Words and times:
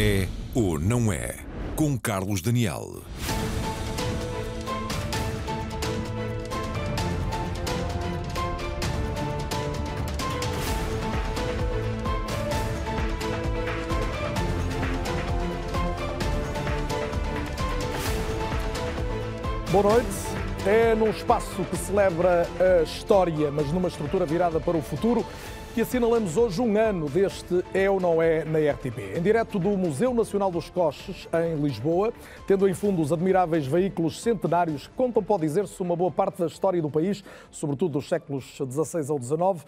É 0.00 0.28
ou 0.54 0.78
não 0.78 1.12
é? 1.12 1.34
Com 1.74 1.98
Carlos 1.98 2.40
Daniel. 2.40 3.02
Boa 19.72 19.82
noite. 19.82 20.08
É 20.64 20.94
num 20.94 21.10
espaço 21.10 21.64
que 21.70 21.76
celebra 21.76 22.46
a 22.60 22.82
história, 22.82 23.50
mas 23.50 23.72
numa 23.72 23.88
estrutura 23.88 24.26
virada 24.26 24.60
para 24.60 24.76
o 24.76 24.82
futuro, 24.82 25.24
que 25.78 25.82
assinalamos 25.82 26.36
hoje 26.36 26.60
um 26.60 26.76
ano 26.76 27.08
deste 27.08 27.64
É 27.72 27.88
ou 27.88 28.00
Não 28.00 28.20
É 28.20 28.44
na 28.44 28.58
RTP. 28.58 29.16
Em 29.16 29.22
direto 29.22 29.60
do 29.60 29.68
Museu 29.78 30.12
Nacional 30.12 30.50
dos 30.50 30.68
Coches, 30.68 31.28
em 31.32 31.54
Lisboa, 31.54 32.12
tendo 32.48 32.68
em 32.68 32.74
fundo 32.74 33.00
os 33.00 33.12
admiráveis 33.12 33.64
veículos 33.64 34.20
centenários 34.20 34.88
que 34.88 34.94
contam, 34.94 35.22
pode 35.22 35.42
dizer-se, 35.42 35.80
uma 35.80 35.94
boa 35.94 36.10
parte 36.10 36.40
da 36.40 36.46
história 36.46 36.82
do 36.82 36.90
país, 36.90 37.22
sobretudo 37.48 37.92
dos 37.92 38.08
séculos 38.08 38.44
XVI 38.56 39.08
ao 39.08 39.22
XIX 39.22 39.64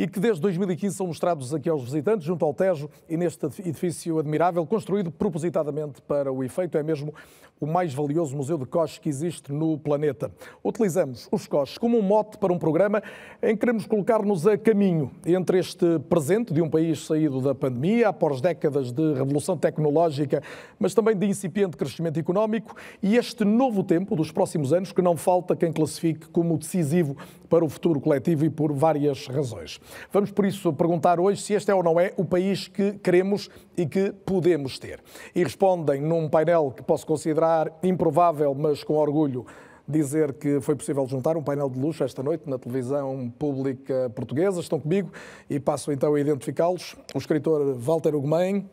e 0.00 0.08
que 0.08 0.18
desde 0.18 0.40
2015 0.40 0.96
são 0.96 1.08
mostrados 1.08 1.52
aqui 1.52 1.68
aos 1.68 1.84
visitantes, 1.84 2.26
junto 2.26 2.42
ao 2.42 2.54
Tejo 2.54 2.88
e 3.06 3.18
neste 3.18 3.44
edifício 3.60 4.18
admirável, 4.18 4.64
construído 4.64 5.10
propositadamente 5.10 6.00
para 6.00 6.32
o 6.32 6.42
efeito. 6.42 6.78
É 6.78 6.82
mesmo 6.82 7.12
o 7.60 7.66
mais 7.66 7.92
valioso 7.92 8.34
museu 8.34 8.56
de 8.56 8.64
coches 8.64 8.96
que 8.96 9.10
existe 9.10 9.52
no 9.52 9.78
planeta. 9.78 10.32
Utilizamos 10.64 11.28
os 11.30 11.46
coches 11.46 11.76
como 11.76 11.98
um 11.98 12.02
mote 12.02 12.38
para 12.38 12.50
um 12.50 12.58
programa 12.58 13.02
em 13.42 13.52
que 13.52 13.60
queremos 13.60 13.84
colocar-nos 13.84 14.46
a 14.46 14.56
caminho 14.56 15.10
entre 15.26 15.58
este 15.58 15.98
presente 16.08 16.54
de 16.54 16.62
um 16.62 16.70
país 16.70 17.04
saído 17.04 17.42
da 17.42 17.54
pandemia, 17.54 18.08
após 18.08 18.40
décadas 18.40 18.92
de 18.92 19.12
revolução 19.12 19.58
tecnológica, 19.58 20.42
mas 20.78 20.94
também 20.94 21.14
de 21.14 21.26
incipiente 21.26 21.76
crescimento 21.76 22.18
económico, 22.18 22.74
e 23.02 23.18
este 23.18 23.44
novo 23.44 23.84
tempo 23.84 24.16
dos 24.16 24.32
próximos 24.32 24.72
anos 24.72 24.92
que 24.92 25.02
não 25.02 25.14
falta 25.14 25.54
quem 25.54 25.70
classifique 25.70 26.28
como 26.30 26.56
decisivo 26.56 27.14
para 27.50 27.62
o 27.62 27.68
futuro 27.68 28.00
coletivo 28.00 28.46
e 28.46 28.48
por 28.48 28.72
várias 28.72 29.26
razões. 29.26 29.78
Vamos, 30.12 30.30
por 30.30 30.44
isso, 30.44 30.72
perguntar 30.72 31.18
hoje 31.20 31.42
se 31.42 31.54
este 31.54 31.70
é 31.70 31.74
ou 31.74 31.82
não 31.82 31.98
é 31.98 32.12
o 32.16 32.24
país 32.24 32.68
que 32.68 32.92
queremos 32.92 33.48
e 33.76 33.86
que 33.86 34.12
podemos 34.24 34.78
ter. 34.78 35.00
E 35.34 35.42
respondem 35.42 36.00
num 36.00 36.28
painel 36.28 36.72
que 36.74 36.82
posso 36.82 37.06
considerar 37.06 37.70
improvável, 37.82 38.54
mas 38.54 38.82
com 38.84 38.94
orgulho 38.94 39.46
dizer 39.90 40.34
que 40.34 40.60
foi 40.60 40.76
possível 40.76 41.06
juntar 41.06 41.36
um 41.36 41.42
painel 41.42 41.68
de 41.68 41.78
luxo 41.78 42.04
esta 42.04 42.22
noite 42.22 42.48
na 42.48 42.58
televisão 42.58 43.32
pública 43.38 44.10
portuguesa. 44.14 44.60
Estão 44.60 44.78
comigo 44.78 45.10
e 45.48 45.58
passo 45.58 45.90
então 45.92 46.14
a 46.14 46.20
identificá-los. 46.20 46.96
O 47.14 47.18
escritor 47.18 47.74
Walter 47.74 48.14
Ugumem, 48.14 48.68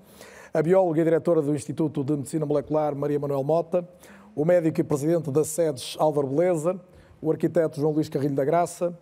a 0.54 0.62
bióloga 0.62 1.02
e 1.02 1.04
diretora 1.04 1.42
do 1.42 1.54
Instituto 1.54 2.04
de 2.04 2.14
Medicina 2.14 2.46
Molecular 2.46 2.96
Maria 2.96 3.20
Manuel 3.20 3.44
Mota, 3.44 3.88
o 4.36 4.46
médico 4.46 4.80
e 4.80 4.84
presidente 4.84 5.32
da 5.32 5.44
SEDES 5.44 5.96
Álvaro 6.00 6.28
Beleza, 6.28 6.80
o 7.22 7.32
arquiteto 7.32 7.80
João 7.80 7.92
Luís 7.94 8.08
Carrilho 8.08 8.36
da 8.36 8.46
Graça, 8.46 8.98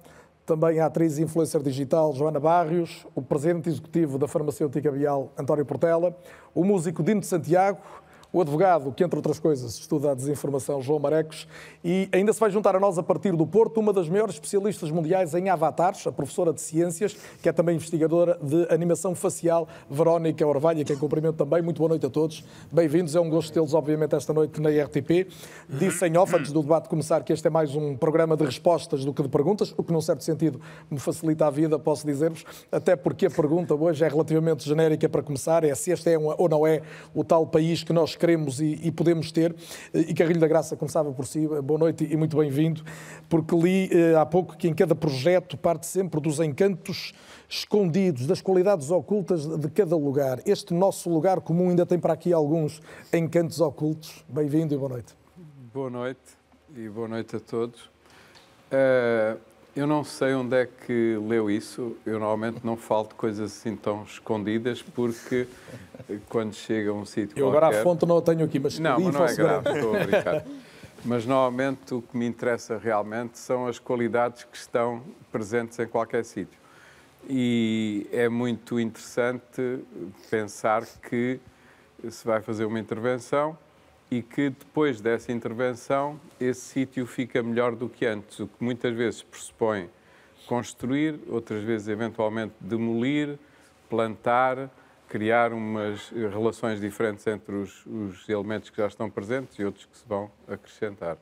também 0.45 0.79
a 0.79 0.85
atriz 0.85 1.17
e 1.17 1.23
influencer 1.23 1.61
digital 1.61 2.13
Joana 2.13 2.39
Barrios, 2.39 3.05
o 3.15 3.21
presidente 3.21 3.67
executivo 3.67 4.17
da 4.17 4.27
farmacêutica 4.27 4.91
Bial 4.91 5.31
António 5.37 5.65
Portela, 5.65 6.15
o 6.53 6.63
músico 6.63 7.01
Dino 7.01 7.21
de 7.21 7.25
Santiago, 7.25 7.79
o 8.35 8.41
advogado, 8.41 8.91
que 8.91 9.01
entre 9.01 9.15
outras 9.15 9.39
coisas 9.39 9.75
estuda 9.75 10.11
a 10.11 10.13
desinformação, 10.13 10.81
João 10.81 10.99
Marecos, 10.99 11.47
e 11.81 12.09
ainda 12.11 12.33
se 12.33 12.39
vai 12.41 12.51
juntar 12.51 12.75
a 12.75 12.79
nós 12.81 12.97
a 12.97 13.03
partir 13.03 13.31
do 13.31 13.47
Porto 13.47 13.79
uma 13.79 13.93
das 13.93 14.09
maiores 14.09 14.35
especialistas 14.35 14.91
mundiais 14.91 15.33
em 15.33 15.47
avatares, 15.47 16.05
a 16.05 16.11
professora 16.11 16.51
de 16.51 16.59
ciências, 16.59 17.15
que 17.41 17.47
é 17.47 17.53
também 17.53 17.77
investigadora 17.77 18.37
de 18.43 18.67
animação 18.73 19.15
facial, 19.15 19.69
Verónica 19.89 20.45
Orvalha, 20.45 20.83
que 20.83 20.97
cumprimento 20.97 21.37
também. 21.37 21.61
Muito 21.61 21.77
boa 21.77 21.87
noite 21.87 22.07
a 22.07 22.09
todos. 22.09 22.43
Bem-vindos, 22.69 23.15
é 23.15 23.21
um 23.21 23.29
gosto 23.29 23.53
tê-los, 23.53 23.73
obviamente, 23.73 24.13
esta 24.15 24.33
noite 24.33 24.59
na 24.59 24.69
RTP. 24.69 25.29
Disse 25.69 26.05
em 26.05 26.17
off, 26.17 26.35
antes 26.35 26.51
do 26.51 26.61
debate 26.61 26.89
começar, 26.89 27.23
que 27.23 27.31
este 27.31 27.47
é 27.47 27.49
mais 27.49 27.73
um 27.73 27.95
programa 27.95 28.35
de 28.35 28.43
respostas 28.43 29.05
do 29.05 29.13
que 29.13 29.23
de 29.23 29.29
perguntas, 29.29 29.73
o 29.77 29.81
que, 29.81 29.93
num 29.93 30.01
certo 30.01 30.25
sentido, 30.25 30.59
me 30.91 30.99
facilita 30.99 31.47
a 31.47 31.49
vida, 31.49 31.79
posso 31.79 32.05
dizer-vos, 32.05 32.43
até 32.69 32.97
porque 32.97 33.27
a 33.27 33.31
pergunta 33.31 33.73
hoje 33.73 34.03
é 34.03 34.09
relativamente 34.09 34.67
genérica 34.67 35.07
para 35.07 35.23
começar, 35.23 35.63
é 35.63 35.73
se 35.73 35.89
este 35.91 36.09
é 36.09 36.17
ou 36.19 36.49
não 36.49 36.67
é 36.67 36.81
o 37.13 37.23
tal 37.23 37.47
país 37.47 37.81
que 37.81 37.93
nós 37.93 38.13
queremos 38.13 38.24
e, 38.29 38.87
e, 38.87 38.91
podemos 38.91 39.31
ter. 39.31 39.55
E 39.93 40.13
Carrilho 40.13 40.39
da 40.39 40.47
Graça 40.47 40.75
começava 40.75 41.11
por 41.11 41.25
si. 41.25 41.47
Boa 41.47 41.79
noite 41.79 42.07
e 42.09 42.17
muito 42.17 42.37
bem-vindo, 42.37 42.83
porque 43.29 43.55
li 43.55 43.89
eh, 43.91 44.15
há 44.15 44.25
pouco 44.25 44.57
que 44.57 44.67
em 44.67 44.73
cada 44.73 44.95
projeto 44.95 45.57
parte 45.57 45.85
sempre 45.85 46.19
dos 46.19 46.39
encantos 46.39 47.13
escondidos, 47.47 48.25
das 48.27 48.41
qualidades 48.41 48.89
ocultas 48.89 49.45
de 49.45 49.69
cada 49.69 49.95
lugar. 49.95 50.41
Este 50.45 50.73
nosso 50.73 51.09
lugar 51.09 51.41
comum 51.41 51.69
ainda 51.69 51.85
tem 51.85 51.99
para 51.99 52.13
aqui 52.13 52.33
alguns 52.33 52.81
encantos 53.13 53.61
ocultos. 53.61 54.23
Bem-vindo 54.27 54.73
e 54.73 54.77
boa 54.77 54.89
noite. 54.89 55.15
Boa 55.73 55.89
noite 55.89 56.19
e 56.75 56.89
boa 56.89 57.07
noite 57.07 57.35
a 57.35 57.39
todos. 57.39 57.81
Uh, 58.71 59.39
eu 59.75 59.85
não 59.85 60.03
sei 60.03 60.33
onde 60.33 60.55
é 60.55 60.65
que 60.65 61.17
leu 61.27 61.49
isso. 61.49 61.97
Eu 62.05 62.19
normalmente 62.19 62.59
não 62.63 62.77
falo 62.77 63.09
de 63.09 63.15
coisas 63.15 63.51
assim 63.51 63.75
tão 63.75 64.03
escondidas, 64.03 64.81
porque 64.81 65.47
quando 66.29 66.53
chega 66.53 66.91
a 66.91 66.93
um 66.93 67.05
sítio 67.05 67.37
Eu 67.37 67.51
qualquer... 67.51 67.65
agora 67.65 67.79
a 67.79 67.83
fonte 67.83 68.05
não 68.05 68.17
a 68.17 68.21
tenho 68.21 68.45
aqui, 68.45 68.57
mas... 68.57 68.79
Não, 68.79 68.99
mas 68.99 69.13
não 69.13 69.25
é 69.25 69.35
grave, 69.35 69.69
estou 69.69 69.95
a 69.95 69.99
brincar. 69.99 70.45
Mas 71.03 71.25
normalmente 71.25 71.93
o 71.93 72.01
que 72.01 72.17
me 72.17 72.25
interessa 72.25 72.77
realmente 72.77 73.37
são 73.37 73.67
as 73.67 73.77
qualidades 73.77 74.43
que 74.43 74.57
estão 74.57 75.03
presentes 75.31 75.77
em 75.77 75.87
qualquer 75.87 76.23
sítio. 76.23 76.57
E 77.29 78.07
é 78.11 78.29
muito 78.29 78.79
interessante 78.79 79.83
pensar 80.29 80.85
que 80.85 81.39
se 82.09 82.25
vai 82.25 82.41
fazer 82.41 82.65
uma 82.65 82.79
intervenção 82.79 83.57
e 84.09 84.21
que 84.21 84.49
depois 84.49 85.01
dessa 85.01 85.31
intervenção 85.31 86.19
esse 86.39 86.61
sítio 86.61 87.05
fica 87.05 87.41
melhor 87.41 87.75
do 87.75 87.89
que 87.89 88.05
antes, 88.05 88.39
o 88.39 88.47
que 88.47 88.63
muitas 88.63 88.95
vezes 88.95 89.23
pressupõe 89.23 89.89
construir, 90.45 91.19
outras 91.27 91.63
vezes 91.63 91.87
eventualmente 91.87 92.53
demolir, 92.59 93.37
plantar, 93.89 94.69
criar 95.07 95.53
umas 95.53 96.09
relações 96.09 96.79
diferentes 96.79 97.25
entre 97.27 97.55
os, 97.55 97.85
os, 97.85 98.27
elementos 98.29 98.69
que 98.69 98.77
já 98.77 98.87
estão 98.87 99.09
presentes 99.09 99.57
e 99.57 99.63
outros 99.63 99.85
que 99.85 99.97
se 99.97 100.03
vão 100.07 100.29
acrescentar. 100.47 101.17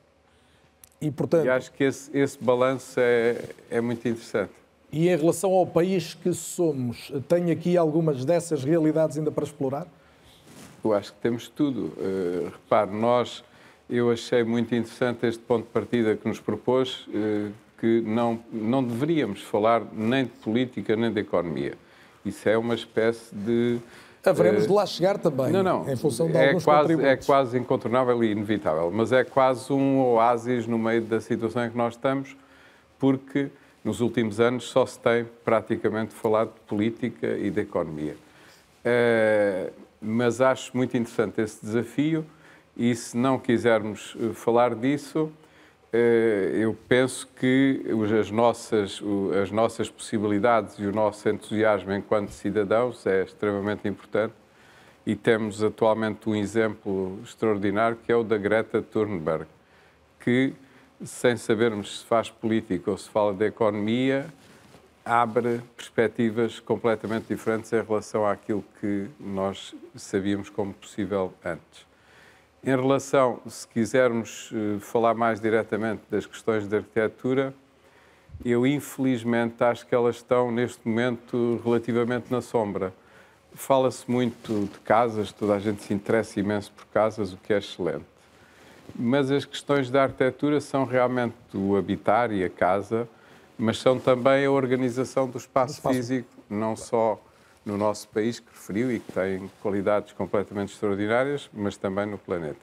E, 1.00 1.10
portanto, 1.10 1.46
e 1.46 1.50
acho 1.50 1.72
que 1.72 1.84
esse, 1.84 2.16
esse 2.16 2.42
balanço 2.42 2.98
é, 2.98 3.42
é 3.70 3.80
muito 3.80 4.06
interessante. 4.06 4.52
E 4.90 5.08
em 5.08 5.16
relação 5.16 5.52
ao 5.52 5.66
país 5.66 6.14
que 6.14 6.32
somos, 6.32 7.12
tem 7.28 7.50
aqui 7.50 7.76
algumas 7.76 8.24
dessas 8.24 8.62
realidades 8.62 9.18
ainda 9.18 9.30
para 9.30 9.44
explorar? 9.44 9.88
Eu 10.84 10.92
acho 10.92 11.14
que 11.14 11.18
temos 11.20 11.48
tudo. 11.48 11.92
Uh, 11.96 12.50
repare, 12.52 12.90
nós, 12.90 13.42
eu 13.88 14.10
achei 14.10 14.44
muito 14.44 14.74
interessante 14.74 15.26
este 15.26 15.42
ponto 15.42 15.64
de 15.64 15.70
partida 15.70 16.14
que 16.14 16.28
nos 16.28 16.38
propôs, 16.38 17.06
uh, 17.08 17.50
que 17.80 18.02
não, 18.02 18.38
não 18.52 18.84
deveríamos 18.84 19.40
falar 19.40 19.82
nem 19.94 20.24
de 20.24 20.30
política 20.30 20.94
nem 20.94 21.10
de 21.10 21.20
economia. 21.20 21.72
Isso 22.22 22.46
é 22.46 22.58
uma 22.58 22.74
espécie 22.74 23.34
de. 23.34 23.78
Haveremos 24.22 24.64
uh, 24.64 24.66
de 24.68 24.72
lá 24.74 24.84
chegar 24.84 25.18
também, 25.18 25.50
não, 25.50 25.62
não, 25.62 25.90
em 25.90 25.96
função 25.96 26.26
de 26.26 26.36
é 26.36 26.48
alguns 26.48 26.64
quase, 26.64 27.02
É 27.02 27.16
quase 27.16 27.58
incontornável 27.58 28.22
e 28.22 28.32
inevitável, 28.32 28.90
mas 28.90 29.10
é 29.10 29.24
quase 29.24 29.72
um 29.72 30.00
oásis 30.00 30.66
no 30.66 30.78
meio 30.78 31.00
da 31.00 31.20
situação 31.20 31.64
em 31.64 31.70
que 31.70 31.76
nós 31.76 31.94
estamos, 31.94 32.36
porque 32.98 33.48
nos 33.82 34.00
últimos 34.00 34.38
anos 34.38 34.64
só 34.64 34.84
se 34.84 34.98
tem 34.98 35.26
praticamente 35.44 36.12
falado 36.12 36.52
de 36.54 36.60
política 36.60 37.26
e 37.38 37.50
de 37.50 37.60
economia. 37.62 38.16
Uh, 38.84 39.84
mas 40.04 40.40
acho 40.40 40.76
muito 40.76 40.96
interessante 40.96 41.40
esse 41.40 41.64
desafio 41.64 42.24
e 42.76 42.94
se 42.94 43.16
não 43.16 43.38
quisermos 43.38 44.16
falar 44.34 44.74
disso, 44.74 45.32
eu 46.52 46.76
penso 46.88 47.28
que 47.38 47.84
as 48.20 48.30
nossas, 48.30 49.00
as 49.40 49.50
nossas 49.52 49.88
possibilidades 49.88 50.74
e 50.78 50.86
o 50.86 50.92
nosso 50.92 51.28
entusiasmo 51.28 51.92
enquanto 51.92 52.30
cidadãos 52.30 53.06
é 53.06 53.22
extremamente 53.22 53.86
importante 53.86 54.34
e 55.06 55.14
temos 55.14 55.62
atualmente 55.62 56.28
um 56.28 56.34
exemplo 56.34 57.20
extraordinário 57.22 57.96
que 58.04 58.10
é 58.10 58.16
o 58.16 58.24
da 58.24 58.36
Greta 58.36 58.82
Thunberg, 58.82 59.46
que 60.18 60.52
sem 61.04 61.36
sabermos 61.36 62.00
se 62.00 62.06
faz 62.06 62.30
política 62.30 62.90
ou 62.90 62.98
se 62.98 63.08
fala 63.10 63.32
de 63.32 63.46
economia, 63.46 64.26
abre 65.04 65.60
perspectivas 65.76 66.58
completamente 66.60 67.26
diferentes 67.28 67.72
em 67.72 67.82
relação 67.82 68.26
àquilo 68.26 68.64
que 68.80 69.08
nós 69.20 69.74
sabíamos 69.94 70.48
como 70.48 70.72
possível 70.72 71.32
antes. 71.44 71.86
Em 72.62 72.70
relação, 72.70 73.40
se 73.46 73.68
quisermos 73.68 74.50
falar 74.80 75.12
mais 75.12 75.38
diretamente 75.38 76.02
das 76.10 76.24
questões 76.24 76.66
de 76.66 76.76
arquitetura, 76.76 77.52
eu 78.42 78.66
infelizmente 78.66 79.62
acho 79.62 79.86
que 79.86 79.94
elas 79.94 80.16
estão 80.16 80.50
neste 80.50 80.88
momento 80.88 81.60
relativamente 81.62 82.30
na 82.30 82.40
sombra. 82.40 82.92
Fala-se 83.52 84.10
muito 84.10 84.68
de 84.72 84.78
casas, 84.80 85.30
toda 85.30 85.54
a 85.54 85.58
gente 85.60 85.82
se 85.82 85.92
interessa 85.92 86.40
imenso 86.40 86.72
por 86.72 86.86
casas, 86.86 87.34
o 87.34 87.36
que 87.36 87.52
é 87.52 87.58
excelente. 87.58 88.06
Mas 88.94 89.30
as 89.30 89.44
questões 89.44 89.90
da 89.90 90.02
arquitetura 90.04 90.60
são 90.60 90.84
realmente 90.84 91.36
o 91.52 91.76
habitar 91.76 92.32
e 92.32 92.42
a 92.42 92.50
casa, 92.50 93.06
mas 93.58 93.78
são 93.78 93.98
também 93.98 94.44
a 94.44 94.50
organização 94.50 95.28
do 95.28 95.38
espaço, 95.38 95.74
espaço. 95.74 95.94
físico, 95.94 96.28
não 96.48 96.76
só 96.76 97.20
no 97.64 97.78
nosso 97.78 98.08
país, 98.08 98.40
que 98.40 98.50
referiu 98.52 98.92
e 98.92 99.00
que 99.00 99.12
tem 99.12 99.50
qualidades 99.62 100.12
completamente 100.12 100.72
extraordinárias, 100.72 101.48
mas 101.52 101.76
também 101.76 102.06
no 102.06 102.18
planeta. 102.18 102.60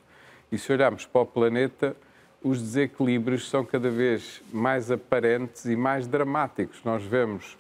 E 0.52 0.58
se 0.58 0.72
olharmos 0.72 1.06
para 1.06 1.22
o 1.22 1.26
planeta, 1.26 1.96
os 2.44 2.62
desequilíbrios 2.62 3.50
são 3.50 3.64
cada 3.64 3.90
vez 3.90 4.42
mais 4.52 4.92
aparentes 4.92 5.66
e 5.66 5.76
mais 5.76 6.08
dramáticos. 6.08 6.84
Nós 6.84 7.04
vemos 7.04 7.58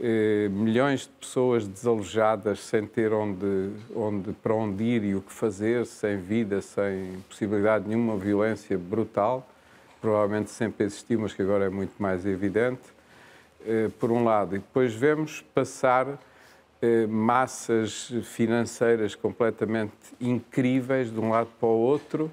eh, 0.00 0.48
milhões 0.50 1.00
de 1.00 1.08
pessoas 1.20 1.66
desalojadas 1.66 2.60
sem 2.60 2.86
ter 2.86 3.12
onde, 3.12 3.72
onde, 3.94 4.32
para 4.34 4.54
onde 4.54 4.84
ir 4.84 5.04
e 5.04 5.14
o 5.14 5.20
que 5.20 5.32
fazer, 5.32 5.84
sem 5.86 6.18
vida, 6.18 6.60
sem 6.60 7.20
possibilidade 7.28 7.84
de 7.84 7.90
nenhuma 7.90 8.16
violência 8.16 8.78
brutal, 8.78 9.48
provavelmente 10.00 10.50
sempre 10.50 10.86
existiu, 10.86 11.20
mas 11.20 11.32
que 11.32 11.42
agora 11.42 11.66
é 11.66 11.68
muito 11.68 11.94
mais 11.98 12.24
evidente, 12.24 12.82
eh, 13.66 13.90
por 13.98 14.10
um 14.10 14.24
lado. 14.24 14.56
E 14.56 14.58
depois 14.58 14.94
vemos 14.94 15.44
passar 15.54 16.06
eh, 16.80 17.06
massas 17.06 18.12
financeiras 18.22 19.14
completamente 19.14 19.92
incríveis 20.20 21.10
de 21.12 21.18
um 21.18 21.30
lado 21.30 21.48
para 21.58 21.68
o 21.68 21.78
outro, 21.78 22.30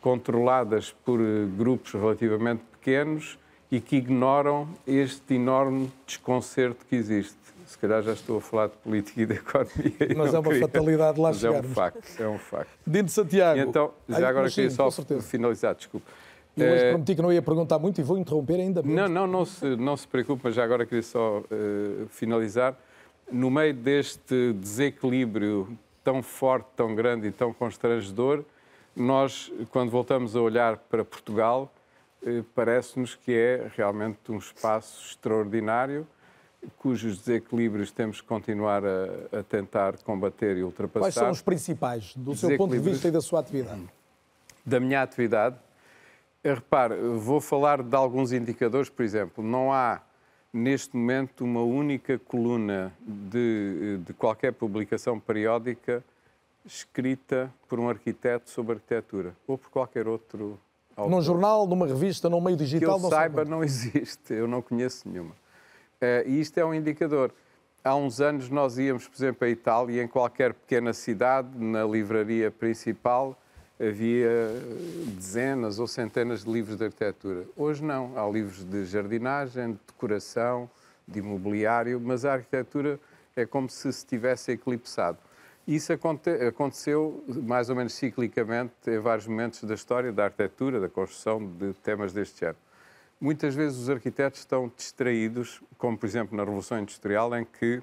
controladas 0.00 0.94
por 1.04 1.20
eh, 1.20 1.46
grupos 1.56 1.92
relativamente 1.92 2.62
pequenos 2.72 3.38
e 3.70 3.80
que 3.80 3.96
ignoram 3.96 4.68
este 4.86 5.34
enorme 5.34 5.90
desconcerto 6.06 6.84
que 6.86 6.94
existe. 6.94 7.36
Se 7.66 7.76
calhar 7.76 8.00
já 8.02 8.12
estou 8.12 8.38
a 8.38 8.40
falar 8.40 8.68
de 8.68 8.76
política 8.76 9.22
e 9.22 9.26
de 9.26 9.34
economia. 9.34 10.14
Mas 10.16 10.32
é 10.32 10.38
uma 10.38 10.50
queria. 10.50 10.60
fatalidade 10.60 11.20
lá 11.20 11.30
Mas 11.30 11.38
chegar. 11.38 11.54
É 11.54 11.60
um 11.60 11.74
facto, 11.74 12.20
é 12.22 12.28
um 12.28 12.38
facto. 12.38 12.70
Dino 12.86 13.08
Santiago. 13.08 13.58
E 13.58 13.62
então, 13.62 13.92
já 14.08 14.18
Ai, 14.18 14.24
agora 14.24 14.50
queria 14.50 14.70
sim, 14.70 14.76
só 14.76 14.90
finalizar, 15.20 15.74
desculpe. 15.74 16.06
Eu 16.56 16.72
hoje 16.72 16.84
Eh, 16.84 16.90
prometi 16.90 17.14
que 17.14 17.22
não 17.22 17.32
ia 17.32 17.42
perguntar 17.42 17.78
muito 17.78 18.00
e 18.00 18.04
vou 18.04 18.16
interromper 18.16 18.54
ainda 18.60 18.82
menos. 18.82 18.96
não, 18.96 19.08
não, 19.08 19.26
não 19.26 19.44
se, 19.44 19.76
não 19.76 19.96
se 19.96 20.08
preocupe, 20.08 20.40
mas 20.44 20.54
já 20.54 20.64
agora 20.64 20.86
queria 20.86 21.02
só 21.02 21.42
eh, 21.50 22.06
finalizar. 22.08 22.74
No 23.30 23.50
meio 23.50 23.74
deste 23.74 24.52
desequilíbrio 24.54 25.76
tão 26.02 26.22
forte, 26.22 26.66
tão 26.76 26.94
grande 26.94 27.26
e 27.26 27.32
tão 27.32 27.52
constrangedor, 27.52 28.44
nós, 28.94 29.52
quando 29.70 29.90
voltamos 29.90 30.34
a 30.34 30.40
olhar 30.40 30.76
para 30.78 31.04
Portugal, 31.04 31.70
eh, 32.24 32.42
parece-nos 32.54 33.14
que 33.14 33.32
é 33.36 33.68
realmente 33.76 34.18
um 34.30 34.38
espaço 34.38 35.10
extraordinário, 35.10 36.06
cujos 36.78 37.18
desequilíbrios 37.18 37.90
temos 37.92 38.20
que 38.20 38.26
continuar 38.26 38.82
a, 38.84 39.38
a 39.40 39.42
tentar 39.42 39.98
combater 39.98 40.56
e 40.56 40.62
ultrapassar. 40.64 41.00
Quais 41.04 41.14
são 41.14 41.30
os 41.30 41.42
principais, 41.42 42.14
do 42.16 42.34
seu 42.34 42.56
ponto 42.56 42.72
de 42.72 42.78
vista 42.78 43.08
e 43.08 43.10
da 43.10 43.20
sua 43.20 43.40
atividade? 43.40 43.82
da 44.68 44.80
minha 44.80 45.00
atividade, 45.00 45.54
repare, 46.54 46.96
vou 46.96 47.40
falar 47.40 47.82
de 47.82 47.94
alguns 47.94 48.32
indicadores, 48.32 48.88
por 48.88 49.04
exemplo, 49.04 49.42
não 49.42 49.72
há 49.72 50.00
neste 50.52 50.96
momento 50.96 51.44
uma 51.44 51.62
única 51.62 52.18
coluna 52.18 52.92
de, 53.00 53.98
de 54.04 54.12
qualquer 54.14 54.52
publicação 54.52 55.20
periódica 55.20 56.02
escrita 56.64 57.52
por 57.68 57.78
um 57.78 57.88
arquiteto 57.88 58.50
sobre 58.50 58.74
arquitetura 58.74 59.34
ou 59.46 59.56
por 59.56 59.70
qualquer 59.70 60.08
outro 60.08 60.58
autor. 60.96 61.10
Num 61.10 61.22
jornal, 61.22 61.66
numa 61.66 61.86
revista, 61.86 62.28
num 62.28 62.40
meio 62.40 62.56
Que 62.56 62.64
digital, 62.64 62.96
eu 62.96 63.02
não 63.02 63.10
saiba, 63.10 63.44
não 63.44 63.62
existe, 63.62 64.32
eu 64.32 64.48
não 64.48 64.62
conheço 64.62 65.08
nenhuma. 65.08 65.34
Eh, 66.00 66.24
e 66.26 66.40
isto 66.40 66.58
é 66.58 66.64
um 66.64 66.74
indicador. 66.74 67.32
Há 67.84 67.94
uns 67.94 68.20
anos 68.20 68.50
nós 68.50 68.78
íamos, 68.78 69.06
por 69.06 69.14
exemplo, 69.16 69.46
à 69.46 69.50
Itália 69.50 70.02
em 70.02 70.08
qualquer 70.08 70.52
pequena 70.52 70.92
cidade, 70.92 71.48
na 71.56 71.84
livraria 71.84 72.50
principal, 72.50 73.38
havia 73.78 74.28
dezenas 75.14 75.78
ou 75.78 75.86
centenas 75.86 76.44
de 76.44 76.50
livros 76.50 76.76
de 76.76 76.84
arquitetura. 76.84 77.44
Hoje 77.56 77.84
não. 77.84 78.18
Há 78.18 78.28
livros 78.28 78.64
de 78.64 78.84
jardinagem, 78.84 79.72
de 79.72 79.78
decoração, 79.86 80.70
de 81.06 81.18
imobiliário, 81.18 82.00
mas 82.00 82.24
a 82.24 82.34
arquitetura 82.34 82.98
é 83.34 83.44
como 83.44 83.68
se 83.68 83.92
se 83.92 84.06
tivesse 84.06 84.52
eclipsado. 84.52 85.18
Isso 85.66 85.92
aconte- 85.92 86.30
aconteceu 86.30 87.24
mais 87.28 87.68
ou 87.68 87.76
menos 87.76 87.92
ciclicamente 87.92 88.72
em 88.86 88.98
vários 88.98 89.26
momentos 89.26 89.62
da 89.64 89.74
história 89.74 90.12
da 90.12 90.24
arquitetura, 90.24 90.80
da 90.80 90.88
construção 90.88 91.44
de 91.44 91.74
temas 91.74 92.12
deste 92.12 92.40
género. 92.40 92.58
Muitas 93.20 93.54
vezes 93.54 93.78
os 93.78 93.90
arquitetos 93.90 94.40
estão 94.40 94.70
distraídos, 94.76 95.60
como 95.76 95.98
por 95.98 96.06
exemplo 96.06 96.36
na 96.36 96.44
Revolução 96.44 96.78
Industrial, 96.78 97.34
em 97.36 97.44
que 97.44 97.82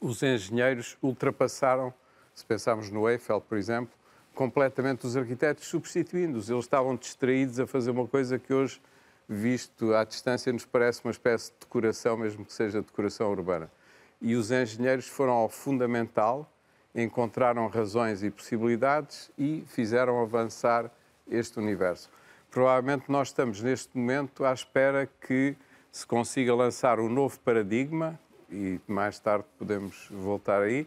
os 0.00 0.22
engenheiros 0.22 0.96
ultrapassaram, 1.02 1.92
se 2.34 2.44
pensarmos 2.44 2.90
no 2.90 3.08
Eiffel, 3.08 3.40
por 3.40 3.58
exemplo, 3.58 3.92
completamente 4.40 5.06
os 5.06 5.18
arquitetos, 5.18 5.66
substituindo-os. 5.66 6.48
Eles 6.48 6.64
estavam 6.64 6.96
distraídos 6.96 7.60
a 7.60 7.66
fazer 7.66 7.90
uma 7.90 8.06
coisa 8.06 8.38
que 8.38 8.54
hoje, 8.54 8.80
visto 9.28 9.92
à 9.92 10.02
distância, 10.02 10.50
nos 10.50 10.64
parece 10.64 11.04
uma 11.04 11.10
espécie 11.10 11.50
de 11.50 11.58
decoração, 11.60 12.16
mesmo 12.16 12.46
que 12.46 12.52
seja 12.54 12.80
decoração 12.80 13.30
urbana. 13.30 13.70
E 14.18 14.34
os 14.34 14.50
engenheiros 14.50 15.06
foram 15.06 15.34
ao 15.34 15.50
fundamental, 15.50 16.50
encontraram 16.94 17.68
razões 17.68 18.22
e 18.22 18.30
possibilidades 18.30 19.30
e 19.36 19.62
fizeram 19.66 20.22
avançar 20.22 20.90
este 21.30 21.58
universo. 21.58 22.08
Provavelmente 22.50 23.12
nós 23.12 23.28
estamos 23.28 23.60
neste 23.60 23.94
momento 23.94 24.46
à 24.46 24.54
espera 24.54 25.06
que 25.20 25.54
se 25.92 26.06
consiga 26.06 26.54
lançar 26.54 26.98
um 26.98 27.10
novo 27.10 27.38
paradigma, 27.40 28.18
e 28.50 28.80
mais 28.88 29.18
tarde 29.18 29.44
podemos 29.58 30.08
voltar 30.10 30.62
aí, 30.62 30.86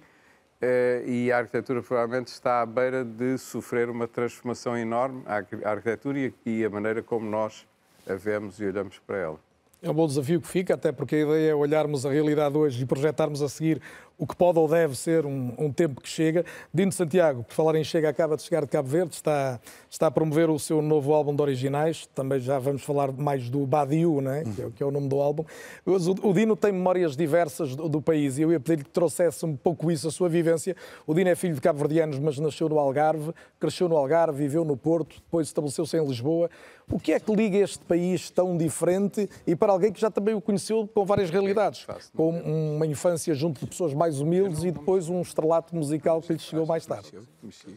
e 1.06 1.32
a 1.32 1.38
arquitetura 1.40 1.82
provavelmente 1.82 2.28
está 2.28 2.62
à 2.62 2.66
beira 2.66 3.04
de 3.04 3.38
sofrer 3.38 3.90
uma 3.90 4.08
transformação 4.08 4.78
enorme, 4.78 5.24
a 5.26 5.36
arqu- 5.36 5.64
a 5.66 5.70
arquitetura 5.72 6.34
e 6.46 6.64
a 6.66 6.70
maneira 6.70 7.02
como 7.02 7.30
nós 7.30 7.66
a 8.08 8.14
vemos 8.16 8.60
e 8.60 8.66
olhamos 8.66 9.00
para 9.00 9.18
ela. 9.18 9.40
É 9.82 9.90
um 9.90 9.94
bom 9.94 10.08
desafio 10.08 10.40
que 10.40 10.48
fica, 10.48 10.76
até 10.76 10.94
porque 10.94 11.16
a 11.16 11.20
ideia 11.24 11.52
é 11.52 11.56
olharmos 11.56 12.06
a 12.06 12.10
realidade 12.10 12.58
hoje 12.58 12.82
e 12.84 12.86
projetarmos 12.86 13.42
a 13.42 13.50
seguir 13.50 13.82
o 14.18 14.28
que 14.28 14.36
pode 14.36 14.60
ou 14.60 14.68
deve 14.68 14.96
ser 14.96 15.26
um, 15.26 15.54
um 15.58 15.72
tempo 15.72 16.00
que 16.00 16.08
chega. 16.08 16.46
Dino 16.74 16.92
Santiago, 16.92 17.44
por 17.44 17.54
falar 17.54 17.76
em 17.76 17.84
Chega, 17.84 18.10
acaba 18.10 18.36
de 18.36 18.44
chegar 18.44 18.62
de 18.62 18.68
Cabo 18.68 18.88
Verde, 18.88 19.16
está, 19.16 19.60
está 19.90 20.08
a 20.08 20.12
promover 20.12 20.50
o 20.50 20.60
seu 20.60 20.82
novo 20.82 21.14
álbum 21.14 21.36
de 21.36 21.42
originais. 21.42 22.06
Também 22.14 22.40
já 22.40 22.60
vamos 22.60 22.84
falar 22.84 23.12
mais 23.12 23.50
do 23.50 23.66
Badiou, 23.66 24.22
né? 24.22 24.44
que, 24.56 24.62
é, 24.62 24.70
que 24.78 24.84
é 24.84 24.86
o 24.86 24.92
nome 24.92 25.08
do 25.08 25.20
álbum. 25.20 25.44
O, 25.86 26.30
o 26.30 26.34
Dino 26.34 26.56
tem 26.56 26.72
memórias 26.72 27.16
diversas 27.16 27.76
do, 27.76 27.90
do 27.90 28.02
país 28.02 28.38
e 28.38 28.44
eu 28.44 28.52
ia 28.52 28.60
pedir-lhe 28.60 28.84
que 28.84 28.92
trouxesse 28.92 29.46
um 29.46 29.56
pouco 29.56 29.92
isso, 29.92 30.08
a 30.08 30.12
sua 30.12 30.30
vivência. 30.30 30.76
O 31.06 31.14
Dino 31.14 31.30
é 31.30 31.36
filho 31.36 31.56
de 31.56 31.62
cabo-verdianos, 31.62 32.20
mas 32.20 32.38
nasceu 32.40 32.70
no 32.70 32.80
Algarve, 32.80 33.34
cresceu 33.60 33.90
no 33.90 33.98
Algarve, 33.98 34.38
viveu 34.38 34.64
no 34.64 34.78
Porto, 34.78 35.16
depois 35.16 35.48
estabeleceu-se 35.48 35.98
em 35.98 36.06
Lisboa. 36.06 36.50
O 36.92 37.00
que 37.00 37.14
é 37.14 37.20
que 37.20 37.34
liga 37.34 37.58
este 37.58 37.80
país 37.80 38.30
tão 38.30 38.58
diferente 38.58 39.30
e 39.48 39.56
para 39.56 39.72
alguém 39.72 39.92
que 39.92 40.00
já 40.00 40.12
também 40.12 40.36
o 40.36 40.42
conheceu 40.42 40.88
com 40.94 41.06
várias 41.06 41.30
realidades? 41.30 41.86
Com 42.16 42.30
uma 42.30 42.86
infância 42.86 43.34
junto 43.34 43.62
de 43.62 43.68
pessoas 43.68 43.94
mais 43.94 44.03
humildes 44.12 44.64
e 44.64 44.72
depois 44.72 45.10
um 45.10 45.22
estrelato 45.22 45.76
musical 45.76 46.22
que 46.22 46.34
lhe 46.34 46.40
chegou 46.40 46.66
mais 46.66 46.86
tarde. 46.86 47.12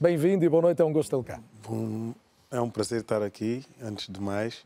Bem-vindo 0.00 0.44
e 0.44 0.48
boa 0.48 0.62
noite, 0.62 0.82
é 0.82 0.84
um 0.84 0.92
gosto 0.92 1.10
tê-lo 1.10 1.24
cá. 1.24 1.40
Bom, 1.66 2.14
é 2.50 2.60
um 2.60 2.70
prazer 2.70 3.00
estar 3.00 3.22
aqui, 3.22 3.64
antes 3.82 4.08
de 4.08 4.20
mais. 4.20 4.64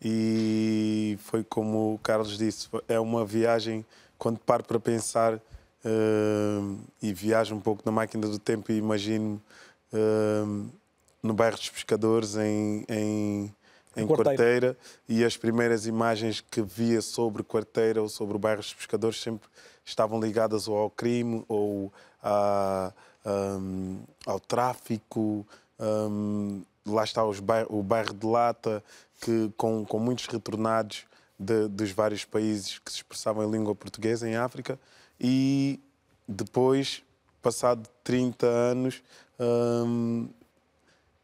E 0.00 1.18
foi 1.20 1.42
como 1.42 1.94
o 1.94 1.98
Carlos 1.98 2.38
disse, 2.38 2.68
é 2.88 3.00
uma 3.00 3.24
viagem, 3.24 3.84
quando 4.16 4.38
paro 4.38 4.64
para 4.64 4.78
pensar 4.78 5.40
eh, 5.84 6.60
e 7.02 7.12
viajo 7.12 7.54
um 7.54 7.60
pouco 7.60 7.82
na 7.84 7.92
máquina 7.92 8.26
do 8.26 8.38
tempo 8.38 8.70
e 8.70 8.76
imagino 8.76 9.40
eh, 9.92 10.68
no 11.22 11.34
bairro 11.34 11.56
dos 11.56 11.70
Pescadores, 11.70 12.36
em, 12.36 12.84
em, 12.88 13.54
em 13.96 14.06
Quarteira. 14.06 14.16
Quarteira, 14.16 14.76
e 15.08 15.24
as 15.24 15.36
primeiras 15.36 15.86
imagens 15.86 16.40
que 16.40 16.62
via 16.62 17.00
sobre 17.02 17.42
Quarteira 17.42 18.00
ou 18.00 18.08
sobre 18.08 18.36
o 18.36 18.38
bairro 18.38 18.60
dos 18.60 18.74
Pescadores 18.74 19.20
sempre 19.20 19.48
estavam 19.88 20.20
ligadas 20.20 20.68
ou 20.68 20.76
ao 20.76 20.90
crime 20.90 21.44
ou 21.48 21.92
a, 22.22 22.92
um, 23.24 23.98
ao 24.26 24.38
tráfico. 24.38 25.46
um, 25.80 26.62
lá 26.86 27.04
está 27.04 27.24
os 27.24 27.38
bai- 27.38 27.66
o 27.68 27.82
bairro 27.82 28.14
de 28.14 28.26
Lata, 28.26 28.82
que, 29.20 29.52
com, 29.56 29.84
com 29.84 29.98
muitos 29.98 30.26
retornados 30.26 31.04
de- 31.38 31.68
dos 31.68 31.90
vários 31.92 32.24
países 32.24 32.78
que 32.78 32.90
se 32.90 32.98
expressavam 32.98 33.44
em 33.46 33.50
língua 33.50 33.74
portuguesa 33.74 34.28
em 34.28 34.36
África. 34.36 34.78
E 35.20 35.78
depois, 36.26 37.02
passado 37.42 37.88
30 38.02 38.46
anos, 38.46 39.02
um, 39.38 40.28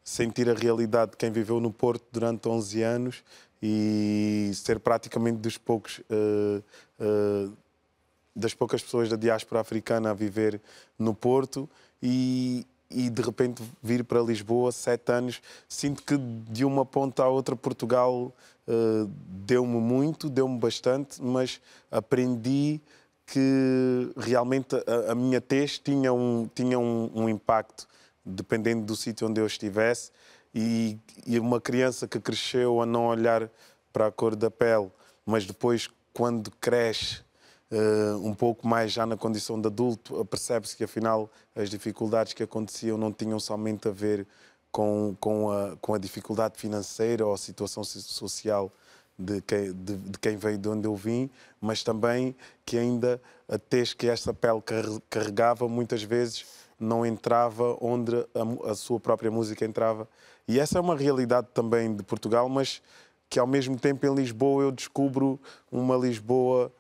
sentir 0.05 0.49
a 0.51 0.55
realidade 0.55 1.13
de 1.13 1.17
quem 1.17 1.31
viveu 1.33 1.59
no 1.61 1.73
Porto 1.73 2.05
durante 2.13 2.47
11 2.49 2.83
anos 2.83 3.25
e 3.63 4.51
ser 4.55 4.79
praticamente 4.79 5.39
dos 5.39 5.57
poucos 5.57 6.03
eh, 6.11 6.63
eh, 7.01 7.49
das 8.35 8.55
poucas 8.55 8.83
pessoas 8.83 9.09
da 9.09 9.17
diáspora 9.17 9.61
africana 9.61 10.11
a 10.11 10.15
viver 10.15 10.61
no 10.99 11.15
Porto 11.15 11.69
e, 12.03 12.67
e 12.91 13.09
de 13.09 13.23
repente 13.23 13.63
vir 13.83 14.05
para 14.05 14.21
Lisboa 14.21 14.73
sete 14.73 15.13
anos 15.13 15.41
sinto 15.69 16.03
que 16.03 16.17
de 16.17 16.65
uma 16.65 16.85
ponta 16.85 17.23
à 17.23 17.29
outra 17.29 17.55
Portugal 17.55 18.35
eh, 18.67 19.07
deu-me 19.47 19.81
muito 19.81 20.29
deu-me 20.29 20.59
bastante 20.59 21.23
mas 21.23 21.61
aprendi 21.91 22.81
que 23.27 24.11
realmente 24.17 24.75
a, 24.75 25.13
a 25.13 25.15
minha 25.15 25.41
tez 25.41 25.79
tinha 25.79 26.13
um 26.13 26.49
tinha 26.55 26.79
um, 26.79 27.11
um 27.15 27.29
impacto 27.29 27.87
dependendo 28.25 28.85
do 28.85 28.97
sítio 28.97 29.29
onde 29.29 29.41
eu 29.41 29.47
estivesse 29.47 30.11
e, 30.55 30.99
e 31.27 31.39
uma 31.39 31.61
criança 31.61 32.07
que 32.09 32.21
cresceu 32.21 32.81
a 32.81 32.87
não 32.87 33.07
olhar 33.07 33.51
para 33.93 34.07
a 34.09 34.13
cor 34.13 34.35
da 34.35 34.51
pele 34.51 34.91
mas 35.25 35.47
depois 35.47 35.89
quando 36.13 36.51
cresce 36.61 37.21
uh, 37.21 37.24
um 38.23 38.35
pouco 38.35 38.67
mais 38.67 38.93
já 38.93 39.07
na 39.07 39.17
condição 39.17 39.61
de 39.61 39.67
adulto, 39.67 40.25
percebe-se 40.27 40.77
que 40.77 40.85
afinal 40.85 41.31
as 41.55 41.71
dificuldades 41.71 42.33
que 42.33 42.43
aconteciam 42.43 42.97
não 42.97 43.13
tinham 43.13 43.41
somente 43.41 43.89
a 43.89 43.91
ver 43.91 44.27
com, 44.71 45.17
com, 45.21 45.51
a, 45.51 45.77
com 45.81 45.95
a 45.95 45.99
dificuldade 45.99 46.59
financeira 46.59 47.27
ou 47.27 47.33
a 47.33 47.39
situação 47.39 47.85
social 47.85 48.73
de 49.19 49.41
quem, 49.43 49.73
de, 49.73 49.97
de 49.97 50.19
quem 50.19 50.37
veio 50.37 50.59
de 50.59 50.69
onde 50.69 50.87
eu 50.87 50.95
vim, 50.97 51.31
mas 51.61 51.83
também 51.83 52.35
que 52.67 52.77
ainda 52.77 53.21
a 53.49 53.59
tez 53.59 53.95
que 53.95 54.09
esta 54.09 54.35
pele 54.35 54.61
carregava 55.09 55.69
muitas 55.69 56.03
vezes 56.03 56.45
não 56.79 57.07
entrava 57.07 57.77
onde 57.81 58.15
a, 58.17 58.71
a, 58.71 58.75
sua 58.75 58.99
própria 58.99 59.31
música 59.31 59.65
entrava. 59.65 60.09
E 60.47 60.59
essa 60.59 60.79
é 60.79 60.81
uma 60.81 60.97
realidade 60.97 61.47
também 61.55 61.95
de 61.95 62.03
Portugal, 62.03 62.49
mas 62.49 62.83
que 63.31 63.39
ao 63.39 63.47
mesmo 63.47 63.79
tempo 63.79 64.05
em 64.07 64.15
Lisboa 64.15 64.65
eu 64.65 64.73
descubro 64.73 65.41
uma 65.71 65.97
Lisboa 65.97 66.73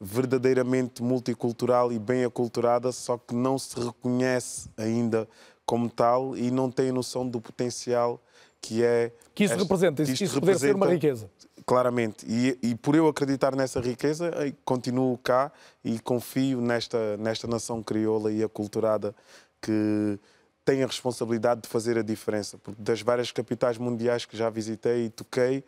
verdadeiramente 0.00 1.02
multicultural 1.02 1.92
e 1.92 1.98
bem 1.98 2.24
aculturada, 2.24 2.90
só 2.90 3.18
que 3.18 3.34
não 3.34 3.58
se 3.58 3.78
reconhece 3.78 4.70
ainda 4.76 5.28
como 5.66 5.90
tal 5.90 6.36
e 6.36 6.50
não 6.50 6.70
tem 6.70 6.90
noção 6.90 7.28
do 7.28 7.40
potencial 7.40 8.20
que 8.60 8.82
é. 8.82 9.12
Que 9.34 9.44
isso 9.44 9.56
representa, 9.56 10.02
isso, 10.02 10.24
isso 10.24 10.34
representa, 10.36 10.66
ser 10.66 10.74
uma 10.74 10.86
riqueza. 10.86 11.30
Claramente. 11.66 12.26
E, 12.26 12.58
e, 12.62 12.74
por 12.74 12.96
eu 12.96 13.06
acreditar 13.06 13.54
nessa 13.54 13.80
riqueza, 13.80 14.32
continuo 14.64 15.16
cá 15.18 15.52
e 15.84 16.00
confio 16.00 16.60
nesta, 16.60 17.16
nesta 17.18 17.46
nação 17.46 17.82
crioula 17.82 18.32
e 18.32 18.42
aculturada 18.42 19.14
que 19.60 20.18
tem 20.64 20.82
a 20.82 20.86
responsabilidade 20.86 21.62
de 21.62 21.68
fazer 21.68 21.98
a 21.98 22.02
diferença. 22.02 22.58
Porque 22.58 22.82
das 22.82 23.02
várias 23.02 23.30
capitais 23.30 23.78
mundiais 23.78 24.24
que 24.24 24.36
já 24.36 24.50
visitei 24.50 25.06
e 25.06 25.10
toquei, 25.10 25.62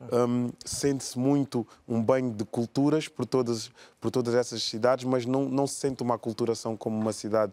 um, 0.00 0.50
sente-se 0.64 1.18
muito 1.18 1.66
um 1.86 2.02
banho 2.02 2.32
de 2.32 2.44
culturas 2.44 3.08
por 3.08 3.26
todas, 3.26 3.70
por 4.00 4.10
todas 4.10 4.34
essas 4.34 4.62
cidades, 4.62 5.04
mas 5.04 5.24
não, 5.26 5.48
não 5.48 5.66
se 5.66 5.76
sente 5.76 6.02
uma 6.02 6.14
aculturação 6.14 6.76
como 6.76 6.98
uma 6.98 7.12
cidade 7.12 7.52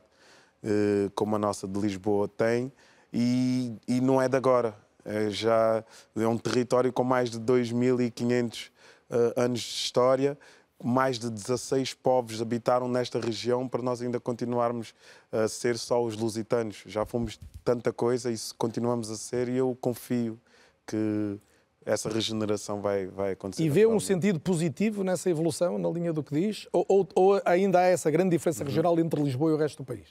uh, 0.64 1.10
como 1.16 1.36
a 1.36 1.40
nossa 1.40 1.68
de 1.68 1.80
Lisboa 1.80 2.28
tem. 2.28 2.72
E, 3.12 3.74
e 3.88 4.02
não 4.02 4.22
é 4.22 4.28
de 4.28 4.36
agora. 4.36 4.76
É 5.06 5.30
já 5.30 5.84
é 6.16 6.28
um 6.28 6.38
território 6.38 6.92
com 6.92 7.04
mais 7.04 7.30
de 7.30 7.40
2.500 7.40 8.70
uh, 9.10 9.40
anos 9.40 9.60
de 9.60 9.68
história 9.68 10.38
mais 10.84 11.18
de 11.18 11.30
16 11.30 11.94
povos 11.94 12.42
habitaram 12.42 12.90
nesta 12.90 13.20
região 13.20 13.68
para 13.68 13.82
nós 13.82 14.02
ainda 14.02 14.20
continuarmos 14.20 14.94
a 15.32 15.48
ser 15.48 15.78
só 15.78 16.04
os 16.04 16.18
lusitanos. 16.18 16.84
Já 16.86 17.06
fomos 17.06 17.40
tanta 17.64 17.94
coisa 17.94 18.30
e 18.30 18.36
continuamos 18.58 19.10
a 19.10 19.16
ser 19.16 19.48
e 19.48 19.56
eu 19.56 19.78
confio 19.80 20.38
que 20.86 21.40
essa 21.86 22.10
regeneração 22.10 22.82
vai, 22.82 23.08
vai 23.08 23.32
acontecer. 23.32 23.64
E 23.64 23.70
vê 23.70 23.86
um 23.86 24.00
sentido 24.00 24.40
positivo 24.40 25.04
nessa 25.04 25.30
evolução, 25.30 25.78
na 25.78 25.90
linha 25.90 26.14
do 26.14 26.24
que 26.24 26.34
diz? 26.34 26.68
Ou, 26.72 26.86
ou, 26.88 27.08
ou 27.16 27.42
ainda 27.46 27.80
há 27.80 27.84
essa 27.84 28.10
grande 28.10 28.32
diferença 28.32 28.64
uhum. 28.64 28.70
regional 28.70 29.00
entre 29.00 29.22
Lisboa 29.22 29.52
e 29.52 29.54
o 29.54 29.58
resto 29.58 29.84
do 29.84 29.86
país? 29.86 30.08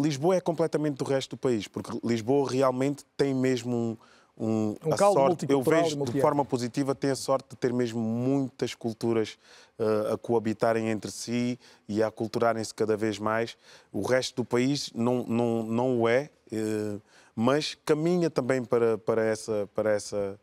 Lisboa 0.00 0.36
é 0.36 0.40
completamente 0.40 0.96
do 0.96 1.04
resto 1.04 1.36
do 1.36 1.36
país, 1.36 1.68
porque 1.68 1.98
Lisboa 2.02 2.50
realmente 2.50 3.04
tem 3.16 3.34
mesmo 3.34 3.76
um, 3.76 3.96
um, 4.36 4.76
um 4.84 4.94
a 4.94 4.96
sorte, 4.96 5.46
eu 5.48 5.62
vejo 5.62 5.96
de 6.04 6.20
forma 6.20 6.44
positiva, 6.44 6.94
tem 6.94 7.10
a 7.10 7.16
sorte 7.16 7.50
de 7.50 7.56
ter 7.56 7.72
mesmo 7.72 8.00
muitas 8.00 8.74
culturas 8.74 9.38
uh, 9.78 10.14
a 10.14 10.18
coabitarem 10.18 10.88
entre 10.88 11.10
si 11.10 11.58
e 11.88 12.02
a 12.02 12.08
aculturarem-se 12.08 12.74
cada 12.74 12.96
vez 12.96 13.18
mais. 13.18 13.56
O 13.92 14.02
resto 14.02 14.36
do 14.36 14.44
país 14.44 14.90
não, 14.94 15.24
não, 15.24 15.62
não 15.62 16.00
o 16.00 16.08
é, 16.08 16.30
uh, 16.52 17.00
mas 17.34 17.76
caminha 17.84 18.30
também 18.30 18.64
para, 18.64 18.98
para, 18.98 19.24
essa, 19.24 19.68
para, 19.74 19.90
essa, 19.90 20.38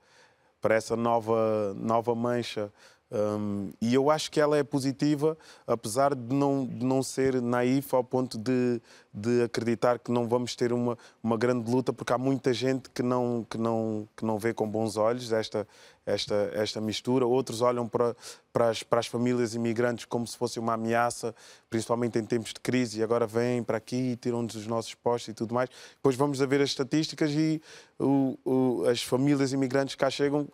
para 0.61 0.75
essa 0.75 0.95
nova, 0.95 1.73
nova 1.75 2.15
mancha 2.15 2.71
um, 3.11 3.71
e 3.81 3.93
eu 3.93 4.11
acho 4.11 4.29
que 4.29 4.39
ela 4.39 4.55
é 4.55 4.63
positiva, 4.63 5.35
apesar 5.65 6.13
de 6.13 6.33
não, 6.33 6.65
de 6.65 6.85
não 6.85 7.01
ser 7.01 7.41
naif 7.41 7.95
ao 7.95 8.03
ponto 8.03 8.37
de, 8.37 8.79
de 9.11 9.41
acreditar 9.41 9.97
que 9.97 10.11
não 10.11 10.27
vamos 10.27 10.55
ter 10.55 10.71
uma, 10.71 10.95
uma 11.23 11.35
grande 11.35 11.69
luta, 11.71 11.91
porque 11.91 12.13
há 12.13 12.19
muita 12.19 12.53
gente 12.53 12.87
que 12.91 13.01
não, 13.01 13.45
que 13.49 13.57
não, 13.57 14.07
que 14.15 14.23
não 14.23 14.37
vê 14.37 14.53
com 14.53 14.69
bons 14.69 14.95
olhos 14.95 15.31
esta, 15.31 15.67
esta, 16.05 16.51
esta 16.53 16.79
mistura. 16.79 17.25
Outros 17.25 17.61
olham 17.61 17.87
para, 17.87 18.15
para, 18.53 18.69
as, 18.69 18.83
para 18.83 18.99
as 18.99 19.07
famílias 19.07 19.55
imigrantes 19.55 20.05
como 20.05 20.27
se 20.27 20.37
fosse 20.37 20.59
uma 20.59 20.73
ameaça, 20.73 21.33
principalmente 21.67 22.19
em 22.19 22.23
tempos 22.23 22.53
de 22.53 22.59
crise, 22.59 22.99
e 22.99 23.03
agora 23.03 23.25
vêm 23.25 23.63
para 23.63 23.77
aqui 23.77 24.11
e 24.11 24.15
tiram-nos 24.17 24.53
os 24.53 24.67
nossos 24.67 24.93
postos 24.93 25.29
e 25.29 25.33
tudo 25.33 25.51
mais. 25.51 25.67
Depois 25.95 26.15
vamos 26.15 26.43
a 26.43 26.45
ver 26.45 26.61
as 26.61 26.69
estatísticas 26.69 27.31
e 27.31 27.59
o, 27.97 28.37
o, 28.45 28.83
as 28.87 29.01
famílias 29.01 29.51
imigrantes 29.51 29.95
cá 29.95 30.11
chegam 30.11 30.47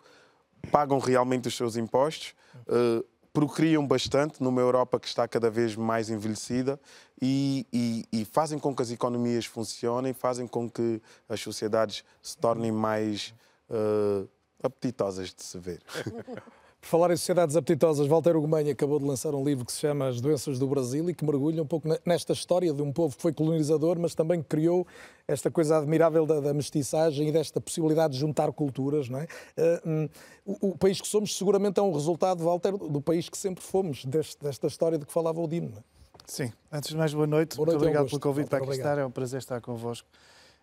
pagam 0.70 0.98
realmente 0.98 1.48
os 1.48 1.56
seus 1.56 1.76
impostos, 1.76 2.34
uh, 2.68 3.04
procriam 3.32 3.86
bastante 3.86 4.42
numa 4.42 4.60
Europa 4.60 4.98
que 4.98 5.06
está 5.06 5.28
cada 5.28 5.50
vez 5.50 5.76
mais 5.76 6.08
envelhecida 6.08 6.80
e, 7.20 7.66
e, 7.72 8.04
e, 8.10 8.24
fazem 8.24 8.58
com 8.58 8.74
que 8.74 8.80
as 8.80 8.90
economias 8.90 9.44
funcionem, 9.44 10.14
fazem 10.14 10.46
com 10.46 10.70
que 10.70 11.02
as 11.28 11.40
sociedades 11.40 12.02
se 12.22 12.36
tornem 12.38 12.72
mais 12.72 13.34
uh, 13.68 14.26
apetitosas 14.62 15.34
de 15.34 15.42
se 15.42 15.58
ver. 15.58 15.82
Por 16.86 16.90
falar 16.90 17.10
em 17.10 17.16
sociedades 17.16 17.56
apetitosas, 17.56 18.06
Walter 18.06 18.36
Ugumem 18.36 18.70
acabou 18.70 19.00
de 19.00 19.04
lançar 19.04 19.34
um 19.34 19.42
livro 19.42 19.64
que 19.64 19.72
se 19.72 19.80
chama 19.80 20.06
As 20.06 20.20
Doenças 20.20 20.56
do 20.56 20.68
Brasil 20.68 21.10
e 21.10 21.14
que 21.14 21.24
mergulha 21.24 21.60
um 21.60 21.66
pouco 21.66 21.88
nesta 22.04 22.32
história 22.32 22.72
de 22.72 22.80
um 22.80 22.92
povo 22.92 23.16
que 23.16 23.22
foi 23.22 23.32
colonizador, 23.32 23.98
mas 23.98 24.14
também 24.14 24.40
criou 24.40 24.86
esta 25.26 25.50
coisa 25.50 25.78
admirável 25.78 26.24
da, 26.24 26.38
da 26.38 26.54
mestiçagem 26.54 27.28
e 27.28 27.32
desta 27.32 27.60
possibilidade 27.60 28.12
de 28.12 28.20
juntar 28.20 28.52
culturas. 28.52 29.08
Não 29.08 29.18
é? 29.18 29.24
Uh, 29.24 29.88
um, 29.90 30.08
o, 30.44 30.68
o, 30.68 30.78
país 30.78 31.00
que 31.00 31.08
somos 31.08 31.36
seguramente 31.36 31.80
é 31.80 31.82
um 31.82 31.92
resultado, 31.92 32.44
Walter, 32.44 32.76
do 32.76 33.00
país 33.00 33.28
que 33.28 33.36
sempre 33.36 33.64
fomos, 33.64 34.04
deste, 34.04 34.40
desta 34.40 34.68
história 34.68 34.96
de 34.96 35.04
que 35.04 35.12
falava 35.12 35.40
o 35.40 35.48
Dino. 35.48 35.72
É? 35.76 35.82
Sim. 36.24 36.52
Antes 36.70 36.90
de 36.90 36.96
mais, 36.96 37.12
boa 37.12 37.26
noite. 37.26 37.56
Boa 37.56 37.66
noite 37.66 37.78
Muito 37.78 37.82
obrigado 37.82 38.04
é 38.04 38.06
um 38.06 38.10
pelo 38.10 38.20
convite 38.20 38.48
para 38.48 38.58
aqui 38.58 38.70
estar. 38.70 38.96
É 38.96 39.04
um 39.04 39.10
prazer 39.10 39.38
estar 39.38 39.60
convosco. 39.60 40.06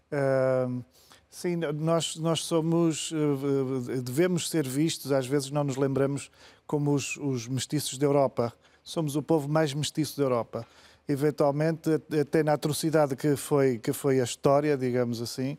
Uh, 0.10 0.86
Sim, 1.34 1.56
nós, 1.56 2.16
nós 2.18 2.44
somos, 2.44 3.12
eh, 3.12 4.02
devemos 4.04 4.48
ser 4.52 4.68
vistos, 4.68 5.12
às 5.12 5.26
vezes 5.26 5.50
não 5.50 5.64
nos 5.64 5.78
lembramos, 5.78 6.30
como 6.68 6.94
os, 6.94 7.18
os 7.18 7.48
mestiços 7.48 7.98
da 7.98 8.06
Europa. 8.06 8.54
Somos 8.84 9.16
o 9.16 9.24
povo 9.24 9.50
mais 9.50 9.74
mestiço 9.74 10.16
da 10.16 10.26
Europa. 10.26 10.64
Eventualmente, 11.10 11.90
até 12.22 12.44
na 12.44 12.54
atrocidade 12.54 13.16
que 13.16 13.36
foi, 13.36 13.80
que 13.80 13.92
foi 13.92 14.22
a 14.22 14.24
história, 14.24 14.78
digamos 14.78 15.24
assim, 15.24 15.58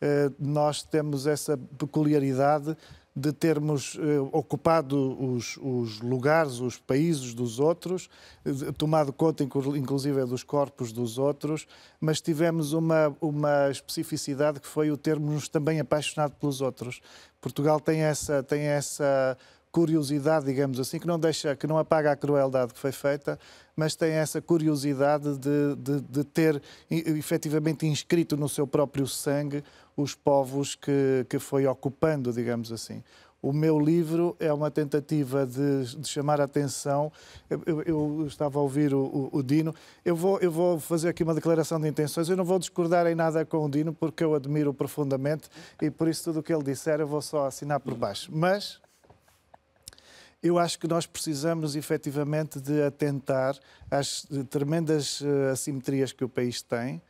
eh, 0.00 0.30
nós 0.38 0.84
temos 0.84 1.26
essa 1.26 1.58
peculiaridade 1.76 2.76
de 3.16 3.32
termos 3.32 3.94
uh, 3.94 4.28
ocupado 4.30 5.16
os, 5.18 5.56
os, 5.56 6.00
lugares, 6.00 6.60
os 6.60 6.76
países 6.76 7.32
dos 7.32 7.58
outros, 7.58 8.10
uh, 8.44 8.72
tomado 8.74 9.10
conta 9.10 9.42
inclusive 9.42 10.22
dos 10.26 10.42
corpos 10.42 10.92
dos 10.92 11.16
outros, 11.16 11.66
mas 11.98 12.20
tivemos 12.20 12.74
uma, 12.74 13.16
uma 13.18 13.70
especificidade 13.70 14.60
que 14.60 14.68
foi 14.68 14.90
o 14.90 14.98
termos 14.98 15.48
também 15.48 15.80
apaixonado 15.80 16.34
pelos 16.38 16.60
outros. 16.60 17.00
Portugal 17.40 17.80
tem 17.80 18.02
essa, 18.02 18.42
tem 18.42 18.64
essa 18.64 19.38
curiosidade, 19.72 20.46
digamos 20.46 20.78
assim, 20.78 20.98
que 20.98 21.06
não 21.06 21.18
deixa, 21.18 21.56
que 21.56 21.66
não 21.66 21.78
apaga 21.78 22.12
a 22.12 22.16
crueldade 22.16 22.72
que 22.72 22.78
foi 22.78 22.92
feita, 22.92 23.38
mas 23.74 23.94
tem 23.94 24.12
essa 24.12 24.40
curiosidade 24.40 25.36
de, 25.36 25.76
de, 25.76 26.00
de 26.00 26.24
ter 26.24 26.62
efetivamente 26.90 27.86
inscrito 27.86 28.36
no 28.36 28.48
seu 28.48 28.66
próprio 28.66 29.06
sangue 29.06 29.62
os 29.96 30.14
povos 30.14 30.74
que, 30.74 31.24
que 31.28 31.38
foi 31.38 31.66
ocupando, 31.66 32.32
digamos 32.32 32.70
assim. 32.70 33.02
O 33.40 33.52
meu 33.52 33.78
livro 33.78 34.36
é 34.40 34.52
uma 34.52 34.70
tentativa 34.70 35.46
de, 35.46 35.96
de 35.96 36.08
chamar 36.08 36.40
a 36.40 36.44
atenção. 36.44 37.12
Eu, 37.48 37.82
eu, 37.82 38.24
estava 38.26 38.58
a 38.58 38.62
ouvir 38.62 38.92
o, 38.92 38.98
o, 38.98 39.38
o, 39.38 39.42
Dino. 39.42 39.74
Eu 40.04 40.16
vou, 40.16 40.38
eu 40.40 40.50
vou 40.50 40.80
fazer 40.80 41.08
aqui 41.10 41.22
uma 41.22 41.34
declaração 41.34 41.78
de 41.80 41.86
intenções. 41.86 42.28
Eu 42.28 42.36
não 42.36 42.44
vou 42.44 42.58
discordar 42.58 43.06
em 43.06 43.14
nada 43.14 43.44
com 43.44 43.64
o 43.64 43.70
Dino, 43.70 43.92
porque 43.92 44.24
eu 44.24 44.34
admiro 44.34 44.74
profundamente 44.74 45.48
e 45.80 45.90
por 45.90 46.08
isso 46.08 46.24
tudo 46.24 46.40
o 46.40 46.42
que 46.42 46.52
ele 46.52 46.64
disser 46.64 46.98
eu 46.98 47.06
vou 47.06 47.22
só 47.22 47.46
assinar 47.46 47.78
por 47.78 47.94
baixo. 47.94 48.30
Mas 48.34 48.80
eu 50.42 50.58
acho 50.58 50.78
que 50.78 50.88
nós 50.88 51.06
precisamos 51.06 51.76
efetivamente 51.76 52.60
de 52.60 52.82
atentar 52.82 53.56
às 53.90 54.26
tremendas 54.50 55.22
eh, 55.22 55.50
assimetrias 55.50 56.12
que 56.12 56.24
o 56.24 56.28
país 56.28 56.62
tem 56.62 57.00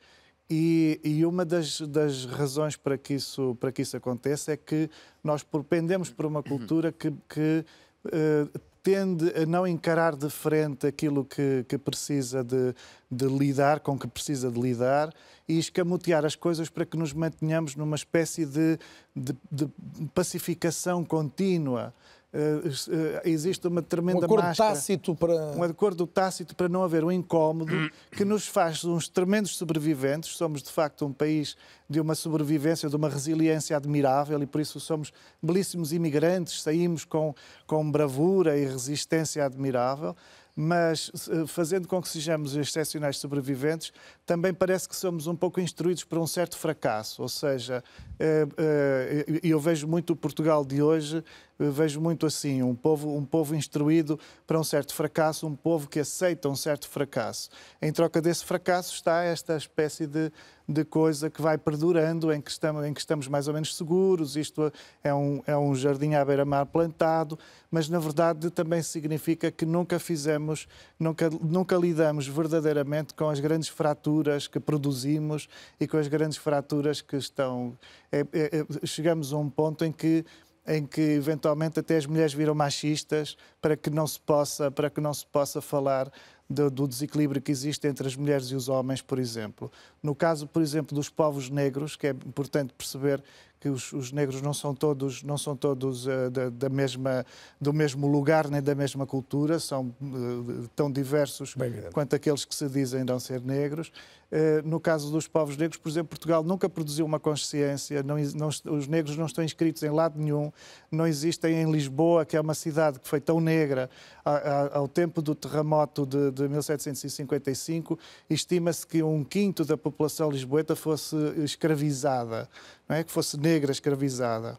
e, 0.49 1.01
e, 1.03 1.27
uma 1.27 1.45
das, 1.45 1.81
das, 1.81 2.25
razões 2.25 2.77
para 2.77 2.97
que, 2.97 3.15
isso, 3.15 3.57
para 3.59 3.73
que 3.73 3.83
isso 3.83 3.97
aconteça 3.97 4.53
é 4.53 4.57
que 4.57 4.89
nós 5.23 5.43
propendemos 5.43 6.11
por 6.11 6.25
uma 6.25 6.43
cultura 6.43 6.93
que, 6.93 7.13
que 7.29 7.65
uh, 8.07 8.61
tende 8.87 9.33
a 9.37 9.45
não 9.45 9.67
encarar 9.67 10.15
de 10.15 10.31
frente 10.31 10.87
aquilo 10.87 11.25
que, 11.25 11.65
que 11.69 11.77
precisa 11.77 12.45
de, 12.45 12.73
de, 13.11 13.27
lidar, 13.27 13.81
com 13.81 13.99
que 13.99 14.07
precisa 14.07 14.49
de 14.49 14.61
lidar, 14.61 15.13
e 15.49 15.59
escamotear 15.59 16.25
as 16.25 16.37
coisas 16.37 16.69
para 16.69 16.87
que 16.87 16.97
nos 16.97 17.13
mantenhamos 17.13 17.75
numa 17.75 17.97
espécie 17.97 18.47
de, 18.47 18.79
de 19.17 19.69
pacificação 20.15 21.05
contínua. 21.05 21.93
Uh, 22.35 23.21
existe 23.25 23.67
uma 23.67 23.81
tremenda 23.81 24.21
um 24.21 24.25
acordo 24.25 24.45
máscara, 24.45 24.75
tácito 24.75 25.15
para 25.15 25.35
um 25.53 25.63
acordo 25.63 26.07
tácito 26.07 26.55
para 26.55 26.69
não 26.69 26.83
haver 26.83 27.03
um 27.03 27.11
incómodo 27.11 27.73
que 28.11 28.25
nos 28.25 28.47
faz 28.47 28.85
uns 28.85 29.09
tremendos 29.09 29.57
sobreviventes. 29.57 30.37
Somos 30.37 30.63
de 30.63 30.71
facto 30.71 31.07
um 31.07 31.13
país 31.13 31.57
de 31.89 32.01
uma 32.01 32.15
sobrevivência, 32.15 32.91
de 32.91 32.97
uma 32.97 33.09
resiliência 33.09 33.77
admirável 33.77 34.43
e 34.43 34.47
por 34.47 34.61
isso 34.61 34.79
somos 34.81 35.13
belíssimos 35.43 35.93
imigrantes. 35.93 36.63
Saímos 36.63 37.05
com 37.05 37.35
com 37.67 37.91
bravura 37.91 38.59
e 38.59 38.67
resistência 38.67 39.45
admirável 39.45 40.15
mas 40.57 41.13
eh, 41.31 41.47
fazendo 41.47 41.87
com 41.87 42.01
que 42.01 42.09
sejamos 42.09 42.57
excepcionais 42.57 43.19
sobreviventes, 43.19 43.93
também 44.25 44.55
parece 44.55 44.89
que 44.89 44.97
somos 44.97 45.27
um 45.27 45.37
pouco 45.37 45.61
instruídos 45.61 46.03
para 46.03 46.19
um 46.19 46.27
certo 46.27 46.57
fracasso. 46.57 47.21
Ou 47.21 47.29
seja, 47.29 47.85
eh, 48.19 48.47
eh, 48.57 49.41
eu 49.43 49.61
vejo 49.61 49.87
muito 49.87 50.15
o 50.15 50.17
Portugal 50.17 50.65
de 50.65 50.81
hoje, 50.81 51.23
vejo 51.59 52.01
muito 52.01 52.27
assim, 52.27 52.63
um 52.63 52.75
povo, 52.75 53.17
um 53.17 53.25
povo 53.25 53.55
instruído 53.55 54.19
para 54.47 54.59
um 54.59 54.65
certo 54.65 54.95
fracasso, 54.95 55.47
um 55.47 55.57
povo 55.57 55.89
que 55.89 56.01
aceita 56.01 56.49
um 56.49 56.57
certo 56.57 56.89
fracasso. 56.89 57.51
Em 57.81 57.93
troca 57.93 58.21
desse 58.21 58.45
fracasso 58.45 58.95
está 58.95 59.23
esta 59.23 59.57
espécie 59.57 60.07
de 60.07 60.33
de 60.69 60.85
coisa 60.85 61.31
que 61.31 61.41
vai 61.41 61.57
perdurando, 61.57 62.33
em 62.33 62.41
que 62.41 62.51
estamos, 62.51 62.85
em 62.85 62.93
que 62.93 62.99
estamos 62.99 63.29
mais 63.29 63.47
ou 63.47 63.55
menos 63.55 63.77
seguros. 63.77 64.37
Isto 64.37 64.73
é 65.03 65.15
um, 65.15 65.41
é 65.47 65.57
um 65.57 65.75
jardim 65.75 66.15
à 66.15 66.25
beira-mar 66.25 66.67
plantado, 66.67 67.39
mas 67.71 67.89
na 67.89 67.99
verdade 67.99 68.51
também 68.51 68.83
significa 68.83 69.51
que 69.51 69.65
nunca 69.65 69.99
fizemos, 69.99 70.67
nunca, 70.99 71.31
nunca 71.31 71.77
lidamos 71.77 72.27
verdadeiramente 72.27 73.15
com 73.15 73.29
as 73.29 73.39
grandes 73.39 73.69
fraturas 73.69 74.49
que 74.49 74.59
produzimos 74.59 75.49
e 75.79 75.87
com 75.87 75.99
as 75.99 76.09
grandes 76.09 76.37
fraturas 76.37 77.01
que 77.01 77.17
estão. 77.17 77.79
É, 78.11 78.21
é, 78.21 78.25
é 78.33 78.87
chegamos 78.87 79.33
a 79.33 79.37
um 79.37 79.49
ponto 79.49 79.85
em 79.85 79.93
que 79.93 80.25
em 80.67 80.85
que 80.87 81.01
eventualmente 81.01 81.81
até 81.81 81.97
as 81.97 82.07
mulheres 82.07 82.33
viram 82.33 82.55
machistas 82.55 83.37
para 83.61 83.77
que 83.77 83.91
não 83.91 84.07
se 84.07 84.19
possa 84.19 84.71
para 84.71 84.91
que 84.91 85.01
não 85.01 85.15
se 85.15 85.27
possa 85.27 85.61
falar 85.61 86.11
do, 86.49 86.71
do, 86.71 86.87
desequilíbrio 86.87 87.43
que 87.43 87.51
existe 87.51 87.87
entre 87.89 88.07
as 88.07 88.17
mulheres 88.17 88.47
e 88.47 88.55
os 88.55 88.69
homens, 88.69 89.03
por 89.03 89.19
exemplo. 89.19 89.71
No 90.03 90.15
caso, 90.15 90.47
por 90.47 90.63
exemplo, 90.63 90.95
dos 90.95 91.09
povos 91.09 91.51
negros, 91.51 91.97
que 91.97 92.07
é 92.07 92.11
importante 92.11 92.73
perceber 92.73 93.23
que 93.59 93.69
os, 93.69 93.93
os 93.93 94.13
negros 94.13 94.43
não 94.43 94.55
são 94.55 94.75
todos, 94.75 95.23
não 95.23 95.39
são 95.39 95.57
todos 95.57 96.07
uh, 96.07 96.31
da, 96.31 96.51
da, 96.51 96.69
mesma, 96.69 97.25
do 97.61 97.73
mesmo 97.73 98.07
lugar 98.07 98.49
nem 98.49 98.63
da 98.63 98.75
mesma 98.75 99.07
cultura, 99.07 99.59
são 99.59 99.95
uh, 100.01 100.69
tão 100.75 100.91
diversos 100.91 101.55
quanto 101.93 102.15
aqueles 102.15 102.45
que 102.45 102.55
se 102.55 102.69
dizem 102.69 103.03
não 103.03 103.19
ser 103.19 103.41
negros. 103.41 103.91
Uh, 104.31 104.67
no 104.67 104.81
caso 104.81 105.11
dos 105.11 105.27
povos 105.27 105.57
negros, 105.57 105.79
por 105.79 105.89
exemplo, 105.89 106.09
Portugal 106.09 106.43
nunca 106.43 106.69
produziu 106.69 107.07
uma 107.07 107.19
consciência, 107.19 108.03
não, 108.03 108.17
não, 108.35 108.49
os 108.49 108.87
negros 108.87 109.17
não 109.17 109.27
estão 109.27 109.43
inscritos 109.43 109.83
em 109.83 109.91
lado 109.91 110.19
nenhum, 110.19 110.53
não 110.91 111.07
existem 111.07 111.63
em 111.63 111.71
Lisboa, 111.71 112.25
que 112.27 112.37
é 112.37 112.41
uma 112.41 112.55
cidade 112.55 112.99
que 112.99 113.09
foi 113.09 113.21
tão 113.21 113.41
negra 113.41 113.89
a, 114.25 114.31
a, 114.33 114.79
ao 114.79 114.89
tempo 114.89 115.23
do 115.23 115.35
terremoto 115.35 116.05
de, 116.05 116.31
de 116.43 116.49
1755, 116.49 117.99
estima-se 118.29 118.87
que 118.87 119.03
um 119.03 119.25
quinto 119.25 119.65
da 119.65 119.77
população 119.77 120.31
lisboeta 120.31 120.77
fosse 120.77 121.17
escravizada 121.39 122.49
não 122.89 122.97
é? 122.97 123.05
que 123.05 123.11
fosse 123.11 123.39
negra 123.39 123.73
escravizada. 123.73 124.59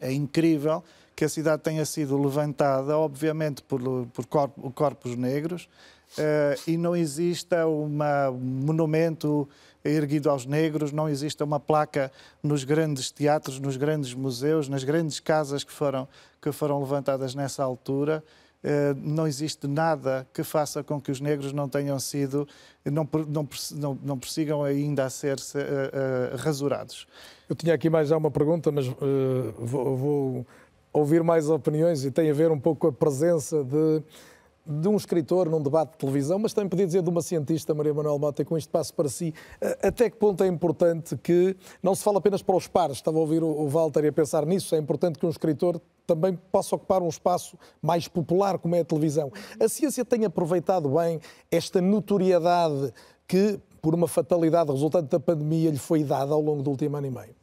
É 0.00 0.12
incrível 0.12 0.82
que 1.14 1.24
a 1.24 1.28
cidade 1.28 1.62
tenha 1.62 1.84
sido 1.84 2.20
levantada, 2.20 2.96
obviamente, 2.98 3.62
por, 3.62 3.80
por 4.12 4.26
corpos 4.74 5.16
negros 5.16 5.68
uh, 6.18 6.60
e 6.66 6.76
não 6.76 6.94
exista 6.94 7.66
um 7.66 7.88
monumento 8.38 9.48
erguido 9.82 10.28
aos 10.28 10.44
negros, 10.44 10.92
não 10.92 11.08
exista 11.08 11.44
uma 11.44 11.60
placa 11.60 12.12
nos 12.42 12.64
grandes 12.64 13.10
teatros, 13.10 13.58
nos 13.58 13.76
grandes 13.76 14.12
museus, 14.12 14.68
nas 14.68 14.84
grandes 14.84 15.20
casas 15.20 15.64
que 15.64 15.72
foram, 15.72 16.06
que 16.42 16.52
foram 16.52 16.80
levantadas 16.80 17.34
nessa 17.34 17.62
altura. 17.62 18.22
Eh, 18.68 18.96
não 19.00 19.28
existe 19.28 19.68
nada 19.68 20.26
que 20.34 20.42
faça 20.42 20.82
com 20.82 21.00
que 21.00 21.12
os 21.12 21.20
negros 21.20 21.52
não 21.52 21.68
tenham 21.68 21.96
sido, 22.00 22.48
não, 22.84 23.08
não, 23.28 23.48
não, 23.76 23.98
não 24.02 24.18
persigam 24.18 24.64
ainda 24.64 25.04
a 25.04 25.10
ser 25.10 25.36
uh, 25.36 26.36
rasurados. 26.36 27.06
Eu 27.48 27.54
tinha 27.54 27.72
aqui 27.72 27.88
mais 27.88 28.08
já 28.08 28.16
uma 28.16 28.28
pergunta, 28.30 28.72
mas 28.72 28.88
uh, 28.88 28.94
vou, 29.56 29.96
vou 29.96 30.46
ouvir 30.92 31.22
mais 31.22 31.48
opiniões 31.48 32.04
e 32.04 32.10
tem 32.10 32.28
a 32.28 32.34
ver 32.34 32.50
um 32.50 32.58
pouco 32.58 32.80
com 32.80 32.86
a 32.88 32.92
presença 32.92 33.62
de 33.62 34.02
de 34.66 34.88
um 34.88 34.96
escritor 34.96 35.48
num 35.48 35.62
debate 35.62 35.92
de 35.92 35.98
televisão, 35.98 36.38
mas 36.38 36.52
também 36.52 36.68
podia 36.68 36.86
dizer 36.86 37.02
de 37.02 37.08
uma 37.08 37.22
cientista, 37.22 37.72
Maria 37.72 37.94
Manuel 37.94 38.18
Mota, 38.18 38.44
com 38.44 38.56
este 38.58 38.68
passo 38.68 38.92
para 38.92 39.08
si. 39.08 39.32
Até 39.82 40.10
que 40.10 40.16
ponto 40.16 40.42
é 40.42 40.46
importante 40.48 41.16
que 41.16 41.56
não 41.82 41.94
se 41.94 42.02
fala 42.02 42.18
apenas 42.18 42.42
para 42.42 42.56
os 42.56 42.66
pares? 42.66 42.96
Estava 42.96 43.16
a 43.16 43.20
ouvir 43.20 43.44
o 43.44 43.68
Walter 43.68 44.04
e 44.04 44.08
a 44.08 44.12
pensar 44.12 44.44
nisso. 44.44 44.74
É 44.74 44.78
importante 44.78 45.18
que 45.18 45.26
um 45.26 45.30
escritor 45.30 45.80
também 46.04 46.36
possa 46.50 46.74
ocupar 46.74 47.02
um 47.02 47.08
espaço 47.08 47.56
mais 47.80 48.08
popular, 48.08 48.58
como 48.58 48.74
é 48.74 48.80
a 48.80 48.84
televisão. 48.84 49.30
A 49.60 49.68
ciência 49.68 50.04
tem 50.04 50.24
aproveitado 50.24 50.88
bem 50.88 51.20
esta 51.50 51.80
notoriedade 51.80 52.92
que, 53.28 53.60
por 53.80 53.94
uma 53.94 54.08
fatalidade 54.08 54.72
resultante 54.72 55.10
da 55.10 55.20
pandemia, 55.20 55.70
lhe 55.70 55.78
foi 55.78 56.02
dada 56.02 56.32
ao 56.32 56.40
longo 56.40 56.62
do 56.62 56.70
último 56.70 56.96
ano 56.96 57.06
e 57.06 57.10
meio. 57.10 57.35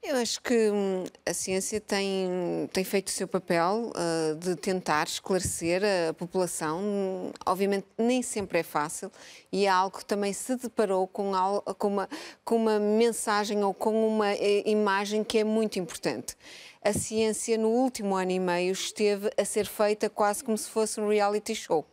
Eu 0.00 0.16
acho 0.16 0.40
que 0.40 0.70
hum, 0.70 1.04
a 1.26 1.34
ciência 1.34 1.80
tem, 1.80 2.68
tem 2.72 2.84
feito 2.84 3.08
o 3.08 3.10
seu 3.10 3.26
papel 3.26 3.90
uh, 3.90 4.36
de 4.36 4.54
tentar 4.54 5.06
esclarecer 5.08 5.82
a 6.08 6.14
população. 6.14 7.32
Obviamente, 7.44 7.86
nem 7.98 8.22
sempre 8.22 8.60
é 8.60 8.62
fácil 8.62 9.10
e 9.50 9.66
é 9.66 9.68
algo 9.68 9.98
que 9.98 10.04
também 10.04 10.32
se 10.32 10.54
deparou 10.56 11.06
com, 11.08 11.32
com, 11.76 11.88
uma, 11.88 12.08
com 12.44 12.56
uma 12.56 12.78
mensagem 12.78 13.62
ou 13.64 13.74
com 13.74 14.06
uma 14.06 14.32
eh, 14.32 14.62
imagem 14.70 15.24
que 15.24 15.38
é 15.38 15.44
muito 15.44 15.80
importante 15.80 16.36
a 16.82 16.92
ciência 16.92 17.58
no 17.58 17.68
último 17.68 18.14
ano 18.16 18.30
e 18.30 18.38
meio 18.38 18.72
esteve 18.72 19.30
a 19.36 19.44
ser 19.44 19.66
feita 19.66 20.08
quase 20.08 20.42
como 20.42 20.56
se 20.56 20.68
fosse 20.68 21.00
um 21.00 21.08
reality 21.08 21.54
show. 21.54 21.86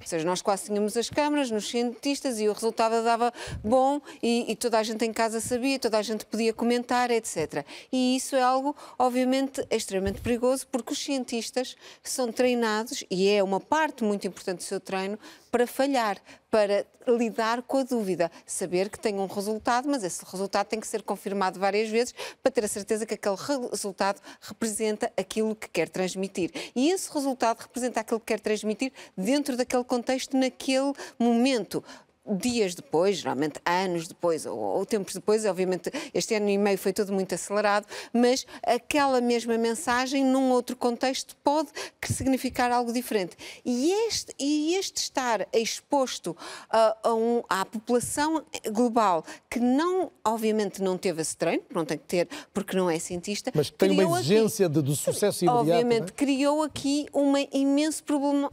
Ou 0.00 0.06
seja, 0.06 0.26
nós 0.26 0.42
quase 0.42 0.66
tínhamos 0.66 0.96
as 0.96 1.08
câmaras 1.08 1.50
nos 1.50 1.68
cientistas 1.68 2.40
e 2.40 2.48
o 2.48 2.52
resultado 2.52 3.02
dava 3.02 3.32
bom 3.62 4.00
e, 4.22 4.50
e, 4.50 4.56
toda 4.56 4.78
a 4.78 4.82
gente 4.82 5.04
em 5.04 5.12
casa 5.12 5.40
sabia, 5.40 5.78
toda 5.78 5.98
a 5.98 6.02
gente 6.02 6.26
podia 6.26 6.52
comentar, 6.52 7.10
etc. 7.10 7.64
E 7.90 8.16
isso 8.16 8.36
é 8.36 8.42
algo, 8.42 8.74
obviamente, 8.98 9.64
extremamente 9.70 10.20
perigoso 10.20 10.66
porque 10.66 10.92
os 10.92 10.98
cientistas 10.98 11.76
são 12.02 12.30
treinados, 12.32 13.04
e 13.10 13.28
é 13.28 13.42
uma 13.42 13.60
parte 13.60 14.04
muito 14.04 14.26
importante 14.26 14.58
do 14.58 14.64
seu 14.64 14.80
treino, 14.80 15.18
para 15.52 15.66
falhar, 15.66 16.16
para 16.50 16.86
lidar 17.06 17.60
com 17.60 17.76
a 17.76 17.82
dúvida, 17.82 18.32
saber 18.46 18.88
que 18.88 18.98
tem 18.98 19.20
um 19.20 19.26
resultado, 19.26 19.86
mas 19.86 20.02
esse 20.02 20.24
resultado 20.24 20.66
tem 20.66 20.80
que 20.80 20.86
ser 20.86 21.02
confirmado 21.02 21.60
várias 21.60 21.90
vezes 21.90 22.14
para 22.42 22.50
ter 22.50 22.64
a 22.64 22.68
certeza 22.68 23.04
que 23.04 23.12
aquele 23.12 23.36
resultado 23.70 24.18
representa 24.40 25.12
aquilo 25.14 25.54
que 25.54 25.68
quer 25.68 25.90
transmitir. 25.90 26.50
E 26.74 26.90
esse 26.90 27.12
resultado 27.12 27.60
representa 27.60 28.00
aquilo 28.00 28.18
que 28.18 28.26
quer 28.26 28.40
transmitir 28.40 28.94
dentro 29.14 29.54
daquele 29.54 29.84
contexto, 29.84 30.34
naquele 30.38 30.94
momento 31.18 31.84
dias 32.24 32.74
depois, 32.74 33.18
geralmente 33.18 33.60
anos 33.64 34.06
depois 34.06 34.46
ou, 34.46 34.56
ou, 34.56 34.86
tempos 34.86 35.14
depois, 35.14 35.44
obviamente 35.44 35.90
este 36.14 36.34
ano 36.34 36.48
e 36.48 36.56
meio 36.56 36.78
foi 36.78 36.92
tudo 36.92 37.12
muito 37.12 37.34
acelerado, 37.34 37.86
mas 38.12 38.46
aquela 38.64 39.20
mesma 39.20 39.58
mensagem 39.58 40.24
num 40.24 40.50
outro 40.50 40.76
contexto 40.76 41.36
pode 41.42 41.70
significar 42.04 42.70
algo 42.70 42.92
diferente. 42.92 43.36
E 43.64 43.92
este, 44.06 44.34
e 44.38 44.76
este 44.76 44.98
estar 44.98 45.46
exposto 45.52 46.36
a, 46.70 46.96
a 47.02 47.14
um, 47.14 47.42
à 47.48 47.64
população 47.64 48.44
global 48.70 49.24
que 49.50 49.58
não, 49.58 50.10
obviamente 50.24 50.80
não 50.80 50.96
teve 50.96 51.22
esse 51.22 51.36
treino, 51.36 51.62
não 51.74 51.84
tem 51.84 51.98
que 51.98 52.04
ter 52.04 52.28
porque 52.54 52.76
não 52.76 52.88
é 52.88 52.98
cientista, 52.98 53.50
mas 53.54 53.68
que 53.68 53.76
tem 53.76 53.90
uma 53.90 54.20
exigência 54.20 54.66
aqui, 54.66 54.74
de, 54.76 54.82
de, 54.82 54.96
sucesso 54.96 55.44
imediato. 55.44 55.68
Obviamente 55.68 56.10
é? 56.10 56.12
criou 56.12 56.62
aqui 56.62 57.06
uma 57.12 57.40
imensa 57.52 58.02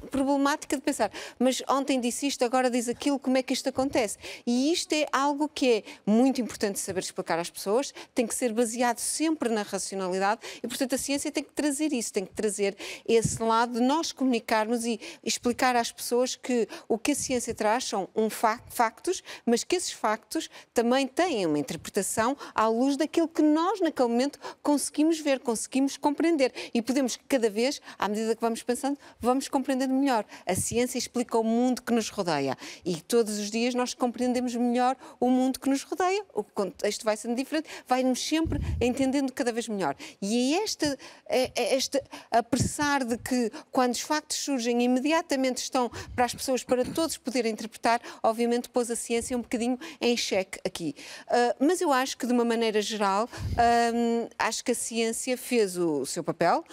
problemática 0.10 0.76
de 0.76 0.82
pensar, 0.82 1.12
mas 1.38 1.62
ontem 1.70 2.00
disse 2.00 2.26
isto, 2.26 2.44
agora 2.44 2.70
diz 2.70 2.90
aquilo, 2.90 3.20
como 3.20 3.38
é 3.38 3.44
que 3.44 3.59
isto 3.60 3.70
acontece. 3.70 4.18
E 4.46 4.72
isto 4.72 4.94
é 4.94 5.06
algo 5.12 5.48
que 5.48 5.70
é 5.70 5.84
muito 6.06 6.42
importante 6.42 6.80
saber 6.80 7.02
explicar 7.02 7.38
às 7.40 7.50
pessoas, 7.50 7.94
tem 8.16 8.26
que 8.26 8.34
ser 8.34 8.54
baseado 8.54 9.00
sempre 9.00 9.50
na 9.50 9.62
racionalidade 9.62 10.42
e, 10.64 10.68
portanto, 10.68 10.96
a 10.96 10.98
ciência 10.98 11.32
tem 11.32 11.44
que 11.44 11.52
trazer 11.52 11.94
isso, 11.94 12.12
tem 12.12 12.26
que 12.26 12.34
trazer 12.34 12.76
esse 13.08 13.42
lado 13.42 13.74
de 13.74 13.82
nós 13.82 14.12
comunicarmos 14.12 14.86
e 14.86 15.00
explicar 15.24 15.76
às 15.76 15.92
pessoas 15.92 16.36
que 16.36 16.68
o 16.88 16.98
que 16.98 17.12
a 17.12 17.16
ciência 17.16 17.54
traz 17.54 17.86
são 17.86 18.10
um 18.16 18.30
factos, 18.30 19.24
mas 19.46 19.64
que 19.64 19.76
esses 19.76 19.92
factos 19.92 20.50
também 20.74 21.08
têm 21.08 21.46
uma 21.46 21.60
interpretação 21.60 22.36
à 22.56 22.68
luz 22.68 22.98
daquilo 22.98 23.28
que 23.28 23.42
nós, 23.42 23.80
naquele 23.82 24.10
momento, 24.10 24.40
conseguimos 24.64 25.20
ver, 25.20 25.40
conseguimos 25.40 25.98
compreender. 25.98 26.54
E 26.74 26.82
podemos, 26.82 27.18
cada 27.28 27.50
vez, 27.50 27.82
à 27.98 28.08
medida 28.08 28.36
que 28.36 28.42
vamos 28.42 28.64
pensando, 28.64 28.98
vamos 29.20 29.48
compreendendo 29.48 29.94
melhor. 29.94 30.26
A 30.46 30.56
ciência 30.56 30.98
explica 30.98 31.38
o 31.38 31.44
mundo 31.44 31.82
que 31.82 31.94
nos 31.94 32.10
rodeia 32.10 32.58
e 32.86 33.02
todos 33.02 33.38
os 33.40 33.49
dias 33.50 33.74
nós 33.74 33.94
compreendemos 33.94 34.56
melhor 34.56 34.96
o 35.20 35.30
mundo 35.30 35.60
que 35.60 35.70
nos 35.70 35.84
rodeia, 35.84 36.24
o 36.34 36.44
contexto 36.44 37.04
vai 37.04 37.16
sendo 37.18 37.36
diferente, 37.36 37.70
vai-nos 37.88 38.20
sempre 38.20 38.60
entendendo 38.82 39.32
cada 39.32 39.52
vez 39.52 39.68
melhor. 39.68 39.96
E 40.22 40.56
é 40.56 40.64
este, 40.64 40.86
é, 41.28 41.52
é 41.56 41.76
este 41.76 42.02
apressar 42.32 43.04
de 43.04 43.18
que 43.18 43.52
quando 43.72 43.94
os 43.94 44.02
factos 44.02 44.38
surgem 44.38 44.84
imediatamente 44.84 45.58
estão 45.58 45.90
para 46.16 46.26
as 46.26 46.34
pessoas, 46.34 46.64
para 46.64 46.86
todos 46.86 47.18
poderem 47.18 47.52
interpretar, 47.52 48.02
obviamente 48.24 48.70
pôs 48.70 48.90
a 48.92 48.96
ciência 48.96 49.38
um 49.38 49.42
bocadinho 49.42 49.78
em 50.00 50.16
xeque 50.16 50.60
aqui. 50.66 50.96
Uh, 51.28 51.66
mas 51.66 51.82
eu 51.82 51.92
acho 51.92 52.18
que 52.18 52.26
de 52.26 52.34
uma 52.34 52.46
maneira 52.46 52.82
geral, 52.82 53.26
uh, 53.26 54.30
acho 54.38 54.64
que 54.64 54.72
a 54.72 54.76
ciência 54.76 55.38
fez 55.38 55.78
o 55.78 56.06
seu 56.06 56.24
papel, 56.24 56.64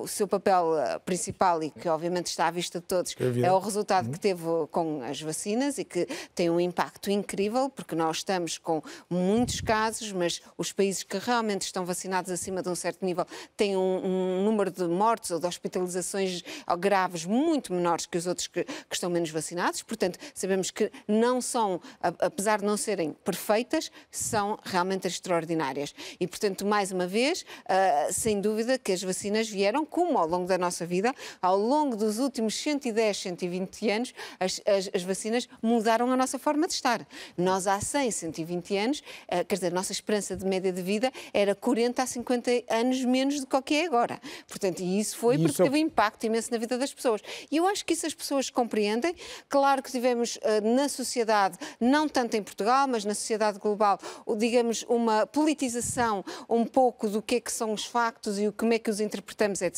o 0.00 0.08
seu 0.08 0.26
papel 0.26 0.78
eh, 0.78 0.98
principal 1.00 1.62
e 1.62 1.70
que 1.70 1.88
obviamente 1.88 2.26
está 2.26 2.46
à 2.46 2.50
vista 2.50 2.80
de 2.80 2.86
todos 2.86 3.14
é, 3.18 3.46
é 3.46 3.52
o 3.52 3.58
resultado 3.58 4.10
que 4.10 4.18
teve 4.18 4.42
com 4.70 5.02
as 5.02 5.20
vacinas 5.20 5.78
e 5.78 5.84
que 5.84 6.06
tem 6.34 6.48
um 6.50 6.58
impacto 6.58 7.10
incrível, 7.10 7.68
porque 7.68 7.94
nós 7.94 8.18
estamos 8.18 8.58
com 8.58 8.82
muitos 9.08 9.60
casos, 9.60 10.12
mas 10.12 10.40
os 10.56 10.72
países 10.72 11.02
que 11.02 11.18
realmente 11.18 11.62
estão 11.62 11.84
vacinados 11.84 12.30
acima 12.30 12.62
de 12.62 12.68
um 12.68 12.74
certo 12.74 13.04
nível 13.04 13.26
têm 13.56 13.76
um, 13.76 14.00
um 14.04 14.44
número 14.44 14.70
de 14.70 14.84
mortes 14.84 15.30
ou 15.30 15.38
de 15.38 15.46
hospitalizações 15.46 16.42
graves 16.78 17.24
muito 17.24 17.72
menores 17.72 18.06
que 18.06 18.16
os 18.18 18.26
outros 18.26 18.46
que, 18.46 18.64
que 18.64 18.94
estão 18.94 19.10
menos 19.10 19.30
vacinados. 19.30 19.82
Portanto, 19.82 20.18
sabemos 20.34 20.70
que 20.70 20.90
não 21.06 21.40
são, 21.40 21.80
apesar 22.00 22.60
de 22.60 22.64
não 22.64 22.76
serem 22.76 23.12
perfeitas, 23.12 23.90
são 24.10 24.58
realmente 24.62 25.06
extraordinárias. 25.06 25.94
E, 26.18 26.26
portanto, 26.26 26.64
mais 26.64 26.92
uma 26.92 27.06
vez, 27.06 27.42
uh, 27.42 28.12
sem 28.12 28.40
dúvida 28.40 28.78
que 28.78 28.92
as 28.92 29.02
vacinas 29.02 29.48
vieram, 29.48 29.81
como 29.84 30.18
ao 30.18 30.26
longo 30.26 30.46
da 30.46 30.58
nossa 30.58 30.86
vida, 30.86 31.14
ao 31.40 31.56
longo 31.56 31.96
dos 31.96 32.18
últimos 32.18 32.54
110, 32.54 33.16
120 33.16 33.90
anos, 33.90 34.14
as, 34.38 34.60
as, 34.66 34.90
as 34.94 35.02
vacinas 35.02 35.48
mudaram 35.62 36.10
a 36.10 36.16
nossa 36.16 36.38
forma 36.38 36.66
de 36.66 36.74
estar. 36.74 37.06
Nós, 37.36 37.66
há 37.66 37.80
100, 37.80 38.10
120 38.10 38.76
anos, 38.76 38.98
uh, 39.00 39.44
quer 39.46 39.54
dizer, 39.54 39.68
a 39.68 39.74
nossa 39.74 39.92
esperança 39.92 40.36
de 40.36 40.44
média 40.44 40.72
de 40.72 40.82
vida 40.82 41.10
era 41.32 41.54
40 41.54 42.02
a 42.02 42.06
50 42.06 42.50
anos 42.70 43.04
menos 43.04 43.40
do 43.40 43.62
que 43.62 43.74
é 43.74 43.86
agora. 43.86 44.20
Portanto, 44.48 44.80
e 44.80 44.98
isso 44.98 45.16
foi 45.16 45.36
porque 45.36 45.52
isso... 45.52 45.62
teve 45.62 45.76
um 45.76 45.80
impacto 45.80 46.24
imenso 46.24 46.50
na 46.50 46.58
vida 46.58 46.78
das 46.78 46.92
pessoas. 46.92 47.20
E 47.50 47.56
eu 47.56 47.66
acho 47.66 47.84
que 47.84 47.92
isso 47.94 48.06
as 48.06 48.14
pessoas 48.14 48.50
compreendem. 48.50 49.14
Claro 49.48 49.82
que 49.82 49.90
tivemos 49.90 50.36
uh, 50.36 50.40
na 50.74 50.88
sociedade, 50.88 51.58
não 51.80 52.08
tanto 52.08 52.36
em 52.36 52.42
Portugal, 52.42 52.86
mas 52.88 53.04
na 53.04 53.14
sociedade 53.14 53.58
global, 53.58 53.98
digamos, 54.36 54.84
uma 54.88 55.26
politização 55.26 56.24
um 56.48 56.64
pouco 56.64 57.08
do 57.08 57.22
que 57.22 57.36
é 57.36 57.40
que 57.40 57.52
são 57.52 57.72
os 57.72 57.84
factos 57.84 58.38
e 58.38 58.50
como 58.52 58.72
é 58.72 58.78
que 58.78 58.90
os 58.90 59.00
interpretamos, 59.00 59.62
etc. 59.62 59.71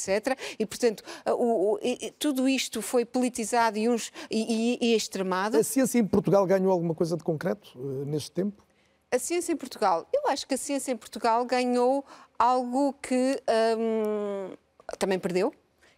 E, 0.59 0.67
portanto, 0.67 1.03
o, 1.27 1.75
o, 1.75 1.81
tudo 2.19 2.49
isto 2.49 2.83
foi 2.83 3.05
politizado 3.05 3.79
e, 3.79 3.89
uns, 3.89 4.13
e, 4.31 4.79
e, 4.81 4.87
e 4.87 4.97
extremado. 4.97 5.57
A 5.57 5.63
ciência 5.63 5.99
em 5.99 6.07
Portugal 6.07 6.47
ganhou 6.47 6.71
alguma 6.71 6.95
coisa 6.95 7.17
de 7.17 7.25
concreto 7.25 7.71
uh, 7.77 8.05
neste 8.05 8.31
tempo? 8.31 8.65
A 9.11 9.19
ciência 9.19 9.53
em 9.53 9.57
Portugal, 9.57 10.09
eu 10.13 10.29
acho 10.29 10.47
que 10.47 10.55
a 10.55 10.59
ciência 10.59 10.91
em 10.91 10.97
Portugal 10.97 11.45
ganhou 11.45 12.05
algo 12.39 12.93
que 12.95 13.41
hum, 13.79 14.53
também 14.99 15.19
perdeu. 15.19 15.55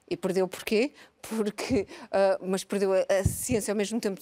E 0.08 0.16
perdeu 0.16 0.46
porquê? 0.46 0.92
Porque, 1.20 1.88
uh, 2.04 2.46
mas 2.46 2.62
perdeu 2.62 2.92
a, 2.92 2.98
a, 3.08 3.24
ciência 3.24 3.72
ao 3.72 3.76
mesmo 3.76 3.98
tempo 3.98 4.20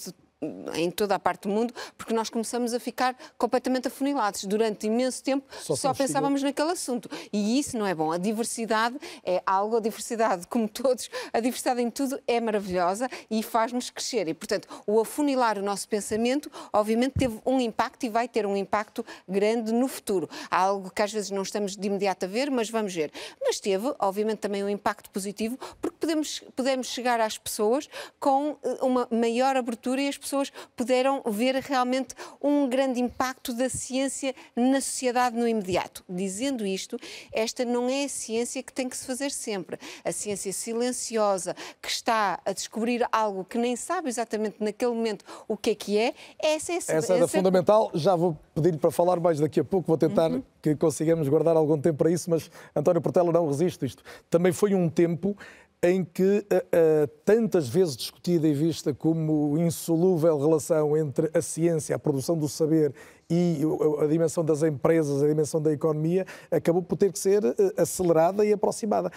em 0.74 0.90
toda 0.90 1.14
a 1.14 1.18
parte 1.18 1.48
do 1.48 1.48
mundo, 1.48 1.72
porque 1.96 2.12
nós 2.12 2.28
começamos 2.28 2.74
a 2.74 2.80
ficar 2.80 3.16
completamente 3.38 3.88
afunilados. 3.88 4.44
Durante 4.44 4.86
imenso 4.86 5.22
tempo 5.22 5.46
só, 5.62 5.74
só 5.74 5.94
pensávamos 5.94 6.42
naquele 6.42 6.70
assunto. 6.70 7.08
E 7.32 7.58
isso 7.58 7.78
não 7.78 7.86
é 7.86 7.94
bom. 7.94 8.12
A 8.12 8.18
diversidade 8.18 8.96
é 9.24 9.42
algo, 9.46 9.76
a 9.76 9.80
diversidade, 9.80 10.46
como 10.46 10.68
todos, 10.68 11.08
a 11.32 11.40
diversidade 11.40 11.80
em 11.80 11.90
tudo 11.90 12.20
é 12.26 12.40
maravilhosa 12.40 13.08
e 13.30 13.42
faz-nos 13.42 13.90
crescer. 13.90 14.28
E, 14.28 14.34
portanto, 14.34 14.68
o 14.86 15.00
afunilar 15.00 15.58
o 15.58 15.62
nosso 15.62 15.88
pensamento, 15.88 16.50
obviamente, 16.72 17.14
teve 17.18 17.40
um 17.46 17.60
impacto 17.60 18.04
e 18.04 18.08
vai 18.08 18.28
ter 18.28 18.46
um 18.46 18.56
impacto 18.56 19.04
grande 19.28 19.72
no 19.72 19.88
futuro. 19.88 20.28
Algo 20.50 20.90
que 20.90 21.02
às 21.02 21.12
vezes 21.12 21.30
não 21.30 21.42
estamos 21.42 21.76
de 21.76 21.86
imediato 21.86 22.24
a 22.26 22.28
ver, 22.28 22.50
mas 22.50 22.68
vamos 22.68 22.94
ver. 22.94 23.10
Mas 23.40 23.60
teve, 23.60 23.94
obviamente, 23.98 24.38
também 24.38 24.62
um 24.62 24.68
impacto 24.68 25.10
positivo, 25.10 25.58
porque 25.80 25.93
podemos, 26.04 26.44
podemos 26.54 26.86
chegar 26.88 27.18
às 27.18 27.38
pessoas 27.38 27.88
com 28.20 28.56
eh, 28.62 28.78
uma 28.82 29.08
maior 29.10 29.56
abertura 29.56 30.02
e 30.02 30.08
as 30.08 30.18
pessoas 30.18 30.52
puderam 30.76 31.22
ver 31.26 31.54
realmente 31.56 32.14
um 32.42 32.68
grande 32.68 33.00
impacto 33.00 33.54
da 33.54 33.70
ciência 33.70 34.34
na 34.54 34.82
sociedade 34.82 35.34
no 35.36 35.48
imediato. 35.48 36.04
Dizendo 36.06 36.66
isto, 36.66 36.98
esta 37.32 37.64
não 37.64 37.88
é 37.88 38.04
a 38.04 38.08
ciência 38.08 38.62
que 38.62 38.72
tem 38.72 38.86
que 38.86 38.96
se 38.96 39.06
fazer 39.06 39.30
sempre. 39.30 39.78
A 40.04 40.12
ciência 40.12 40.52
silenciosa, 40.52 41.56
que 41.80 41.88
está 41.88 42.38
a 42.44 42.52
descobrir 42.52 43.06
algo 43.10 43.44
que 43.44 43.56
nem 43.56 43.74
sabe 43.74 44.08
exatamente 44.08 44.56
naquele 44.60 44.92
momento 44.92 45.24
o 45.48 45.56
que 45.56 45.70
é 45.70 45.74
que 45.74 45.98
é, 45.98 46.14
essa 46.38 46.72
é, 46.72 46.76
essa, 46.76 46.92
essa 46.92 47.14
é 47.14 47.26
fundamental. 47.26 47.90
Já 47.94 48.14
vou 48.14 48.36
pedir-lhe 48.54 48.78
para 48.78 48.90
falar 48.90 49.18
mais 49.18 49.40
daqui 49.40 49.58
a 49.58 49.64
pouco, 49.64 49.86
vou 49.86 49.96
tentar 49.96 50.30
uhum. 50.30 50.42
que 50.60 50.76
consigamos 50.76 51.28
guardar 51.28 51.56
algum 51.56 51.80
tempo 51.80 51.98
para 51.98 52.10
isso, 52.10 52.28
mas 52.28 52.50
António 52.76 53.00
Portela 53.00 53.32
não 53.32 53.46
resiste 53.46 53.86
isto. 53.86 54.02
Também 54.28 54.52
foi 54.52 54.74
um 54.74 54.88
tempo 54.88 55.36
em 55.84 56.02
que 56.02 56.38
uh, 56.38 57.06
tantas 57.26 57.68
vezes 57.68 57.94
discutida 57.94 58.48
e 58.48 58.54
vista 58.54 58.94
como 58.94 59.58
insolúvel 59.58 60.38
relação 60.38 60.96
entre 60.96 61.30
a 61.34 61.42
ciência, 61.42 61.94
a 61.94 61.98
produção 61.98 62.38
do 62.38 62.48
saber 62.48 62.94
e 63.28 63.58
a 64.00 64.06
dimensão 64.06 64.42
das 64.42 64.62
empresas, 64.62 65.22
a 65.22 65.28
dimensão 65.28 65.60
da 65.60 65.70
economia, 65.70 66.26
acabou 66.50 66.82
por 66.82 66.96
ter 66.96 67.12
que 67.12 67.18
ser 67.18 67.44
uh, 67.44 67.54
acelerada 67.76 68.46
e 68.46 68.52
aproximada. 68.54 69.12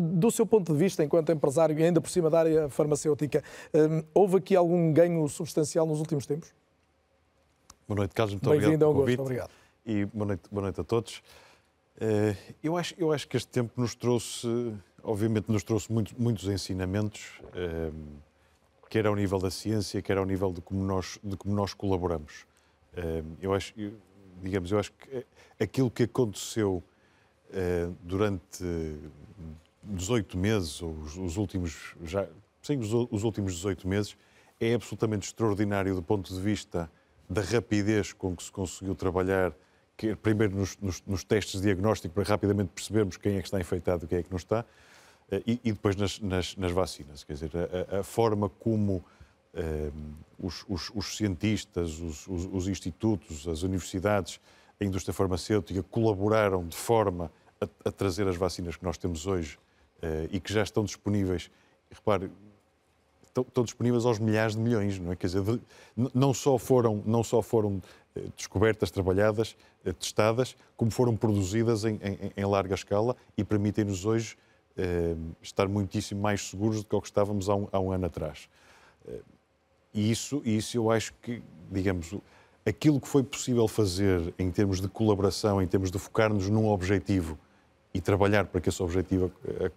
Do 0.00 0.30
seu 0.30 0.46
ponto 0.46 0.72
de 0.72 0.78
vista, 0.78 1.04
enquanto 1.04 1.30
empresário 1.30 1.78
e 1.78 1.82
ainda 1.84 2.00
por 2.00 2.08
cima 2.08 2.30
da 2.30 2.38
área 2.38 2.68
farmacêutica, 2.70 3.44
houve 4.14 4.38
aqui 4.38 4.56
algum 4.56 4.92
ganho 4.94 5.28
substancial 5.28 5.84
nos 5.84 5.98
últimos 5.98 6.24
tempos? 6.24 6.54
Boa 7.86 7.98
noite, 7.98 8.14
Carlos. 8.14 8.34
Muito 8.34 8.48
obrigado 8.48 8.78
pelo 8.78 8.94
convite. 8.94 9.20
Obrigado. 9.20 9.50
E 9.84 10.06
boa 10.06 10.26
noite, 10.26 10.42
boa 10.50 10.62
noite 10.62 10.80
a 10.80 10.84
todos. 10.84 11.22
Eu 12.62 12.76
acho, 12.76 12.94
eu 12.96 13.12
acho 13.12 13.28
que 13.28 13.36
este 13.36 13.48
tempo 13.48 13.72
nos 13.80 13.94
trouxe 13.94 14.48
obviamente 15.02 15.50
nos 15.50 15.62
trouxe 15.62 15.92
muito, 15.92 16.14
muitos 16.20 16.48
ensinamentos, 16.48 17.40
eh, 17.54 17.90
quer 18.88 19.06
ao 19.06 19.16
nível 19.16 19.38
da 19.38 19.50
ciência, 19.50 20.02
quer 20.02 20.18
ao 20.18 20.26
nível 20.26 20.52
de 20.52 20.60
como 20.60 20.82
nós, 20.84 21.18
de 21.22 21.36
como 21.36 21.54
nós 21.54 21.74
colaboramos. 21.74 22.46
Eh, 22.94 23.22
eu 23.40 23.54
acho, 23.54 23.74
digamos, 24.42 24.70
eu 24.70 24.78
acho 24.78 24.92
que 24.92 25.26
aquilo 25.58 25.90
que 25.90 26.04
aconteceu 26.04 26.82
eh, 27.52 27.88
durante 28.02 28.64
18 29.82 30.38
meses, 30.38 30.80
ou 30.82 30.92
os, 30.92 31.16
os 31.16 31.36
últimos, 31.36 31.94
já, 32.02 32.26
sim, 32.62 32.78
os, 32.78 32.92
os 32.92 33.24
últimos 33.24 33.54
18 33.54 33.86
meses, 33.88 34.16
é 34.60 34.74
absolutamente 34.74 35.26
extraordinário 35.26 35.94
do 35.94 36.02
ponto 36.02 36.32
de 36.32 36.40
vista 36.40 36.90
da 37.28 37.42
rapidez 37.42 38.12
com 38.12 38.36
que 38.36 38.42
se 38.42 38.52
conseguiu 38.52 38.94
trabalhar, 38.94 39.52
primeiro 40.22 40.56
nos, 40.56 40.76
nos, 40.78 41.02
nos 41.06 41.24
testes 41.24 41.60
de 41.60 41.66
diagnóstico, 41.66 42.14
para 42.14 42.24
rapidamente 42.24 42.70
percebermos 42.74 43.16
quem 43.16 43.36
é 43.36 43.40
que 43.40 43.46
está 43.46 43.60
infectado 43.60 44.04
e 44.04 44.08
quem 44.08 44.18
é 44.18 44.22
que 44.22 44.30
não 44.30 44.36
está, 44.36 44.64
e, 45.46 45.60
e 45.64 45.72
depois 45.72 45.96
nas, 45.96 46.20
nas, 46.20 46.56
nas, 46.56 46.72
vacinas. 46.72 47.24
Quer 47.24 47.34
dizer, 47.34 47.50
a, 47.90 48.00
a 48.00 48.02
forma 48.02 48.48
como 48.48 49.04
eh, 49.54 49.90
os, 50.38 50.64
os, 50.68 50.90
os, 50.94 51.16
cientistas, 51.16 52.00
os, 52.00 52.26
os, 52.26 52.68
institutos, 52.68 53.46
as 53.46 53.62
universidades, 53.62 54.40
a 54.80 54.84
indústria 54.84 55.14
farmacêutica 55.14 55.82
colaboraram 55.84 56.66
de 56.66 56.76
forma 56.76 57.30
a, 57.60 57.88
a 57.88 57.92
trazer 57.92 58.26
as 58.26 58.36
vacinas 58.36 58.76
que 58.76 58.84
nós 58.84 58.98
temos 58.98 59.26
hoje 59.26 59.58
uh, 60.02 60.28
e 60.32 60.40
que 60.40 60.52
já 60.52 60.62
estão 60.62 60.84
disponíveis. 60.84 61.50
repare, 61.90 62.30
estão, 63.24 63.62
disponíveis 63.62 64.04
aos 64.04 64.18
milhares 64.18 64.56
de 64.56 64.60
milhões, 64.60 64.98
não 64.98 65.12
é? 65.12 65.16
Quer 65.16 65.28
dizer, 65.28 65.42
de, 65.42 65.60
não 66.12 66.34
só 66.34 66.58
foram, 66.58 67.02
não 67.06 67.22
só 67.22 67.40
foram 67.40 67.80
descobertas, 68.36 68.90
trabalhadas, 68.90 69.56
testadas, 69.98 70.56
como 70.76 70.90
foram 70.90 71.16
produzidas 71.16 71.84
em, 71.84 71.94
em, 72.02 72.32
em 72.36 72.44
larga 72.44 72.74
escala 72.74 73.16
e 73.36 73.44
permitem-nos 73.44 74.04
hoje 74.04 74.36
eh, 74.36 74.42
estar 75.40 75.68
muitíssimo 75.68 76.20
mais 76.20 76.48
seguros 76.48 76.82
do 76.82 76.88
que, 76.88 76.96
o 76.96 77.00
que 77.00 77.06
estávamos 77.06 77.48
há 77.48 77.54
um, 77.54 77.68
há 77.72 77.80
um 77.80 77.92
ano 77.92 78.06
atrás. 78.06 78.48
Eh, 79.06 79.20
e 79.94 80.10
isso, 80.10 80.40
isso 80.44 80.76
eu 80.76 80.90
acho 80.90 81.12
que, 81.20 81.42
digamos, 81.70 82.14
aquilo 82.64 83.00
que 83.00 83.08
foi 83.08 83.22
possível 83.22 83.68
fazer 83.68 84.32
em 84.38 84.50
termos 84.50 84.80
de 84.80 84.88
colaboração, 84.88 85.60
em 85.60 85.66
termos 85.66 85.90
de 85.90 85.98
focar-nos 85.98 86.48
num 86.48 86.68
objetivo 86.68 87.38
e 87.92 88.00
trabalhar 88.00 88.46
para 88.46 88.60
que 88.60 88.70
esse 88.70 88.82
objetivo 88.82 89.30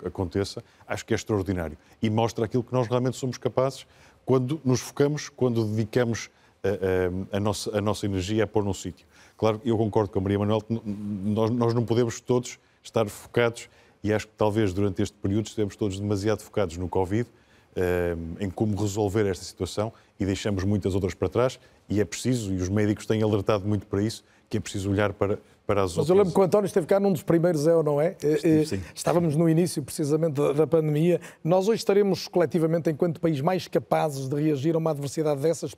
aconteça, 0.06 0.64
acho 0.88 1.06
que 1.06 1.14
é 1.14 1.16
extraordinário. 1.16 1.78
E 2.02 2.10
mostra 2.10 2.46
aquilo 2.46 2.64
que 2.64 2.72
nós 2.72 2.88
realmente 2.88 3.18
somos 3.18 3.38
capazes 3.38 3.86
quando 4.26 4.62
nos 4.64 4.80
focamos, 4.80 5.28
quando 5.28 5.66
dedicamos 5.66 6.30
a, 6.64 7.36
a, 7.36 7.38
a, 7.38 7.40
nossa, 7.40 7.78
a 7.78 7.82
nossa 7.82 8.06
energia 8.06 8.46
a 8.46 8.48
pôr 8.48 8.64
num 8.64 8.74
sítio. 8.74 9.06
Claro, 9.38 9.62
eu 9.66 9.78
concordo 9.78 10.10
com 10.10 10.20
a 10.20 10.22
Maria 10.22 10.40
Manuel, 10.40 10.62
nós, 10.70 11.52
nós 11.52 11.74
não 11.74 11.84
podemos 11.84 12.22
todos 12.22 12.58
estar 12.82 13.08
focados 13.10 13.70
e 14.06 14.14
acho 14.14 14.28
que 14.28 14.34
talvez 14.38 14.72
durante 14.72 15.02
este 15.02 15.18
período 15.18 15.48
estemos 15.48 15.76
todos 15.76 16.00
demasiado 16.00 16.42
focados 16.42 16.78
no 16.78 16.88
Covid, 16.88 17.28
eh, 17.76 18.16
em 18.40 18.52
como 18.52 18.80
resolver 18.80 19.26
esta 19.26 19.44
situação 19.44 19.92
e 20.20 20.26
deixamos 20.28 20.64
muitas 20.64 20.94
outras 20.94 21.16
para 21.16 21.28
trás 21.28 21.60
e 21.90 22.00
é 22.00 22.06
preciso, 22.06 22.54
e 22.54 22.58
os 22.58 22.70
médicos 22.70 23.08
têm 23.08 23.24
alertado 23.24 23.68
muito 23.68 23.88
para 23.88 24.04
isso, 24.04 24.24
que 24.48 24.58
é 24.58 24.60
preciso 24.60 24.92
olhar 24.92 25.12
para, 25.12 25.40
para 25.66 25.82
as 25.82 25.90
Mas 25.90 25.98
outras. 25.98 25.98
Mas 25.98 26.10
eu 26.10 26.16
lembro 26.18 26.34
que 26.34 26.40
o 26.40 26.44
António 26.44 26.68
esteve 26.68 26.86
cá 26.86 27.00
num 27.00 27.12
dos 27.12 27.24
primeiros, 27.24 27.66
é 27.66 27.76
ou 27.76 27.82
não 27.82 28.00
é? 28.00 28.16
Eh, 28.22 28.64
sim. 28.64 28.80
Estávamos 28.94 29.36
no 29.36 29.50
início, 29.50 29.82
precisamente, 29.82 30.34
da, 30.34 30.54
da 30.54 30.68
pandemia. 30.68 31.20
Nós 31.44 31.68
hoje 31.68 31.80
estaremos, 31.80 32.28
coletivamente, 32.28 32.92
enquanto 32.92 33.20
país, 33.20 33.42
mais 33.42 33.68
capazes 33.68 34.30
de 34.30 34.36
reagir 34.36 34.76
a 34.76 34.78
uma 34.78 34.92
adversidade 34.92 35.42
dessas? 35.42 35.76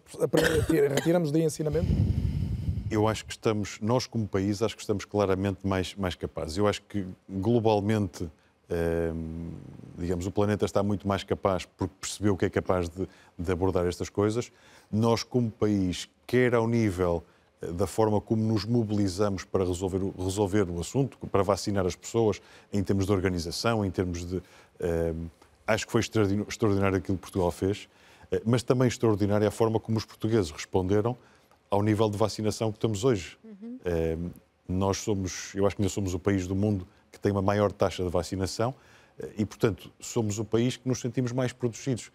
Retiramos 0.94 1.32
de 1.32 1.42
ensinamento? 1.42 1.88
Eu 2.90 3.08
acho 3.08 3.26
que 3.26 3.32
estamos, 3.32 3.80
nós 3.82 4.08
como 4.08 4.28
país, 4.28 4.62
acho 4.62 4.76
que 4.76 4.82
estamos 4.82 5.06
claramente 5.06 5.66
mais, 5.66 5.94
mais 5.96 6.16
capazes. 6.16 6.58
Eu 6.58 6.68
acho 6.68 6.82
que 6.84 7.06
globalmente, 7.30 8.30
eh, 8.70 9.12
digamos, 9.98 10.26
o 10.26 10.32
planeta 10.32 10.66
está 10.66 10.82
muito 10.82 11.08
mais 11.08 11.24
capaz 11.24 11.66
porque 11.66 11.94
percebeu 12.00 12.38
que 12.38 12.46
é 12.46 12.50
capaz 12.50 12.90
de, 12.90 13.08
de, 13.38 13.52
abordar 13.52 13.86
estas 13.86 14.10
coisas. 14.10 14.52
Nós 14.92 15.24
como 15.24 15.52
país, 15.52 16.10
quer 16.26 16.56
ao 16.56 16.68
nível 16.68 17.24
da 17.74 17.88
forma 17.88 18.22
como 18.22 18.44
nos 18.44 18.66
mobilizamos 18.66 19.44
para 19.44 19.66
resolver, 19.66 20.00
resolver 20.18 20.70
o 20.70 20.80
assunto, 20.80 21.18
para 21.28 21.42
vacinar 21.42 21.86
as 21.86 21.96
pessoas, 21.96 22.40
em 22.72 22.84
termos 22.84 23.06
de 23.06 23.12
organização, 23.12 23.84
em 23.84 23.92
termos 23.92 24.26
de. 24.26 24.42
Eh, 24.80 25.14
acho 25.66 25.86
que 25.86 25.92
foi 25.92 26.02
extraordinário 26.02 26.98
aquilo 26.98 27.18
que 27.18 27.22
Portugal 27.22 27.52
fez, 27.52 27.90
eh, 28.32 28.42
mas 28.46 28.64
também 28.64 28.88
extraordinária 28.88 29.48
a 29.48 29.52
forma 29.52 29.80
como 29.80 29.98
os 29.98 30.06
portugueses 30.06 30.52
responderam 30.52 31.18
ao 31.70 31.82
nível 31.82 32.10
de 32.10 32.18
vacinação 32.18 32.72
que 32.72 32.78
estamos 32.78 33.04
hoje. 33.04 33.38
Uhum. 33.44 34.32
Nós 34.68 34.98
somos, 34.98 35.56
eu 35.56 35.66
acho 35.66 35.76
que 35.76 35.82
ainda 35.82 35.90
somos 35.90 36.14
o 36.14 36.20
país 36.20 36.46
do 36.46 36.56
mundo 36.56 36.88
que 37.12 37.20
tem 37.20 37.32
uma 37.32 37.42
maior 37.42 37.72
taxa 37.72 38.04
de 38.04 38.10
vacinação 38.10 38.76
eh, 39.20 39.30
e, 39.40 39.46
portanto, 39.46 39.92
somos 40.00 40.40
o 40.40 40.46
país 40.46 40.78
que 40.78 40.88
nos 40.88 41.00
sentimos 41.00 41.32
mais 41.32 41.54
protegidos. 41.54 42.12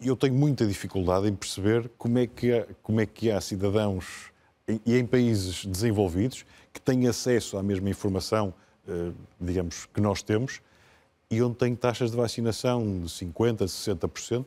Eu 0.00 0.16
tenho 0.16 0.34
muita 0.34 0.66
dificuldade 0.66 1.28
em 1.28 1.34
perceber 1.34 1.90
como 1.98 2.18
é 2.18 2.26
que 2.26 2.52
há, 2.52 2.66
como 2.82 3.00
é 3.00 3.06
que 3.06 3.30
há 3.30 3.40
cidadãos 3.40 4.30
e 4.86 4.96
em 4.96 5.04
países 5.04 5.66
desenvolvidos 5.66 6.46
que 6.72 6.80
têm 6.80 7.08
acesso 7.08 7.58
à 7.58 7.62
mesma 7.62 7.90
informação, 7.90 8.54
eh, 8.88 9.10
digamos, 9.40 9.86
que 9.86 10.00
nós 10.00 10.22
temos, 10.22 10.62
e 11.28 11.42
onde 11.42 11.56
têm 11.56 11.74
taxas 11.74 12.10
de 12.10 12.16
vacinação 12.16 13.00
de 13.00 13.08
50%, 13.08 13.66
60%, 13.66 14.46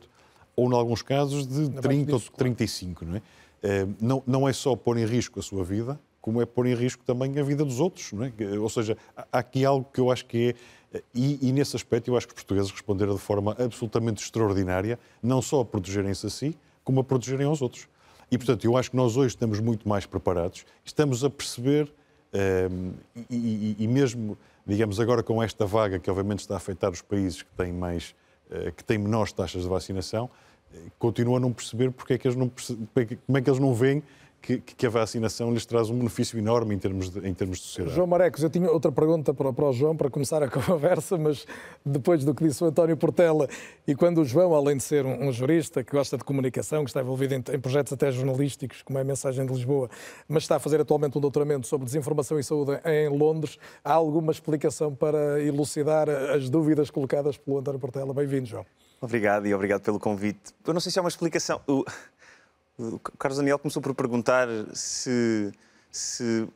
ou, 0.56 0.70
em 0.70 0.74
alguns 0.74 1.02
casos, 1.02 1.46
de 1.46 1.68
30% 1.68 2.12
ou 2.12 2.20
35%. 2.20 3.02
Não 3.02 3.16
é? 3.16 3.22
Eh, 3.64 3.86
não, 3.98 4.22
não 4.26 4.46
é 4.46 4.52
só 4.52 4.76
pôr 4.76 4.98
em 4.98 5.06
risco 5.06 5.40
a 5.40 5.42
sua 5.42 5.64
vida, 5.64 5.98
como 6.20 6.42
é 6.42 6.44
pôr 6.44 6.66
em 6.66 6.74
risco 6.74 7.02
também 7.02 7.38
a 7.38 7.42
vida 7.42 7.64
dos 7.64 7.80
outros. 7.80 8.12
Não 8.12 8.24
é? 8.26 8.32
Ou 8.58 8.68
seja, 8.68 8.94
há 9.16 9.38
aqui 9.38 9.64
algo 9.64 9.88
que 9.90 9.98
eu 9.98 10.10
acho 10.10 10.26
que 10.26 10.54
é. 10.92 11.02
E, 11.14 11.48
e, 11.48 11.50
nesse 11.50 11.74
aspecto 11.74 12.08
eu 12.08 12.16
acho 12.16 12.28
que 12.28 12.34
os 12.34 12.42
portugueses 12.42 12.70
responderam 12.70 13.14
de 13.14 13.20
forma 13.20 13.56
absolutamente 13.58 14.22
extraordinária, 14.22 14.98
não 15.22 15.42
só 15.42 15.62
a 15.62 15.64
protegerem-se 15.64 16.26
a 16.26 16.30
si, 16.30 16.56
como 16.84 17.00
a 17.00 17.04
protegerem 17.04 17.46
aos 17.46 17.62
outros. 17.62 17.88
E, 18.30 18.36
portanto, 18.36 18.64
eu 18.64 18.76
acho 18.76 18.90
que 18.90 18.96
nós 18.96 19.16
hoje 19.16 19.28
estamos 19.28 19.58
muito 19.60 19.88
mais 19.88 20.06
preparados, 20.06 20.64
estamos 20.84 21.24
a 21.24 21.30
perceber, 21.30 21.92
um, 22.32 22.38
ehm, 22.38 22.92
e, 23.28 23.36
e, 23.36 23.76
e, 23.80 23.88
mesmo, 23.88 24.38
digamos, 24.64 25.00
agora 25.00 25.22
com 25.22 25.42
esta 25.42 25.66
vaga 25.66 25.98
que 25.98 26.08
obviamente 26.08 26.40
está 26.40 26.54
a 26.54 26.56
afetar 26.58 26.92
os 26.92 27.02
países 27.02 27.42
que 27.42 27.50
têm, 27.56 27.72
mais, 27.72 28.14
uh, 28.50 28.70
que 28.72 28.84
têm 28.84 28.98
menores 28.98 29.32
taxas 29.32 29.62
de 29.62 29.68
vacinação, 29.68 30.30
continuo 30.98 31.36
a 31.36 31.40
não 31.40 31.52
perceber 31.52 31.90
porque 31.90 32.14
é 32.14 32.18
que 32.18 32.26
eles 32.26 32.36
não, 32.36 32.50
como 33.26 33.38
é 33.38 33.42
que 33.42 33.50
eles 33.50 33.60
não 33.60 33.74
veem 33.74 34.02
que, 34.44 34.58
que, 34.58 34.86
a 34.86 34.90
vacinação 34.90 35.50
lhes 35.52 35.64
traz 35.64 35.88
um 35.88 35.96
benefício 35.96 36.38
enorme 36.38 36.74
em 36.74 36.78
termos 36.78 37.08
de, 37.08 37.26
em 37.26 37.32
termos 37.32 37.58
de 37.58 37.64
sociedade. 37.64 37.96
João 37.96 38.06
Marecos, 38.06 38.42
eu 38.42 38.50
tinha 38.50 38.70
outra 38.70 38.92
pergunta 38.92 39.32
para, 39.32 39.50
para 39.52 39.64
o 39.64 39.72
João, 39.72 39.96
para 39.96 40.10
começar 40.10 40.42
a 40.42 40.48
conversa, 40.50 41.16
mas 41.16 41.46
depois 41.84 42.24
do 42.24 42.34
que 42.34 42.44
disse 42.44 42.62
o 42.62 42.66
António 42.66 42.94
Portela, 42.94 43.48
e 43.86 43.94
quando 43.94 44.20
o 44.20 44.24
João, 44.24 44.54
além 44.54 44.76
de 44.76 44.82
ser 44.82 45.06
um, 45.06 45.28
um 45.28 45.32
jurista 45.32 45.82
que 45.82 45.92
gosta 45.92 46.18
de 46.18 46.24
comunicação, 46.24 46.84
que 46.84 46.90
está 46.90 47.00
envolvido 47.00 47.34
em, 47.34 47.38
em, 47.38 47.58
projetos 47.58 47.94
até 47.94 48.12
jornalísticos, 48.12 48.82
como 48.82 48.98
é 48.98 49.02
a 49.02 49.04
Mensagem 49.04 49.46
de 49.46 49.52
Lisboa, 49.52 49.88
mas 50.28 50.42
está 50.42 50.56
a 50.56 50.60
fazer 50.60 50.78
atualmente 50.78 51.16
um 51.16 51.20
doutoramento 51.22 51.66
sobre 51.66 51.86
desinformação 51.86 52.38
e 52.38 52.44
saúde 52.44 52.72
em 52.84 53.08
Londres, 53.08 53.58
há 53.82 53.94
alguma 53.94 54.30
explicação 54.30 54.94
para 54.94 55.42
elucidar 55.42 56.10
as 56.10 56.50
dúvidas 56.50 56.90
colocadas 56.90 57.38
pelo 57.38 57.58
António 57.58 57.80
Portela? 57.80 58.12
Bem-vindo, 58.12 58.46
João. 58.46 58.66
Obrigado 59.04 59.46
e 59.46 59.54
obrigado 59.54 59.82
pelo 59.82 60.00
convite. 60.00 60.54
Eu 60.66 60.72
não 60.72 60.80
sei 60.80 60.90
se 60.90 60.98
há 60.98 61.02
uma 61.02 61.10
explicação. 61.10 61.60
O 61.66 61.84
Carlos 63.18 63.36
Daniel 63.36 63.58
começou 63.58 63.82
por 63.82 63.94
perguntar 63.94 64.48
se, 64.72 65.52
se, 65.92 66.48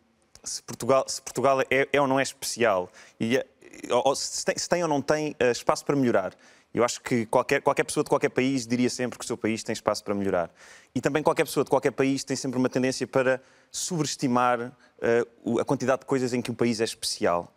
se 0.42 0.62
Portugal, 0.62 1.04
se 1.06 1.20
Portugal 1.20 1.60
é, 1.60 1.86
é, 1.92 2.00
ou 2.00 2.06
não 2.06 2.18
é 2.18 2.22
especial, 2.22 2.90
e, 3.20 3.36
é, 3.36 3.46
ou, 3.90 4.16
se, 4.16 4.46
tem, 4.46 4.56
se 4.56 4.66
tem 4.66 4.82
ou 4.82 4.88
não 4.88 5.02
tem 5.02 5.32
uh, 5.32 5.52
espaço 5.52 5.84
para 5.84 5.94
melhorar. 5.94 6.34
Eu 6.72 6.84
acho 6.84 7.02
que 7.02 7.26
qualquer, 7.26 7.60
qualquer 7.60 7.84
pessoa 7.84 8.02
de 8.02 8.08
qualquer 8.08 8.30
país 8.30 8.66
diria 8.66 8.88
sempre 8.88 9.18
que 9.18 9.24
o 9.26 9.28
seu 9.28 9.36
país 9.36 9.62
tem 9.62 9.74
espaço 9.74 10.02
para 10.02 10.14
melhorar. 10.14 10.50
E 10.94 11.02
também 11.02 11.22
qualquer 11.22 11.44
pessoa 11.44 11.64
de 11.64 11.70
qualquer 11.70 11.90
país 11.90 12.24
tem 12.24 12.34
sempre 12.34 12.58
uma 12.58 12.70
tendência 12.70 13.06
para 13.06 13.42
sobreestimar 13.70 14.72
uh, 15.44 15.58
a 15.58 15.66
quantidade 15.66 16.00
de 16.00 16.06
coisas 16.06 16.32
em 16.32 16.40
que 16.40 16.50
o 16.50 16.54
país 16.54 16.80
é 16.80 16.84
especial. 16.84 17.54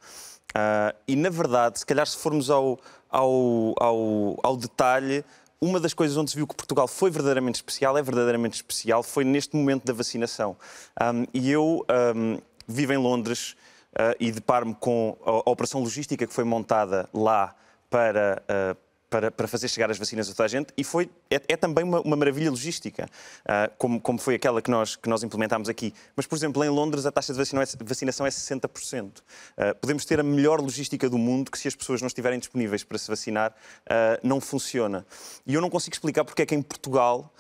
Uh, 0.52 0.96
e, 1.08 1.16
na 1.16 1.30
verdade, 1.30 1.80
se 1.80 1.86
calhar 1.86 2.06
se 2.06 2.18
formos 2.18 2.50
ao, 2.50 2.80
ao, 3.10 3.74
ao, 3.78 4.40
ao 4.44 4.58
detalhe, 4.58 5.24
uma 5.62 5.80
das 5.80 5.94
coisas 5.94 6.18
onde 6.18 6.32
se 6.32 6.36
viu 6.36 6.48
que 6.48 6.56
Portugal 6.56 6.88
foi 6.88 7.10
verdadeiramente 7.12 7.56
especial, 7.56 7.98
é 7.98 8.02
verdadeiramente 8.02 8.56
especial, 8.56 9.04
foi 9.04 9.24
neste 9.24 9.56
momento 9.56 9.86
da 9.86 9.94
vacinação. 9.94 10.58
Um, 11.02 11.26
e 11.34 11.52
eu 11.52 11.86
um, 12.16 12.38
vivo 12.68 12.94
em 12.94 12.98
Londres 12.98 13.56
uh, 13.94 14.16
e 14.20 14.32
deparo-me 14.32 14.76
com 14.76 15.18
a, 15.24 15.30
a, 15.30 15.52
operação 15.52 15.82
logística 15.82 16.26
que 16.26 16.34
foi 16.34 16.44
montada 16.44 17.08
lá 17.14 17.56
para. 17.90 18.44
Uh, 18.50 18.91
para, 19.12 19.30
para, 19.30 19.46
fazer 19.46 19.68
chegar 19.68 19.92
as 19.92 19.98
vacinas 19.98 20.30
a 20.30 20.34
toda 20.34 20.46
a 20.46 20.48
gente 20.48 20.74
e 20.78 20.86
foi, 20.86 21.10
é, 21.30 21.42
é 21.50 21.58
também 21.58 21.84
uma, 21.84 22.00
uma, 22.00 22.16
maravilha 22.16 22.50
logística, 22.50 23.10
uh, 23.44 23.72
como, 23.78 24.00
como, 24.00 24.18
foi 24.18 24.36
aquela 24.36 24.62
que 24.62 24.72
nós, 24.72 24.96
que 24.96 25.10
nós 25.10 25.22
implementámos 25.22 25.68
aqui. 25.68 25.94
Mas, 26.16 26.26
por 26.26 26.38
exemplo, 26.38 26.64
em 26.64 26.70
Londres 26.70 27.06
a 27.06 27.12
taxa 27.12 27.34
de 27.34 27.38
vacinação 27.84 28.26
é 28.26 28.30
60%. 28.30 29.20
Uh, 29.20 29.22
ah, 29.58 29.76
podemos 29.76 30.06
ter 30.06 30.22
a 30.22 30.24
melhor 30.24 30.62
logística 30.62 31.10
do 31.10 31.18
mundo 31.18 31.52
que 31.52 31.60
se 31.60 31.68
as 31.68 31.76
pessoas 31.76 32.02
não 32.02 32.08
estiverem 32.08 32.40
disponíveis 32.40 32.86
para 32.86 32.98
se 32.98 33.10
vacinar, 33.10 33.52
uh, 33.52 34.26
não 34.26 34.40
funciona. 34.40 35.06
E 35.46 35.56
eu 35.56 35.62
não 35.62 35.70
consigo 35.70 35.94
explicar 35.94 36.24
porque 36.24 36.44
é 36.44 36.46
que 36.46 36.56
em 36.56 36.62
Portugal 36.62 37.34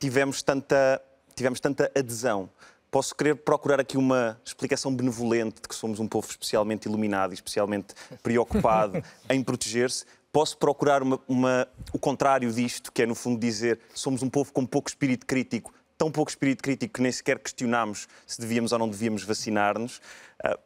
tivemos, 0.00 0.42
tanta, 0.42 1.00
tivemos 1.36 1.60
tanta 1.60 1.92
adesão 1.96 2.50
posso 2.92 3.14
querer 3.14 3.36
procurar 3.36 3.80
aqui 3.80 3.96
uma 3.96 4.38
explicação 4.44 4.94
benevolente 4.94 5.62
de 5.62 5.66
que 5.66 5.74
somos 5.74 5.98
um 5.98 6.06
povo 6.06 6.28
especialmente 6.28 6.84
iluminado 6.84 7.32
e 7.32 7.34
especialmente 7.34 7.94
preocupado 8.22 9.02
em 9.30 9.42
proteger-se, 9.42 10.04
Posso 10.32 10.56
procurar 10.56 11.02
uma, 11.02 11.20
uma, 11.28 11.68
o 11.92 11.98
contrário 11.98 12.50
disto, 12.50 12.90
que 12.90 13.02
é, 13.02 13.06
no 13.06 13.14
fundo, 13.14 13.38
dizer 13.38 13.78
somos 13.92 14.22
um 14.22 14.30
povo 14.30 14.50
com 14.50 14.64
pouco 14.64 14.88
espírito 14.88 15.26
crítico, 15.26 15.74
tão 15.98 16.10
pouco 16.10 16.30
espírito 16.30 16.62
crítico 16.62 16.94
que 16.94 17.02
nem 17.02 17.12
sequer 17.12 17.38
questionamos 17.38 18.08
se 18.26 18.40
devíamos 18.40 18.72
ou 18.72 18.78
não 18.78 18.88
devíamos 18.88 19.24
vacinar-nos. 19.24 19.98
Uh, 20.42 20.58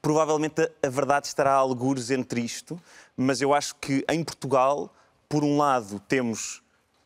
provavelmente 0.00 0.62
a, 0.62 0.86
a, 0.86 0.88
verdade 0.88 1.26
estará 1.26 1.52
a 1.52 1.56
algures 1.56 2.10
entre 2.10 2.40
isto, 2.40 2.80
mas 3.14 3.42
eu 3.42 3.52
acho 3.52 3.74
que 3.74 4.02
em 4.08 4.24
Portugal, 4.24 4.90
por 5.28 5.44
um 5.44 5.58
lado, 5.58 6.00
temos 6.08 6.62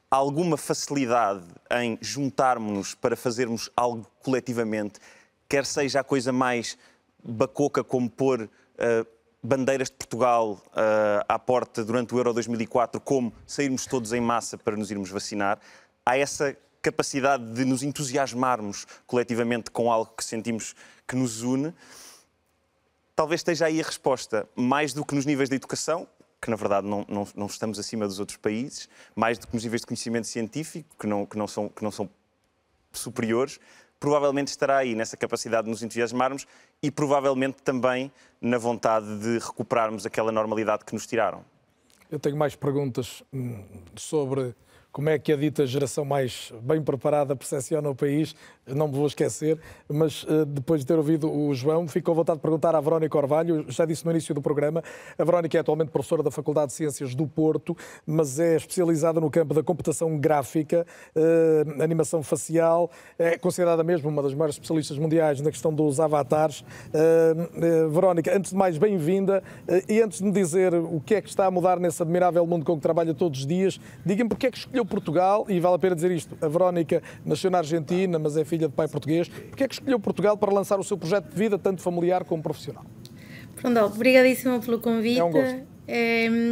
alguma 0.08 0.56
facilidade 0.56 1.44
em 1.82 1.98
juntarmos-nos 2.00 2.94
para 2.94 3.16
fazermos 3.16 3.68
algo 3.76 4.06
coletivamente, 4.22 5.00
quer 5.48 5.66
seja 5.66 5.98
a 5.98 6.04
coisa 6.04 6.32
mais 6.32 6.78
bacoca 7.24 7.82
como 7.82 8.08
pôr 8.08 8.42
uh, 8.42 9.13
bandeiras 9.44 9.90
de 9.90 9.96
Portugal 9.96 10.52
uh, 10.68 11.24
à 11.28 11.38
porta 11.38 11.84
durante 11.84 12.14
o 12.14 12.18
Euro 12.18 12.32
2004, 12.32 12.98
como 12.98 13.30
sairmos 13.46 13.84
todos 13.84 14.14
em 14.14 14.20
massa 14.20 14.56
para 14.56 14.74
nos 14.74 14.90
irmos 14.90 15.10
vacinar, 15.10 15.58
há 16.04 16.16
essa 16.16 16.56
capacidade 16.80 17.44
de 17.52 17.64
nos 17.66 17.82
entusiasmarmos 17.82 18.86
coletivamente 19.06 19.70
com 19.70 19.92
algo 19.92 20.12
que 20.16 20.24
sentimos 20.24 20.74
que 21.06 21.14
nos 21.14 21.42
une. 21.42 21.74
Talvez 23.14 23.40
esteja 23.40 23.66
aí 23.66 23.80
a 23.80 23.84
resposta, 23.84 24.48
mais 24.56 24.94
do 24.94 25.04
que 25.04 25.14
nos 25.14 25.26
níveis 25.26 25.50
de 25.50 25.56
educação, 25.56 26.08
que 26.40 26.50
na 26.50 26.56
verdade 26.56 26.86
não, 26.86 27.04
não, 27.06 27.28
não 27.36 27.46
estamos 27.46 27.78
acima 27.78 28.06
dos 28.06 28.18
outros 28.18 28.38
países, 28.38 28.88
mais 29.14 29.38
do 29.38 29.46
que 29.46 29.54
nos 29.54 29.62
níveis 29.62 29.82
de 29.82 29.86
conhecimento 29.86 30.26
científico, 30.26 30.88
que 30.98 31.06
não, 31.06 31.26
que 31.26 31.36
não, 31.36 31.46
são, 31.46 31.68
que 31.68 31.84
não 31.84 31.90
são 31.90 32.08
superiores, 32.92 33.60
provavelmente 34.00 34.48
estará 34.48 34.78
aí 34.78 34.94
nessa 34.94 35.16
capacidade 35.16 35.64
de 35.64 35.70
nos 35.70 35.82
entusiasmarmos 35.82 36.46
e 36.84 36.90
provavelmente 36.90 37.62
também 37.62 38.12
na 38.38 38.58
vontade 38.58 39.06
de 39.18 39.38
recuperarmos 39.38 40.04
aquela 40.04 40.30
normalidade 40.30 40.84
que 40.84 40.92
nos 40.92 41.06
tiraram. 41.06 41.42
Eu 42.10 42.18
tenho 42.18 42.36
mais 42.36 42.54
perguntas 42.54 43.22
hum, 43.32 43.64
sobre 43.96 44.54
como 44.94 45.08
é 45.08 45.18
que 45.18 45.32
a 45.32 45.36
dita 45.36 45.66
geração 45.66 46.04
mais 46.04 46.52
bem 46.62 46.80
preparada 46.80 47.34
percepciona 47.34 47.90
o 47.90 47.96
país, 47.96 48.32
não 48.64 48.86
me 48.86 48.94
vou 48.94 49.08
esquecer, 49.08 49.58
mas 49.88 50.24
eh, 50.28 50.44
depois 50.46 50.82
de 50.82 50.86
ter 50.86 50.94
ouvido 50.94 51.28
o 51.28 51.52
João, 51.52 51.88
fico 51.88 52.06
com 52.06 52.14
vontade 52.14 52.38
de 52.38 52.42
perguntar 52.42 52.76
à 52.76 52.80
Verónica 52.80 53.18
Orvalho, 53.18 53.66
já 53.68 53.84
disse 53.84 54.04
no 54.04 54.12
início 54.12 54.32
do 54.32 54.40
programa, 54.40 54.84
a 55.18 55.24
Verónica 55.24 55.58
é 55.58 55.60
atualmente 55.60 55.88
professora 55.90 56.22
da 56.22 56.30
Faculdade 56.30 56.68
de 56.68 56.74
Ciências 56.74 57.12
do 57.12 57.26
Porto, 57.26 57.76
mas 58.06 58.38
é 58.38 58.54
especializada 58.54 59.20
no 59.20 59.28
campo 59.32 59.52
da 59.52 59.64
computação 59.64 60.16
gráfica, 60.16 60.86
eh, 61.16 61.82
animação 61.82 62.22
facial, 62.22 62.88
é 63.18 63.36
considerada 63.36 63.82
mesmo 63.82 64.08
uma 64.08 64.22
das 64.22 64.32
maiores 64.32 64.54
especialistas 64.54 64.96
mundiais 64.96 65.40
na 65.40 65.50
questão 65.50 65.74
dos 65.74 65.98
avatares. 65.98 66.64
Eh, 66.92 67.88
Verónica, 67.90 68.32
antes 68.34 68.52
de 68.52 68.56
mais, 68.56 68.78
bem-vinda, 68.78 69.42
e 69.88 70.00
antes 70.00 70.18
de 70.18 70.24
me 70.24 70.30
dizer 70.30 70.72
o 70.72 71.00
que 71.00 71.16
é 71.16 71.20
que 71.20 71.28
está 71.28 71.46
a 71.46 71.50
mudar 71.50 71.80
nesse 71.80 72.00
admirável 72.00 72.46
mundo 72.46 72.64
com 72.64 72.76
que 72.76 72.82
trabalha 72.82 73.12
todos 73.12 73.40
os 73.40 73.46
dias, 73.46 73.80
diga-me 74.06 74.28
porque 74.28 74.46
é 74.46 74.50
que 74.52 74.58
escolheu 74.58 74.83
escolheu 74.84 74.86
Portugal, 74.86 75.46
e 75.48 75.58
vale 75.58 75.76
a 75.76 75.78
pena 75.78 75.94
dizer 75.94 76.10
isto, 76.10 76.36
a 76.40 76.48
Verónica 76.48 77.02
nasceu 77.24 77.50
na 77.50 77.58
Argentina, 77.58 78.18
mas 78.18 78.36
é 78.36 78.44
filha 78.44 78.68
de 78.68 78.74
pai 78.74 78.86
português, 78.86 79.28
porque 79.28 79.64
é 79.64 79.68
que 79.68 79.74
escolheu 79.74 79.98
Portugal 79.98 80.36
para 80.36 80.52
lançar 80.52 80.78
o 80.78 80.84
seu 80.84 80.96
projeto 80.96 81.30
de 81.30 81.36
vida, 81.36 81.58
tanto 81.58 81.82
familiar 81.82 82.24
como 82.24 82.42
profissional? 82.42 82.84
Pronto, 83.56 83.80
obrigadíssima 83.80 84.60
pelo 84.60 84.78
convite. 84.78 85.18
É 85.18 85.24
um 85.24 85.30
gosto. 85.30 85.74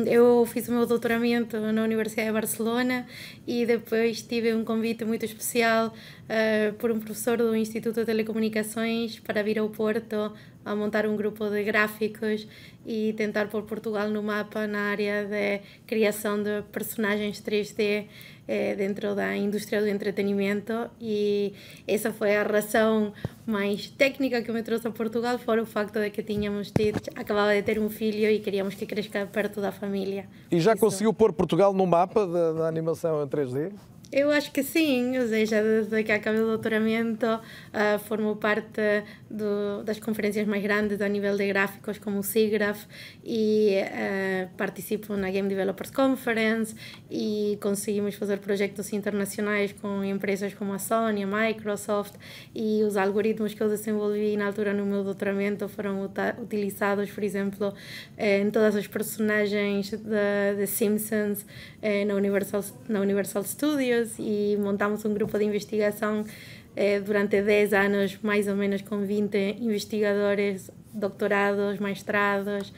Eu 0.06 0.44
fiz 0.46 0.68
o 0.68 0.72
meu 0.72 0.86
doutoramento 0.86 1.58
na 1.58 1.82
Universidade 1.82 2.28
de 2.28 2.34
Barcelona 2.34 3.06
e 3.46 3.64
depois 3.64 4.22
tive 4.22 4.54
um 4.54 4.62
convite 4.62 5.06
muito 5.06 5.24
especial 5.24 5.88
uh, 5.88 6.72
por 6.74 6.90
um 6.90 7.00
professor 7.00 7.38
do 7.38 7.56
Instituto 7.56 8.00
de 8.00 8.06
Telecomunicações 8.06 9.18
para 9.20 9.42
vir 9.42 9.58
ao 9.58 9.70
Porto 9.70 10.32
a 10.64 10.74
montar 10.74 11.06
um 11.06 11.16
grupo 11.16 11.48
de 11.48 11.62
gráficos 11.64 12.46
e 12.86 13.12
tentar 13.16 13.48
pôr 13.48 13.62
Portugal 13.62 14.08
no 14.08 14.22
mapa 14.22 14.66
na 14.66 14.90
área 14.90 15.24
de 15.24 15.60
criação 15.86 16.42
de 16.42 16.62
personagens 16.72 17.40
3D 17.40 18.06
eh, 18.48 18.74
dentro 18.74 19.14
da 19.14 19.36
indústria 19.36 19.80
do 19.80 19.88
entretenimento 19.88 20.90
e 21.00 21.54
essa 21.86 22.12
foi 22.12 22.36
a 22.36 22.42
razão 22.42 23.12
mais 23.46 23.86
técnica 23.88 24.42
que 24.42 24.50
me 24.50 24.62
trouxe 24.62 24.88
a 24.88 24.90
Portugal, 24.90 25.38
fora 25.38 25.62
o 25.62 25.66
facto 25.66 26.00
de 26.00 26.10
que 26.10 26.22
tínhamos 26.22 26.70
tido, 26.70 27.00
acabava 27.14 27.54
de 27.54 27.62
ter 27.62 27.78
um 27.78 27.88
filho 27.88 28.28
e 28.28 28.40
queríamos 28.40 28.74
que 28.74 28.84
cresça 28.84 29.26
perto 29.26 29.60
da 29.60 29.70
família. 29.70 30.26
E 30.50 30.58
já 30.60 30.72
Isso. 30.72 30.80
conseguiu 30.80 31.12
pôr 31.12 31.32
Portugal 31.32 31.72
no 31.72 31.86
mapa 31.86 32.26
da, 32.26 32.52
da 32.52 32.68
animação 32.68 33.22
em 33.22 33.26
3D? 33.28 33.72
Eu 34.12 34.30
acho 34.30 34.52
que 34.52 34.62
sim, 34.62 35.18
ou 35.18 35.26
seja, 35.26 35.62
desde 35.62 36.02
que 36.04 36.12
acabei 36.12 36.42
o 36.42 36.46
doutoramento, 36.46 37.24
uh, 37.26 37.98
formo 38.00 38.36
parte 38.36 39.02
do, 39.32 39.82
das 39.82 39.98
conferências 39.98 40.46
mais 40.46 40.62
grandes 40.62 41.00
a 41.00 41.08
nível 41.08 41.36
de 41.36 41.46
gráficos 41.48 41.98
como 41.98 42.18
o 42.18 42.22
SIGGRAPH 42.22 42.86
e 43.24 43.78
uh, 43.80 44.56
participo 44.56 45.16
na 45.16 45.30
Game 45.30 45.48
Developers 45.48 45.90
Conference 45.90 46.74
e 47.10 47.58
conseguimos 47.60 48.14
fazer 48.14 48.38
projetos 48.38 48.92
internacionais 48.92 49.72
com 49.72 50.04
empresas 50.04 50.52
como 50.52 50.74
a 50.74 50.78
Sony, 50.78 51.24
a 51.24 51.26
Microsoft 51.26 52.14
e 52.54 52.82
os 52.84 52.96
algoritmos 52.96 53.54
que 53.54 53.62
eu 53.62 53.68
desenvolvi 53.68 54.36
na 54.36 54.46
altura 54.46 54.74
no 54.74 54.84
meu 54.84 55.02
doutoramento 55.02 55.68
foram 55.68 56.10
utilizados, 56.40 57.10
por 57.10 57.24
exemplo, 57.24 57.72
em 58.18 58.50
todas 58.50 58.76
as 58.76 58.86
personagens 58.86 59.90
de, 59.90 60.66
Simpsons 60.66 61.46
eh, 61.80 62.04
na, 62.04 62.14
Universal, 62.14 62.64
na 62.88 63.00
Universal 63.00 63.44
Studios 63.44 64.14
e 64.18 64.56
montamos 64.60 65.04
um 65.04 65.14
grupo 65.14 65.38
de 65.38 65.44
investigação 65.44 66.24
eh, 66.24 66.61
durante 67.04 67.42
10 67.42 67.72
anos, 67.72 68.18
mais 68.22 68.48
ou 68.48 68.56
menos 68.56 68.82
com 68.82 69.04
20 69.04 69.58
investigadores, 69.60 70.70
doutorados, 70.92 71.78
mestrados, 71.78 72.72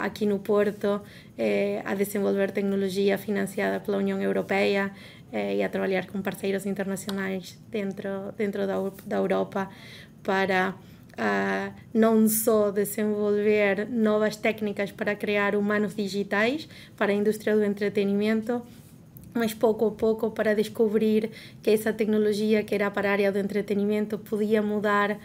aqui 0.00 0.26
no 0.26 0.38
Porto, 0.38 1.00
eh, 1.36 1.82
a 1.84 1.94
desenvolver 1.94 2.50
tecnologia 2.52 3.18
financiada 3.18 3.80
pela 3.80 3.98
União 3.98 4.20
Europeia 4.20 4.92
eh, 5.32 5.56
e 5.56 5.62
a 5.62 5.68
trabalhar 5.68 6.06
com 6.06 6.22
parceiros 6.22 6.64
internacionais 6.64 7.58
dentro, 7.70 8.32
dentro 8.36 8.66
da, 8.66 8.76
da 9.06 9.16
Europa 9.16 9.68
para 10.22 10.74
uh, 11.18 11.74
não 11.92 12.28
só 12.28 12.70
desenvolver 12.70 13.88
novas 13.88 14.36
técnicas 14.36 14.92
para 14.92 15.14
criar 15.14 15.54
humanos 15.54 15.94
digitais 15.94 16.68
para 16.96 17.12
a 17.12 17.14
indústria 17.14 17.56
do 17.56 17.64
entretenimento, 17.64 18.62
mas 19.38 19.54
pouco 19.54 19.86
a 19.86 19.90
pouco 19.92 20.30
para 20.30 20.54
descobrir 20.54 21.30
que 21.62 21.70
essa 21.70 21.92
tecnologia 21.92 22.62
que 22.62 22.74
era 22.74 22.90
para 22.90 23.08
a 23.08 23.12
área 23.12 23.32
do 23.32 23.38
entretenimento 23.38 24.18
podia 24.18 24.60
mudar 24.60 25.18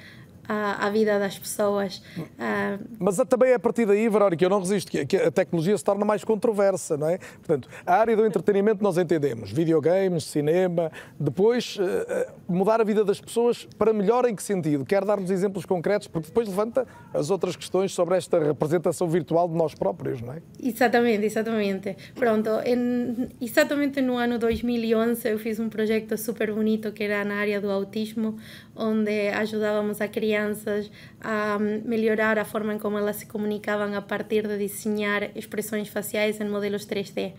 à, 0.47 0.87
à 0.87 0.89
vida 0.89 1.19
das 1.19 1.37
pessoas. 1.37 1.97
Uh... 2.17 2.83
Mas 2.99 3.17
também 3.27 3.51
é 3.51 3.55
a 3.55 3.59
partir 3.59 3.85
daí, 3.85 4.07
Verónica, 4.09 4.43
eu 4.43 4.49
não 4.49 4.59
resisto, 4.59 4.91
que, 4.91 5.05
que 5.05 5.17
a 5.17 5.31
tecnologia 5.31 5.77
se 5.77 5.83
torna 5.83 6.05
mais 6.05 6.23
controversa, 6.23 6.97
não 6.97 7.07
é? 7.07 7.17
Portanto, 7.17 7.67
a 7.85 7.95
área 7.95 8.15
do 8.15 8.25
entretenimento 8.25 8.83
nós 8.83 8.97
entendemos, 8.97 9.51
videogames, 9.51 10.25
cinema, 10.25 10.91
depois 11.19 11.77
uh, 11.77 12.31
mudar 12.47 12.81
a 12.81 12.83
vida 12.83 13.03
das 13.03 13.19
pessoas 13.19 13.67
para 13.77 13.93
melhor 13.93 14.25
em 14.27 14.35
que 14.35 14.43
sentido? 14.43 14.85
Quer 14.85 15.05
dar-nos 15.05 15.29
exemplos 15.29 15.65
concretos, 15.65 16.07
porque 16.07 16.27
depois 16.27 16.47
levanta 16.47 16.85
as 17.13 17.29
outras 17.29 17.55
questões 17.55 17.93
sobre 17.93 18.17
esta 18.17 18.39
representação 18.39 19.07
virtual 19.07 19.47
de 19.47 19.55
nós 19.55 19.73
próprios, 19.73 20.21
não 20.21 20.33
é? 20.33 20.41
Exatamente, 20.61 21.25
exatamente. 21.25 21.95
Pronto, 22.15 22.49
em, 22.65 23.29
exatamente 23.41 24.01
no 24.01 24.17
ano 24.17 24.37
2011 24.37 25.29
eu 25.29 25.39
fiz 25.39 25.59
um 25.59 25.69
projeto 25.69 26.17
super 26.17 26.53
bonito 26.53 26.91
que 26.91 27.03
era 27.03 27.23
na 27.23 27.35
área 27.35 27.59
do 27.61 27.69
autismo, 27.69 28.37
onde 28.75 29.29
ajudávamos 29.29 30.01
a 30.01 30.07
crianças 30.33 30.89
a 31.21 31.59
melhorar 31.59 32.39
a 32.39 32.45
forma 32.45 32.77
como 32.79 32.97
elas 32.97 33.17
se 33.17 33.27
comunicavam 33.27 33.93
a 33.95 34.01
partir 34.01 34.47
de 34.47 34.57
desenhar 34.57 35.29
expressões 35.35 35.87
faciais 35.89 36.41
em 36.41 36.49
modelos 36.49 36.87
3D. 36.87 37.33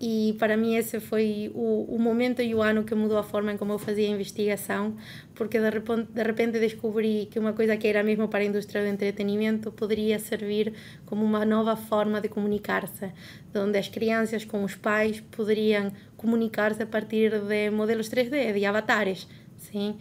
E 0.00 0.34
para 0.40 0.56
mim 0.56 0.74
esse 0.74 0.98
foi 0.98 1.52
o, 1.54 1.94
o 1.94 1.98
momento 2.00 2.42
e 2.42 2.52
o 2.52 2.60
ano 2.60 2.82
que 2.82 2.96
mudou 2.96 3.16
a 3.16 3.22
forma 3.22 3.52
em 3.52 3.56
como 3.56 3.72
eu 3.72 3.78
fazia 3.78 4.08
a 4.08 4.10
investigação, 4.10 4.96
porque 5.36 5.60
de 5.60 5.70
repente, 5.70 6.08
de 6.12 6.22
repente 6.22 6.58
descobri 6.58 7.28
que 7.30 7.38
uma 7.38 7.52
coisa 7.52 7.76
que 7.76 7.86
era 7.86 8.02
mesmo 8.02 8.26
para 8.26 8.40
a 8.40 8.44
indústria 8.44 8.82
do 8.82 8.88
entretenimento 8.88 9.70
poderia 9.70 10.18
servir 10.18 10.72
como 11.06 11.24
uma 11.24 11.44
nova 11.44 11.76
forma 11.76 12.20
de 12.20 12.28
comunicar-se, 12.28 13.12
onde 13.54 13.78
as 13.78 13.88
crianças 13.88 14.44
com 14.44 14.64
os 14.64 14.74
pais 14.74 15.20
poderiam 15.20 15.92
comunicar-se 16.16 16.82
a 16.82 16.86
partir 16.86 17.30
de 17.40 17.70
modelos 17.70 18.08
3D, 18.08 18.52
de 18.52 18.66
avatares, 18.66 19.28
sim? 19.56 19.96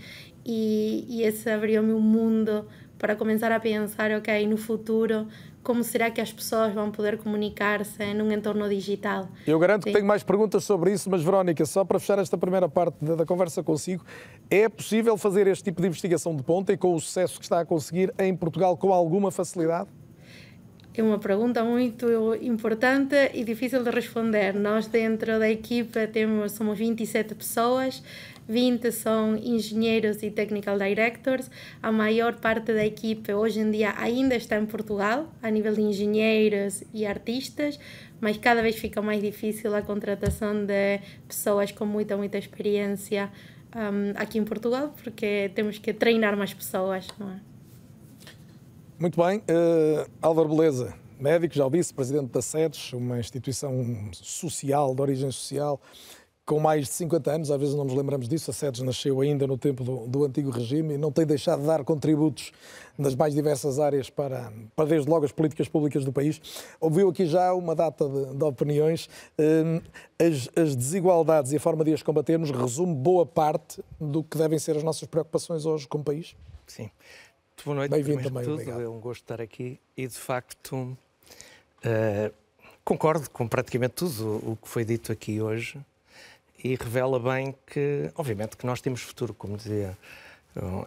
E, 0.46 1.06
e 1.08 1.24
esse 1.24 1.50
abriu-me 1.50 1.94
um 1.94 2.00
mundo 2.00 2.66
para 2.98 3.16
começar 3.16 3.52
a 3.52 3.60
pensar, 3.60 4.12
ok, 4.12 4.48
no 4.48 4.56
futuro, 4.56 5.28
como 5.64 5.84
será 5.84 6.12
que 6.12 6.20
as 6.20 6.32
pessoas 6.32 6.74
vão 6.74 6.92
poder 6.92 7.18
comunicar-se 7.18 8.14
num 8.14 8.32
entorno 8.32 8.68
digital? 8.68 9.30
Eu 9.48 9.58
garanto 9.58 9.84
Sim. 9.84 9.90
que 9.90 9.94
tenho 9.96 10.06
mais 10.06 10.24
perguntas 10.24 10.64
sobre 10.64 10.92
isso, 10.92 11.10
mas 11.10 11.24
Verónica, 11.24 11.66
só 11.66 11.86
para 11.86 12.00
fechar 12.00 12.20
esta 12.20 12.38
primeira 12.38 12.68
parte 12.68 12.96
da, 13.02 13.16
da, 13.16 13.26
conversa 13.26 13.64
consigo, 13.64 14.06
é 14.50 14.68
possível 14.68 15.18
fazer 15.18 15.48
este 15.48 15.64
tipo 15.64 15.82
de 15.82 15.88
investigação 15.88 16.36
de 16.36 16.44
ponta 16.44 16.74
e 16.74 16.78
com 16.78 16.94
o 16.94 17.00
sucesso 17.00 17.40
que 17.40 17.46
está 17.46 17.62
a 17.62 17.66
conseguir 17.66 18.14
em 18.20 18.36
Portugal 18.36 18.76
com 18.78 18.94
alguma 18.94 19.32
facilidade? 19.32 19.90
É 20.96 21.02
uma 21.02 21.18
pergunta 21.18 21.64
muito 21.64 22.06
importante 22.36 23.16
e 23.34 23.44
difícil 23.44 23.84
de 23.84 23.90
responder. 23.90 24.54
Nós 24.54 24.86
dentro 24.86 25.40
da 25.40 25.50
equipa 25.50 26.06
temos 26.06 26.52
somos 26.52 26.78
27 26.78 27.34
pessoas, 27.34 28.04
20 28.48 28.92
são 28.92 29.36
engenheiros 29.36 30.22
e 30.24 30.30
technical 30.30 30.78
directors. 30.78 31.50
A 31.82 31.92
maior 31.92 32.36
parte 32.36 32.74
da 32.74 32.86
equipe 32.86 33.34
hoje 33.34 33.60
em 33.60 33.72
dia 33.72 33.94
ainda 33.98 34.36
está 34.36 34.58
em 34.58 34.66
Portugal, 34.66 35.28
a 35.42 35.50
nível 35.50 35.74
de 35.74 35.82
engenheiros 35.82 36.84
e 36.94 37.06
artistas, 37.06 37.80
mas 38.20 38.38
cada 38.38 38.62
vez 38.62 38.76
fica 38.76 39.02
mais 39.02 39.22
difícil 39.22 39.74
a 39.76 39.82
contratação 39.82 40.66
de 40.66 41.00
pessoas 41.28 41.72
com 41.72 41.86
muita, 41.86 42.18
muita 42.18 42.38
experiência 42.38 43.32
um, 43.76 44.12
aqui 44.16 44.38
em 44.38 44.44
Portugal, 44.44 44.94
porque 45.04 45.52
temos 45.56 45.78
que 45.78 45.94
treinar 45.94 46.38
mais 46.38 46.54
pessoas, 46.54 47.08
não 47.18 47.32
é? 47.32 47.40
Muito 49.00 49.22
bem. 49.22 49.40
Uh, 49.40 50.10
Álvaro 50.22 50.48
Beleza, 50.50 50.94
médico, 51.20 51.56
já 51.56 51.66
o 51.66 51.70
disse, 51.70 51.94
presidente 51.94 52.32
da 52.32 52.42
SEDES, 52.42 52.94
uma 52.94 53.20
instituição 53.20 54.10
social, 54.14 54.94
de 54.94 55.02
origem 55.02 55.32
social 55.32 55.82
com 56.46 56.60
mais 56.60 56.88
de 56.88 56.94
50 56.94 57.32
anos, 57.32 57.52
às 57.52 57.60
vezes 57.60 57.74
não 57.74 57.86
nos 57.86 57.94
lembramos 57.94 58.28
disso, 58.28 58.52
a 58.52 58.54
SEDES 58.54 58.82
nasceu 58.82 59.22
ainda 59.22 59.48
no 59.48 59.58
tempo 59.58 59.84
do, 59.84 60.08
do, 60.08 60.26
antigo 60.26 60.50
regime 60.50 60.96
e 60.96 60.98
não 60.98 61.12
tem 61.12 61.26
deixado 61.26 61.62
de 61.62 61.68
dar 61.68 61.84
contributos 61.86 62.52
nas 62.98 63.16
mais 63.16 63.34
diversas 63.34 63.80
áreas 63.80 64.10
para, 64.10 64.52
para 64.76 64.86
desde 64.86 65.10
logo 65.10 65.24
as 65.26 65.32
políticas 65.32 65.70
públicas 65.70 66.04
do 66.04 66.12
país. 66.12 66.42
Ouviu 66.82 67.10
aqui 67.10 67.26
já 67.26 67.54
uma 67.54 67.74
data 67.74 68.10
de, 68.10 68.36
de 68.36 68.44
opiniões. 68.44 69.10
Hum, 69.40 69.82
as, 70.20 70.50
as, 70.62 70.76
desigualdades 70.76 71.54
e 71.54 71.56
a 71.56 71.60
forma 71.60 71.84
de 71.86 71.94
as 71.94 72.04
combatermos 72.04 72.52
resume 72.52 72.94
boa 72.94 73.26
parte 73.26 73.82
do 74.00 74.22
que 74.22 74.38
devem 74.38 74.60
ser 74.60 74.76
as 74.76 74.84
nossas 74.84 75.08
preocupações 75.08 75.66
hoje 75.66 75.88
como 75.88 76.04
país? 76.04 76.36
Sim. 76.68 76.92
Boa 77.64 77.76
noite. 77.76 77.92
Bem-vindo 77.92 78.22
também. 78.22 78.44
Tudo. 78.44 78.56
Obrigado. 78.56 78.82
É 78.82 78.90
um 78.90 79.00
gosto 79.00 79.22
estar 79.22 79.40
aqui 79.40 79.80
e, 79.96 80.06
de 80.06 80.18
facto, 80.18 80.76
uh, 80.76 82.34
concordo 82.84 83.30
com 83.30 83.48
praticamente 83.48 83.94
tudo 83.94 84.42
o 84.46 84.58
que 84.62 84.68
foi 84.68 84.84
dito 84.84 85.10
aqui 85.10 85.42
hoje 85.42 85.80
e 86.64 86.76
revela 86.76 87.20
bem 87.20 87.54
que, 87.66 88.12
obviamente, 88.16 88.56
que 88.56 88.66
nós 88.66 88.80
temos 88.80 89.02
futuro, 89.02 89.34
como 89.34 89.58
dizia 89.58 89.98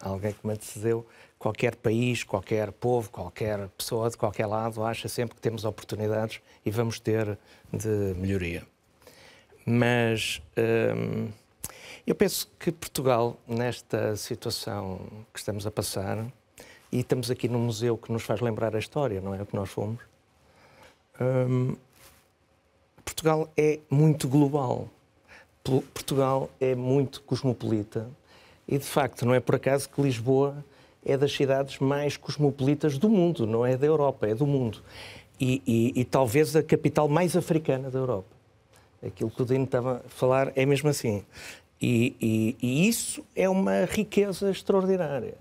alguém 0.01 0.33
que 0.33 0.47
me 0.47 0.53
antecedeu, 0.53 1.07
qualquer 1.39 1.77
país, 1.77 2.25
qualquer 2.25 2.73
povo, 2.73 3.11
qualquer 3.11 3.69
pessoa 3.71 4.09
de 4.09 4.17
qualquer 4.17 4.47
lado 4.47 4.83
acha 4.85 5.09
sempre 5.09 5.35
que 5.35 5.41
temos 5.41 5.65
oportunidades 5.65 6.41
e 6.65 6.71
vamos 6.71 7.01
ter 7.01 7.39
de 7.73 8.15
melhoria. 8.17 8.67
Mas 9.65 10.41
hum, 10.57 11.29
eu 12.07 12.15
penso 12.15 12.49
que 12.59 12.71
Portugal, 12.71 13.37
nesta 13.47 14.17
situação 14.17 15.01
que 15.33 15.39
estamos 15.41 15.67
a 15.67 15.71
passar, 15.71 16.25
e 16.93 17.01
estamos 17.01 17.31
aqui 17.31 17.49
num 17.49 17.59
museu 17.59 17.99
que 17.99 18.13
nos 18.13 18.23
faz 18.23 18.41
lembrar 18.41 18.77
a 18.77 18.79
história, 18.79 19.21
não 19.21 19.35
é 19.35 19.43
o 19.43 19.47
que 19.47 19.57
nós 19.57 19.69
fomos, 19.69 20.01
hum, 21.21 21.77
Portugal 23.05 23.53
é 23.57 23.81
muito 23.91 24.29
global. 24.29 24.89
Portugal 25.93 26.51
é 26.61 26.75
muito 26.75 27.23
cosmopolita 27.23 28.09
e, 28.67 28.79
de 28.79 28.85
facto, 28.85 29.25
não 29.25 29.35
é 29.35 29.41
por 29.41 29.55
acaso 29.55 29.89
que 29.89 30.01
Lisboa 30.01 30.65
é 31.05 31.17
das 31.17 31.33
cidades 31.33 31.79
mais 31.79 32.17
cosmopolitas 32.17 32.99
do 32.99 33.09
mundo, 33.09 33.47
não 33.47 33.65
é 33.65 33.77
da 33.77 33.87
Europa, 33.87 34.27
é 34.27 34.35
do 34.35 34.47
mundo. 34.47 34.83
E, 35.39 35.63
e, 35.67 36.01
e 36.01 36.05
talvez 36.05 36.57
a 36.57 36.63
capital 36.63 37.09
mais 37.09 37.37
africana 37.37 37.91
da 37.91 37.99
Europa. 37.99 38.29
Aquilo 39.05 39.31
que 39.31 39.43
o 39.43 39.45
Dino 39.45 39.65
estava 39.65 40.03
a 40.05 40.09
falar 40.09 40.53
é 40.57 40.67
mesmo 40.67 40.89
assim. 40.89 41.23
E, 41.81 42.57
e 42.61 42.89
isso 42.89 43.25
é 43.37 43.49
uma 43.49 43.85
riqueza 43.85 44.51
extraordinária. 44.51 45.35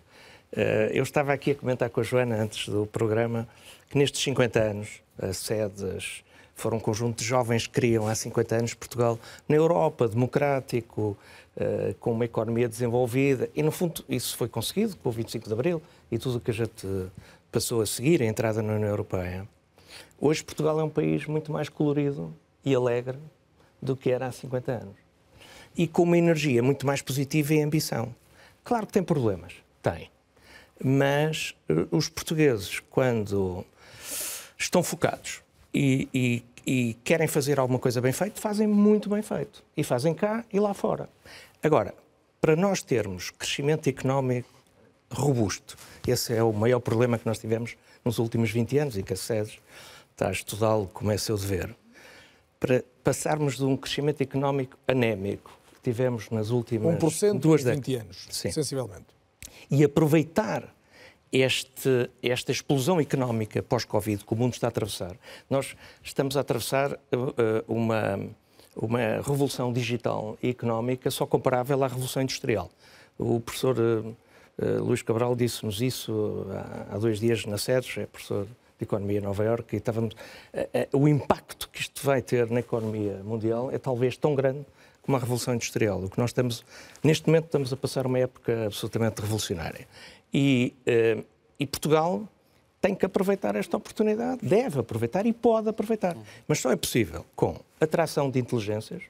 Uh, 0.52 0.92
eu 0.92 1.04
estava 1.04 1.34
aqui 1.34 1.52
a 1.52 1.56
comentar 1.56 1.90
com 1.90 2.00
a 2.00 2.04
Joana 2.04 2.36
antes 2.36 2.70
do 2.70 2.86
programa 2.86 3.48
que 3.90 3.98
nestes 3.98 4.22
50 4.22 4.60
anos, 4.60 5.02
a 5.18 5.34
SEDES, 5.34 6.24
foram 6.56 6.78
um 6.78 6.80
conjunto 6.80 7.20
de 7.20 7.26
jovens 7.26 7.68
que 7.68 7.74
criam 7.74 8.08
há 8.08 8.16
50 8.16 8.56
anos 8.56 8.74
Portugal 8.74 9.20
na 9.48 9.56
Europa, 9.56 10.08
democrático, 10.08 11.18
uh, 11.58 11.94
com 12.00 12.14
uma 12.14 12.26
economia 12.26 12.68
desenvolvida. 12.68 13.50
E, 13.54 13.62
no 13.62 13.72
fundo, 13.72 14.04
isso 14.08 14.36
foi 14.38 14.48
conseguido 14.48 14.96
com 14.98 15.10
o 15.10 15.12
25 15.12 15.48
de 15.48 15.54
Abril 15.54 15.82
e 16.10 16.18
tudo 16.18 16.38
o 16.38 16.40
que 16.40 16.52
a 16.52 16.54
gente 16.54 16.88
passou 17.52 17.82
a 17.82 17.86
seguir, 17.86 18.22
a 18.22 18.26
entrada 18.26 18.62
na 18.62 18.74
União 18.74 18.90
Europeia. 18.90 19.48
Hoje, 20.20 20.44
Portugal 20.44 20.80
é 20.80 20.84
um 20.84 20.90
país 20.90 21.26
muito 21.26 21.52
mais 21.52 21.68
colorido 21.68 22.34
e 22.64 22.74
alegre 22.74 23.20
do 23.82 23.96
que 23.96 24.10
era 24.10 24.28
há 24.28 24.32
50 24.32 24.72
anos. 24.72 24.96
e 25.78 25.86
com 25.88 26.04
uma 26.04 26.18
energia 26.18 26.64
muito 26.64 26.88
mais 26.88 27.02
positiva 27.02 27.54
e 27.54 27.62
ambição. 27.62 28.16
Claro 28.64 28.88
que 28.88 28.94
tem 28.94 29.04
problemas, 29.04 29.54
tem. 29.82 30.10
Mas 30.82 31.54
uh, 31.70 31.96
os 31.96 32.08
portugueses, 32.08 32.80
quando 32.90 33.66
estão 34.58 34.82
focados 34.82 35.45
e, 35.76 36.08
e, 36.14 36.44
e 36.66 36.94
querem 37.04 37.28
fazer 37.28 37.60
alguma 37.60 37.78
coisa 37.78 38.00
bem 38.00 38.14
feita, 38.14 38.40
fazem 38.40 38.66
muito 38.66 39.10
bem 39.10 39.22
feito. 39.22 39.64
E 39.76 39.84
fazem 39.84 40.14
cá 40.14 40.46
e 40.52 40.60
lá 40.60 40.74
fora. 40.74 41.10
Agora, 41.62 41.94
para 42.40 42.56
nós 42.56 42.82
termos 42.82 43.30
crescimento 43.30 43.90
económico 43.90 44.50
robusto, 45.12 45.78
esse 46.08 46.34
é 46.34 46.42
o 46.42 46.54
maior 46.54 46.80
problema 46.80 47.18
que 47.18 47.26
nós 47.26 47.38
tivemos 47.38 47.76
nos 48.04 48.20
últimos 48.20 48.52
20 48.52 48.78
anos 48.78 48.98
e 48.98 49.04
que 49.04 49.14
a 49.14 49.18
SES 49.18 49.60
está 50.12 50.30
a 50.30 50.32
estudá-lo 50.32 50.88
como 50.94 51.12
é 51.12 51.18
seu 51.18 51.38
dever. 51.38 51.76
Para 52.60 52.84
passarmos 53.04 53.58
de 53.58 53.66
um 53.66 53.76
crescimento 53.76 54.22
económico 54.22 54.78
anémico 54.88 55.52
que 55.74 55.82
tivemos 55.82 56.30
nas 56.30 56.52
últimas 56.52 56.96
1% 56.96 57.40
duas 57.40 57.64
décadas. 57.64 57.86
20 57.88 57.96
anos, 57.96 58.28
Sim. 58.30 58.52
sensivelmente. 58.52 59.06
E 59.70 59.84
aproveitar 59.84 60.75
este, 61.42 62.10
esta 62.22 62.52
explosão 62.52 63.00
económica 63.00 63.62
pós-Covid 63.62 64.24
que 64.24 64.34
o 64.34 64.36
mundo 64.38 64.54
está 64.54 64.68
a 64.68 64.70
atravessar. 64.70 65.16
Nós 65.50 65.76
estamos 66.04 66.38
a 66.38 66.42
atravessar 66.42 66.94
uh, 66.94 66.98
uma, 67.68 68.20
uma 68.76 69.00
revolução 69.18 69.74
digital 69.74 70.38
e 70.42 70.50
económica 70.50 71.12
só 71.12 71.26
comparável 71.26 71.84
à 71.84 71.88
revolução 71.88 72.22
industrial. 72.22 72.70
O 73.18 73.40
professor 73.40 73.78
uh, 73.78 74.16
Luís 74.84 75.02
Cabral 75.02 75.36
disse-nos 75.36 75.82
isso 75.82 76.48
há, 76.90 76.98
dois 76.98 77.20
dias 77.20 77.46
na 77.46 77.58
SEDES, 77.58 77.98
é 77.98 78.06
professor 78.06 78.46
de 78.46 78.84
Economia 78.84 79.20
em 79.20 79.22
Nova 79.22 79.44
Iorque, 79.44 79.76
e 79.76 79.80
estávamos, 79.80 80.16
o 80.92 81.08
impacto 81.08 81.70
que 81.70 81.80
isto 81.80 82.06
vai 82.06 82.22
ter 82.22 82.50
na 82.50 82.60
economia 82.60 83.22
mundial 83.24 83.72
é 83.72 83.78
talvez 83.78 84.18
tão 84.18 84.36
grande 84.36 84.66
como 85.06 85.16
a 85.18 85.20
Revolução 85.20 85.54
Industrial. 85.54 86.04
O 86.04 86.10
que 86.10 86.18
nós 86.18 86.32
estamos, 86.32 86.66
neste 87.04 87.28
momento, 87.28 87.46
estamos 87.46 87.72
a 87.72 87.78
passar 87.78 88.08
uma 88.08 88.18
época 88.18 88.66
absolutamente 88.66 89.22
revolucionária. 89.22 89.88
E, 90.34 90.74
uh, 90.88 91.24
e 91.60 91.66
Portugal 91.66 92.28
tem 92.82 92.94
que 92.94 93.06
aproveitar 93.06 93.56
esta 93.56 93.78
oportunidade, 93.78 94.46
deve 94.46 94.80
aproveitar 94.80 95.26
e 95.26 95.34
pode 95.34 95.70
aproveitar. 95.70 96.16
Mas 96.48 96.60
só 96.60 96.72
é 96.72 96.76
possível 96.76 97.26
com 97.36 97.60
atração 97.82 98.30
de 98.30 98.40
inteligências, 98.40 99.02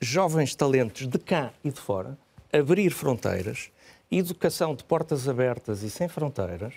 jovens 0.00 0.54
talentos 0.54 1.08
de 1.08 1.18
cá 1.18 1.52
e 1.64 1.70
de 1.70 1.80
fora, 1.80 2.16
abrir 2.52 2.90
fronteiras, 2.90 3.70
educação 4.10 4.74
de 4.74 4.84
portas 4.84 5.28
abertas 5.28 5.82
e 5.82 5.90
sem 5.90 6.08
fronteiras, 6.08 6.74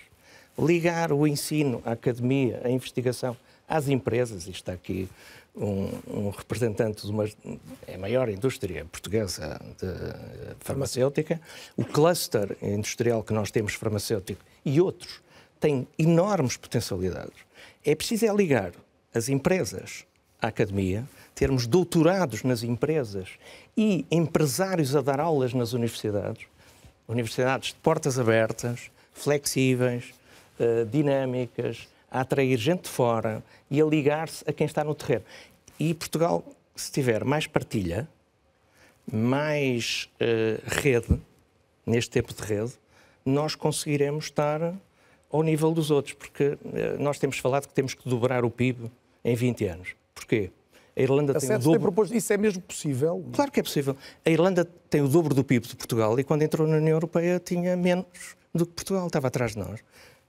ligar 0.58 1.12
o 1.12 1.28
ensino, 1.28 1.84
a 1.86 1.92
academia, 1.92 2.62
a 2.64 2.70
investigação 2.70 3.38
às 3.68 3.88
empresas, 3.88 4.48
e 4.48 4.52
está 4.52 4.74
aqui 4.74 5.10
um, 5.56 5.90
um, 6.08 6.30
representante 6.30 7.06
de 7.06 7.12
uma 7.12 7.26
é 7.88 7.96
a 7.96 7.98
maior 7.98 8.30
indústria 8.30 8.86
portuguesa 8.86 9.60
de 9.80 10.56
farmacêutica, 10.60 11.40
o 11.78 11.86
cluster 11.86 12.58
industrial 12.62 13.24
que 13.24 13.34
nós 13.34 13.52
temos 13.52 13.74
farmacêutico 13.74 14.42
e 14.64 14.82
outros 14.82 15.22
têm 15.60 15.88
enormes 15.98 16.58
potencialidades. 16.58 17.38
É 17.84 17.96
preciso 17.96 18.26
é 18.26 18.34
ligar 18.34 18.72
as 19.14 19.30
empresas 19.30 20.06
à 20.42 20.48
academia, 20.48 21.08
termos 21.34 21.66
doutorados 21.68 22.44
nas 22.44 22.64
empresas 22.64 23.30
e 23.78 24.06
empresários 24.12 24.96
a 24.96 25.02
dar 25.02 25.20
aulas 25.20 25.54
nas 25.54 25.74
universidades, 25.74 26.46
universidades 27.08 27.70
de 27.70 27.76
portas 27.76 28.20
abertas, 28.20 28.92
flexíveis, 29.14 30.14
uh, 30.60 30.86
dinâmicas, 30.86 31.88
a 32.12 32.22
atrair 32.22 32.58
gente 32.58 32.84
de 32.84 32.90
fora 32.90 33.44
e 33.70 33.82
a 33.82 33.86
ligar-se 33.86 34.44
a 34.48 34.54
quem 34.54 34.66
está 34.66 34.84
no 34.84 34.94
terreno. 34.96 35.24
E 35.80 35.94
Portugal, 35.94 36.44
se 36.76 36.92
tiver 36.92 37.24
mais 37.24 37.48
partilha, 37.48 38.08
mais 39.12 40.10
uh, 40.16 40.62
rede, 40.66 41.20
neste 41.86 42.12
tempo 42.12 42.34
de 42.34 42.42
rede, 42.42 42.74
nós 43.26 43.56
conseguiremos 43.56 44.26
estar 44.26 44.74
ao 45.32 45.44
nível 45.44 45.72
dos 45.72 45.92
outros, 45.92 46.14
porque 46.14 46.50
uh, 46.50 46.58
nós 47.00 47.20
temos 47.20 47.38
falado 47.38 47.68
que 47.68 47.74
temos 47.74 47.94
que 47.94 48.08
dobrar 48.08 48.46
o 48.46 48.50
PIB 48.50 48.92
em 49.24 49.36
20 49.36 49.66
anos. 49.66 49.96
Porquê? 50.14 50.52
A 50.96 51.02
Irlanda 51.02 51.36
a 51.36 51.40
tem 51.40 51.50
o 51.50 51.60
dobro... 51.60 51.72
Tem 51.72 51.82
proposto... 51.82 52.16
Isso 52.16 52.32
é 52.32 52.38
mesmo 52.38 52.62
possível? 52.62 53.26
Claro 53.34 53.52
que 53.52 53.60
é 53.60 53.64
possível. 53.64 53.98
A 54.26 54.30
Irlanda 54.30 54.64
tem 54.90 55.02
o 55.02 55.10
dobro 55.10 55.34
do 55.34 55.44
PIB 55.44 55.68
de 55.68 55.76
Portugal 55.76 56.18
e 56.18 56.24
quando 56.24 56.44
entrou 56.44 56.66
na 56.66 56.78
União 56.78 56.96
Europeia 56.96 57.40
tinha 57.40 57.76
menos 57.76 58.06
do 58.54 58.66
que 58.66 58.72
Portugal, 58.72 59.08
estava 59.08 59.28
atrás 59.28 59.52
de 59.52 59.60
nós. 59.60 59.82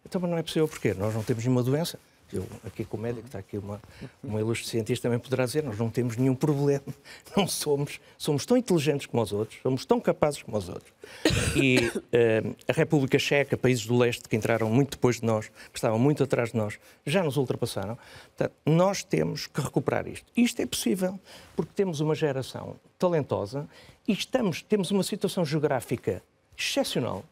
Então, 0.04 0.20
mas 0.20 0.30
não 0.30 0.38
é 0.38 0.42
possível 0.42 0.66
porquê? 0.66 0.92
Nós 0.94 1.14
não 1.14 1.22
temos 1.22 1.44
nenhuma 1.44 1.62
doença. 1.62 1.98
Eu, 2.32 2.44
aqui 2.64 2.84
com 2.84 2.96
o 2.96 3.00
médico, 3.00 3.26
está 3.26 3.38
aqui 3.38 3.56
uma, 3.56 3.80
uma 4.22 4.40
ilustre 4.40 4.68
cientista 4.68 5.08
também 5.08 5.18
poderá 5.18 5.44
dizer, 5.44 5.62
nós 5.62 5.78
não 5.78 5.88
temos 5.88 6.16
nenhum 6.16 6.34
problema, 6.34 6.82
não 7.36 7.46
somos, 7.46 8.00
somos 8.18 8.44
tão 8.44 8.56
inteligentes 8.56 9.06
como 9.06 9.22
os 9.22 9.32
outros, 9.32 9.60
somos 9.62 9.84
tão 9.84 10.00
capazes 10.00 10.42
como 10.42 10.56
os 10.56 10.68
outros. 10.68 10.92
E 11.54 11.78
uh, 11.86 12.56
a 12.66 12.72
República 12.72 13.18
Checa, 13.18 13.56
países 13.56 13.86
do 13.86 13.96
leste 13.96 14.28
que 14.28 14.34
entraram 14.34 14.68
muito 14.68 14.92
depois 14.92 15.20
de 15.20 15.26
nós, 15.26 15.48
que 15.48 15.78
estavam 15.78 15.98
muito 15.98 16.22
atrás 16.24 16.50
de 16.50 16.56
nós, 16.56 16.78
já 17.06 17.22
nos 17.22 17.36
ultrapassaram. 17.36 17.96
Portanto, 18.36 18.54
nós 18.66 19.04
temos 19.04 19.46
que 19.46 19.60
recuperar 19.60 20.08
isto. 20.08 20.26
Isto 20.36 20.62
é 20.62 20.66
possível 20.66 21.20
porque 21.54 21.72
temos 21.76 22.00
uma 22.00 22.14
geração 22.14 22.76
talentosa 22.98 23.68
e 24.06 24.12
estamos, 24.12 24.62
temos 24.62 24.90
uma 24.90 25.04
situação 25.04 25.44
geográfica 25.44 26.22
excepcional. 26.58 27.24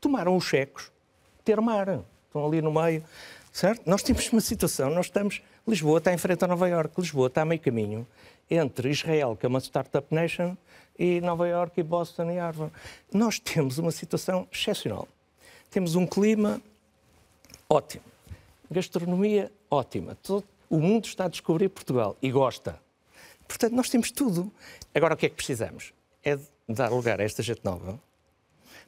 Tomaram 0.00 0.36
os 0.36 0.44
checos 0.44 0.90
ter 1.44 1.60
mar 1.60 2.00
estão 2.30 2.46
ali 2.46 2.62
no 2.62 2.72
meio, 2.72 3.02
certo? 3.52 3.82
Nós 3.86 4.02
temos 4.02 4.28
uma 4.32 4.40
situação, 4.40 4.90
nós 4.90 5.06
estamos, 5.06 5.42
Lisboa 5.66 5.98
está 5.98 6.12
em 6.12 6.18
frente 6.18 6.44
a 6.44 6.48
Nova 6.48 6.68
Iorque, 6.68 7.00
Lisboa 7.00 7.26
está 7.28 7.42
a 7.42 7.44
meio 7.44 7.60
caminho 7.60 8.06
entre 8.50 8.90
Israel, 8.90 9.36
que 9.36 9.46
é 9.46 9.48
uma 9.48 9.60
startup 9.60 10.12
nation, 10.14 10.56
e 10.98 11.20
Nova 11.20 11.48
Iorque, 11.48 11.80
e 11.80 11.82
Boston 11.82 12.30
e 12.30 12.38
Harvard. 12.38 12.72
Nós 13.12 13.38
temos 13.38 13.78
uma 13.78 13.90
situação 13.90 14.46
excepcional. 14.52 15.08
Temos 15.70 15.94
um 15.94 16.06
clima 16.06 16.60
ótimo, 17.68 18.04
gastronomia 18.70 19.50
ótima. 19.70 20.16
Todo, 20.22 20.44
o 20.68 20.78
mundo 20.78 21.06
está 21.06 21.24
a 21.24 21.28
descobrir 21.28 21.68
Portugal 21.68 22.16
e 22.20 22.30
gosta. 22.30 22.80
Portanto, 23.46 23.72
nós 23.72 23.88
temos 23.88 24.10
tudo. 24.10 24.50
Agora, 24.94 25.14
o 25.14 25.16
que 25.16 25.26
é 25.26 25.28
que 25.28 25.36
precisamos? 25.36 25.92
É 26.24 26.38
dar 26.68 26.90
lugar 26.90 27.20
a 27.20 27.24
esta 27.24 27.42
gente 27.42 27.60
nova. 27.64 27.98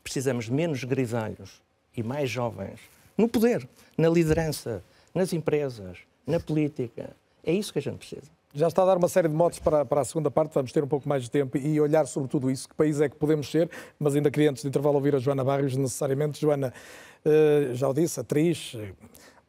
Precisamos 0.02 0.46
de 0.46 0.52
menos 0.52 0.84
grisalhos 0.84 1.62
e 1.96 2.02
mais 2.02 2.28
jovens 2.28 2.80
no 3.22 3.28
poder, 3.28 3.68
na 3.96 4.08
liderança, 4.08 4.82
nas 5.14 5.32
empresas, 5.32 5.98
na 6.26 6.40
política. 6.40 7.14
É 7.44 7.52
isso 7.52 7.72
que 7.72 7.78
a 7.78 7.82
gente 7.82 7.98
precisa. 7.98 8.28
Já 8.52 8.66
está 8.66 8.82
a 8.82 8.86
dar 8.86 8.96
uma 8.98 9.06
série 9.06 9.28
de 9.28 9.34
motos 9.34 9.60
para, 9.60 9.84
para 9.84 10.00
a 10.00 10.04
segunda 10.04 10.28
parte, 10.28 10.52
vamos 10.52 10.72
ter 10.72 10.82
um 10.82 10.88
pouco 10.88 11.08
mais 11.08 11.22
de 11.22 11.30
tempo 11.30 11.56
e 11.56 11.80
olhar 11.80 12.04
sobre 12.06 12.28
tudo 12.28 12.50
isso, 12.50 12.68
que 12.68 12.74
país 12.74 13.00
é 13.00 13.08
que 13.08 13.14
podemos 13.14 13.48
ser, 13.48 13.70
mas 13.98 14.16
ainda 14.16 14.28
queria 14.28 14.50
antes 14.50 14.62
de 14.62 14.68
intervalo 14.68 14.96
ouvir 14.96 15.14
a 15.14 15.18
Joana 15.20 15.44
Barrios 15.44 15.76
necessariamente. 15.76 16.40
Joana, 16.40 16.74
eh, 17.24 17.70
já 17.74 17.88
o 17.88 17.94
disse, 17.94 18.18
atriz, 18.18 18.76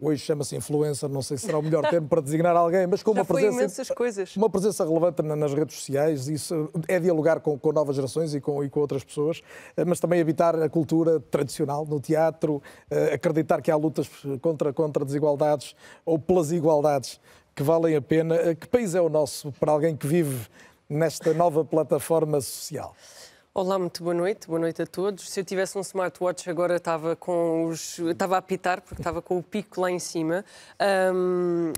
hoje 0.04 0.24
chama-se 0.24 0.56
influencer, 0.56 1.10
não 1.10 1.22
sei 1.22 1.38
se 1.38 1.46
será 1.46 1.58
o 1.58 1.62
melhor 1.62 1.90
termo 1.90 2.08
para 2.08 2.22
designar 2.22 2.56
alguém, 2.56 2.86
mas 2.88 3.02
com 3.02 3.12
uma 3.12 3.24
presença, 3.26 3.84
uma 4.36 4.50
presença 4.50 4.84
relevante 4.84 5.22
nas 5.22 5.54
redes 5.54 5.78
sociais, 5.78 6.28
isso 6.28 6.70
é 6.88 7.00
dialogar 7.00 7.40
com, 7.40 7.58
com 7.58 7.72
novas 7.72 7.96
gerações 7.96 8.34
e 8.34 8.42
com, 8.42 8.64
e 8.64 8.70
com 8.70 8.80
outras 8.80 9.04
pessoas, 9.04 9.42
eh, 9.78 9.86
mas 9.86 10.00
também 10.00 10.20
habitar 10.20 10.56
a 10.62 10.70
cultura 10.70 11.20
tradicional 11.20 11.86
no 11.86 12.00
teatro, 12.00 12.62
eh, 12.90 13.14
acreditar 13.14 13.62
que 13.62 13.72
há 13.72 13.76
lutas 13.76 14.10
contra, 14.42 14.74
contra 14.74 15.06
desigualdades 15.06 15.76
ou 16.06 16.20
pelas 16.20 16.52
igualdades 16.52 17.20
que 17.56 17.64
valem 17.64 17.96
a 17.96 18.02
pena. 18.02 18.36
Eh, 18.36 18.56
que 18.56 18.68
país 18.68 18.96
é 18.96 19.02
o 19.02 19.10
nosso 19.10 19.52
para 19.54 19.72
alguém 19.72 19.96
que 19.96 20.08
vive 20.08 20.48
nesta 20.90 21.34
nova 21.34 21.64
plataforma 21.64 22.42
social? 22.42 22.96
Olá, 23.56 23.78
muito 23.78 24.02
boa 24.02 24.16
noite, 24.16 24.48
boa 24.48 24.60
noite 24.60 24.82
a 24.82 24.88
todos. 24.88 25.30
Se 25.30 25.40
eu 25.40 25.46
tivesse 25.46 25.78
um 25.78 25.82
smartwatch 25.82 26.50
agora 26.50 26.78
estava 26.78 27.16
com 27.16 27.66
os. 27.66 28.00
estava 28.00 28.34
a 28.34 28.40
apitar 28.40 28.82
porque 28.82 29.00
estava 29.00 29.22
com 29.22 29.38
o 29.38 29.44
pico 29.44 29.80
lá 29.80 29.92
em 29.92 30.00
cima. 30.00 30.44
Um, 31.14 31.72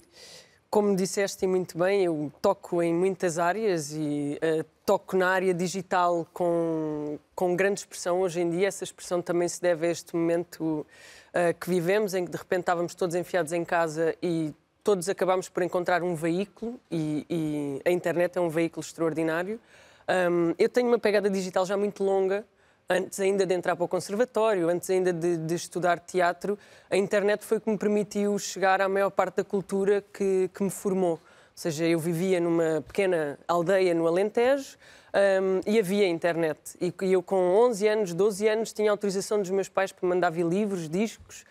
como 0.69 0.95
disseste 0.95 1.45
muito 1.45 1.77
bem, 1.77 2.05
eu 2.05 2.31
toco 2.41 2.81
em 2.81 2.93
muitas 2.93 3.37
áreas 3.37 3.91
e 3.91 4.39
uh, 4.41 4.65
toco 4.85 5.17
na 5.17 5.27
área 5.27 5.53
digital 5.53 6.25
com, 6.31 7.19
com 7.35 7.57
grande 7.57 7.81
expressão 7.81 8.21
hoje 8.21 8.39
em 8.39 8.49
dia. 8.49 8.69
Essa 8.69 8.85
expressão 8.85 9.21
também 9.21 9.49
se 9.49 9.61
deve 9.61 9.85
a 9.85 9.91
este 9.91 10.15
momento 10.15 10.63
uh, 10.63 11.59
que 11.59 11.69
vivemos, 11.69 12.13
em 12.13 12.23
que 12.23 12.31
de 12.31 12.37
repente 12.37 12.61
estávamos 12.61 12.95
todos 12.95 13.17
enfiados 13.17 13.51
em 13.51 13.65
casa 13.65 14.15
e 14.23 14.53
todos 14.81 15.09
acabámos 15.09 15.49
por 15.49 15.61
encontrar 15.61 16.03
um 16.03 16.15
veículo 16.15 16.79
e, 16.89 17.25
e 17.29 17.81
a 17.83 17.91
internet 17.91 18.37
é 18.37 18.39
um 18.39 18.47
veículo 18.47 18.81
extraordinário. 18.81 19.59
Um, 20.07 20.53
eu 20.57 20.69
tenho 20.69 20.87
uma 20.87 20.99
pegada 20.99 21.29
digital 21.29 21.65
já 21.65 21.75
muito 21.75 22.03
longa, 22.03 22.45
antes 22.89 23.19
ainda 23.19 23.45
de 23.45 23.53
entrar 23.53 23.75
para 23.75 23.85
o 23.85 23.87
conservatório, 23.87 24.69
antes 24.69 24.89
ainda 24.89 25.11
de, 25.11 25.37
de, 25.37 25.55
estudar 25.55 25.99
teatro, 25.99 26.57
a 26.89 26.95
internet 26.95 27.43
foi 27.43 27.59
que 27.59 27.69
me 27.69 27.77
permitiu 27.77 28.37
chegar 28.37 28.81
à 28.81 28.87
maior 28.87 29.09
parte 29.09 29.37
da 29.37 29.43
cultura 29.43 30.03
que, 30.13 30.49
que 30.53 30.63
me 30.63 30.69
formou. 30.69 31.13
Ou 31.13 31.19
seja, 31.55 31.85
eu 31.85 31.99
vivia 31.99 32.39
numa 32.39 32.83
pequena 32.85 33.39
aldeia 33.47 33.93
no 33.93 34.05
Alentejo 34.07 34.77
um, 35.15 35.61
e 35.65 35.79
havia 35.79 36.05
internet. 36.07 36.59
E 36.81 36.93
eu, 37.11 37.23
com 37.23 37.37
11 37.37 37.87
anos, 37.87 38.13
12 38.13 38.47
anos, 38.47 38.73
tinha 38.73 38.91
autorização 38.91 39.41
dos 39.41 39.49
meus 39.49 39.69
pais 39.69 39.91
para 39.91 40.07
mandar 40.07 40.29
vir 40.29 40.45
livros, 40.45 40.89
discos, 40.89 41.45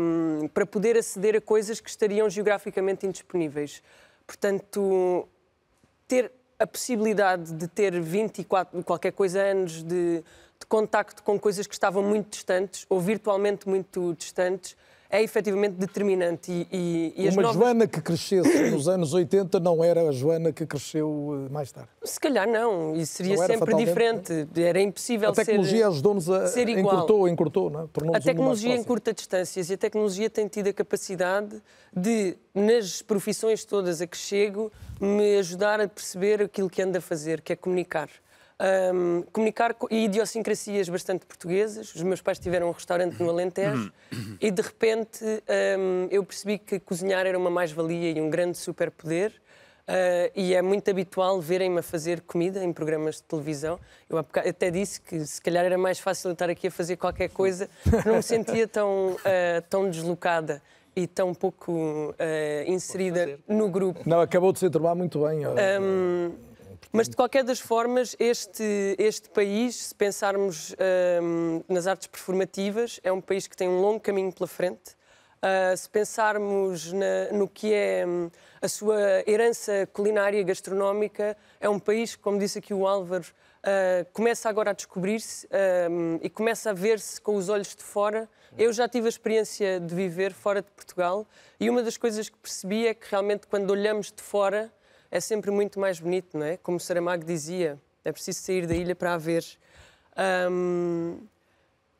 um, 0.00 0.48
para 0.48 0.64
poder 0.64 0.96
aceder 0.96 1.36
a 1.36 1.40
coisas 1.40 1.78
que 1.78 1.90
estariam 1.90 2.28
geograficamente 2.30 3.06
indisponíveis. 3.06 3.82
Portanto, 4.26 5.28
ter 6.08 6.32
a 6.58 6.66
possibilidade 6.66 7.52
de 7.52 7.68
ter 7.68 8.00
24, 8.00 8.82
qualquer 8.82 9.12
coisa, 9.12 9.40
anos 9.40 9.82
de, 9.82 10.18
de 10.58 10.66
contacto 10.68 11.22
com 11.22 11.38
coisas 11.38 11.66
que 11.66 11.74
estavam 11.74 12.02
muito 12.02 12.30
distantes 12.30 12.86
ou 12.88 13.00
virtualmente 13.00 13.68
muito 13.68 14.14
distantes 14.14 14.76
é 15.14 15.22
efetivamente 15.22 15.74
determinante. 15.74 16.50
E, 16.50 17.12
e, 17.16 17.26
e 17.26 17.28
Uma 17.28 17.42
novas... 17.42 17.56
Joana 17.56 17.86
que 17.86 18.00
crescesse 18.00 18.70
nos 18.70 18.88
anos 18.88 19.14
80 19.14 19.60
não 19.60 19.84
era 19.84 20.08
a 20.08 20.12
Joana 20.12 20.52
que 20.52 20.66
cresceu 20.66 21.46
eh, 21.46 21.52
mais 21.52 21.70
tarde? 21.70 21.88
Se 22.02 22.18
calhar 22.18 22.48
não, 22.48 22.96
e 22.96 23.06
seria 23.06 23.36
sempre 23.38 23.76
diferente. 23.76 24.48
Era 24.56 24.80
impossível 24.80 25.32
ser 25.32 25.42
A 25.42 25.44
tecnologia 25.44 25.86
ajudou-nos 25.86 26.28
a... 26.28 26.46
Ser 26.48 26.68
igual. 26.68 26.96
Encurtou, 26.96 27.28
encurtou, 27.28 27.70
não 27.70 27.80
é? 27.82 28.16
A 28.16 28.20
tecnologia 28.20 28.74
encurta 28.74 29.14
distâncias 29.14 29.70
e 29.70 29.74
a 29.74 29.78
tecnologia 29.78 30.28
tem 30.28 30.48
tido 30.48 30.68
a 30.68 30.72
capacidade 30.72 31.62
de, 31.94 32.36
nas 32.52 33.00
profissões 33.00 33.64
todas 33.64 34.00
a 34.00 34.06
que 34.08 34.16
chego, 34.16 34.72
me 35.00 35.36
ajudar 35.38 35.80
a 35.80 35.86
perceber 35.86 36.42
aquilo 36.42 36.68
que 36.68 36.82
ando 36.82 36.98
a 36.98 37.00
fazer, 37.00 37.40
que 37.40 37.52
é 37.52 37.56
comunicar 37.56 38.08
um, 38.60 39.22
comunicar 39.32 39.74
e 39.90 40.04
idiosincrasias 40.04 40.88
bastante 40.88 41.26
portuguesas. 41.26 41.94
Os 41.94 42.02
meus 42.02 42.20
pais 42.20 42.38
tiveram 42.38 42.68
um 42.68 42.72
restaurante 42.72 43.20
no 43.22 43.30
Alentejo 43.30 43.92
e 44.40 44.50
de 44.50 44.62
repente 44.62 45.24
um, 45.24 46.08
eu 46.10 46.24
percebi 46.24 46.58
que 46.58 46.78
cozinhar 46.78 47.26
era 47.26 47.38
uma 47.38 47.50
mais-valia 47.50 48.12
e 48.12 48.20
um 48.20 48.30
grande 48.30 48.58
superpoder. 48.58 49.32
Uh, 49.86 50.32
e 50.34 50.54
é 50.54 50.62
muito 50.62 50.90
habitual 50.90 51.38
verem-me 51.42 51.80
a 51.80 51.82
fazer 51.82 52.22
comida 52.22 52.64
em 52.64 52.72
programas 52.72 53.16
de 53.16 53.24
televisão. 53.24 53.78
Eu 54.08 54.16
até 54.16 54.70
disse 54.70 54.98
que 54.98 55.26
se 55.26 55.42
calhar 55.42 55.62
era 55.62 55.76
mais 55.76 55.98
fácil 55.98 56.30
estar 56.30 56.48
aqui 56.48 56.68
a 56.68 56.70
fazer 56.70 56.96
qualquer 56.96 57.28
coisa, 57.28 57.68
não 58.06 58.16
me 58.16 58.22
sentia 58.22 58.66
tão, 58.66 59.12
uh, 59.12 59.62
tão 59.68 59.90
deslocada 59.90 60.62
e 60.96 61.06
tão 61.06 61.34
pouco 61.34 61.72
uh, 61.72 62.14
inserida 62.70 63.38
no 63.46 63.68
grupo. 63.68 64.00
Não, 64.06 64.20
acabou 64.20 64.54
de 64.54 64.60
se 64.60 64.66
enturmar 64.66 64.96
muito 64.96 65.22
bem. 65.26 65.42
Um, 65.46 66.32
mas, 66.96 67.08
de 67.08 67.16
qualquer 67.16 67.42
das 67.42 67.58
formas, 67.58 68.14
este, 68.20 68.94
este 69.00 69.28
país, 69.28 69.88
se 69.88 69.94
pensarmos 69.96 70.76
um, 71.20 71.60
nas 71.68 71.88
artes 71.88 72.06
performativas, 72.06 73.00
é 73.02 73.10
um 73.10 73.20
país 73.20 73.48
que 73.48 73.56
tem 73.56 73.68
um 73.68 73.80
longo 73.80 73.98
caminho 73.98 74.32
pela 74.32 74.46
frente. 74.46 74.92
Uh, 75.42 75.76
se 75.76 75.90
pensarmos 75.90 76.92
na, 76.92 77.32
no 77.32 77.48
que 77.48 77.74
é 77.74 78.06
um, 78.06 78.30
a 78.62 78.68
sua 78.68 78.96
herança 79.26 79.88
culinária 79.92 80.38
e 80.38 80.44
gastronómica, 80.44 81.36
é 81.60 81.68
um 81.68 81.80
país, 81.80 82.14
como 82.14 82.38
disse 82.38 82.60
aqui 82.60 82.72
o 82.72 82.86
Álvaro, 82.86 83.24
uh, 83.24 84.06
começa 84.12 84.48
agora 84.48 84.70
a 84.70 84.72
descobrir-se 84.72 85.48
um, 85.90 86.20
e 86.22 86.30
começa 86.30 86.70
a 86.70 86.72
ver-se 86.72 87.20
com 87.20 87.34
os 87.34 87.48
olhos 87.48 87.74
de 87.74 87.82
fora. 87.82 88.28
Eu 88.56 88.72
já 88.72 88.88
tive 88.88 89.06
a 89.06 89.08
experiência 89.08 89.80
de 89.80 89.92
viver 89.92 90.32
fora 90.32 90.62
de 90.62 90.70
Portugal 90.70 91.26
e 91.58 91.68
uma 91.68 91.82
das 91.82 91.96
coisas 91.96 92.28
que 92.28 92.38
percebi 92.38 92.86
é 92.86 92.94
que 92.94 93.10
realmente 93.10 93.48
quando 93.48 93.68
olhamos 93.72 94.12
de 94.12 94.22
fora 94.22 94.72
é 95.14 95.20
sempre 95.20 95.52
muito 95.52 95.78
mais 95.78 96.00
bonito, 96.00 96.36
não 96.36 96.44
é? 96.44 96.56
Como 96.56 96.80
Saramago 96.80 97.24
dizia, 97.24 97.78
é 98.04 98.10
preciso 98.10 98.40
sair 98.40 98.66
da 98.66 98.74
ilha 98.74 98.96
para 98.96 99.14
a 99.14 99.16
ver. 99.16 99.44
Um, 100.50 101.18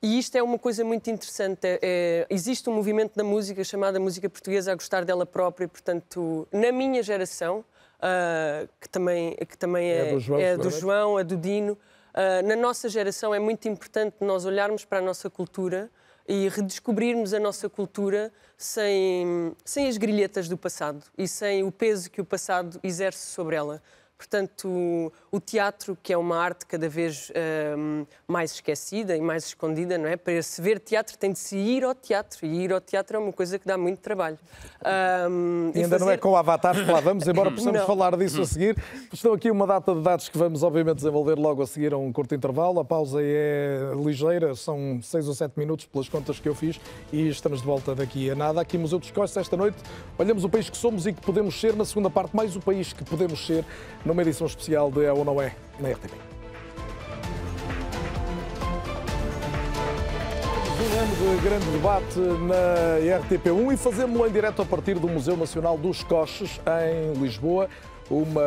e 0.02 0.18
isto 0.18 0.36
é 0.36 0.42
uma 0.42 0.58
coisa 0.58 0.84
muito 0.84 1.08
interessante. 1.08 1.60
É, 1.62 1.78
é, 1.80 2.26
existe 2.28 2.68
um 2.68 2.72
movimento 2.72 3.14
da 3.14 3.22
música 3.22 3.62
chamado 3.62 4.00
música 4.00 4.28
portuguesa 4.28 4.72
a 4.72 4.74
gostar 4.74 5.04
dela 5.04 5.24
própria, 5.24 5.68
portanto, 5.68 6.48
na 6.50 6.72
minha 6.72 7.04
geração, 7.04 7.64
uh, 8.00 8.68
que 8.80 8.88
também, 8.88 9.36
que 9.48 9.56
também 9.56 9.92
é, 9.92 10.08
é 10.08 10.12
do 10.12 10.18
João, 10.18 10.40
é 10.40 10.56
do, 10.56 10.70
João, 10.70 11.18
é 11.20 11.22
do 11.22 11.36
Dino, 11.36 11.74
uh, 11.74 12.44
na 12.44 12.56
nossa 12.56 12.88
geração 12.88 13.32
é 13.32 13.38
muito 13.38 13.68
importante 13.68 14.16
nós 14.22 14.44
olharmos 14.44 14.84
para 14.84 14.98
a 14.98 15.02
nossa 15.02 15.30
cultura 15.30 15.88
e 16.26 16.48
redescobrirmos 16.48 17.34
a 17.34 17.40
nossa 17.40 17.68
cultura 17.68 18.32
sem, 18.56 19.54
sem 19.64 19.88
as 19.88 19.96
grilhetas 19.96 20.48
do 20.48 20.56
passado 20.56 21.04
e 21.16 21.28
sem 21.28 21.62
o 21.62 21.70
peso 21.70 22.10
que 22.10 22.20
o 22.20 22.24
passado 22.24 22.80
exerce 22.82 23.26
sobre 23.26 23.56
ela. 23.56 23.82
Portanto, 24.16 25.12
o 25.30 25.40
teatro, 25.40 25.98
que 26.00 26.12
é 26.12 26.16
uma 26.16 26.38
arte 26.38 26.64
cada 26.66 26.88
vez 26.88 27.32
um, 27.76 28.06
mais 28.28 28.52
esquecida 28.52 29.16
e 29.16 29.20
mais 29.20 29.46
escondida, 29.46 29.98
não 29.98 30.08
é? 30.08 30.16
Para 30.16 30.40
se 30.40 30.62
ver 30.62 30.78
teatro 30.78 31.18
tem 31.18 31.32
de 31.32 31.38
se 31.38 31.56
ir 31.56 31.82
ao 31.82 31.94
teatro 31.94 32.46
e 32.46 32.64
ir 32.64 32.72
ao 32.72 32.80
teatro 32.80 33.16
é 33.16 33.20
uma 33.20 33.32
coisa 33.32 33.58
que 33.58 33.66
dá 33.66 33.76
muito 33.76 33.98
trabalho. 33.98 34.38
Um, 35.28 35.72
e 35.74 35.78
ainda 35.78 35.90
fazer... 35.90 36.04
não 36.04 36.12
é 36.12 36.16
com 36.16 36.30
o 36.30 36.36
Avatar 36.36 36.74
que 36.74 36.90
lá 36.90 37.00
vamos, 37.00 37.26
embora 37.26 37.50
possamos 37.52 37.80
não. 37.80 37.86
falar 37.86 38.16
disso 38.16 38.40
a 38.40 38.46
seguir. 38.46 38.80
Estão 39.12 39.32
aqui 39.32 39.50
uma 39.50 39.66
data 39.66 39.92
de 39.92 40.00
dados 40.00 40.28
que 40.28 40.38
vamos 40.38 40.62
obviamente 40.62 40.96
desenvolver 40.96 41.34
logo 41.34 41.60
a 41.60 41.66
seguir 41.66 41.92
a 41.92 41.98
um 41.98 42.12
curto 42.12 42.36
intervalo. 42.36 42.78
A 42.78 42.84
pausa 42.84 43.18
é 43.20 43.92
ligeira, 43.96 44.54
são 44.54 45.00
seis 45.02 45.26
ou 45.26 45.34
sete 45.34 45.58
minutos 45.58 45.86
pelas 45.86 46.08
contas 46.08 46.38
que 46.38 46.48
eu 46.48 46.54
fiz 46.54 46.80
e 47.12 47.28
estamos 47.28 47.60
de 47.60 47.66
volta 47.66 47.96
daqui 47.96 48.30
a 48.30 48.36
nada. 48.36 48.60
Aqui 48.60 48.78
Museu 48.78 49.00
dos 49.00 49.10
Costas 49.10 49.42
esta 49.42 49.56
noite 49.56 49.78
olhamos 50.16 50.44
o 50.44 50.48
país 50.48 50.70
que 50.70 50.76
somos 50.76 51.04
e 51.04 51.12
que 51.12 51.20
podemos 51.20 51.60
ser, 51.60 51.74
na 51.74 51.84
segunda 51.84 52.08
parte 52.08 52.34
mais 52.34 52.54
o 52.54 52.60
país 52.60 52.92
que 52.92 53.04
podemos 53.04 53.44
ser 53.44 53.64
numa 54.04 54.22
edição 54.22 54.46
especial 54.46 54.90
de 54.90 55.04
É 55.04 55.12
ou 55.12 55.24
Não 55.24 55.40
É 55.40 55.54
na 55.80 55.90
RTP. 55.90 56.12
Um 60.76 60.98
ano 60.98 61.36
de 61.36 61.42
grande 61.42 61.66
debate 61.70 62.18
na 62.18 63.18
RTP1 63.20 63.72
e 63.72 63.76
fazemos-lo 63.76 64.26
em 64.26 64.30
direto 64.30 64.62
a 64.62 64.64
partir 64.64 64.98
do 64.98 65.08
Museu 65.08 65.36
Nacional 65.36 65.78
dos 65.78 66.02
Coches, 66.04 66.60
em 66.66 67.18
Lisboa 67.20 67.68
uma 68.10 68.42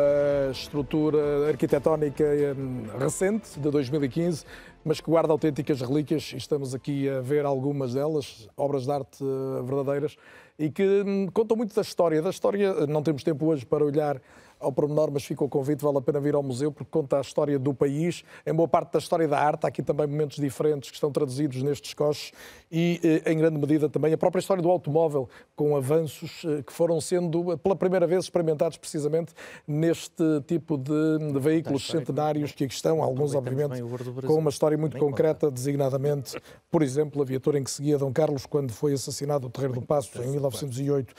estrutura 0.52 1.48
arquitetónica 1.48 2.24
hum, 2.56 2.84
recente, 2.98 3.58
de 3.58 3.70
2015, 3.70 4.44
mas 4.84 5.00
que 5.00 5.10
guarda 5.10 5.32
autênticas 5.32 5.80
relíquias, 5.80 6.32
estamos 6.36 6.74
aqui 6.74 7.08
a 7.08 7.20
ver 7.20 7.44
algumas 7.44 7.94
delas, 7.94 8.48
obras 8.56 8.84
de 8.84 8.92
arte 8.92 9.22
eh, 9.22 9.62
verdadeiras, 9.62 10.16
e 10.58 10.70
que 10.70 10.82
hum, 11.04 11.28
contam 11.32 11.56
muito 11.56 11.74
da 11.74 11.82
história. 11.82 12.22
Da 12.22 12.30
história, 12.30 12.86
não 12.86 13.02
temos 13.02 13.24
tempo 13.24 13.46
hoje 13.46 13.66
para 13.66 13.84
olhar 13.84 14.20
ao 14.60 14.72
pormenor, 14.72 15.10
mas 15.10 15.24
fica 15.24 15.44
o 15.44 15.48
convite, 15.48 15.82
vale 15.82 15.98
a 15.98 16.00
pena 16.00 16.20
vir 16.20 16.34
ao 16.34 16.42
museu 16.42 16.72
porque 16.72 16.90
conta 16.90 17.18
a 17.18 17.20
história 17.20 17.58
do 17.58 17.72
país, 17.72 18.24
em 18.46 18.52
boa 18.52 18.68
parte 18.68 18.92
da 18.92 18.98
história 18.98 19.26
da 19.28 19.38
arte, 19.38 19.64
há 19.64 19.68
aqui 19.68 19.82
também 19.82 20.06
momentos 20.06 20.36
diferentes 20.36 20.90
que 20.90 20.96
estão 20.96 21.10
traduzidos 21.10 21.62
nestes 21.62 21.94
coches 21.94 22.32
e, 22.70 23.00
eh, 23.02 23.32
em 23.32 23.38
grande 23.38 23.58
medida, 23.58 23.88
também 23.88 24.12
a 24.12 24.18
própria 24.18 24.40
história 24.40 24.62
do 24.62 24.70
automóvel, 24.70 25.28
com 25.56 25.76
avanços 25.76 26.42
eh, 26.44 26.62
que 26.62 26.72
foram 26.72 27.00
sendo, 27.00 27.56
pela 27.58 27.76
primeira 27.76 28.06
vez, 28.06 28.24
experimentados 28.24 28.76
precisamente 28.76 29.32
neste 29.66 30.24
tipo 30.46 30.76
de, 30.76 31.32
de 31.32 31.38
veículos 31.38 31.86
centenários 31.86 32.52
que 32.52 32.64
aqui 32.64 32.74
estão, 32.74 33.02
alguns, 33.02 33.34
obviamente, 33.34 33.80
com 34.26 34.34
uma 34.34 34.50
história 34.50 34.76
muito 34.76 34.98
concreta, 34.98 35.50
designadamente, 35.50 36.40
por 36.70 36.82
exemplo, 36.82 37.22
a 37.22 37.24
viatura 37.24 37.58
em 37.58 37.64
que 37.64 37.70
seguia 37.70 37.98
Dom 37.98 38.12
Carlos 38.12 38.46
quando 38.46 38.72
foi 38.72 38.92
assassinado 38.92 39.46
no 39.46 39.50
Terreiro 39.50 39.74
do 39.74 39.82
Passo, 39.82 40.20
em 40.22 40.30
1908. 40.30 41.14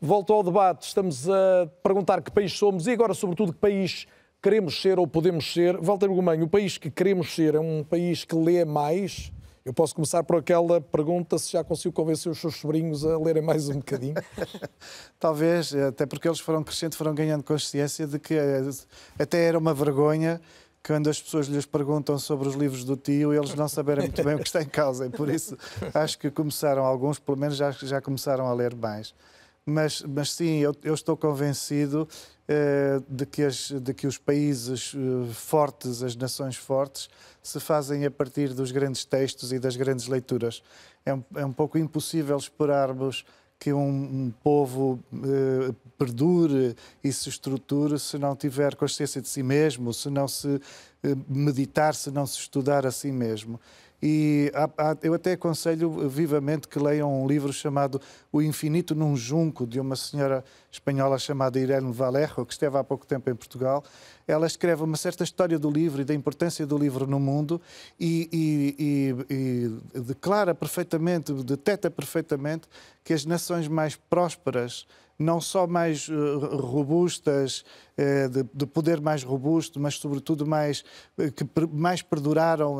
Volto 0.00 0.32
ao 0.32 0.44
debate, 0.44 0.86
estamos 0.86 1.28
a 1.28 1.68
perguntar 1.82 2.22
que 2.22 2.30
país 2.30 2.52
somos 2.52 2.86
e 2.86 2.92
agora, 2.92 3.12
sobretudo, 3.14 3.52
que 3.52 3.58
país 3.58 4.06
queremos 4.40 4.80
ser 4.80 4.96
ou 4.96 5.08
podemos 5.08 5.52
ser. 5.52 5.76
Walter 5.78 6.08
Gomes, 6.08 6.40
o 6.40 6.46
país 6.46 6.78
que 6.78 6.88
queremos 6.88 7.34
ser 7.34 7.56
é 7.56 7.60
um 7.60 7.82
país 7.82 8.24
que 8.24 8.36
lê 8.36 8.64
mais? 8.64 9.32
Eu 9.64 9.74
posso 9.74 9.96
começar 9.96 10.22
por 10.22 10.36
aquela 10.36 10.80
pergunta 10.80 11.36
se 11.36 11.50
já 11.50 11.64
conseguiu 11.64 11.92
convencer 11.92 12.30
os 12.30 12.38
seus 12.38 12.54
sobrinhos 12.54 13.04
a 13.04 13.18
lerem 13.18 13.42
mais 13.42 13.68
um 13.68 13.78
bocadinho. 13.78 14.14
Talvez, 15.18 15.74
até 15.74 16.06
porque 16.06 16.28
eles 16.28 16.38
foram 16.38 16.62
crescendo, 16.62 16.94
foram 16.94 17.12
ganhando 17.12 17.42
consciência 17.42 18.06
de 18.06 18.20
que 18.20 18.34
eh, 18.34 18.70
até 19.18 19.46
era 19.46 19.58
uma 19.58 19.74
vergonha 19.74 20.40
quando 20.86 21.10
as 21.10 21.20
pessoas 21.20 21.48
lhes 21.48 21.66
perguntam 21.66 22.20
sobre 22.20 22.46
os 22.46 22.54
livros 22.54 22.84
do 22.84 22.96
tio, 22.96 23.34
eles 23.34 23.52
não 23.56 23.66
saberem 23.66 24.04
muito 24.04 24.22
bem 24.22 24.36
o 24.36 24.38
que 24.38 24.46
está 24.46 24.62
em 24.62 24.68
causa. 24.68 25.06
E 25.06 25.10
por 25.10 25.28
isso 25.28 25.58
acho 25.92 26.16
que 26.20 26.30
começaram, 26.30 26.84
alguns 26.84 27.18
pelo 27.18 27.36
menos 27.36 27.56
já, 27.56 27.72
já 27.72 28.00
começaram 28.00 28.46
a 28.46 28.54
ler 28.54 28.76
mais 28.76 29.12
mas, 29.68 30.02
mas 30.02 30.32
sim, 30.32 30.58
eu, 30.58 30.74
eu 30.82 30.94
estou 30.94 31.16
convencido 31.16 32.08
uh, 32.48 33.04
de, 33.08 33.26
que 33.26 33.42
as, 33.42 33.70
de 33.70 33.92
que 33.92 34.06
os 34.06 34.16
países 34.16 34.94
uh, 34.94 35.28
fortes, 35.32 36.02
as 36.02 36.16
nações 36.16 36.56
fortes, 36.56 37.10
se 37.42 37.60
fazem 37.60 38.04
a 38.06 38.10
partir 38.10 38.54
dos 38.54 38.72
grandes 38.72 39.04
textos 39.04 39.52
e 39.52 39.58
das 39.58 39.76
grandes 39.76 40.06
leituras. 40.06 40.62
É 41.04 41.12
um, 41.12 41.22
é 41.36 41.44
um 41.44 41.52
pouco 41.52 41.76
impossível 41.76 42.36
esperarmos 42.36 43.24
que 43.58 43.72
um, 43.72 43.88
um 43.88 44.32
povo 44.42 45.00
uh, 45.12 45.74
perdure 45.98 46.74
e 47.04 47.12
se 47.12 47.28
estruture 47.28 47.98
se 47.98 48.16
não 48.16 48.34
tiver 48.34 48.74
consciência 48.74 49.20
de 49.20 49.28
si 49.28 49.42
mesmo, 49.42 49.92
se 49.92 50.08
não 50.08 50.28
se 50.28 50.60
meditar, 51.28 51.94
se 51.94 52.10
não 52.10 52.26
se 52.26 52.38
estudar 52.38 52.86
a 52.86 52.90
si 52.90 53.12
mesmo. 53.12 53.60
E 54.00 54.50
há, 54.54 54.70
há, 54.78 54.96
eu 55.02 55.12
até 55.12 55.32
aconselho 55.32 56.08
vivamente 56.08 56.68
que 56.68 56.78
leiam 56.78 57.22
um 57.22 57.26
livro 57.26 57.52
chamado 57.52 58.00
O 58.32 58.40
Infinito 58.40 58.94
num 58.94 59.16
Junco, 59.16 59.66
de 59.66 59.80
uma 59.80 59.96
senhora 59.96 60.44
espanhola 60.70 61.18
chamada 61.18 61.58
Irene 61.58 61.92
Valerro, 61.92 62.46
que 62.46 62.52
esteve 62.52 62.78
há 62.78 62.84
pouco 62.84 63.06
tempo 63.06 63.28
em 63.28 63.34
Portugal. 63.34 63.82
Ela 64.26 64.46
escreve 64.46 64.82
uma 64.84 64.96
certa 64.96 65.24
história 65.24 65.58
do 65.58 65.70
livro 65.70 66.00
e 66.00 66.04
da 66.04 66.14
importância 66.14 66.64
do 66.66 66.78
livro 66.78 67.06
no 67.06 67.18
mundo 67.18 67.60
e, 67.98 68.28
e, 68.32 69.14
e, 69.34 69.98
e 69.98 70.00
declara 70.00 70.54
perfeitamente, 70.54 71.32
deteta 71.32 71.90
perfeitamente 71.90 72.68
que 73.02 73.12
as 73.12 73.24
nações 73.24 73.66
mais 73.66 73.96
prósperas 73.96 74.86
não 75.18 75.40
só 75.40 75.66
mais 75.66 76.08
uh, 76.08 76.56
robustas, 76.56 77.64
uh, 77.98 78.28
de, 78.28 78.44
de, 78.54 78.66
poder 78.66 79.00
mais 79.00 79.24
robusto, 79.24 79.80
mas 79.80 79.94
sobretudo 79.94 80.46
mais, 80.46 80.84
uh, 81.18 81.32
que 81.32 81.44
mais 81.72 82.02
perduraram 82.02 82.78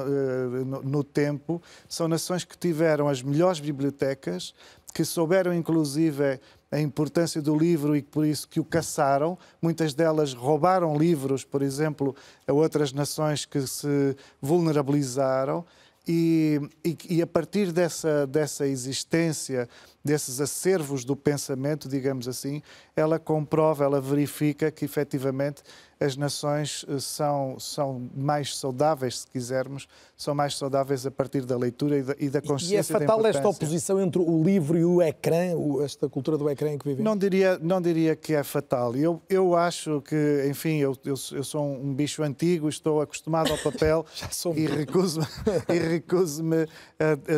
no, 0.64 0.82
no, 0.82 1.05
tempo, 1.05 1.61
são 1.89 2.07
nações 2.07 2.45
que 2.45 2.57
tiveram 2.57 3.09
as 3.09 3.22
melhores 3.22 3.59
bibliotecas, 3.59 4.55
que 4.95 5.05
souberam 5.05 5.53
inclusive 5.53 6.41
a 6.70 6.80
importância 6.80 7.41
do 7.41 7.57
livro 7.57 7.97
e 7.97 8.03
por 8.03 8.24
isso 8.24 8.47
que 8.49 8.61
o 8.61 8.64
caçaram. 8.64 9.39
Muitas 9.61 9.95
delas 9.95 10.34
roubaram 10.34 10.97
livros, 10.97 11.45
por 11.45 11.62
exemplo, 11.62 12.14
a 12.47 12.53
outras 12.53 12.93
nações 12.93 13.45
que 13.45 13.66
se 13.66 14.16
vulnerabilizaram. 14.41 15.64
E, 16.07 16.59
e, 16.82 16.97
e, 17.11 17.22
a 17.22 17.26
partir 17.26 17.70
dessa, 17.70 18.26
dessa 18.26 18.66
existência, 18.66 19.68
desses 20.09 20.40
acervos 20.40 21.04
do 21.04 21.14
pensamento, 21.14 21.86
digamos 21.86 22.26
assim, 22.26 22.62
ela 22.96 23.18
comprova, 23.18 23.84
ela 23.84 24.00
verifica 24.00 24.70
que 24.70 24.86
efetivamente 24.86 25.62
as 26.00 26.16
nações 26.16 26.82
eh, 26.88 26.98
são, 26.98 27.61
são 27.61 28.09
mais 28.16 28.56
saudáveis, 28.56 29.18
se 29.18 29.26
quisermos, 29.26 29.86
são 30.18 30.34
mais 30.34 30.56
saudáveis 30.56 31.06
a 31.06 31.12
partir 31.12 31.42
da 31.42 31.56
leitura 31.56 31.96
e 31.96 32.02
da, 32.02 32.14
e 32.18 32.28
da 32.28 32.42
consciência. 32.42 32.92
E 32.92 32.96
é 32.96 32.98
fatal 32.98 33.24
esta 33.24 33.48
oposição 33.48 34.02
entre 34.02 34.20
o 34.20 34.42
livro 34.42 34.76
e 34.76 34.84
o 34.84 35.00
ecrã, 35.00 35.52
esta 35.84 36.08
cultura 36.08 36.36
do 36.36 36.50
ecrã 36.50 36.72
em 36.72 36.76
que 36.76 36.84
vivemos? 36.84 37.04
Não 37.04 37.16
diria, 37.16 37.56
não 37.62 37.80
diria 37.80 38.16
que 38.16 38.34
é 38.34 38.42
fatal. 38.42 38.96
Eu, 38.96 39.22
eu 39.30 39.54
acho 39.54 40.00
que, 40.00 40.44
enfim, 40.50 40.78
eu, 40.78 40.96
eu, 41.04 41.14
eu 41.32 41.44
sou 41.44 41.64
um 41.64 41.94
bicho 41.94 42.24
antigo, 42.24 42.68
estou 42.68 43.00
acostumado 43.00 43.52
ao 43.52 43.58
papel 43.58 44.04
e 44.56 44.66
recuso-me, 44.66 45.26
e 45.68 45.78
recuso-me 45.78 46.66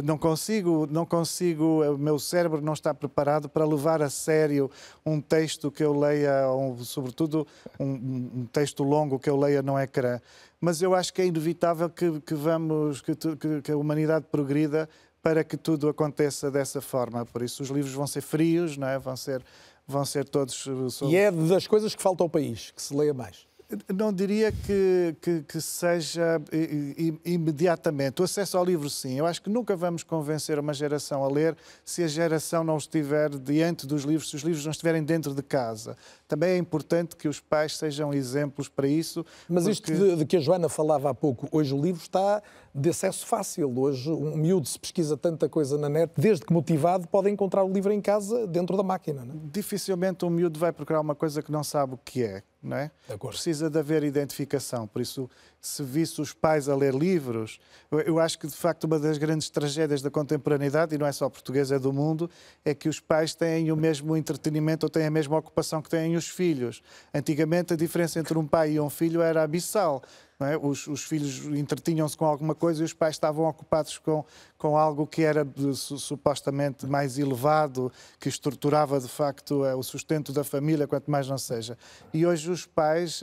não 0.03 0.17
consigo, 0.17 0.89
não 0.91 1.05
consigo, 1.05 1.85
o 1.85 1.99
meu 1.99 2.19
cérebro 2.19 2.63
não 2.63 2.73
está 2.73 2.95
preparado 2.95 3.47
para 3.47 3.67
levar 3.67 4.01
a 4.01 4.09
sério 4.09 4.71
um 5.05 5.21
texto 5.21 5.71
que 5.71 5.85
eu 5.85 5.93
leia, 5.93 6.51
um, 6.51 6.83
sobretudo 6.83 7.47
um, 7.79 8.31
um 8.37 8.49
texto 8.51 8.83
longo 8.83 9.19
que 9.19 9.29
eu 9.29 9.37
leia 9.37 9.61
no 9.61 9.79
ecrã. 9.79 10.19
Mas 10.61 10.83
eu 10.83 10.95
acho 10.95 11.13
que 11.13 11.23
é 11.23 11.27
inevitável 11.27 11.89
que, 11.89 12.21
que 12.21 12.35
vamos, 12.35 13.01
que, 13.01 13.15
que, 13.15 13.63
que 13.63 13.73
a 13.73 13.77
humanidade 13.77 14.27
progrida 14.31 14.89
para 15.23 15.43
que 15.43 15.57
tudo 15.57 15.89
aconteça 15.89 16.51
dessa 16.51 16.81
forma. 16.81 17.25
Por 17.25 17.43
isso, 17.43 17.63
os 17.63 17.71
livros 17.71 17.95
vão 17.95 18.07
ser 18.07 18.21
frios, 18.21 18.77
não 18.77 18.87
é? 18.87 18.99
vão, 18.99 19.17
ser, 19.17 19.43
vão 19.87 20.05
ser 20.05 20.29
todos. 20.29 20.67
E 21.03 21.17
é 21.17 21.31
das 21.31 21.67
coisas 21.67 21.95
que 21.95 22.03
falta 22.03 22.23
ao 22.23 22.29
país, 22.29 22.71
que 22.71 22.83
se 22.83 22.95
leia 22.95 23.15
mais. 23.15 23.47
Não 23.95 24.13
diria 24.13 24.51
que, 24.51 25.15
que, 25.21 25.43
que, 25.43 25.61
seja 25.61 26.43
imediatamente. 27.25 28.21
O 28.21 28.25
acesso 28.25 28.59
ao 28.59 28.65
livro, 28.65 28.91
sim. 28.91 29.19
Eu 29.19 29.27
acho 29.27 29.41
que 29.41 29.49
nunca 29.49 29.77
vamos 29.77 30.03
convencer 30.03 30.59
uma 30.59 30.75
geração 30.75 31.25
a 31.25 31.29
ler 31.29 31.57
se 31.85 32.03
a 32.03 32.09
geração 32.09 32.65
não 32.65 32.77
estiver 32.77 33.31
diante 33.31 33.87
dos 33.87 34.03
livros, 34.03 34.31
se 34.31 34.37
os 34.37 34.43
livros 34.43 34.65
não 34.65 34.73
estiverem 34.73 35.05
dentro 35.05 35.35
de 35.35 35.43
casa. 35.43 35.97
Também 36.27 36.51
é 36.51 36.57
importante 36.57 37.15
que 37.15 37.29
os 37.29 37.39
pais 37.39 37.77
sejam 37.77 38.13
exemplos 38.13 38.69
para 38.69 38.89
isso. 38.89 39.25
Mas 39.49 39.65
porque... 39.65 39.71
isto 39.71 39.93
de, 39.93 40.17
de, 40.17 40.27
que 40.27 40.37
a 40.37 40.41
Joana 40.41 40.69
falava 40.69 41.11
há 41.11 41.15
pouco, 41.15 41.49
hoje 41.53 41.73
o 41.73 41.81
livro 41.81 42.03
está 42.03 42.43
de 42.75 42.91
acesso 42.91 43.25
fácil. 43.25 43.73
Hoje 43.79 44.11
um 44.11 44.37
miúdo 44.37 44.67
se 44.67 44.81
pesquisa 44.81 45.17
tanta 45.17 45.49
coisa 45.49 45.79
na 45.79 45.89
net, 45.89 46.13
desde 46.17 46.45
que 46.45 46.53
motivado 46.53 47.07
pode 47.07 47.31
encontrar 47.31 47.63
o 47.63 47.73
livro 47.73 47.93
em 47.93 48.01
casa, 48.01 48.49
dentro 48.49 48.77
da 48.77 48.83
máquina. 48.83 49.25
Não 49.25 49.35
é? 49.35 49.39
Dificilmente 49.53 50.25
um 50.25 50.31
miúdo 50.31 50.59
vai 50.59 50.73
procurar 50.73 51.01
uma 51.01 51.15
coisa 51.15 51.41
que 51.41 51.53
não 51.53 51.63
sabe 51.63 51.95
o 51.95 51.99
que 51.99 52.25
é 52.25 52.43
não 52.63 52.77
é? 52.77 52.91
Precisa 53.31 53.71
de 53.71 53.79
haver 53.79 54.03
identificação. 54.03 54.87
Por 54.87 55.01
isso, 55.01 55.29
se 55.61 55.83
visse 55.83 56.21
os 56.21 56.33
pais 56.33 56.69
a 56.69 56.77
ler 56.77 56.95
livros, 56.95 57.59
eu 57.91 58.19
acho 58.19 58.39
que 58.39 58.47
de 58.47 58.55
facto 58.55 58.85
uma 58.85 58.99
das 58.99 59.19
grandes 59.19 59.49
tragédias 59.49 60.03
da 60.03 60.11
contemporaneidade, 60.11 60.95
e 60.95 60.99
não 60.99 61.07
é 61.07 61.13
só 61.13 61.29
portuguesa, 61.29 61.77
é 61.77 61.79
do 61.79 61.93
mundo, 61.93 62.31
é 62.65 62.75
que 62.75 62.89
os 62.89 63.01
pais 63.01 63.35
têm 63.35 63.73
o 63.73 63.77
mesmo 63.77 64.17
entretenimento 64.17 64.87
ou 64.87 64.91
têm 64.91 65.07
a 65.07 65.11
mesma 65.11 65.37
ocupação 65.37 65.81
que 65.81 65.89
têm 65.89 66.17
os 66.17 66.29
filhos. 66.29 66.83
Antigamente 67.15 67.73
a 67.73 67.77
diferença 67.77 68.19
entre 68.19 68.37
um 68.37 68.47
pai 68.47 68.73
e 68.73 68.81
um 68.81 68.91
filho 68.91 69.23
era 69.23 69.43
abissal. 69.43 70.03
É? 70.41 70.57
Os, 70.57 70.87
os, 70.87 71.03
filhos 71.03 71.45
entretinham-se 71.47 72.17
com 72.17 72.25
alguma 72.25 72.55
coisa 72.55 72.81
e 72.81 72.85
os 72.85 72.95
pais 72.95 73.15
estavam 73.15 73.45
ocupados 73.47 73.99
com, 73.99 74.25
com 74.57 74.77
algo 74.77 75.07
que 75.07 75.23
era 75.23 75.47
supostamente 75.75 76.87
mais 76.87 77.19
elevado, 77.19 77.93
que 78.19 78.29
estruturava 78.29 78.99
de 78.99 79.09
facto 79.09 79.65
é, 79.65 79.75
o 79.75 79.83
sustento 79.83 80.33
da 80.33 80.43
família, 80.43 80.87
quanto 80.87 81.11
mais 81.11 81.29
não 81.29 81.37
seja. 81.37 81.77
E 82.13 82.25
hoje 82.25 82.51
os 82.51 82.65
pais, 82.65 83.21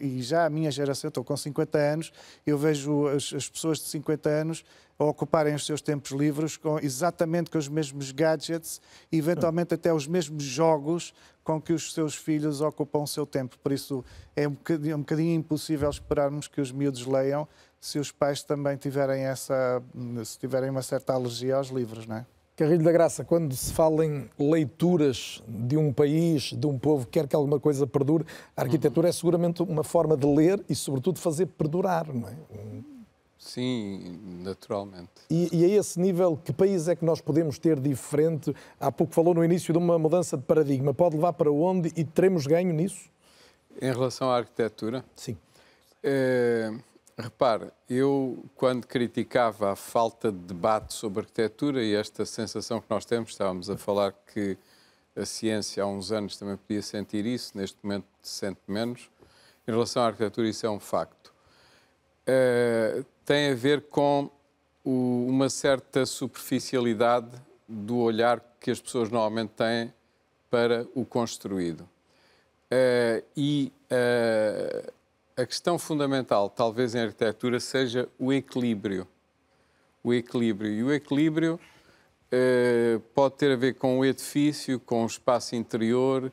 e 0.00 0.22
já 0.22 0.46
a 0.46 0.50
minha 0.50 0.70
geração, 0.70 1.08
estou 1.08 1.22
com 1.22 1.36
50 1.36 1.76
anos, 1.76 2.12
eu 2.46 2.56
vejo 2.56 3.06
as, 3.08 3.32
as 3.34 3.48
pessoas 3.48 3.78
de 3.78 3.84
50 3.84 4.28
anos 4.28 4.64
a 4.98 5.04
ocuparem 5.04 5.54
os 5.54 5.64
seus 5.64 5.80
tempos 5.80 6.10
livres 6.10 6.56
com 6.56 6.78
exatamente 6.80 7.50
com 7.50 7.58
os 7.58 7.68
mesmos 7.68 8.10
gadgets, 8.10 8.80
eventualmente 9.12 9.74
até 9.74 9.92
os 9.92 10.06
mesmos 10.06 10.42
jogos 10.42 11.14
com 11.48 11.58
que 11.58 11.72
os 11.72 11.94
seus 11.94 12.14
filhos 12.14 12.60
ocupam 12.60 12.98
o 12.98 13.06
seu 13.06 13.24
tempo. 13.24 13.58
Por 13.62 13.72
isso 13.72 14.04
é 14.36 14.46
um 14.46 14.50
bocadinho, 14.50 14.96
um 14.96 15.00
bocadinho 15.00 15.34
impossível 15.34 15.88
esperarmos 15.88 16.46
que 16.46 16.60
os 16.60 16.70
miúdos 16.70 17.06
leiam 17.06 17.48
se 17.80 17.98
os 17.98 18.12
pais 18.12 18.42
também 18.42 18.76
tiverem 18.76 19.24
essa, 19.24 19.82
se 20.26 20.38
tiverem 20.38 20.68
uma 20.68 20.82
certa 20.82 21.14
alergia 21.14 21.56
aos 21.56 21.68
livros, 21.68 22.06
não 22.06 22.16
é? 22.16 22.26
Carrilho 22.54 22.82
da 22.82 22.92
Graça, 22.92 23.24
quando 23.24 23.54
se 23.54 23.72
fala 23.72 24.04
em 24.04 24.28
leituras 24.38 25.42
de 25.48 25.78
um 25.78 25.90
país, 25.90 26.52
de 26.52 26.66
um 26.66 26.78
povo 26.78 27.06
que 27.06 27.12
quer 27.12 27.26
que 27.26 27.34
alguma 27.34 27.58
coisa 27.58 27.86
perdure, 27.86 28.26
a 28.54 28.62
arquitetura 28.62 29.06
uhum. 29.06 29.10
é 29.10 29.12
seguramente 29.12 29.62
uma 29.62 29.84
forma 29.84 30.18
de 30.18 30.26
ler 30.26 30.62
e, 30.68 30.74
sobretudo, 30.74 31.18
fazer 31.18 31.46
perdurar, 31.46 32.12
não 32.12 32.28
é? 32.28 32.36
Sim, 33.38 34.18
naturalmente. 34.42 35.10
E, 35.30 35.48
e, 35.52 35.64
a 35.64 35.68
esse 35.78 35.98
nível, 36.00 36.36
que 36.36 36.52
país 36.52 36.88
é 36.88 36.96
que 36.96 37.04
nós 37.04 37.20
podemos 37.20 37.58
ter 37.58 37.78
diferente? 37.78 38.54
Há 38.80 38.90
pouco 38.90 39.14
falou 39.14 39.32
no 39.32 39.44
início 39.44 39.72
de 39.72 39.78
uma 39.78 39.98
mudança 39.98 40.36
de 40.36 40.42
paradigma. 40.42 40.92
Pode 40.92 41.14
levar 41.14 41.32
para 41.34 41.50
onde 41.50 41.92
e 41.96 42.04
teremos 42.04 42.46
ganho 42.46 42.72
nisso? 42.72 43.08
Em 43.80 43.92
relação 43.92 44.28
à 44.28 44.38
arquitetura? 44.38 45.04
Sim. 45.14 45.36
É, 46.02 46.72
repare, 47.16 47.70
eu 47.88 48.44
quando 48.56 48.86
criticava 48.86 49.72
a 49.72 49.76
falta 49.76 50.32
de 50.32 50.38
debate 50.38 50.92
sobre 50.94 51.20
arquitetura 51.20 51.82
e 51.82 51.94
esta 51.94 52.26
sensação 52.26 52.80
que 52.80 52.86
nós 52.90 53.04
temos, 53.04 53.30
estávamos 53.30 53.70
a 53.70 53.76
falar 53.76 54.12
que 54.34 54.58
a 55.16 55.24
ciência 55.24 55.82
há 55.82 55.86
uns 55.86 56.10
anos 56.10 56.36
também 56.36 56.56
podia 56.56 56.82
sentir 56.82 57.24
isso, 57.24 57.56
neste 57.56 57.78
momento 57.82 58.06
sente 58.20 58.60
menos. 58.66 59.08
Em 59.66 59.70
relação 59.70 60.02
à 60.02 60.06
arquitetura, 60.06 60.48
isso 60.48 60.66
é 60.66 60.70
um 60.70 60.80
facto. 60.80 61.32
É, 62.26 63.04
tem 63.28 63.50
a 63.50 63.54
ver 63.54 63.82
com 63.90 64.30
o, 64.82 65.26
uma 65.28 65.50
certa 65.50 66.06
superficialidade 66.06 67.28
do 67.68 67.98
olhar 67.98 68.42
que 68.58 68.70
as 68.70 68.80
pessoas 68.80 69.10
normalmente 69.10 69.50
têm 69.50 69.92
para 70.48 70.86
o 70.94 71.04
construído. 71.04 71.82
Uh, 71.82 73.22
e 73.36 73.70
uh, 73.92 74.92
a 75.36 75.44
questão 75.44 75.78
fundamental, 75.78 76.48
talvez 76.48 76.94
em 76.94 77.00
arquitetura, 77.00 77.60
seja 77.60 78.08
o 78.18 78.32
equilíbrio. 78.32 79.06
O 80.02 80.14
equilíbrio. 80.14 80.72
E 80.72 80.82
o 80.82 80.90
equilíbrio 80.90 81.60
uh, 82.32 83.00
pode 83.14 83.34
ter 83.34 83.52
a 83.52 83.56
ver 83.56 83.74
com 83.74 83.98
o 83.98 84.06
edifício, 84.06 84.80
com 84.80 85.02
o 85.02 85.06
espaço 85.06 85.54
interior, 85.54 86.32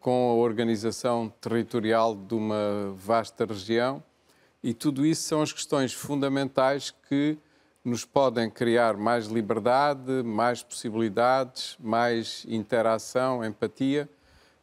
com 0.00 0.30
a 0.30 0.34
organização 0.34 1.32
territorial 1.40 2.16
de 2.16 2.34
uma 2.34 2.92
vasta 2.96 3.44
região 3.44 4.02
e 4.62 4.72
tudo 4.72 5.04
isso 5.04 5.22
são 5.22 5.42
as 5.42 5.52
questões 5.52 5.92
fundamentais 5.92 6.94
que 7.08 7.36
nos 7.84 8.04
podem 8.04 8.48
criar 8.48 8.96
mais 8.96 9.26
liberdade, 9.26 10.22
mais 10.22 10.62
possibilidades, 10.62 11.76
mais 11.80 12.46
interação, 12.48 13.44
empatia, 13.44 14.08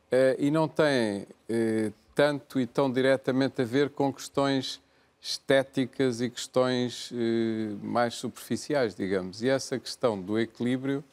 eh, 0.10 0.38
e 0.40 0.50
não 0.50 0.68
têm 0.68 1.28
eh, 1.50 1.92
tanto 2.16 2.60
e 2.60 2.66
tão 2.66 2.92
diretamente 2.92 3.62
a 3.62 3.66
ver 3.66 3.90
com 3.90 4.12
questões 4.14 4.82
estéticas 5.22 6.22
e 6.22 6.30
questões 6.30 7.12
eh, 7.14 7.76
mais 7.84 8.14
superficiais, 8.16 8.96
digamos. 8.96 9.42
E 9.42 9.50
essa 9.50 9.78
questão 9.78 10.20
do 10.20 10.40
equilíbrio 10.40 11.04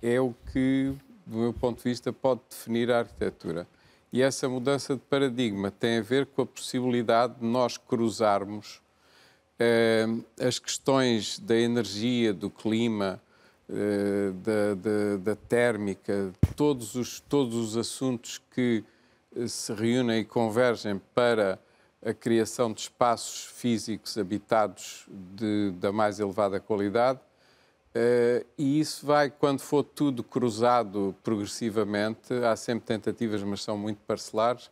é 0.00 0.20
o 0.20 0.32
que, 0.52 0.94
do 1.26 1.38
meu 1.38 1.52
ponto 1.52 1.78
de 1.78 1.84
vista, 1.84 2.12
pode 2.12 2.40
definir 2.48 2.92
a 2.92 3.00
arquitetura. 3.00 3.66
E 4.12 4.22
essa 4.22 4.48
mudança 4.48 4.94
de 4.94 5.00
paradigma 5.00 5.70
tem 5.70 5.98
a 5.98 6.02
ver 6.02 6.26
com 6.26 6.42
a 6.42 6.46
possibilidade 6.46 7.34
de 7.40 7.44
nós 7.44 7.76
cruzarmos 7.76 8.80
eh, 9.58 10.06
as 10.40 10.58
questões 10.58 11.38
da 11.38 11.56
energia, 11.56 12.32
do 12.32 12.48
clima, 12.48 13.20
eh, 13.68 14.32
da, 14.42 14.74
da, 14.74 15.16
da, 15.18 15.36
térmica, 15.36 16.32
todos 16.56 16.94
os, 16.94 17.20
todos 17.20 17.54
os 17.54 17.76
assuntos 17.76 18.40
que 18.54 18.82
eh, 19.36 19.46
se 19.46 19.74
reúnem 19.74 20.20
e 20.20 20.24
convergem 20.24 20.98
para 21.14 21.58
a 22.02 22.14
criação 22.14 22.72
de 22.72 22.82
espaços 22.82 23.44
físicos 23.44 24.16
habitados 24.16 25.06
de, 25.08 25.72
da 25.72 25.92
mais 25.92 26.18
elevada 26.18 26.58
qualidade, 26.58 27.20
Uh, 27.98 28.46
e 28.56 28.78
isso 28.78 29.04
vai, 29.04 29.28
quando 29.28 29.58
for 29.58 29.82
tudo 29.82 30.22
cruzado 30.22 31.16
progressivamente, 31.20 32.32
há 32.44 32.54
sempre 32.54 32.86
tentativas, 32.86 33.42
mas 33.42 33.60
são 33.60 33.76
muito 33.76 33.98
parcelares, 34.06 34.70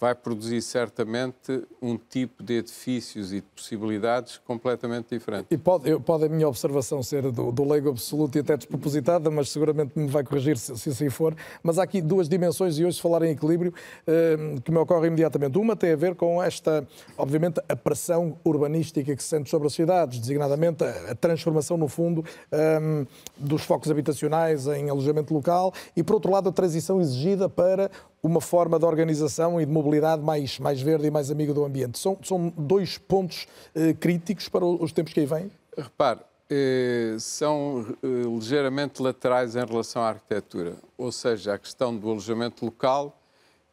vai 0.00 0.14
produzir 0.14 0.62
certamente 0.62 1.66
um 1.82 1.96
tipo 1.96 2.42
de 2.42 2.58
edifícios 2.58 3.32
e 3.32 3.36
de 3.36 3.46
possibilidades 3.54 4.38
completamente 4.46 5.08
diferente. 5.10 5.46
E 5.50 5.58
pode, 5.58 5.98
pode 6.00 6.24
a 6.24 6.28
minha 6.28 6.46
observação 6.46 7.02
ser 7.02 7.22
do, 7.32 7.50
do 7.50 7.64
leigo 7.64 7.90
absoluto 7.90 8.38
e 8.38 8.40
até 8.40 8.56
despropositada, 8.56 9.28
mas 9.28 9.50
seguramente 9.50 9.98
me 9.98 10.06
vai 10.06 10.22
corrigir 10.22 10.56
se, 10.56 10.76
se 10.78 10.90
assim 10.90 11.10
for. 11.10 11.34
Mas 11.62 11.78
há 11.78 11.82
aqui 11.82 12.00
duas 12.00 12.28
dimensões, 12.28 12.78
e 12.78 12.84
hoje, 12.84 13.00
falar 13.00 13.22
em 13.22 13.30
equilíbrio, 13.30 13.74
eh, 14.06 14.36
que 14.64 14.70
me 14.70 14.78
ocorre 14.78 15.08
imediatamente. 15.08 15.58
Uma 15.58 15.74
tem 15.74 15.92
a 15.92 15.96
ver 15.96 16.14
com 16.14 16.40
esta, 16.40 16.86
obviamente, 17.16 17.60
a 17.68 17.74
pressão 17.74 18.38
urbanística 18.44 19.16
que 19.16 19.22
se 19.22 19.28
sente 19.28 19.50
sobre 19.50 19.66
as 19.66 19.74
cidades, 19.74 20.20
designadamente 20.20 20.84
a, 20.84 21.10
a 21.10 21.14
transformação, 21.16 21.76
no 21.76 21.88
fundo, 21.88 22.24
eh, 22.52 23.04
dos 23.36 23.62
focos 23.62 23.90
habitacionais 23.90 24.68
em 24.68 24.90
alojamento 24.90 25.34
local, 25.34 25.74
e, 25.96 26.04
por 26.04 26.14
outro 26.14 26.30
lado, 26.30 26.50
a 26.50 26.52
transição 26.52 27.00
exigida 27.00 27.48
para 27.48 27.90
uma 28.22 28.40
forma 28.40 28.78
de 28.78 28.84
organização 28.84 29.60
e 29.60 29.66
de 29.66 29.72
mobilidade 29.72 30.22
mais, 30.22 30.58
mais 30.58 30.80
verde 30.80 31.06
e 31.06 31.10
mais 31.10 31.30
amiga 31.30 31.54
do 31.54 31.64
ambiente. 31.64 31.98
São, 31.98 32.18
são 32.22 32.52
dois 32.56 32.98
pontos 32.98 33.46
eh, 33.74 33.92
críticos 33.92 34.48
para 34.48 34.64
os 34.64 34.92
tempos 34.92 35.12
que 35.12 35.20
aí 35.20 35.26
vêm? 35.26 35.50
Repare, 35.76 36.20
eh, 36.50 37.16
são 37.18 37.86
eh, 38.02 38.06
ligeiramente 38.06 39.02
laterais 39.02 39.54
em 39.54 39.64
relação 39.64 40.02
à 40.02 40.08
arquitetura. 40.08 40.76
Ou 40.96 41.12
seja, 41.12 41.54
a 41.54 41.58
questão 41.58 41.94
do 41.94 42.10
alojamento 42.10 42.64
local 42.64 43.18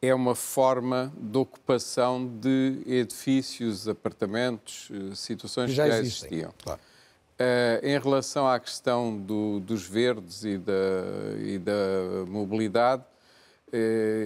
é 0.02 0.14
uma 0.14 0.36
forma 0.36 1.12
de 1.18 1.38
ocupação 1.38 2.28
de 2.28 2.82
edifícios, 2.86 3.88
apartamentos, 3.88 4.90
eh, 4.92 5.16
situações 5.16 5.70
que 5.70 5.76
já, 5.76 5.88
já 5.88 6.00
existiam. 6.00 6.54
Claro. 6.64 6.82
Uh, 7.38 7.86
em 7.86 8.00
relação 8.00 8.48
à 8.48 8.58
questão 8.58 9.18
do, 9.18 9.60
dos 9.60 9.86
verdes 9.86 10.46
e 10.46 10.58
da, 10.58 10.74
e 11.38 11.60
da 11.60 12.26
mobilidade, 12.30 13.04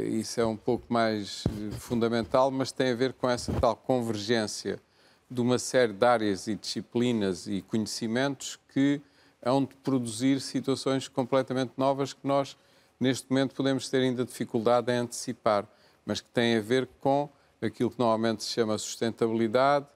isso 0.09 0.39
é 0.39 0.45
um 0.45 0.55
pouco 0.55 0.85
mais 0.91 1.43
eh, 1.47 1.71
fundamental, 1.77 2.51
mas 2.51 2.71
tem 2.71 2.91
a 2.91 2.95
ver 2.95 3.13
com 3.13 3.29
essa 3.29 3.51
tal 3.53 3.75
convergência 3.75 4.79
de 5.29 5.41
uma 5.41 5.57
série 5.57 5.93
de 5.93 6.05
áreas 6.05 6.47
e 6.47 6.55
disciplinas 6.55 7.47
e 7.47 7.61
conhecimentos 7.61 8.59
que 8.73 9.01
hão 9.41 9.63
de 9.63 9.75
produzir 9.75 10.41
situações 10.41 11.07
completamente 11.07 11.71
novas 11.77 12.13
que 12.13 12.27
nós, 12.27 12.57
neste 12.99 13.29
momento, 13.29 13.55
podemos 13.55 13.89
ter 13.89 13.99
ainda 13.99 14.25
dificuldade 14.25 14.91
em 14.91 14.97
antecipar, 14.97 15.67
mas 16.05 16.19
que 16.19 16.29
têm 16.29 16.57
a 16.57 16.61
ver 16.61 16.87
com 16.99 17.29
aquilo 17.61 17.89
que 17.89 17.99
normalmente 17.99 18.43
se 18.43 18.51
chama 18.51 18.77
sustentabilidade, 18.77 19.87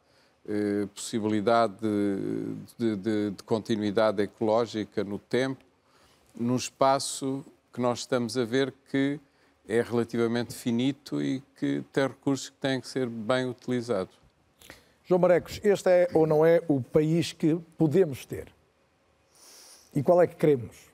eh, 0.47 0.87
possibilidade 0.93 1.73
de, 1.79 2.55
de, 2.77 2.95
de, 2.95 3.31
de 3.31 3.43
continuidade 3.43 4.21
ecológica 4.21 5.03
no 5.03 5.17
tempo, 5.17 5.63
num 6.35 6.55
espaço 6.55 7.45
que 7.71 7.81
nós 7.81 7.99
estamos 7.99 8.37
a 8.37 8.45
ver 8.45 8.73
que 8.89 9.19
é 9.67 9.81
relativamente 9.81 10.53
finito 10.53 11.21
e 11.21 11.41
que 11.57 11.83
tem 11.91 12.07
recursos 12.07 12.49
que 12.49 12.57
têm 12.57 12.81
que 12.81 12.87
ser 12.87 13.07
bem 13.07 13.49
utilizados. 13.49 14.13
João 15.05 15.19
Marecos, 15.19 15.59
este 15.63 15.89
é 15.89 16.07
ou 16.13 16.25
não 16.25 16.45
é 16.45 16.61
o 16.67 16.81
país 16.81 17.33
que 17.33 17.55
podemos 17.77 18.25
ter? 18.25 18.53
E 19.93 20.01
qual 20.01 20.21
é 20.21 20.27
que 20.27 20.35
queremos? 20.35 20.93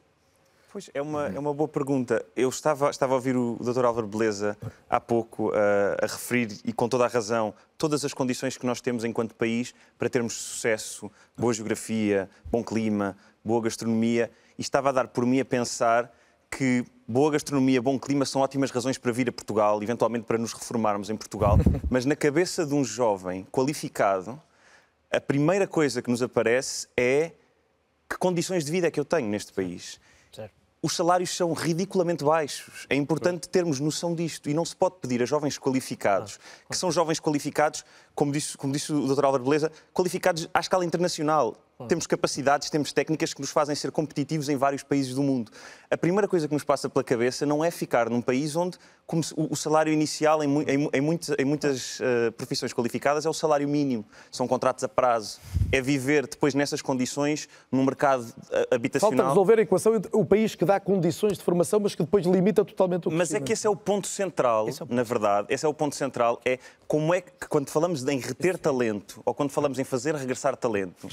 Pois, 0.71 0.89
é 0.93 1.01
uma, 1.01 1.27
é 1.27 1.39
uma 1.39 1.53
boa 1.53 1.67
pergunta. 1.67 2.23
Eu 2.35 2.49
estava, 2.49 2.91
estava 2.91 3.13
a 3.13 3.15
ouvir 3.15 3.35
o 3.35 3.57
Dr. 3.59 3.85
Álvaro 3.85 4.05
Beleza 4.05 4.55
há 4.87 4.99
pouco 4.99 5.51
a, 5.51 6.05
a 6.05 6.07
referir, 6.07 6.59
e 6.63 6.71
com 6.71 6.87
toda 6.87 7.05
a 7.05 7.07
razão, 7.07 7.55
todas 7.75 8.05
as 8.05 8.13
condições 8.13 8.55
que 8.55 8.67
nós 8.67 8.79
temos 8.79 9.03
enquanto 9.03 9.33
país 9.33 9.73
para 9.97 10.09
termos 10.09 10.33
sucesso, 10.33 11.11
boa 11.35 11.51
geografia, 11.53 12.29
bom 12.51 12.63
clima, 12.63 13.17
boa 13.43 13.63
gastronomia, 13.63 14.29
e 14.59 14.61
estava 14.61 14.89
a 14.89 14.91
dar 14.91 15.07
por 15.07 15.25
mim 15.25 15.39
a 15.39 15.45
pensar 15.45 16.13
que 16.49 16.85
boa 17.07 17.31
gastronomia, 17.31 17.81
bom 17.81 17.97
clima 17.97 18.25
são 18.25 18.41
ótimas 18.41 18.71
razões 18.71 18.97
para 18.97 19.11
vir 19.11 19.29
a 19.29 19.31
Portugal, 19.31 19.81
eventualmente 19.81 20.25
para 20.25 20.37
nos 20.37 20.53
reformarmos 20.53 21.09
em 21.09 21.15
Portugal, 21.15 21.57
mas 21.89 22.05
na 22.05 22.15
cabeça 22.15 22.65
de 22.65 22.73
um 22.73 22.83
jovem 22.83 23.45
qualificado, 23.51 24.41
a 25.11 25.19
primeira 25.19 25.67
coisa 25.67 26.01
que 26.01 26.09
nos 26.09 26.21
aparece 26.21 26.87
é 26.95 27.31
que 28.07 28.17
condições 28.17 28.65
de 28.65 28.71
vida 28.71 28.87
é 28.87 28.91
que 28.91 28.99
eu 28.99 29.05
tenho 29.05 29.27
neste 29.27 29.53
país. 29.53 29.99
Certo. 30.31 30.53
Os 30.81 30.95
salários 30.95 31.35
são 31.35 31.51
ridiculamente 31.53 32.23
baixos. 32.23 32.85
É 32.89 32.95
importante 32.95 33.49
termos 33.49 33.79
noção 33.79 34.15
disto 34.15 34.49
e 34.49 34.53
não 34.53 34.63
se 34.63 34.75
pode 34.75 34.95
pedir 35.01 35.21
a 35.21 35.25
jovens 35.25 35.57
qualificados, 35.57 36.39
que 36.69 36.77
são 36.77 36.91
jovens 36.91 37.19
qualificados, 37.19 37.83
como 38.15 38.31
disse, 38.31 38.55
como 38.57 38.71
disse 38.71 38.93
o 38.93 39.13
Dr. 39.13 39.25
Álvaro 39.25 39.43
Beleza, 39.43 39.71
qualificados 39.93 40.47
à 40.53 40.59
escala 40.59 40.85
internacional. 40.85 41.57
Temos 41.87 42.05
capacidades, 42.05 42.69
temos 42.69 42.91
técnicas 42.91 43.33
que 43.33 43.39
nos 43.39 43.51
fazem 43.51 43.73
ser 43.73 43.89
competitivos 43.91 44.49
em 44.49 44.57
vários 44.57 44.83
países 44.83 45.15
do 45.15 45.23
mundo. 45.23 45.49
A 45.89 45.97
primeira 45.97 46.27
coisa 46.27 46.45
que 46.45 46.53
nos 46.53 46.63
passa 46.63 46.89
pela 46.89 47.03
cabeça 47.03 47.45
não 47.45 47.63
é 47.63 47.71
ficar 47.71 48.09
num 48.09 48.21
país 48.21 48.55
onde 48.55 48.77
o 49.35 49.55
salário 49.55 49.91
inicial, 49.91 50.43
em, 50.43 50.61
em, 50.69 50.89
em 50.93 51.01
muitas, 51.01 51.35
em 51.39 51.45
muitas 51.45 51.99
uh, 51.99 52.31
profissões 52.33 52.71
qualificadas, 52.73 53.25
é 53.25 53.29
o 53.29 53.33
salário 53.33 53.67
mínimo. 53.67 54.05
São 54.29 54.47
contratos 54.47 54.83
a 54.83 54.89
prazo. 54.89 55.39
É 55.71 55.81
viver 55.81 56.27
depois 56.27 56.53
nessas 56.53 56.81
condições 56.81 57.49
num 57.71 57.83
mercado 57.83 58.21
uh, 58.21 58.75
habitacional. 58.75 59.17
Falta 59.17 59.29
resolver 59.29 59.59
a 59.59 59.61
equação 59.63 59.93
o 60.11 60.25
país 60.25 60.53
que 60.53 60.63
dá 60.63 60.79
condições 60.79 61.39
de 61.39 61.43
formação, 61.43 61.79
mas 61.79 61.95
que 61.95 62.03
depois 62.03 62.25
limita 62.25 62.63
totalmente 62.63 63.07
o 63.07 63.11
Mas 63.11 63.33
é 63.33 63.39
que 63.39 63.53
esse 63.53 63.65
é 63.65 63.69
o 63.69 63.75
ponto 63.75 64.05
central, 64.05 64.67
é 64.67 64.71
o... 64.71 64.93
na 64.93 65.01
verdade. 65.01 65.47
Esse 65.49 65.65
é 65.65 65.69
o 65.69 65.73
ponto 65.73 65.95
central. 65.95 66.39
É 66.45 66.59
como 66.87 67.11
é 67.13 67.21
que, 67.21 67.31
quando 67.47 67.69
falamos 67.69 68.05
em 68.07 68.19
reter 68.19 68.59
talento, 68.59 69.21
ou 69.25 69.33
quando 69.33 69.49
falamos 69.49 69.79
em 69.79 69.83
fazer 69.83 70.13
regressar 70.13 70.55
talento, 70.55 71.07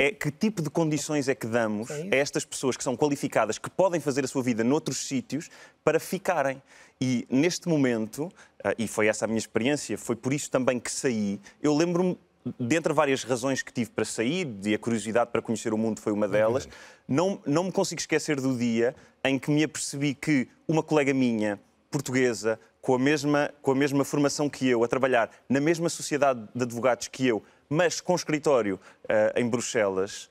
é 0.00 0.05
que 0.10 0.30
tipo 0.30 0.62
de 0.62 0.70
condições 0.70 1.28
é 1.28 1.34
que 1.34 1.46
damos 1.46 1.90
é 1.90 2.08
a 2.12 2.16
estas 2.16 2.44
pessoas 2.44 2.76
que 2.76 2.82
são 2.84 2.96
qualificadas, 2.96 3.58
que 3.58 3.70
podem 3.70 4.00
fazer 4.00 4.24
a 4.24 4.28
sua 4.28 4.42
vida 4.42 4.62
noutros 4.62 5.06
sítios, 5.06 5.48
para 5.84 6.00
ficarem. 6.00 6.62
E 7.00 7.26
neste 7.30 7.68
momento, 7.68 8.30
ah, 8.64 8.74
e 8.78 8.88
foi 8.88 9.08
essa 9.08 9.24
a 9.24 9.28
minha 9.28 9.38
experiência, 9.38 9.96
foi 9.98 10.16
por 10.16 10.32
isso 10.32 10.50
também 10.50 10.80
que 10.80 10.90
saí, 10.90 11.40
eu 11.62 11.74
lembro-me 11.76 12.18
dentre 12.60 12.92
várias 12.92 13.24
razões 13.24 13.62
que 13.62 13.72
tive 13.72 13.90
para 13.90 14.04
sair, 14.04 14.48
e 14.64 14.74
a 14.74 14.78
curiosidade 14.78 15.30
para 15.30 15.42
conhecer 15.42 15.72
o 15.72 15.78
mundo 15.78 16.00
foi 16.00 16.12
uma 16.12 16.28
delas, 16.28 16.68
não, 17.08 17.40
não 17.44 17.64
me 17.64 17.72
consigo 17.72 18.00
esquecer 18.00 18.40
do 18.40 18.56
dia 18.56 18.94
em 19.24 19.38
que 19.38 19.50
me 19.50 19.64
apercebi 19.64 20.14
que 20.14 20.48
uma 20.68 20.82
colega 20.82 21.12
minha, 21.12 21.58
portuguesa, 21.90 22.58
com 22.80 22.94
a 22.94 22.98
mesma, 22.98 23.52
com 23.60 23.72
a 23.72 23.74
mesma 23.74 24.04
formação 24.04 24.48
que 24.48 24.68
eu, 24.68 24.84
a 24.84 24.88
trabalhar 24.88 25.30
na 25.48 25.60
mesma 25.60 25.88
sociedade 25.88 26.46
de 26.54 26.62
advogados 26.62 27.08
que 27.08 27.26
eu, 27.26 27.42
mas 27.68 28.00
com 28.00 28.14
escritório 28.14 28.80
uh, 29.04 29.38
em 29.38 29.48
Bruxelas, 29.48 30.28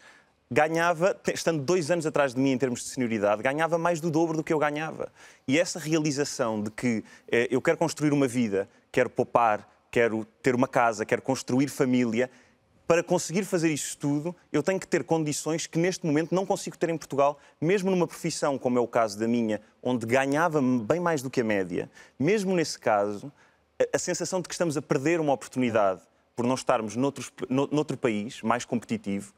ganhava, 0.49 1.19
estando 1.33 1.61
dois 1.63 1.89
anos 1.89 2.05
atrás 2.05 2.33
de 2.33 2.39
mim 2.39 2.51
em 2.51 2.57
termos 2.57 2.81
de 2.83 2.89
senioridade, 2.89 3.41
ganhava 3.41 3.77
mais 3.77 3.99
do 3.99 4.11
dobro 4.11 4.37
do 4.37 4.43
que 4.43 4.53
eu 4.53 4.59
ganhava. 4.59 5.11
E 5.47 5.59
essa 5.59 5.79
realização 5.79 6.61
de 6.61 6.71
que 6.71 6.99
uh, 6.99 7.03
eu 7.49 7.61
quero 7.61 7.77
construir 7.77 8.13
uma 8.13 8.27
vida, 8.27 8.69
quero 8.91 9.09
poupar, 9.09 9.67
quero 9.91 10.25
ter 10.41 10.55
uma 10.55 10.67
casa, 10.67 11.05
quero 11.05 11.21
construir 11.21 11.67
família, 11.67 12.29
para 12.87 13.01
conseguir 13.01 13.43
fazer 13.45 13.71
isso 13.71 13.97
tudo, 13.97 14.35
eu 14.53 14.61
tenho 14.61 14.79
que 14.79 14.87
ter 14.87 15.03
condições 15.03 15.65
que 15.65 15.79
neste 15.79 16.05
momento 16.05 16.35
não 16.35 16.45
consigo 16.45 16.77
ter 16.77 16.89
em 16.89 16.97
Portugal, 16.97 17.39
mesmo 17.59 17.89
numa 17.89 18.07
profissão 18.07 18.59
como 18.59 18.77
é 18.77 18.81
o 18.81 18.87
caso 18.87 19.17
da 19.17 19.27
minha, 19.27 19.59
onde 19.81 20.05
ganhava 20.05 20.61
bem 20.61 20.99
mais 20.99 21.21
do 21.21 21.29
que 21.29 21.41
a 21.41 21.43
média. 21.43 21.89
Mesmo 22.19 22.55
nesse 22.55 22.77
caso, 22.77 23.31
a, 23.91 23.97
sensação 23.97 24.39
de 24.39 24.47
que 24.47 24.53
estamos 24.53 24.77
a 24.77 24.81
perder 24.81 25.19
uma 25.19 25.33
oportunidade 25.33 26.01
por 26.35 26.45
não 26.45 26.55
estarmos 26.55 26.95
noutros, 26.95 27.31
noutro 27.49 27.97
país 27.97 28.41
mais 28.41 28.65
competitivo 28.65 29.33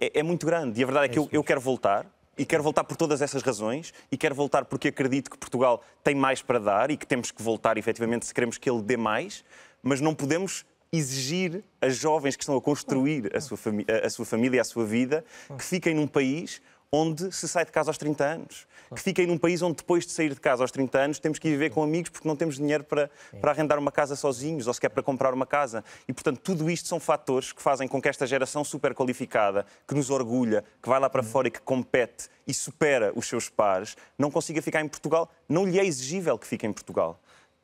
é, 0.00 0.20
é, 0.20 0.22
muito 0.22 0.46
grande. 0.46 0.78
E 0.80 0.82
a 0.82 0.86
verdade 0.86 1.06
é 1.06 1.08
que 1.08 1.18
eu, 1.18 1.28
eu 1.32 1.42
quero 1.42 1.60
voltar, 1.60 2.06
e 2.36 2.44
quero 2.44 2.62
voltar 2.62 2.84
por 2.84 2.96
todas 2.96 3.20
essas 3.20 3.42
razões 3.42 3.92
e 4.12 4.16
quero 4.16 4.34
voltar 4.34 4.64
porque 4.64 4.88
acredito 4.88 5.28
que 5.28 5.36
Portugal 5.36 5.82
tem 6.04 6.14
mais 6.14 6.40
para 6.40 6.60
dar 6.60 6.90
e 6.90 6.96
que 6.96 7.04
temos 7.04 7.32
que 7.32 7.42
voltar 7.42 7.76
efetivamente 7.76 8.26
se 8.26 8.32
queremos 8.32 8.56
que 8.56 8.70
ele 8.70 8.80
dê 8.80 8.96
mais, 8.96 9.44
mas 9.82 10.00
não 10.00 10.14
podemos 10.14 10.64
exigir 10.92 11.64
a 11.80 11.88
jovens 11.88 12.36
que 12.36 12.42
estão 12.42 12.56
a 12.56 12.60
construir 12.60 13.36
a 13.36 13.40
sua, 13.40 13.58
a 14.04 14.08
sua 14.08 14.24
família, 14.24 14.60
a 14.60 14.64
sua 14.64 14.86
vida, 14.86 15.24
que 15.56 15.64
fiquem 15.64 15.94
num 15.94 16.06
país 16.06 16.62
onde 16.90 17.30
se 17.32 17.46
sai 17.46 17.64
de 17.64 17.72
casa 17.72 17.90
aos 17.90 17.98
30 17.98 18.24
anos. 18.24 18.66
Que 18.94 19.00
fiquem 19.00 19.26
num 19.26 19.36
país 19.36 19.60
onde 19.60 19.76
depois 19.76 20.06
de 20.06 20.12
sair 20.12 20.30
de 20.32 20.40
casa 20.40 20.64
aos 20.64 20.70
30 20.70 20.98
anos 20.98 21.18
temos 21.18 21.38
que 21.38 21.48
ir 21.48 21.50
viver 21.50 21.70
com 21.70 21.82
amigos 21.82 22.08
porque 22.08 22.26
não 22.26 22.34
temos 22.34 22.56
dinheiro 22.56 22.84
para, 22.84 23.10
para 23.40 23.50
arrendar 23.50 23.78
uma 23.78 23.92
casa 23.92 24.16
sozinhos 24.16 24.66
ou 24.66 24.72
sequer 24.72 24.88
para 24.88 25.02
comprar 25.02 25.34
uma 25.34 25.44
casa. 25.44 25.84
E, 26.06 26.12
portanto, 26.12 26.40
tudo 26.40 26.70
isto 26.70 26.88
são 26.88 26.98
fatores 26.98 27.52
que 27.52 27.60
fazem 27.60 27.86
com 27.86 28.00
que 28.00 28.08
esta 28.08 28.26
geração 28.26 28.64
super 28.64 28.94
qualificada, 28.94 29.66
que 29.86 29.94
nos 29.94 30.08
orgulha, 30.08 30.64
que 30.82 30.88
vai 30.88 30.98
lá 30.98 31.10
para 31.10 31.22
fora 31.22 31.48
e 31.48 31.50
que 31.50 31.60
compete 31.60 32.28
e 32.46 32.54
supera 32.54 33.12
os 33.14 33.26
seus 33.26 33.50
pares, 33.50 33.94
não 34.16 34.30
consiga 34.30 34.62
ficar 34.62 34.80
em 34.80 34.88
Portugal. 34.88 35.30
Não 35.46 35.66
lhe 35.66 35.78
é 35.78 35.84
exigível 35.84 36.38
que 36.38 36.46
fique 36.46 36.66
em 36.66 36.72
Portugal 36.72 37.20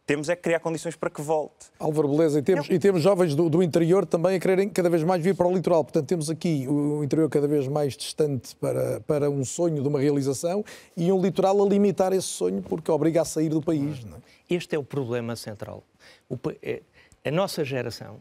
temos 0.06 0.28
é 0.28 0.36
que 0.36 0.42
criar 0.42 0.60
condições 0.60 0.96
para 0.96 1.08
que 1.08 1.22
volte. 1.22 1.66
Álvaro 1.78 2.08
Beleza, 2.08 2.38
e 2.38 2.42
temos, 2.42 2.68
e 2.68 2.78
temos 2.78 3.02
jovens 3.02 3.34
do, 3.34 3.48
do, 3.48 3.62
interior 3.62 4.04
também 4.04 4.36
a 4.36 4.40
quererem 4.40 4.68
cada 4.68 4.90
vez 4.90 5.02
mais 5.02 5.22
vir 5.22 5.34
para 5.34 5.46
o 5.46 5.54
litoral. 5.54 5.82
Portanto, 5.82 6.06
temos 6.06 6.28
aqui 6.28 6.66
o 6.68 7.02
interior 7.02 7.28
cada 7.30 7.48
vez 7.48 7.66
mais 7.66 7.96
distante 7.96 8.54
para, 8.56 9.00
para 9.00 9.30
um 9.30 9.44
sonho 9.44 9.82
de 9.82 9.88
uma 9.88 10.00
realização 10.00 10.64
e 10.96 11.10
um 11.10 11.20
litoral 11.22 11.62
a 11.62 11.68
limitar 11.68 12.12
esse 12.12 12.26
sonho 12.26 12.62
porque 12.62 12.90
obriga 12.90 13.22
a 13.22 13.24
sair 13.24 13.48
do 13.48 13.62
país. 13.62 14.04
Não 14.04 14.18
é? 14.18 14.20
Este 14.50 14.76
é 14.76 14.78
o 14.78 14.84
problema 14.84 15.36
central. 15.36 15.82
O, 16.28 16.38
é, 16.62 16.82
a 17.24 17.30
nossa 17.30 17.64
geração 17.64 18.18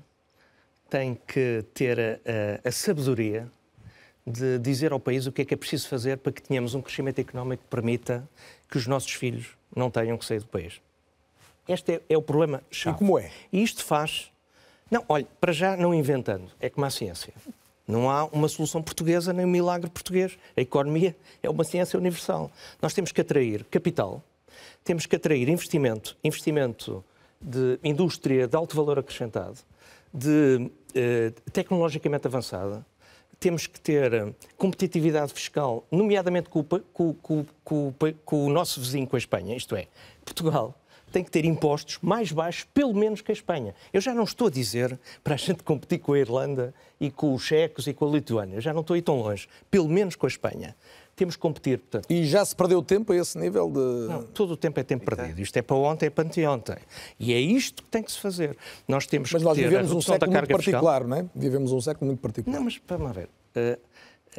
tem 0.89 1.19
que 1.27 1.65
ter 1.73 1.99
a, 1.99 2.63
a, 2.65 2.69
a 2.69 2.71
sabedoria 2.71 3.49
de 4.25 4.57
dizer 4.59 4.93
ao 4.93 4.99
país 5.01 5.27
o 5.27 5.33
que 5.33 5.41
é 5.41 5.45
que 5.45 5.53
é 5.53 5.57
preciso 5.57 5.89
fazer 5.89 6.17
para 6.17 6.31
que 6.31 6.41
tenhamos 6.41 6.75
um 6.75 6.81
crescimento 6.81 7.19
económico 7.19 7.63
que 7.63 7.69
permita 7.69 8.27
que 8.69 8.77
os 8.77 8.87
nossos 8.87 9.11
filhos 9.11 9.57
não 9.75 9.91
tenham 9.91 10.17
que 10.17 10.23
sair 10.23 10.39
do 10.39 10.47
país. 10.47 10.79
Este 11.67 11.93
é, 11.93 12.01
é 12.09 12.17
o 12.17 12.21
problema 12.21 12.61
chave. 12.69 12.95
E 12.95 12.99
como 12.99 13.17
é? 13.17 13.31
E 13.51 13.63
isto 13.63 13.83
faz... 13.83 14.31
Não, 14.91 15.03
olha, 15.07 15.27
para 15.39 15.51
já 15.51 15.75
não 15.75 15.93
inventando, 15.93 16.51
é 16.59 16.69
como 16.69 16.85
a 16.85 16.89
ciência. 16.89 17.33
Não 17.87 18.09
há 18.09 18.25
uma 18.25 18.47
solução 18.47 18.81
portuguesa 18.81 19.33
nem 19.33 19.45
um 19.45 19.49
milagre 19.49 19.89
português. 19.89 20.37
A 20.55 20.61
economia 20.61 21.15
é 21.41 21.49
uma 21.49 21.63
ciência 21.63 21.97
universal. 21.97 22.51
Nós 22.81 22.93
temos 22.93 23.11
que 23.11 23.21
atrair 23.21 23.65
capital, 23.65 24.23
temos 24.83 25.05
que 25.05 25.15
atrair 25.15 25.49
investimento, 25.49 26.15
investimento 26.23 27.03
de 27.41 27.79
indústria 27.83 28.47
de 28.47 28.55
alto 28.55 28.75
valor 28.75 28.99
acrescentado, 28.99 29.57
de 30.13 30.69
eh, 30.93 31.33
tecnologicamente 31.51 32.27
avançada, 32.27 32.85
temos 33.39 33.67
que 33.67 33.79
ter 33.79 34.13
eh, 34.13 34.33
competitividade 34.57 35.33
fiscal, 35.33 35.85
nomeadamente 35.91 36.49
com 36.49 36.63
com, 36.63 37.13
com, 37.13 37.93
com 38.23 38.45
o 38.45 38.49
nosso 38.49 38.79
vizinho, 38.79 39.07
com 39.07 39.17
a 39.17 39.19
Espanha, 39.19 39.55
isto 39.55 39.75
é, 39.75 39.87
Portugal 40.23 40.73
tem 41.13 41.23
que 41.23 41.29
ter 41.29 41.45
impostos 41.45 41.99
mais 42.01 42.31
baixos, 42.31 42.65
pelo 42.73 42.93
menos 42.93 43.21
que 43.21 43.31
a 43.31 43.33
Espanha. 43.33 43.75
Eu 43.93 44.01
já 44.01 44.13
não 44.13 44.23
estou 44.23 44.47
a 44.47 44.49
dizer 44.49 44.99
para 45.23 45.35
a 45.35 45.37
gente 45.37 45.63
competir 45.63 45.99
com 45.99 46.13
a 46.13 46.19
Irlanda 46.19 46.73
e 46.99 47.11
com 47.11 47.33
os 47.33 47.43
checos 47.43 47.85
e 47.85 47.93
com 47.93 48.09
a 48.09 48.11
Lituânia. 48.11 48.55
Eu 48.55 48.61
já 48.61 48.73
não 48.73 48.81
estou 48.81 48.95
aí 48.95 49.01
tão 49.01 49.19
longe. 49.19 49.47
Pelo 49.69 49.87
menos 49.87 50.15
com 50.15 50.25
a 50.25 50.29
Espanha. 50.29 50.75
Temos 51.15 51.35
que 51.35 51.41
competir, 51.43 51.77
portanto. 51.77 52.09
E 52.09 52.25
já 52.25 52.43
se 52.43 52.55
perdeu 52.55 52.81
tempo 52.81 53.13
a 53.13 53.15
esse 53.15 53.37
nível 53.37 53.69
de. 53.69 54.11
Não, 54.11 54.23
todo 54.23 54.53
o 54.53 54.57
tempo 54.57 54.79
é 54.79 54.83
tempo 54.83 55.05
perdido. 55.05 55.39
Isto 55.39 55.57
é 55.57 55.61
para 55.61 55.75
ontem, 55.75 56.07
é 56.07 56.09
para 56.09 56.23
anteontem. 56.23 56.77
E 57.19 57.31
é 57.31 57.39
isto 57.39 57.83
que 57.83 57.89
tem 57.89 58.01
que 58.01 58.11
se 58.11 58.19
fazer. 58.19 58.57
Nós 58.87 59.05
temos 59.05 59.31
mas 59.31 59.39
que 59.39 59.45
nós 59.45 59.55
ter 59.55 59.63
vivemos 59.63 59.91
a 59.91 59.95
um 59.95 60.01
século 60.01 60.31
muito 60.31 60.47
particular, 60.47 61.01
fiscal. 61.01 61.07
não 61.07 61.17
é? 61.17 61.25
Vivemos 61.35 61.71
um 61.71 61.79
século 61.79 62.07
muito 62.07 62.19
particular. 62.19 62.57
Não, 62.57 62.65
mas 62.65 62.81
vamos 62.87 63.15
ver. 63.15 63.29
Uh, 63.55 63.79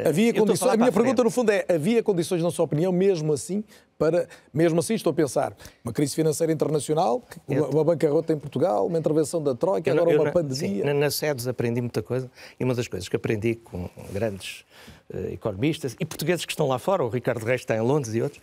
Havia 0.02 0.30
a 0.30 0.34
condições, 0.34 0.70
a, 0.70 0.74
a 0.74 0.76
minha 0.76 0.92
pergunta 0.92 1.22
no 1.22 1.30
fundo 1.30 1.50
é, 1.50 1.64
havia 1.68 2.02
condições 2.02 2.42
na 2.42 2.50
sua 2.50 2.64
opinião 2.64 2.92
mesmo 2.92 3.32
assim 3.32 3.62
para, 3.98 4.28
mesmo 4.52 4.80
assim 4.80 4.94
estou 4.94 5.12
a 5.12 5.14
pensar, 5.14 5.56
uma 5.84 5.92
crise 5.92 6.14
financeira 6.14 6.52
internacional, 6.52 7.22
uma, 7.46 7.68
uma 7.68 7.84
bancarrota 7.84 8.32
em 8.32 8.38
Portugal, 8.38 8.86
uma 8.86 8.98
intervenção 8.98 9.42
da 9.42 9.54
Troika, 9.54 9.90
agora 9.90 10.10
eu, 10.10 10.20
uma 10.20 10.32
pandemia. 10.32 10.84
Sim, 10.84 10.92
na 10.92 11.10
SEDES 11.10 11.46
aprendi 11.46 11.80
muita 11.80 12.02
coisa 12.02 12.30
e 12.58 12.64
uma 12.64 12.74
das 12.74 12.88
coisas 12.88 13.08
que 13.08 13.16
aprendi 13.16 13.54
com 13.54 13.88
grandes 14.12 14.64
uh, 15.12 15.32
economistas 15.32 15.96
e 15.98 16.04
portugueses 16.04 16.44
que 16.44 16.52
estão 16.52 16.66
lá 16.66 16.78
fora, 16.78 17.04
o 17.04 17.08
Ricardo 17.08 17.44
Reis 17.44 17.60
está 17.60 17.76
em 17.76 17.80
Londres 17.80 18.14
e 18.14 18.22
outros, 18.22 18.42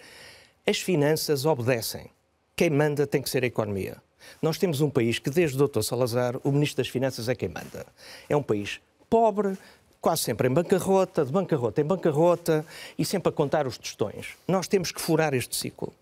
as 0.66 0.80
finanças 0.80 1.46
obedecem. 1.46 2.10
Quem 2.56 2.70
manda 2.70 3.06
tem 3.06 3.22
que 3.22 3.30
ser 3.30 3.44
a 3.44 3.48
economia. 3.48 3.98
Nós 4.42 4.58
temos 4.58 4.82
um 4.82 4.90
país 4.90 5.20
que 5.20 5.30
desde 5.30 5.62
o 5.62 5.68
Dr. 5.68 5.82
Salazar, 5.82 6.38
o 6.44 6.52
Ministro 6.52 6.84
das 6.84 6.88
Finanças 6.88 7.28
é 7.28 7.36
quem 7.36 7.50
manda. 7.50 7.86
É 8.30 8.38
um 8.38 8.44
país 8.44 8.80
pobre, 9.10 9.58
quase 10.02 10.24
sempre 10.24 10.48
em 10.48 10.52
bancarrota, 10.52 11.24
de 11.24 11.32
bancarrota 11.32 11.80
em 11.80 11.86
bancarrota 11.86 12.66
e 12.98 13.06
sempre 13.06 13.30
a 13.30 13.32
contar 13.32 13.68
os 13.68 13.78
tostões. 13.78 14.36
Nós 14.48 14.68
temos 14.68 14.92
que 14.92 15.00
furar 15.00 15.34
este 15.34 15.56
ciclo 15.56 15.94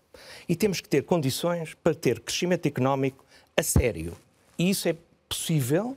e 0.48 0.56
temos 0.56 0.80
que 0.80 0.88
ter 0.88 1.04
condições 1.04 1.74
para 1.74 1.94
ter 1.94 2.18
crescimento 2.20 2.66
económico 2.66 3.24
a 3.56 3.62
sério. 3.62 4.16
E 4.58 4.70
isso 4.70 4.88
é 4.88 4.96
possível 5.28 5.96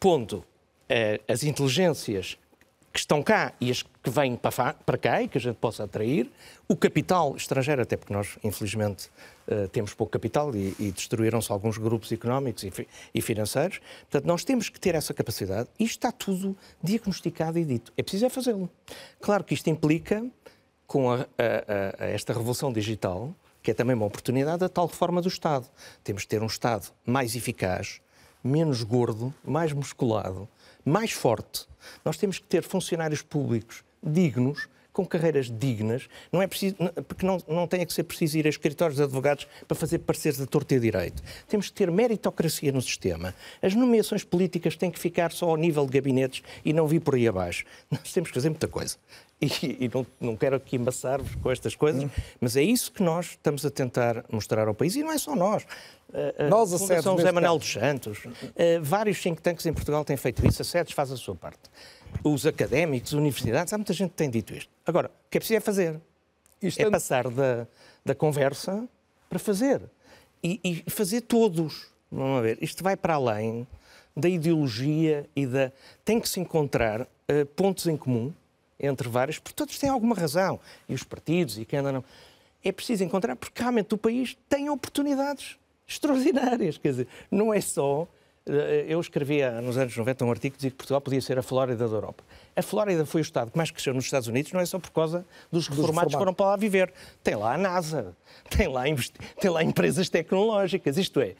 pondo 0.00 0.44
eh, 0.88 1.20
as 1.28 1.44
inteligências 1.44 2.36
que 2.94 3.00
estão 3.00 3.24
cá 3.24 3.52
e 3.60 3.72
as 3.72 3.82
que 3.82 4.08
vêm 4.08 4.36
para 4.36 4.96
cá 4.96 5.20
e 5.20 5.26
que 5.26 5.36
a 5.36 5.40
gente 5.40 5.56
possa 5.56 5.82
atrair, 5.82 6.30
o 6.68 6.76
capital 6.76 7.34
estrangeiro, 7.34 7.82
até 7.82 7.96
porque 7.96 8.14
nós, 8.14 8.38
infelizmente, 8.44 9.10
uh, 9.48 9.66
temos 9.70 9.92
pouco 9.94 10.12
capital 10.12 10.54
e, 10.54 10.92
destruíram-se 10.92 11.50
alguns 11.50 11.76
grupos 11.76 12.12
económicos 12.12 12.62
e, 12.62 12.72
e, 13.12 13.20
financeiros. 13.20 13.80
Portanto, 14.02 14.26
nós 14.26 14.44
temos 14.44 14.68
que 14.68 14.78
ter 14.78 14.94
essa 14.94 15.12
capacidade 15.12 15.68
e 15.76 15.82
está 15.82 16.12
tudo 16.12 16.56
diagnosticado 16.80 17.58
e 17.58 17.64
dito. 17.64 17.92
É 17.96 18.02
preciso 18.02 18.26
é 18.26 18.28
fazê-lo. 18.28 18.70
Claro 19.20 19.42
que 19.42 19.54
isto 19.54 19.68
implica, 19.68 20.24
com 20.86 21.10
a, 21.10 21.22
a, 21.36 22.04
a 22.04 22.06
esta 22.06 22.32
revolução 22.32 22.72
digital, 22.72 23.34
que 23.60 23.72
é 23.72 23.74
também 23.74 23.96
uma 23.96 24.06
oportunidade, 24.06 24.62
a 24.62 24.68
tal 24.68 24.86
reforma 24.86 25.20
do 25.20 25.26
Estado. 25.26 25.66
Temos 26.04 26.22
que 26.22 26.28
ter 26.28 26.40
um 26.40 26.46
Estado 26.46 26.92
mais 27.04 27.34
eficaz, 27.34 28.00
menos 28.44 28.84
gordo, 28.84 29.34
mais 29.44 29.72
musculado, 29.72 30.48
mais 30.84 31.12
forte. 31.12 31.66
Nós 32.04 32.16
temos 32.16 32.38
que 32.38 32.46
ter 32.46 32.62
funcionários 32.62 33.22
públicos 33.22 33.84
dignos, 34.02 34.68
com 34.94 35.04
carreiras 35.04 35.50
dignas, 35.50 36.08
não 36.32 36.40
é 36.40 36.46
preciso, 36.46 36.76
porque 37.08 37.26
não, 37.26 37.38
não 37.48 37.66
tem 37.66 37.84
que 37.84 37.92
ser 37.92 38.04
preciso 38.04 38.38
ir 38.38 38.46
a 38.46 38.48
escritórios 38.48 38.96
de 38.96 39.02
advogados 39.02 39.46
para 39.66 39.76
fazer 39.76 39.98
pareceres 39.98 40.38
da 40.38 40.46
torta 40.46 40.76
e 40.76 40.80
direito. 40.80 41.20
Temos 41.48 41.68
que 41.68 41.74
ter 41.74 41.90
meritocracia 41.90 42.70
no 42.70 42.80
sistema. 42.80 43.34
As 43.60 43.74
nomeações 43.74 44.22
políticas 44.22 44.76
têm 44.76 44.92
que 44.92 44.98
ficar 44.98 45.32
só 45.32 45.50
ao 45.50 45.56
nível 45.56 45.84
de 45.84 45.92
gabinetes 45.92 46.42
e 46.64 46.72
não 46.72 46.86
vir 46.86 47.00
por 47.00 47.16
aí 47.16 47.26
abaixo. 47.26 47.64
Nós 47.90 48.12
temos 48.12 48.30
que 48.30 48.34
fazer 48.34 48.48
muita 48.48 48.68
coisa. 48.68 48.96
E, 49.40 49.48
e 49.80 49.90
não, 49.92 50.06
não, 50.20 50.36
quero 50.36 50.54
aqui 50.54 50.76
amassar-vos 50.76 51.34
com 51.34 51.50
estas 51.50 51.74
coisas, 51.74 52.08
mas 52.40 52.56
é 52.56 52.62
isso 52.62 52.90
que 52.90 53.02
nós 53.02 53.30
estamos 53.30 53.66
a 53.66 53.70
tentar 53.70 54.24
mostrar 54.30 54.68
ao 54.68 54.74
país. 54.74 54.94
E 54.94 55.02
não 55.02 55.10
é 55.10 55.18
só 55.18 55.34
nós. 55.34 55.66
Nós, 56.48 56.72
a 56.72 56.78
Fundação 56.78 57.18
José 57.18 57.32
Manuel 57.32 57.58
dos 57.58 57.70
Santos, 57.70 58.22
vários 58.80 59.20
think 59.20 59.42
tanks 59.42 59.66
em 59.66 59.72
Portugal 59.72 60.04
têm 60.04 60.16
feito 60.16 60.46
isso. 60.46 60.62
A 60.62 60.64
SEDES 60.64 60.92
faz 60.92 61.10
a 61.10 61.16
sua 61.16 61.34
parte. 61.34 61.68
Os 62.22 62.46
académicos, 62.46 63.12
universidades, 63.12 63.72
há 63.72 63.76
muita 63.76 63.92
gente 63.92 64.10
que 64.10 64.16
tem 64.16 64.30
dito 64.30 64.54
isto. 64.54 64.73
Agora, 64.86 65.08
o 65.08 65.30
que 65.30 65.38
é 65.38 65.40
preciso 65.40 65.58
é 65.58 65.60
fazer. 65.60 66.00
É, 66.62 66.90
passar 66.90 67.28
da, 67.28 67.66
da 68.04 68.14
conversa 68.14 68.88
para 69.28 69.38
fazer. 69.38 69.82
E, 70.42 70.60
e 70.86 70.90
fazer 70.90 71.22
todos. 71.22 71.88
Vamos 72.10 72.42
ver. 72.42 72.58
Isto 72.62 72.82
vai 72.82 72.96
para 72.96 73.14
além 73.14 73.66
da 74.16 74.28
ideologia 74.28 75.28
e 75.34 75.46
da. 75.46 75.72
Tem 76.04 76.20
que 76.20 76.28
se 76.28 76.40
encontrar 76.40 77.02
uh, 77.02 77.46
pontos 77.56 77.86
em 77.86 77.96
comum 77.96 78.32
entre 78.78 79.08
vários, 79.08 79.38
porque 79.38 79.54
todos 79.54 79.78
têm 79.78 79.90
alguma 79.90 80.14
razão. 80.14 80.60
E 80.88 80.94
os 80.94 81.02
partidos 81.02 81.58
e 81.58 81.64
quem 81.64 81.78
anda 81.78 81.92
não. 81.92 82.04
É 82.62 82.72
preciso 82.72 83.04
encontrar, 83.04 83.36
porque 83.36 83.60
realmente 83.60 83.94
o 83.94 83.98
país 83.98 84.36
tem 84.48 84.70
oportunidades 84.70 85.58
extraordinárias. 85.86 86.78
Quer 86.78 86.88
dizer, 86.88 87.08
não 87.30 87.52
é 87.52 87.60
só. 87.60 88.08
Eh, 88.46 88.84
eu 88.88 89.00
escrevia 89.00 89.60
nos 89.62 89.78
anos 89.78 89.96
90 89.96 90.24
um 90.24 90.30
artigo 90.30 90.52
que 90.52 90.58
dizia 90.58 90.70
que 90.70 90.76
Portugal 90.76 91.00
podia 91.00 91.20
ser 91.20 91.38
a 91.38 91.42
Flórida 91.42 91.88
da 91.88 91.94
Europa. 91.94 92.22
A 92.54 92.62
Flórida 92.62 93.06
foi 93.06 93.20
o 93.20 93.22
Estado 93.22 93.50
que 93.50 93.56
mais 93.56 93.70
cresceu 93.70 93.94
nos 93.94 94.04
Estados 94.04 94.28
Unidos, 94.28 94.52
não 94.52 94.60
é 94.60 94.66
só 94.66 94.78
por 94.78 94.90
causa 94.90 95.24
dos 95.50 95.66
reformados 95.66 96.12
que 96.12 96.18
foram 96.18 96.34
para 96.34 96.46
lá 96.46 96.56
viver. 96.56 96.92
Tem 97.22 97.34
lá 97.34 97.54
a 97.54 97.58
NASA, 97.58 98.14
tem 98.50 98.68
lá, 98.68 98.84
tem 99.40 99.50
lá 99.50 99.62
empresas 99.64 100.10
tecnológicas, 100.10 100.98
isto 100.98 101.20
é. 101.20 101.34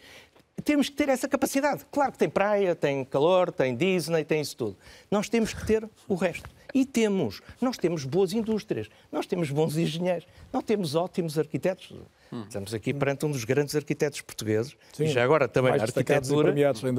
Temos 0.64 0.88
que 0.88 0.96
ter 0.96 1.11
essa 1.11 1.28
capacidade. 1.28 1.84
Claro 1.90 2.12
que 2.12 2.18
tem 2.18 2.30
praia, 2.30 2.74
tem 2.74 3.05
calor, 3.05 3.52
tem 3.52 3.76
Disney, 3.76 4.24
tem 4.24 4.40
isso 4.40 4.57
tudo. 4.57 4.76
Nós 5.11 5.28
temos 5.28 5.52
que 5.52 5.66
ter 5.66 5.86
o 6.09 6.14
resto. 6.14 6.48
E 6.72 6.86
temos. 6.86 7.42
Nós 7.61 7.76
temos 7.76 8.05
boas 8.05 8.32
indústrias, 8.32 8.88
nós 9.12 9.26
temos 9.26 9.50
bons 9.50 9.76
engenheiros, 9.76 10.26
nós 10.52 10.64
temos 10.64 10.94
ótimos 10.94 11.38
arquitetos. 11.38 11.92
Hum. 12.35 12.43
Estamos 12.43 12.74
aqui 12.74 12.93
perante 12.93 13.24
um 13.24 13.30
dos 13.30 13.45
grandes 13.45 13.76
arquitetos 13.76 14.20
portugueses. 14.20 14.76
Sim, 14.93 15.05
e 15.05 15.07
já 15.07 15.22
agora 15.22 15.47
também 15.47 15.72
a 15.72 15.82
arquitetura. 15.82 16.53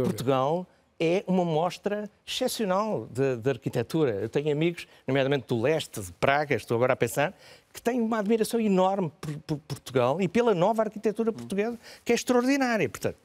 Portugal 0.03 0.65
é 0.97 1.25
uma 1.27 1.43
mostra 1.43 2.09
excepcional 2.25 3.05
de, 3.11 3.35
de, 3.35 3.49
arquitetura. 3.49 4.11
Eu 4.11 4.29
tenho 4.29 4.49
amigos, 4.49 4.87
nomeadamente 5.05 5.45
do 5.47 5.61
leste, 5.61 5.99
de 5.99 6.11
Praga, 6.13 6.55
estou 6.55 6.75
agora 6.75 6.93
a 6.93 6.95
pensar, 6.95 7.37
que 7.73 7.81
têm 7.81 7.99
uma 7.99 8.19
admiração 8.19 8.61
enorme 8.61 9.11
por, 9.19 9.37
por 9.39 9.57
Portugal 9.59 10.21
e 10.21 10.27
pela 10.29 10.55
nova 10.55 10.83
arquitetura 10.83 11.33
portuguesa, 11.33 11.77
que 12.05 12.13
é 12.13 12.15
extraordinária. 12.15 12.87
Portanto, 12.87 13.17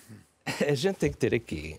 a 0.66 0.74
gente 0.74 0.96
tem 0.96 1.10
que 1.10 1.18
ter 1.18 1.34
aqui 1.34 1.78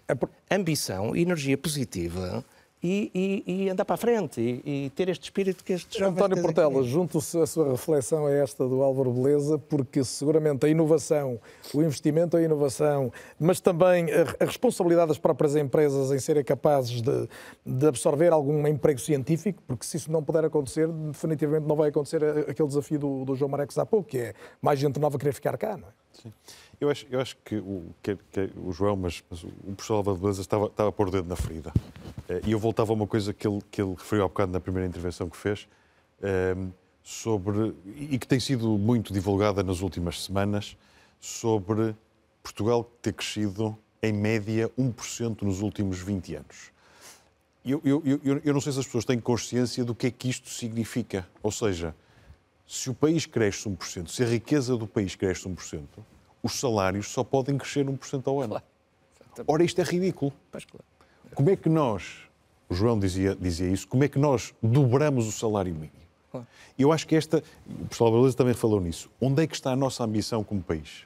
ambição 0.51 1.15
e 1.15 1.23
energia 1.23 1.57
positiva 1.57 2.45
e, 2.83 3.11
e, 3.13 3.65
e, 3.65 3.69
andar 3.69 3.85
para 3.85 3.93
a 3.93 3.97
frente 3.97 4.41
e, 4.41 4.85
e, 4.85 4.89
ter 4.91 5.07
este 5.09 5.23
espírito 5.23 5.63
que 5.63 5.73
este 5.73 5.99
jovens 5.99 6.17
António 6.17 6.41
Portela, 6.41 6.83
junto-se 6.83 7.37
a 7.39 7.45
sua 7.45 7.71
reflexão 7.71 8.25
a 8.25 8.31
esta 8.31 8.67
do 8.67 8.81
Álvaro 8.81 9.11
Beleza, 9.11 9.59
porque 9.59 10.03
seguramente 10.03 10.65
a 10.65 10.69
inovação, 10.69 11.39
o 11.73 11.81
investimento 11.81 12.37
em 12.37 12.45
inovação, 12.45 13.11
mas 13.39 13.59
também 13.59 14.07
a, 14.11 14.43
a 14.43 14.45
responsabilidade 14.45 15.09
das 15.09 15.19
próprias 15.19 15.55
empresas 15.55 16.11
em 16.11 16.19
serem 16.19 16.43
capazes 16.43 17.01
de, 17.01 17.29
de, 17.65 17.87
absorver 17.87 18.33
algum 18.33 18.67
emprego 18.67 18.99
científico, 18.99 19.61
porque 19.67 19.85
se 19.85 19.97
isso 19.97 20.11
não 20.11 20.23
puder 20.23 20.43
acontecer, 20.43 20.87
definitivamente 20.87 21.67
não 21.67 21.75
vai 21.75 21.89
acontecer 21.89 22.23
aquele 22.49 22.67
desafio 22.67 22.97
do, 22.97 23.25
do 23.25 23.35
João 23.35 23.49
Marecos 23.49 23.77
há 23.77 23.85
pouco, 23.85 24.09
que 24.09 24.17
é 24.17 24.33
mais 24.61 24.79
gente 24.79 24.99
nova 24.99 25.19
querer 25.19 25.33
ficar 25.33 25.55
cá, 25.57 25.77
não 25.77 25.87
é? 25.87 25.91
Sim. 26.13 26.33
Eu 26.79 26.89
acho, 26.89 27.05
eu 27.11 27.19
acho 27.19 27.37
que, 27.45 27.57
o, 27.57 27.93
que, 28.01 28.17
que 28.31 28.49
o 28.57 28.71
João, 28.71 28.95
mas, 28.95 29.23
mas, 29.29 29.43
o 29.43 29.49
professor 29.75 29.95
Álvaro 29.97 30.17
Beleza 30.17 30.41
estava, 30.41 30.65
estava 30.65 30.89
a 30.89 30.91
pôr 30.91 31.09
o 31.09 31.11
dedo 31.11 31.27
na 31.27 31.35
ferida. 31.35 31.71
Eh, 32.31 32.41
e 32.45 32.51
eu 32.53 32.59
voltava 32.59 32.93
a 32.93 32.95
uma 32.95 33.07
coisa 33.07 33.33
que 33.33 33.45
ele, 33.45 33.59
que 33.69 33.81
ele 33.81 33.93
referiu 33.93 34.23
há 34.23 34.27
bocado 34.27 34.51
na 34.51 34.59
primeira 34.59 34.87
intervenção 34.87 35.29
que 35.29 35.35
fez, 35.35 35.67
ehm, 36.21 36.69
sobre, 37.03 37.75
e 37.85 38.17
que 38.17 38.27
tem 38.27 38.39
sido 38.39 38.77
muito 38.77 39.11
divulgada 39.11 39.61
nas 39.61 39.81
últimas 39.81 40.23
semanas, 40.23 40.77
sobre 41.19 41.95
Portugal 42.41 42.83
ter 43.01 43.13
crescido 43.13 43.77
em 44.01 44.13
média 44.13 44.71
1% 44.77 45.41
nos 45.41 45.61
últimos 45.61 45.99
20 45.99 46.35
anos. 46.35 46.71
Eu, 47.63 47.81
eu, 47.83 48.01
eu, 48.05 48.41
eu 48.43 48.53
não 48.53 48.61
sei 48.61 48.71
se 48.71 48.79
as 48.79 48.85
pessoas 48.85 49.05
têm 49.05 49.19
consciência 49.19 49.83
do 49.83 49.93
que 49.93 50.07
é 50.07 50.11
que 50.11 50.29
isto 50.29 50.49
significa. 50.49 51.27
Ou 51.43 51.51
seja, 51.51 51.93
se 52.65 52.89
o 52.89 52.93
país 52.93 53.27
cresce 53.27 53.69
1%, 53.69 54.07
se 54.07 54.23
a 54.23 54.25
riqueza 54.25 54.75
do 54.75 54.87
país 54.87 55.15
cresce 55.15 55.47
1%, 55.47 55.83
os 56.41 56.53
salários 56.59 57.09
só 57.09 57.23
podem 57.23 57.57
crescer 57.57 57.85
1% 57.85 58.23
ao 58.25 58.41
ano. 58.41 58.59
Ora, 59.47 59.63
isto 59.63 59.79
é 59.79 59.83
ridículo. 59.83 60.33
Como 61.33 61.49
é 61.49 61.55
que 61.55 61.69
nós, 61.69 62.19
o 62.69 62.73
João 62.73 62.99
dizia, 62.99 63.35
dizia 63.35 63.69
isso, 63.69 63.87
como 63.87 64.03
é 64.03 64.07
que 64.07 64.19
nós 64.19 64.53
dobramos 64.61 65.27
o 65.27 65.31
salário 65.31 65.73
mínimo? 65.73 66.01
Eu 66.79 66.91
acho 66.91 67.05
que 67.07 67.15
esta, 67.15 67.43
o 67.67 67.85
professor 67.85 68.11
Beleza 68.11 68.37
também 68.37 68.53
falou 68.53 68.79
nisso, 68.79 69.09
onde 69.19 69.43
é 69.43 69.47
que 69.47 69.53
está 69.53 69.71
a 69.71 69.75
nossa 69.75 70.03
ambição 70.03 70.43
como 70.43 70.61
país? 70.61 71.05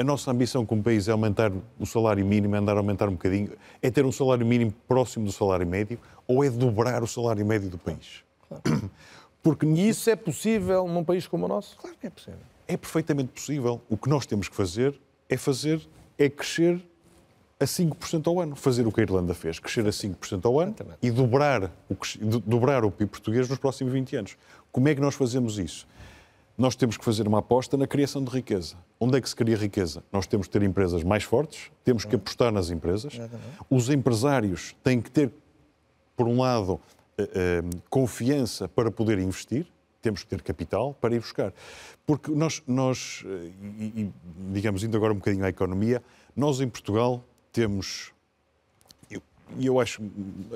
a 0.00 0.04
nossa 0.04 0.30
ambição 0.30 0.64
como 0.64 0.82
país 0.82 1.08
é 1.08 1.12
aumentar 1.12 1.52
o 1.78 1.84
salário 1.84 2.24
mínimo, 2.24 2.54
é 2.54 2.58
andar 2.58 2.74
a 2.74 2.78
aumentar 2.78 3.08
um 3.08 3.12
bocadinho, 3.12 3.52
é 3.82 3.90
ter 3.90 4.04
um 4.04 4.12
salário 4.12 4.46
mínimo 4.46 4.72
próximo 4.88 5.26
do 5.26 5.32
salário 5.32 5.66
médio 5.66 5.98
ou 6.26 6.42
é 6.42 6.48
dobrar 6.48 7.02
o 7.02 7.06
salário 7.06 7.44
médio 7.44 7.68
do 7.68 7.76
país? 7.76 8.24
Claro. 8.48 8.90
Porque 9.42 9.66
isso 9.66 10.08
é 10.10 10.16
possível 10.16 10.86
num 10.86 11.04
país 11.04 11.26
como 11.26 11.44
o 11.44 11.48
nosso? 11.48 11.76
Claro 11.76 11.96
que 11.98 12.06
é 12.06 12.10
possível. 12.10 12.40
É 12.66 12.76
perfeitamente 12.76 13.28
possível. 13.28 13.80
O 13.88 13.96
que 13.96 14.08
nós 14.08 14.26
temos 14.26 14.48
que 14.48 14.56
fazer 14.56 14.98
é 15.28 15.36
fazer, 15.36 15.86
é 16.18 16.28
crescer 16.28 16.80
a 17.60 17.64
5% 17.64 18.26
ao 18.26 18.40
ano. 18.40 18.56
Fazer 18.56 18.86
o 18.86 18.92
que 18.92 19.00
a 19.00 19.04
Irlanda 19.04 19.34
fez, 19.34 19.58
crescer 19.58 19.86
a 19.86 19.90
5% 19.90 20.44
ao 20.46 20.58
ano 20.58 20.70
Exatamente. 20.70 20.98
e 21.02 21.10
dobrar 21.10 21.70
o, 21.88 21.96
dobrar 22.40 22.84
o 22.84 22.90
PIB 22.90 23.10
português 23.10 23.48
nos 23.48 23.58
próximos 23.58 23.92
20 23.92 24.16
anos. 24.16 24.36
Como 24.72 24.88
é 24.88 24.94
que 24.94 25.00
nós 25.00 25.14
fazemos 25.14 25.58
isso? 25.58 25.86
Nós 26.56 26.74
temos 26.74 26.96
que 26.96 27.04
fazer 27.04 27.26
uma 27.26 27.38
aposta 27.38 27.76
na 27.76 27.86
criação 27.86 28.22
de 28.22 28.30
riqueza. 28.30 28.76
Onde 28.98 29.16
é 29.16 29.20
que 29.20 29.28
se 29.28 29.36
cria 29.36 29.56
riqueza? 29.56 30.02
Nós 30.12 30.26
temos 30.26 30.46
que 30.46 30.52
ter 30.52 30.62
empresas 30.62 31.02
mais 31.02 31.22
fortes, 31.22 31.70
temos 31.84 32.04
que 32.04 32.16
apostar 32.16 32.52
nas 32.52 32.70
empresas. 32.70 33.18
Os 33.70 33.88
empresários 33.88 34.74
têm 34.82 35.00
que 35.00 35.10
ter, 35.10 35.32
por 36.14 36.26
um 36.26 36.40
lado, 36.40 36.78
eh, 37.16 37.30
eh, 37.34 37.62
confiança 37.88 38.68
para 38.68 38.90
poder 38.90 39.18
investir, 39.18 39.66
temos 40.02 40.22
que 40.22 40.28
ter 40.28 40.42
capital 40.42 40.94
para 41.00 41.14
ir 41.14 41.20
buscar. 41.20 41.52
Porque 42.06 42.30
nós, 42.30 42.62
nós 42.66 43.24
eh, 43.26 43.50
e, 43.78 44.10
digamos, 44.52 44.84
indo 44.84 44.96
agora 44.96 45.12
um 45.12 45.16
bocadinho 45.16 45.44
à 45.44 45.48
economia, 45.48 46.02
nós 46.36 46.60
em 46.60 46.68
Portugal 46.68 47.24
temos. 47.52 48.12
E 49.10 49.14
eu, 49.14 49.22
eu, 49.60 49.80
acho 49.80 50.02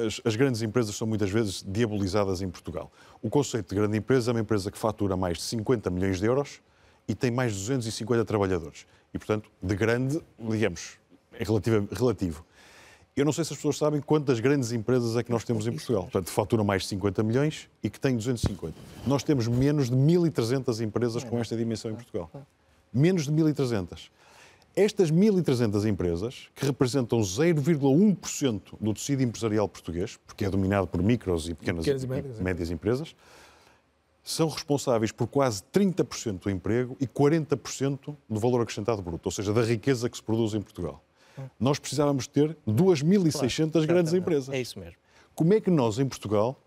as, 0.06 0.20
as 0.24 0.36
grandes 0.36 0.62
empresas 0.62 0.94
são 0.94 1.06
muitas 1.06 1.30
vezes 1.30 1.64
diabolizadas 1.66 2.42
em 2.42 2.48
Portugal. 2.48 2.90
O 3.22 3.28
conceito 3.28 3.68
de 3.68 3.74
grande 3.74 3.96
empresa 3.96 4.30
é 4.30 4.32
uma 4.32 4.40
empresa 4.40 4.70
que 4.70 4.78
fatura 4.78 5.16
mais 5.16 5.38
de 5.38 5.44
50 5.44 5.90
milhões 5.90 6.18
de 6.18 6.26
euros 6.26 6.60
e 7.08 7.14
tem 7.14 7.30
mais 7.30 7.52
de 7.52 7.58
250 7.60 8.24
trabalhadores. 8.24 8.86
E, 9.12 9.18
portanto, 9.18 9.50
de 9.62 9.74
grande, 9.74 10.20
digamos, 10.38 10.98
é 11.32 11.44
relativo. 11.44 11.88
relativo. 11.92 12.44
Eu 13.16 13.24
não 13.24 13.32
sei 13.32 13.44
se 13.44 13.52
as 13.52 13.58
pessoas 13.58 13.78
sabem 13.78 14.00
quantas 14.00 14.40
grandes 14.40 14.72
empresas 14.72 15.16
é 15.16 15.22
que 15.22 15.30
nós 15.30 15.44
temos 15.44 15.68
em 15.68 15.72
Portugal. 15.72 16.02
Portanto, 16.02 16.30
faturam 16.30 16.64
mais 16.64 16.82
de 16.82 16.88
50 16.88 17.22
milhões 17.22 17.68
e 17.80 17.88
que 17.88 18.00
têm 18.00 18.16
250. 18.16 18.74
Nós 19.06 19.22
temos 19.22 19.46
menos 19.46 19.88
de 19.88 19.94
1.300 19.94 20.80
empresas 20.80 21.22
com 21.22 21.38
esta 21.38 21.56
dimensão 21.56 21.92
em 21.92 21.94
Portugal. 21.94 22.28
Menos 22.92 23.26
de 23.26 23.32
1.300. 23.32 24.10
Estas 24.76 25.10
1.300 25.10 25.88
empresas, 25.88 26.48
que 26.54 26.66
representam 26.66 27.20
0,1% 27.20 28.60
do 28.80 28.92
tecido 28.92 29.22
empresarial 29.22 29.68
português, 29.68 30.18
porque 30.26 30.44
é 30.44 30.50
dominado 30.50 30.86
por 30.88 31.00
micros 31.00 31.48
e 31.48 31.54
pequenas, 31.54 31.84
pequenas 31.84 32.02
e 32.02 32.06
médias, 32.08 32.40
médias 32.40 32.70
empresas, 32.70 33.14
são 34.24 34.48
responsáveis 34.48 35.12
por 35.12 35.28
quase 35.28 35.62
30% 35.72 36.40
do 36.40 36.50
emprego 36.50 36.96
e 36.98 37.06
40% 37.06 38.16
do 38.28 38.40
valor 38.40 38.62
acrescentado 38.62 39.00
bruto, 39.00 39.28
ou 39.28 39.30
seja, 39.30 39.52
da 39.52 39.62
riqueza 39.62 40.08
que 40.08 40.16
se 40.16 40.22
produz 40.22 40.54
em 40.54 40.60
Portugal. 40.60 41.04
Nós 41.58 41.78
precisávamos 41.78 42.26
ter 42.26 42.56
2.600 42.66 43.70
claro, 43.70 43.86
grandes 43.86 44.12
empresas. 44.12 44.48
É 44.48 44.60
isso 44.60 44.78
mesmo. 44.78 44.96
Como 45.34 45.52
é 45.52 45.60
que 45.60 45.70
nós, 45.70 45.98
em 45.98 46.06
Portugal, 46.06 46.60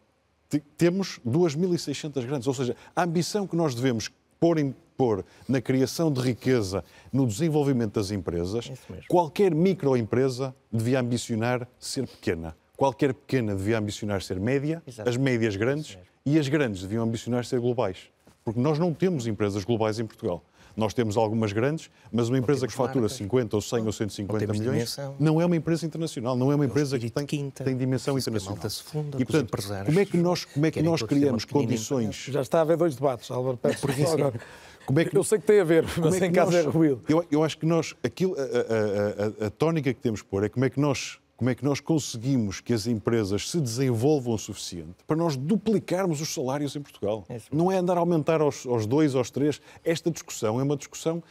temos 0.77 1.19
2.600 1.25 2.25
grandes? 2.25 2.47
Ou 2.47 2.53
seja, 2.53 2.75
a 2.95 3.03
ambição 3.03 3.47
que 3.47 3.55
nós 3.55 3.73
devemos 3.73 4.11
pôr, 4.39 4.59
em, 4.59 4.75
pôr 4.97 5.23
na 5.47 5.61
criação 5.61 6.11
de 6.11 6.19
riqueza, 6.19 6.83
no 7.13 7.27
desenvolvimento 7.27 7.93
das 7.93 8.09
empresas, 8.11 8.71
qualquer 9.07 9.53
microempresa 9.53 10.53
devia 10.71 10.99
ambicionar 10.99 11.67
ser 11.79 12.07
pequena. 12.07 12.55
Qualquer 12.75 13.13
pequena 13.13 13.55
devia 13.55 13.77
ambicionar 13.77 14.21
ser 14.21 14.39
média, 14.39 14.81
Exato. 14.85 15.09
as 15.09 15.17
médias 15.17 15.55
grandes 15.55 15.97
e 16.25 16.37
as 16.37 16.47
grandes 16.47 16.81
deviam 16.81 17.03
ambicionar 17.03 17.45
ser 17.45 17.59
globais. 17.59 18.09
Porque 18.43 18.59
nós 18.59 18.77
não 18.79 18.93
temos 18.93 19.27
empresas 19.27 19.63
globais 19.63 19.99
em 19.99 20.05
Portugal. 20.05 20.43
Nós 20.75 20.93
temos 20.93 21.17
algumas 21.17 21.51
grandes, 21.51 21.89
mas 22.11 22.29
uma 22.29 22.37
empresa 22.37 22.67
que 22.67 22.73
fatura 22.73 23.01
marcas. 23.01 23.17
50 23.17 23.55
ou 23.55 23.61
100 23.61 23.85
ou 23.87 23.91
150 23.91 24.53
milhões 24.53 24.61
dimensão. 24.61 25.15
não 25.19 25.41
é 25.41 25.45
uma 25.45 25.55
empresa 25.55 25.87
internacional, 25.87 26.37
não 26.37 26.51
é 26.51 26.55
uma 26.55 26.65
empresa 26.65 26.99
que 26.99 27.09
tem, 27.09 27.25
quinta, 27.25 27.63
tem 27.63 27.75
dimensão 27.75 28.15
internacional. 28.15 28.69
Funda, 28.69 29.19
e, 29.19 29.25
portanto, 29.25 29.57
como 29.87 29.99
é 29.99 30.05
que 30.05 30.17
nós, 30.17 30.45
como 30.45 30.65
é 30.67 30.69
que 30.69 30.83
nós 30.83 31.01
criamos 31.01 31.45
condições... 31.45 32.27
Já 32.29 32.41
está 32.41 32.59
a 32.59 32.61
haver 32.61 32.77
dois 32.77 32.95
debates, 32.95 33.31
Álvaro. 33.31 33.57
Peço 33.57 33.81
por 33.81 33.89
isso. 33.89 34.13
Agora. 34.13 34.39
Como 34.87 35.01
é 35.01 35.05
que, 35.05 35.17
eu 35.17 35.23
sei 35.23 35.37
que 35.37 35.45
tem 35.45 35.59
a 35.59 35.65
ver, 35.65 35.85
mas 36.01 36.19
é 36.21 36.25
em 36.25 36.31
casa 36.31 36.51
nós, 36.51 36.65
é 36.65 36.69
ruído. 36.69 37.03
Eu, 37.09 37.25
eu, 37.29 37.43
acho 37.43 37.57
que 37.57 37.65
nós, 37.65 37.93
aquilo, 38.01 38.35
a, 38.35 39.43
a, 39.43 39.43
a, 39.43 39.47
a 39.47 39.49
tónica 39.49 39.93
que 39.93 39.99
temos 39.99 40.21
que 40.21 40.29
pôr 40.29 40.45
é 40.45 40.49
como 40.49 40.63
é 40.63 40.69
que 40.69 40.79
nós 40.79 41.19
como 41.35 41.51
é 41.51 41.55
que 41.55 41.63
nós 41.63 41.79
conseguimos 41.79 42.59
que 42.61 42.73
as 42.73 42.87
empresas 42.87 43.51
se 43.51 43.61
desenvolvam 43.61 44.33
o 44.33 44.39
suficiente 44.39 44.95
para 45.05 45.15
nós 45.15 45.37
duplicarmos 45.37 46.19
os 46.19 46.33
salários 46.33 46.75
em 46.75 46.81
Portugal. 46.81 47.25
É 47.29 47.39
não 47.51 47.71
é 47.71 47.77
andar 47.77 47.95
a 47.95 47.99
aumentar 47.99 48.41
aos, 48.41 48.65
aos 48.65 48.87
dois, 48.87 49.13
aos 49.13 49.29
três. 49.29 49.61
Esta 49.83 50.09
discussão 50.09 50.59
é 50.59 50.63
uma 50.63 50.75
discussão 50.75 51.21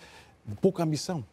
de 0.47 0.55
pouca 0.57 0.85
ambição. 0.85 1.25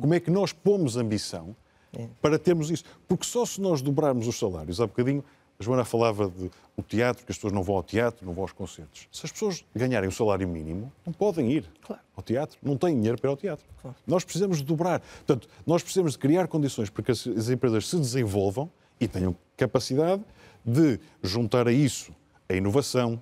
Como 0.00 0.14
é 0.14 0.20
que 0.20 0.30
nós 0.30 0.54
pomos 0.54 0.96
ambição 0.96 1.54
é. 1.92 2.08
para 2.22 2.38
termos 2.38 2.70
isso? 2.70 2.84
Porque 3.06 3.26
só 3.26 3.44
se 3.44 3.60
nós 3.60 3.82
dobrarmos 3.82 4.26
os 4.26 4.38
salários, 4.38 4.80
há 4.80 4.86
bocadinho 4.86 5.22
Joana 5.64 5.84
falava 5.84 6.28
de 6.28 6.50
o 6.76 6.82
teatro, 6.82 7.24
que 7.24 7.30
as 7.30 7.38
pessoas 7.38 7.52
não 7.52 7.62
vão 7.62 7.76
ao 7.76 7.82
teatro, 7.82 8.26
não 8.26 8.32
vão 8.32 8.42
aos 8.42 8.52
concertos. 8.52 9.08
Se 9.10 9.24
as 9.24 9.32
pessoas 9.32 9.64
ganharem 9.74 10.08
o 10.08 10.12
salário 10.12 10.48
mínimo, 10.48 10.92
não 11.06 11.12
podem 11.12 11.50
ir 11.52 11.64
claro. 11.82 12.02
ao 12.16 12.22
teatro, 12.22 12.58
não 12.62 12.76
têm 12.76 12.96
dinheiro 12.96 13.18
para 13.20 13.28
ir 13.28 13.32
ao 13.32 13.36
teatro. 13.36 13.64
Claro. 13.80 13.96
Nós 14.06 14.24
precisamos 14.24 14.58
de 14.58 14.64
dobrar. 14.64 15.00
Portanto, 15.00 15.48
nós 15.66 15.82
precisamos 15.82 16.12
de 16.12 16.18
criar 16.18 16.48
condições 16.48 16.90
para 16.90 17.02
que 17.02 17.12
as 17.12 17.48
empresas 17.48 17.88
se 17.88 17.96
desenvolvam 17.96 18.70
e 19.00 19.06
tenham 19.06 19.36
capacidade 19.56 20.22
de 20.64 20.98
juntar 21.22 21.68
a 21.68 21.72
isso 21.72 22.12
a 22.48 22.54
inovação, 22.54 23.20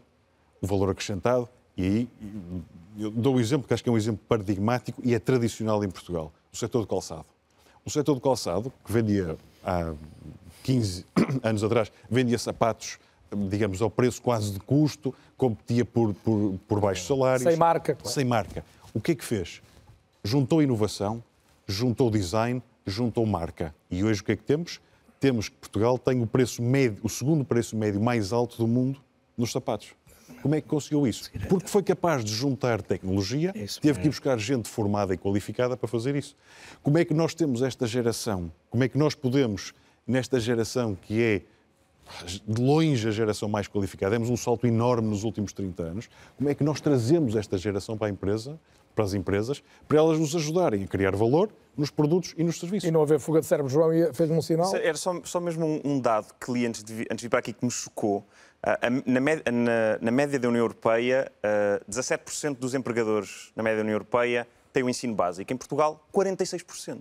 o 0.60 0.66
valor 0.66 0.90
acrescentado, 0.90 1.48
e 1.76 1.84
aí 1.84 2.08
eu 2.98 3.10
dou 3.10 3.36
um 3.36 3.40
exemplo 3.40 3.66
que 3.66 3.74
acho 3.74 3.82
que 3.82 3.88
é 3.88 3.92
um 3.92 3.96
exemplo 3.96 4.20
paradigmático 4.28 5.00
e 5.04 5.14
é 5.14 5.18
tradicional 5.18 5.82
em 5.84 5.90
Portugal, 5.90 6.32
o 6.52 6.56
setor 6.56 6.80
do 6.80 6.86
calçado. 6.86 7.26
O 7.84 7.90
setor 7.90 8.14
do 8.14 8.20
calçado, 8.20 8.72
que 8.84 8.92
vendia 8.92 9.36
há 9.64 9.94
15 10.62 11.04
anos 11.42 11.64
atrás, 11.64 11.92
vendia 12.10 12.38
sapatos, 12.38 12.98
digamos, 13.48 13.80
ao 13.82 13.90
preço 13.90 14.20
quase 14.20 14.52
de 14.52 14.60
custo, 14.60 15.14
competia 15.36 15.84
por, 15.84 16.14
por, 16.14 16.58
por 16.68 16.80
baixos 16.80 17.06
salários. 17.06 17.42
Sem 17.42 17.56
marca. 17.56 17.94
Claro. 17.94 18.14
Sem 18.14 18.24
marca. 18.24 18.64
O 18.94 19.00
que 19.00 19.12
é 19.12 19.14
que 19.14 19.24
fez? 19.24 19.62
Juntou 20.22 20.62
inovação, 20.62 21.22
juntou 21.66 22.10
design, 22.10 22.62
juntou 22.86 23.24
marca. 23.26 23.74
E 23.90 24.04
hoje 24.04 24.20
o 24.20 24.24
que 24.24 24.32
é 24.32 24.36
que 24.36 24.44
temos? 24.44 24.80
Temos 25.18 25.48
que 25.48 25.56
Portugal 25.56 25.98
tem 25.98 26.22
o 26.22 26.26
preço 26.26 26.62
médio, 26.62 26.98
o 27.02 27.08
segundo 27.08 27.44
preço 27.44 27.76
médio 27.76 28.00
mais 28.00 28.32
alto 28.32 28.56
do 28.58 28.66
mundo 28.66 29.00
nos 29.36 29.52
sapatos. 29.52 29.94
Como 30.42 30.54
é 30.54 30.60
que 30.60 30.68
conseguiu 30.68 31.06
isso? 31.06 31.30
Porque 31.48 31.68
foi 31.68 31.82
capaz 31.82 32.24
de 32.24 32.32
juntar 32.32 32.82
tecnologia, 32.82 33.52
teve 33.80 34.00
que 34.00 34.06
ir 34.06 34.10
buscar 34.10 34.38
gente 34.38 34.68
formada 34.68 35.14
e 35.14 35.18
qualificada 35.18 35.76
para 35.76 35.88
fazer 35.88 36.16
isso. 36.16 36.34
Como 36.82 36.98
é 36.98 37.04
que 37.04 37.14
nós 37.14 37.34
temos 37.34 37.62
esta 37.62 37.86
geração? 37.86 38.50
Como 38.68 38.82
é 38.82 38.88
que 38.88 38.98
nós 38.98 39.14
podemos 39.14 39.72
nesta 40.06 40.38
geração 40.40 40.94
que 40.94 41.22
é 41.22 41.42
de 42.46 42.60
longe 42.60 43.08
a 43.08 43.10
geração 43.10 43.48
mais 43.48 43.68
qualificada, 43.68 44.12
demos 44.12 44.28
um 44.28 44.36
salto 44.36 44.66
enorme 44.66 45.08
nos 45.08 45.24
últimos 45.24 45.52
30 45.52 45.82
anos. 45.82 46.10
Como 46.36 46.48
é 46.48 46.54
que 46.54 46.64
nós 46.64 46.80
trazemos 46.80 47.36
esta 47.36 47.56
geração 47.56 47.96
para 47.96 48.08
a 48.08 48.10
empresa, 48.10 48.58
para 48.94 49.04
as 49.04 49.14
empresas, 49.14 49.62
para 49.88 49.98
elas 49.98 50.18
nos 50.18 50.34
ajudarem 50.36 50.84
a 50.84 50.86
criar 50.86 51.14
valor 51.16 51.50
nos 51.76 51.90
produtos 51.90 52.34
e 52.36 52.44
nos 52.44 52.58
serviços? 52.58 52.88
E 52.88 52.92
não 52.92 53.02
haver 53.02 53.18
fuga 53.18 53.40
de 53.40 53.46
cérebro, 53.46 53.70
João 53.70 53.90
fez-me 54.12 54.36
um 54.36 54.42
sinal? 54.42 54.74
Era 54.76 54.96
só, 54.96 55.20
só 55.24 55.40
mesmo 55.40 55.64
um, 55.64 55.80
um, 55.84 56.00
dado 56.00 56.34
que 56.38 56.52
li 56.52 56.66
antes 56.66 56.82
de, 56.82 56.92
vir, 56.92 57.06
antes 57.10 57.18
de 57.18 57.26
vir 57.26 57.30
para 57.30 57.38
aqui 57.38 57.52
que 57.52 57.64
me 57.64 57.70
chocou. 57.70 58.26
Uh, 58.64 59.10
na, 59.10 59.20
média, 59.20 59.42
na, 59.50 59.98
na, 60.00 60.10
média 60.10 60.38
da 60.38 60.48
União 60.48 60.62
Europeia, 60.62 61.32
uh, 61.38 61.82
ah, 61.82 61.90
17% 61.90 62.58
dos 62.58 62.74
empregadores 62.74 63.50
na 63.56 63.62
média 63.62 63.78
da 63.78 63.82
União 63.82 63.94
Europeia 63.94 64.46
têm 64.72 64.84
o 64.84 64.88
ensino 64.88 65.14
básico. 65.14 65.52
Em 65.52 65.56
Portugal, 65.56 66.06
46% 66.14 67.00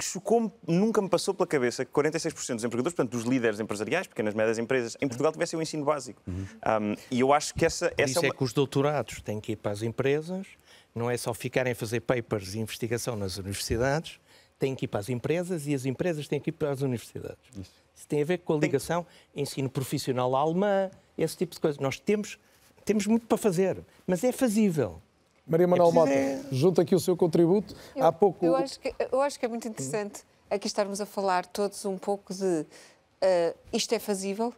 chocou-me, 0.00 0.52
nunca 0.66 1.00
me 1.00 1.08
passou 1.08 1.34
pela 1.34 1.46
cabeça 1.46 1.84
que 1.84 1.92
46% 1.92 2.54
dos 2.54 2.64
empregadores, 2.64 2.94
portanto, 2.94 3.10
dos 3.10 3.24
líderes 3.24 3.60
empresariais, 3.60 4.06
pequenas 4.06 4.34
e 4.34 4.36
médias 4.36 4.58
empresas, 4.58 4.96
em 5.00 5.08
Portugal 5.08 5.32
tivessem 5.32 5.58
o 5.58 5.62
ensino 5.62 5.84
básico. 5.84 6.22
Uhum. 6.26 6.34
Um, 6.44 6.96
e 7.10 7.20
eu 7.20 7.32
acho 7.32 7.54
que 7.54 7.64
essa, 7.64 7.92
essa 7.96 8.10
isso 8.10 8.18
é, 8.18 8.22
uma... 8.22 8.28
é 8.28 8.36
que 8.36 8.44
os 8.44 8.52
doutorados 8.52 9.20
têm 9.22 9.40
que 9.40 9.52
ir 9.52 9.56
para 9.56 9.72
as 9.72 9.82
empresas, 9.82 10.46
não 10.94 11.10
é 11.10 11.16
só 11.16 11.32
ficarem 11.32 11.72
a 11.72 11.76
fazer 11.76 12.00
papers 12.00 12.54
e 12.54 12.58
investigação 12.58 13.16
nas 13.16 13.36
universidades, 13.38 14.20
têm 14.58 14.74
que 14.74 14.84
ir 14.84 14.88
para 14.88 15.00
as 15.00 15.08
empresas 15.08 15.66
e 15.66 15.74
as 15.74 15.84
empresas 15.86 16.28
têm 16.28 16.40
que 16.40 16.50
ir 16.50 16.52
para 16.52 16.70
as 16.70 16.82
universidades. 16.82 17.38
Isso, 17.58 17.72
isso 17.94 18.08
tem 18.08 18.22
a 18.22 18.24
ver 18.24 18.38
com 18.38 18.54
a 18.54 18.58
ligação 18.58 19.06
tem... 19.32 19.42
ensino 19.42 19.68
profissional 19.68 20.34
alemã, 20.36 20.90
esse 21.16 21.36
tipo 21.36 21.54
de 21.54 21.60
coisa. 21.60 21.80
Nós 21.80 21.98
temos, 21.98 22.38
temos 22.84 23.06
muito 23.06 23.26
para 23.26 23.38
fazer, 23.38 23.82
mas 24.06 24.22
é 24.22 24.30
fazível. 24.30 25.00
Maria 25.46 25.66
Manuel 25.66 25.92
Mota, 25.92 26.10
é... 26.10 26.40
junta 26.50 26.82
aqui 26.82 26.94
o 26.94 27.00
seu 27.00 27.16
contributo. 27.16 27.74
Eu, 27.94 28.04
Há 28.04 28.12
pouco... 28.12 28.44
eu, 28.44 28.56
acho 28.56 28.80
que, 28.80 28.94
eu 29.12 29.20
acho 29.20 29.38
que 29.38 29.44
é 29.44 29.48
muito 29.48 29.68
interessante 29.68 30.22
aqui 30.50 30.66
estarmos 30.66 31.00
a 31.00 31.06
falar 31.06 31.46
todos 31.46 31.84
um 31.84 31.98
pouco 31.98 32.32
de 32.32 32.44
uh, 32.44 33.58
isto 33.72 33.94
é 33.94 33.98
fazível, 33.98 34.54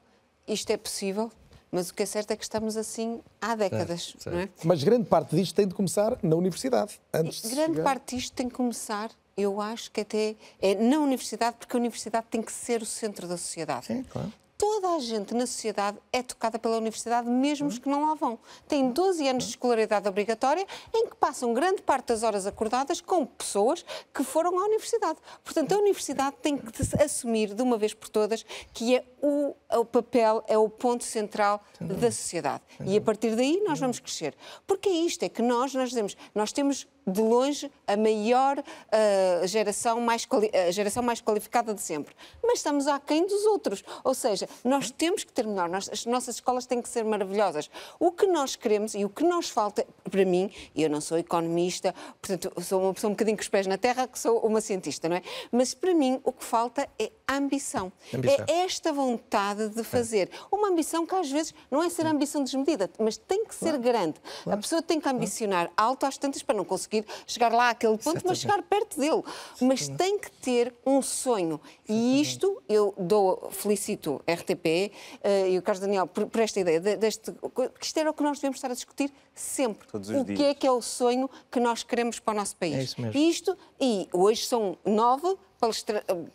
isto 0.46 0.70
é 0.70 0.76
possível, 0.76 1.30
mas 1.72 1.90
o 1.90 1.94
que 1.94 2.02
é 2.02 2.06
certo 2.06 2.30
é 2.30 2.36
que 2.36 2.44
estamos 2.44 2.76
assim 2.76 3.20
há 3.40 3.56
décadas. 3.56 4.02
Certo, 4.02 4.22
certo. 4.22 4.34
Não 4.34 4.42
é? 4.42 4.48
Mas 4.64 4.84
grande 4.84 5.08
parte 5.08 5.34
disto 5.34 5.54
tem 5.54 5.66
de 5.66 5.74
começar 5.74 6.18
na 6.22 6.36
universidade. 6.36 7.00
Antes 7.12 7.40
grande 7.50 7.72
chegar... 7.72 7.84
parte 7.84 8.16
disto 8.16 8.32
tem 8.34 8.48
que 8.48 8.54
começar, 8.54 9.10
eu 9.36 9.60
acho 9.60 9.90
que 9.90 10.02
até 10.02 10.36
é 10.60 10.74
na 10.74 10.98
universidade, 11.00 11.56
porque 11.58 11.76
a 11.76 11.80
universidade 11.80 12.26
tem 12.30 12.42
que 12.42 12.52
ser 12.52 12.82
o 12.82 12.86
centro 12.86 13.26
da 13.26 13.36
sociedade. 13.36 13.86
Sim, 13.86 14.04
claro 14.04 14.32
toda 14.80 14.94
a 14.94 14.98
gente 14.98 15.32
na 15.32 15.46
sociedade 15.46 15.96
é 16.12 16.22
tocada 16.22 16.58
pela 16.58 16.76
universidade, 16.76 17.26
mesmo 17.28 17.66
os 17.66 17.78
que 17.78 17.88
não 17.88 18.08
lá 18.08 18.14
vão. 18.14 18.38
Têm 18.68 18.90
12 18.90 19.26
anos 19.26 19.44
de 19.44 19.50
escolaridade 19.50 20.06
obrigatória, 20.06 20.66
em 20.94 21.06
que 21.06 21.16
passam 21.16 21.54
grande 21.54 21.80
parte 21.80 22.08
das 22.08 22.22
horas 22.22 22.46
acordadas 22.46 23.00
com 23.00 23.24
pessoas 23.24 23.84
que 24.12 24.22
foram 24.22 24.58
à 24.58 24.64
universidade. 24.66 25.18
Portanto, 25.42 25.72
a 25.72 25.78
universidade 25.78 26.36
tem 26.42 26.58
que 26.58 26.70
assumir 27.02 27.54
de 27.54 27.62
uma 27.62 27.78
vez 27.78 27.94
por 27.94 28.10
todas 28.10 28.44
que 28.74 28.96
é 28.96 29.04
o, 29.22 29.54
o 29.72 29.84
papel, 29.84 30.44
é 30.46 30.58
o 30.58 30.68
ponto 30.68 31.04
central 31.04 31.64
da 31.80 32.10
sociedade. 32.12 32.62
E 32.84 32.98
a 32.98 33.00
partir 33.00 33.34
daí 33.34 33.62
nós 33.66 33.80
vamos 33.80 33.98
crescer. 33.98 34.34
Porque 34.66 34.90
é 34.90 34.92
isto, 34.92 35.22
é 35.22 35.28
que 35.30 35.40
nós, 35.40 35.72
nós 35.72 35.88
dizemos, 35.88 36.16
nós 36.34 36.52
temos 36.52 36.86
de 37.06 37.20
longe 37.20 37.70
a 37.86 37.96
maior 37.96 38.58
uh, 38.58 39.46
geração, 39.46 40.00
mais 40.00 40.26
a 40.68 40.70
geração 40.72 41.02
mais 41.02 41.20
qualificada 41.20 41.72
de 41.72 41.80
sempre. 41.80 42.14
Mas 42.42 42.58
estamos 42.58 42.88
aquém 42.88 43.24
dos 43.26 43.44
outros. 43.44 43.84
Ou 44.02 44.12
seja, 44.12 44.48
nós 44.66 44.90
temos 44.90 45.22
que 45.22 45.32
ter 45.32 45.46
melhor, 45.46 45.68
nós, 45.68 45.88
as 45.88 46.04
nossas 46.06 46.36
escolas 46.36 46.66
têm 46.66 46.82
que 46.82 46.88
ser 46.88 47.04
maravilhosas. 47.04 47.70
O 48.00 48.10
que 48.10 48.26
nós 48.26 48.56
queremos 48.56 48.94
e 48.94 49.04
o 49.04 49.08
que 49.08 49.22
nos 49.22 49.48
falta, 49.48 49.86
para 50.10 50.24
mim, 50.24 50.50
e 50.74 50.82
eu 50.82 50.90
não 50.90 51.00
sou 51.00 51.18
economista, 51.18 51.94
portanto, 52.20 52.52
sou 52.62 52.82
uma 52.82 52.94
pessoa 52.94 53.10
um 53.10 53.14
bocadinho 53.14 53.36
com 53.36 53.42
os 53.42 53.48
pés 53.48 53.66
na 53.66 53.78
terra, 53.78 54.06
que 54.06 54.18
sou 54.18 54.38
uma 54.40 54.60
cientista, 54.60 55.08
não 55.08 55.16
é? 55.16 55.22
Mas 55.50 55.74
para 55.74 55.94
mim 55.94 56.20
o 56.24 56.32
que 56.32 56.44
falta 56.44 56.88
é 56.98 57.10
ambição. 57.28 57.92
ambição. 58.14 58.44
É 58.48 58.64
esta 58.64 58.92
vontade 58.92 59.68
de 59.68 59.82
fazer. 59.82 60.30
É. 60.32 60.54
Uma 60.54 60.68
ambição 60.68 61.06
que 61.06 61.14
às 61.14 61.30
vezes 61.30 61.54
não 61.70 61.82
é 61.82 61.88
ser 61.88 62.06
ambição 62.06 62.42
desmedida, 62.42 62.90
mas 62.98 63.16
tem 63.16 63.44
que 63.44 63.54
ser 63.54 63.70
claro. 63.70 63.82
grande. 63.82 64.20
Claro. 64.44 64.58
A 64.58 64.62
pessoa 64.62 64.82
tem 64.82 65.00
que 65.00 65.08
ambicionar 65.08 65.66
claro. 65.66 65.90
alto 65.90 66.06
às 66.06 66.16
tantas 66.16 66.42
para 66.42 66.56
não 66.56 66.64
conseguir 66.64 67.04
chegar 67.26 67.52
lá 67.52 67.70
àquele 67.70 67.98
ponto, 67.98 68.22
mas 68.26 68.38
chegar 68.38 68.62
perto 68.62 68.98
dele. 68.98 69.22
Mas 69.60 69.88
tem 69.88 70.18
que 70.18 70.30
ter 70.30 70.74
um 70.84 71.02
sonho. 71.02 71.60
E 71.88 72.20
isto 72.20 72.62
eu 72.68 72.94
dou, 72.96 73.48
felicito 73.50 74.22
RTP 74.28 74.54
uh, 74.54 74.90
eh, 75.22 75.50
e 75.50 75.58
o 75.58 75.62
Carlos 75.62 75.80
Daniel 75.80 76.06
por, 76.06 76.26
por 76.26 76.40
esta 76.40 76.60
ideia 76.60 76.80
deste, 76.80 77.32
que 77.32 77.86
isto 77.86 77.98
era 77.98 78.10
o 78.10 78.14
que 78.14 78.22
nós 78.22 78.38
devemos 78.38 78.56
estar 78.56 78.70
a 78.70 78.74
discutir 78.74 79.12
sempre. 79.34 79.86
Todos 79.96 80.10
os 80.10 80.16
o 80.16 80.24
dias. 80.24 80.38
que 80.38 80.44
é 80.44 80.54
que 80.54 80.66
é 80.66 80.70
o 80.70 80.80
sonho 80.82 81.28
que 81.50 81.60
nós 81.60 81.82
queremos 81.82 82.18
para 82.18 82.34
o 82.34 82.36
nosso 82.36 82.56
país. 82.56 82.74
É 82.74 82.82
isso 82.82 83.00
mesmo. 83.00 83.20
Isto, 83.20 83.58
e 83.80 84.08
hoje 84.12 84.46
são 84.46 84.76
nove 84.84 85.36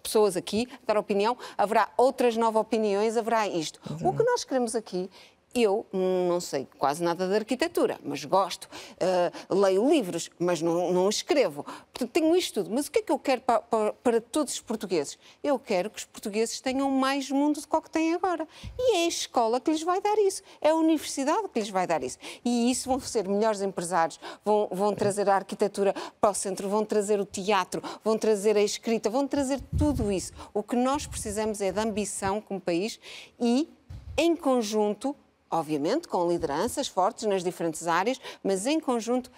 pessoas 0.02 0.36
aqui 0.36 0.68
a 0.84 0.94
dar 0.94 0.98
opinião, 1.00 1.38
haverá 1.58 1.90
outras 1.96 2.36
nove 2.36 2.58
opiniões, 2.58 3.16
haverá 3.16 3.48
isto. 3.48 3.80
Uhum. 3.90 4.10
O 4.10 4.18
que 4.18 4.24
nós 4.24 4.44
queremos 4.44 4.76
aqui 4.76 5.10
eu 5.54 5.86
não 5.92 6.40
sei 6.40 6.68
quase 6.78 7.04
nada 7.04 7.28
de 7.28 7.36
arquitetura, 7.36 8.00
mas 8.04 8.24
gosto. 8.24 8.70
Uh, 8.70 9.56
leio 9.56 9.90
livros, 9.90 10.30
mas 10.40 10.62
não, 10.62 10.94
não 10.94 11.10
escrevo. 11.10 11.64
Portanto, 11.64 12.10
tenho 12.12 12.36
isto 12.36 12.64
tudo. 12.64 12.74
Mas 12.74 12.88
o 12.88 12.92
que 12.92 13.00
é 13.00 13.02
que 13.02 13.12
eu 13.12 13.20
quero 13.20 13.42
para, 13.42 13.60
para, 13.60 13.94
para, 13.94 14.22
todos 14.22 14.54
os 14.54 14.62
portugueses? 14.62 15.18
Eu 15.44 15.60
quero 15.60 15.90
que 15.90 16.00
os 16.00 16.06
portugueses 16.06 16.62
tenham 16.62 16.90
mais 16.90 17.30
mundo 17.30 17.60
do 17.60 17.68
que 17.68 17.76
o 17.76 17.82
que 17.82 17.90
têm 17.90 18.14
agora. 18.14 18.48
E 18.80 18.98
é 18.98 19.06
a 19.06 19.08
escola 19.08 19.60
que 19.60 19.72
lhes 19.72 19.84
vai 19.84 20.00
dar 20.00 20.18
isso. 20.20 20.42
É 20.62 20.70
a 20.70 20.76
universidade 20.76 21.50
que 21.50 21.60
lhes 21.60 21.70
vai 21.70 21.86
dar 21.86 22.02
isso. 22.02 22.18
E 22.46 22.72
isso 22.72 22.88
vão 22.88 23.00
ser 23.00 23.28
melhores 23.28 23.62
empresários, 23.62 24.20
vão, 24.46 24.70
vão 24.72 24.96
trazer 24.96 25.30
a 25.30 25.36
arquitetura 25.36 25.94
para 26.20 26.30
o 26.30 26.34
centro, 26.34 26.70
vão 26.70 26.86
trazer 26.86 27.20
o 27.20 27.26
teatro, 27.26 27.84
vão 28.04 28.18
trazer 28.18 28.56
a 28.56 28.62
escrita, 28.62 29.10
vão 29.10 29.28
trazer 29.28 29.60
tudo 29.78 30.12
isso. 30.12 30.32
O 30.54 30.64
que 30.64 30.76
nós 30.76 31.06
precisamos 31.06 31.60
é 31.62 31.72
de 31.72 31.80
ambição 31.80 32.40
como 32.40 32.60
país 32.60 33.00
e, 33.40 33.70
em 34.18 34.36
conjunto, 34.36 35.16
obviamente, 35.52 36.08
com 36.08 36.28
lideranças 36.28 36.88
fortes 36.88 37.26
nas 37.26 37.44
diferentes 37.44 37.88
áreas, 37.88 38.20
mas 38.44 38.66
em 38.66 38.80
conjunto 38.80 39.32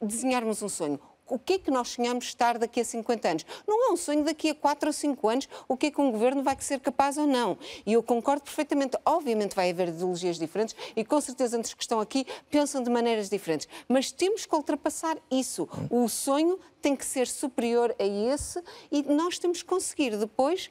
desenharmos 0.00 0.62
um 0.62 0.68
sonho. 0.68 0.98
O 1.26 1.38
que 1.38 1.54
é 1.54 1.58
que 1.58 1.70
nós 1.70 1.88
sonhamos 1.88 2.26
estar 2.26 2.58
daqui 2.58 2.80
a 2.80 2.84
50 2.84 3.28
anos? 3.28 3.46
Não 3.66 3.88
é 3.88 3.92
um 3.92 3.96
sonho 3.96 4.24
daqui 4.24 4.50
a 4.50 4.54
4 4.54 4.88
ou 4.88 4.92
5 4.92 5.28
anos, 5.28 5.48
o 5.66 5.74
que 5.74 5.86
é 5.86 5.90
que 5.90 6.00
um 6.00 6.10
governo 6.10 6.42
vai 6.42 6.54
ser 6.60 6.80
capaz 6.80 7.16
ou 7.16 7.26
não. 7.26 7.56
E 7.86 7.94
eu 7.94 8.02
concordo 8.02 8.42
perfeitamente. 8.42 8.98
Obviamente 9.06 9.56
vai 9.56 9.70
haver 9.70 9.88
ideologias 9.88 10.38
diferentes 10.38 10.76
e 10.94 11.02
com 11.02 11.18
certeza 11.22 11.56
entre 11.56 11.68
os 11.68 11.74
que 11.74 11.82
estão 11.82 11.98
aqui 11.98 12.26
pensam 12.50 12.82
de 12.82 12.90
maneiras 12.90 13.30
diferentes. 13.30 13.66
Mas 13.88 14.12
temos 14.12 14.44
que 14.44 14.54
ultrapassar 14.54 15.16
isso. 15.30 15.66
O 15.88 16.06
sonho 16.10 16.58
tem 16.82 16.94
que 16.94 17.06
ser 17.06 17.26
superior 17.26 17.94
a 17.98 18.04
esse 18.04 18.62
e 18.92 19.02
nós 19.02 19.38
temos 19.38 19.62
que 19.62 19.68
conseguir 19.68 20.18
depois, 20.18 20.70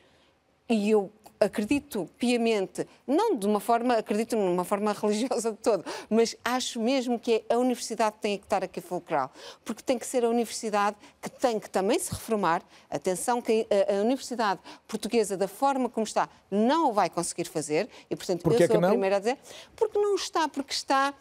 e 0.70 0.92
eu 0.92 1.12
acredito 1.44 2.10
piamente, 2.18 2.88
não 3.06 3.36
de 3.36 3.46
uma 3.46 3.60
forma, 3.60 3.96
acredito 3.96 4.36
numa 4.36 4.64
forma 4.64 4.94
religiosa 5.00 5.52
de 5.52 5.58
todo, 5.58 5.86
mas 6.10 6.36
acho 6.44 6.80
mesmo 6.80 7.20
que 7.20 7.44
a 7.50 7.58
universidade 7.58 8.16
tem 8.22 8.38
que 8.38 8.46
estar 8.46 8.64
aqui 8.64 8.82
fulcral, 8.82 9.32
porque 9.64 9.82
tem 9.82 9.98
que 9.98 10.06
ser 10.06 10.24
a 10.24 10.30
universidade 10.30 10.96
que 11.22 11.30
tem 11.30 11.60
que 11.60 11.70
também 11.70 12.00
se 12.00 12.12
reformar. 12.12 12.62
Atenção 12.90 13.42
que 13.42 13.68
a, 13.70 13.98
a 13.98 14.02
universidade 14.02 14.60
portuguesa, 14.88 15.38
da 15.38 15.48
forma 15.48 15.90
como 15.90 16.06
está, 16.06 16.30
não 16.50 16.90
o 16.90 16.94
vai 16.94 17.10
conseguir 17.10 17.46
fazer, 17.46 17.90
e 18.10 18.16
portanto 18.16 18.42
Porquê 18.42 18.64
eu 18.64 18.68
sou 18.68 18.84
a 18.84 18.90
primeira 18.90 19.18
a 19.18 19.20
dizer, 19.20 19.38
porque 19.76 19.98
não 19.98 20.16
está, 20.16 20.48
porque 20.48 20.74
está 20.74 21.14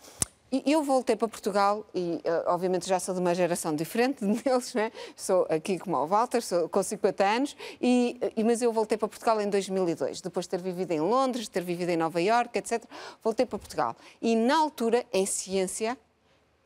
eu 0.67 0.83
voltei 0.83 1.17
para 1.17 1.29
Portugal 1.29 1.87
e, 1.95 2.21
uh, 2.27 2.49
obviamente, 2.49 2.87
já 2.87 3.01
sou 3.01 3.15
de 3.15 3.21
uma 3.21 3.35
geração 3.35 3.75
diferente 3.75 4.25
deles, 4.25 4.75
né? 4.75 4.93
sou 5.17 5.47
aqui 5.49 5.79
como 5.79 5.97
o 5.97 6.07
Walter, 6.07 6.43
sou 6.43 6.69
com 6.69 6.83
50 6.83 7.25
anos, 7.25 7.57
e, 7.81 8.19
e, 8.37 8.45
mas 8.45 8.61
eu 8.61 8.73
voltei 8.73 8.99
para 8.99 9.09
Portugal 9.09 9.41
em 9.41 9.49
2002, 9.49 10.21
depois 10.21 10.45
de 10.45 10.51
ter 10.51 10.61
vivido 10.61 10.91
em 10.93 11.01
Londres, 11.01 11.49
ter 11.49 11.63
vivido 11.63 11.89
em 11.89 11.97
Nova 11.97 12.21
Iorque, 12.21 12.59
etc. 12.59 12.85
Voltei 13.23 13.47
para 13.47 13.59
Portugal. 13.59 13.97
E, 14.21 14.37
na 14.37 14.59
altura, 14.59 15.07
em 15.13 15.25
ciência, 15.25 15.97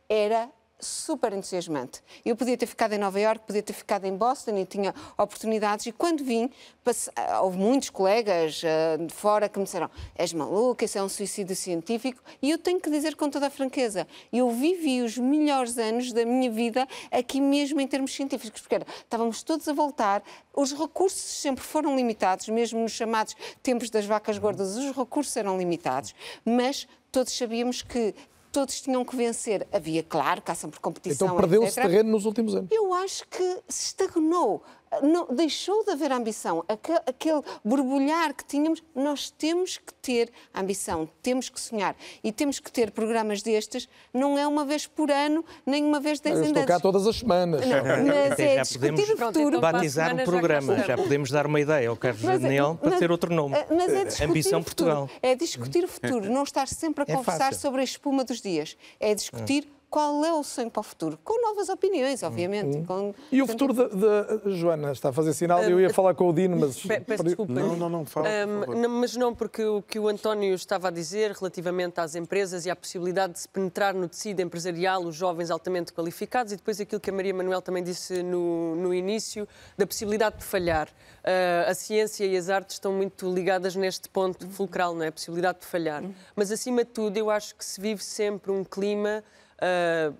era 0.09 0.49
super 0.78 1.32
entusiasmante. 1.32 2.02
Eu 2.24 2.36
podia 2.36 2.56
ter 2.56 2.66
ficado 2.66 2.92
em 2.92 2.98
Nova 2.98 3.18
Iorque, 3.18 3.46
podia 3.46 3.62
ter 3.62 3.72
ficado 3.72 4.04
em 4.04 4.14
Boston 4.14 4.58
e 4.58 4.66
tinha 4.66 4.94
oportunidades. 5.16 5.86
E 5.86 5.92
quando 5.92 6.22
vim, 6.22 6.50
passe... 6.84 7.10
Ah, 7.16 7.40
houve 7.40 7.56
muitos 7.56 7.90
colegas 7.90 8.62
uh, 8.62 9.04
de 9.04 9.12
fora 9.14 9.48
que 9.48 9.58
me 9.58 9.64
disseram: 9.64 9.90
és 10.14 10.32
maluca, 10.32 10.84
isso 10.84 10.98
é 10.98 11.02
um 11.02 11.08
suicídio 11.08 11.56
científico. 11.56 12.22
E 12.42 12.50
eu 12.50 12.58
tenho 12.58 12.80
que 12.80 12.90
dizer 12.90 13.16
com 13.16 13.30
toda 13.30 13.46
a 13.46 13.50
franqueza: 13.50 14.06
eu 14.32 14.50
vivi 14.50 15.02
os 15.02 15.16
melhores 15.16 15.78
anos 15.78 16.12
da 16.12 16.24
minha 16.24 16.50
vida 16.50 16.86
aqui 17.10 17.40
mesmo 17.40 17.80
em 17.80 17.86
termos 17.86 18.14
científicos, 18.14 18.60
porque 18.60 18.74
era, 18.74 18.86
estávamos 18.98 19.42
todos 19.42 19.66
a 19.68 19.72
voltar, 19.72 20.22
os 20.54 20.72
recursos 20.72 21.20
sempre 21.20 21.64
foram 21.64 21.96
limitados, 21.96 22.48
mesmo 22.48 22.80
nos 22.80 22.92
chamados 22.92 23.34
tempos 23.62 23.90
das 23.90 24.04
vacas 24.04 24.38
gordas, 24.38 24.76
os 24.76 24.96
recursos 24.96 25.36
eram 25.36 25.58
limitados, 25.58 26.14
mas 26.44 26.86
todos 27.10 27.36
sabíamos 27.36 27.82
que 27.82 28.14
todos 28.53 28.80
tinham 28.80 29.05
que 29.05 29.16
vencer. 29.16 29.66
Havia, 29.72 30.03
claro, 30.03 30.42
caça 30.42 30.68
por 30.68 30.78
competição. 30.78 31.26
Então 31.26 31.36
perdeu-se 31.36 31.74
terreno 31.74 32.11
nos 32.11 32.24
últimos 32.24 32.55
anos. 32.55 32.70
Eu 32.70 32.92
acho 32.94 33.26
que 33.28 33.62
se 33.68 33.86
estagnou 33.86 34.62
não, 35.03 35.26
deixou 35.26 35.84
de 35.84 35.91
haver 35.91 36.12
ambição. 36.12 36.64
Aquele, 36.68 37.01
aquele 37.07 37.43
borbulhar 37.64 38.34
que 38.34 38.45
tínhamos, 38.45 38.82
nós 38.95 39.30
temos 39.30 39.78
que 39.78 39.93
ter 39.95 40.30
ambição, 40.55 41.09
temos 41.22 41.49
que 41.49 41.61
sonhar. 41.61 41.97
E 42.22 42.32
temos 42.32 42.59
que 42.59 42.70
ter 42.70 42.91
programas 42.91 43.43
destes, 43.43 43.89
não 44.12 44.39
é 44.39 44.47
uma 44.47 44.64
vez 44.64 44.87
por 44.87 45.11
ano, 45.11 45.45
nem 45.64 45.84
uma 45.84 46.01
vez 46.01 46.20
dez 46.20 46.37
anos. 46.37 46.49
Estou 46.49 46.64
cá 46.64 46.80
todas 46.80 47.07
as 47.07 47.16
semanas. 47.16 47.62
Não, 47.66 48.07
mas 48.07 48.39
é 48.39 48.64
já 48.64 48.72
podemos 48.72 49.11
o 49.11 49.16
futuro. 49.16 49.61
batizar 49.61 50.14
um 50.14 50.24
programa, 50.24 50.76
já, 50.76 50.84
já, 50.84 50.97
podemos 50.97 51.30
dar 51.30 51.47
uma 51.47 51.61
ideia 51.61 51.89
ao 51.89 51.97
Carlos 51.97 52.22
mas, 52.22 52.41
Daniel 52.41 52.78
para 52.80 52.91
mas, 52.91 52.99
ter 52.99 53.11
outro 53.11 53.34
nome. 53.34 53.57
Mas 53.70 53.93
é 53.93 54.05
discutir 54.05 54.24
Ambição 54.24 54.62
Portugal. 54.62 55.11
É 55.22 55.34
discutir 55.34 55.84
o 55.84 55.89
futuro, 55.89 56.30
não 56.30 56.43
estar 56.43 56.68
sempre 56.68 57.05
a 57.07 57.12
é 57.12 57.16
conversar 57.16 57.47
fácil. 57.47 57.61
sobre 57.61 57.80
a 57.80 57.84
espuma 57.84 58.24
dos 58.24 58.41
dias. 58.41 58.76
É 59.01 59.14
discutir 59.14 59.68
qual 59.89 60.24
é 60.24 60.32
o 60.32 60.43
sonho 60.43 60.70
para 60.70 60.80
o 60.80 60.82
futuro? 60.82 61.18
Com 61.22 61.41
novas 61.41 61.68
opiniões, 61.68 62.22
obviamente. 62.22 62.78
Uhum. 62.78 62.84
Com... 62.84 63.14
E 63.30 63.41
o 63.41 63.47
futuro 63.47 63.72
da 63.72 64.51
Joana? 64.51 64.93
Está 64.93 65.11
a 65.11 65.12
fazer 65.12 65.32
sinal, 65.32 65.62
eu 65.62 65.80
ia 65.80 65.91
falar 65.91 66.14
com 66.14 66.28
o 66.28 66.32
Dino, 66.32 66.57
mas... 66.57 66.82
Peço 66.82 67.24
desculpa. 67.24 67.53
Não, 67.53 67.76
não, 67.76 67.89
não, 67.89 68.05
fala, 68.05 68.28
um, 68.47 68.89
Mas 68.89 69.16
não, 69.16 69.34
porque 69.34 69.64
o 69.64 69.82
que 69.82 69.99
o 69.99 70.09
António 70.09 70.55
estava 70.55 70.89
a 70.89 70.91
dizer 70.91 71.32
relativamente 71.32 72.01
às 72.01 72.14
empresas 72.14 72.66
e 72.66 72.70
à 72.70 72.76
possibilidade 72.76 73.34
de 73.34 73.41
se 73.41 73.49
penetrar 73.49 73.95
no 73.95 74.09
tecido 74.09 74.41
empresarial 74.41 75.03
os 75.03 75.14
jovens 75.14 75.51
altamente 75.51 75.93
qualificados 75.93 76.53
e 76.53 76.57
depois 76.57 76.80
aquilo 76.80 77.01
que 77.01 77.11
a 77.11 77.12
Maria 77.12 77.32
Manuel 77.32 77.62
também 77.62 77.82
disse 77.82 78.22
no, 78.22 78.74
no 78.76 78.93
início, 78.93 79.49
da 79.78 79.87
possibilidade 79.87 80.39
de 80.39 80.45
falhar. 80.45 80.89
Uh, 80.89 81.70
a 81.70 81.74
ciência 81.74 82.24
e 82.24 82.37
as 82.37 82.49
artes 82.49 82.76
estão 82.76 82.93
muito 82.93 83.32
ligadas 83.32 83.74
neste 83.74 84.09
ponto 84.09 84.49
fulcral, 84.49 84.95
não 84.95 85.03
é? 85.03 85.09
A 85.09 85.12
possibilidade 85.12 85.61
de 85.61 85.66
falhar. 85.66 86.03
Uhum. 86.03 86.14
Mas, 86.34 86.53
acima 86.53 86.84
de 86.84 86.91
tudo, 86.91 87.16
eu 87.16 87.30
acho 87.30 87.55
que 87.55 87.64
se 87.64 87.80
vive 87.80 88.03
sempre 88.03 88.53
um 88.53 88.62
clima 88.62 89.24
uh, 89.61 90.14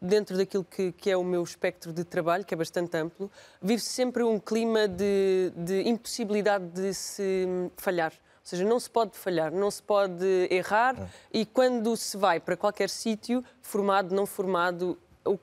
dentro 0.00 0.36
daquilo 0.36 0.64
que, 0.64 0.92
que, 0.92 1.10
é 1.10 1.16
o 1.16 1.24
meu 1.24 1.42
espectro 1.42 1.92
de 1.92 2.04
trabalho, 2.04 2.44
que 2.44 2.54
é 2.54 2.56
bastante 2.56 2.96
amplo, 2.96 3.30
vive 3.60 3.82
sempre 3.82 4.22
um 4.22 4.38
clima 4.38 4.86
de, 4.86 5.52
de 5.56 5.88
impossibilidade 5.88 6.66
de 6.68 6.94
se 6.94 7.46
falhar. 7.76 8.12
Ou 8.12 8.50
seja, 8.50 8.64
não 8.64 8.80
se 8.80 8.88
pode 8.88 9.16
falhar, 9.16 9.52
não 9.52 9.70
se 9.70 9.82
pode 9.82 10.48
errar 10.50 10.98
é. 10.98 11.08
e 11.32 11.44
quando 11.44 11.94
se 11.96 12.16
vai 12.16 12.40
para 12.40 12.56
qualquer 12.56 12.88
sítio, 12.88 13.44
formado, 13.60 14.14
não 14.14 14.24
formado, 14.24 14.98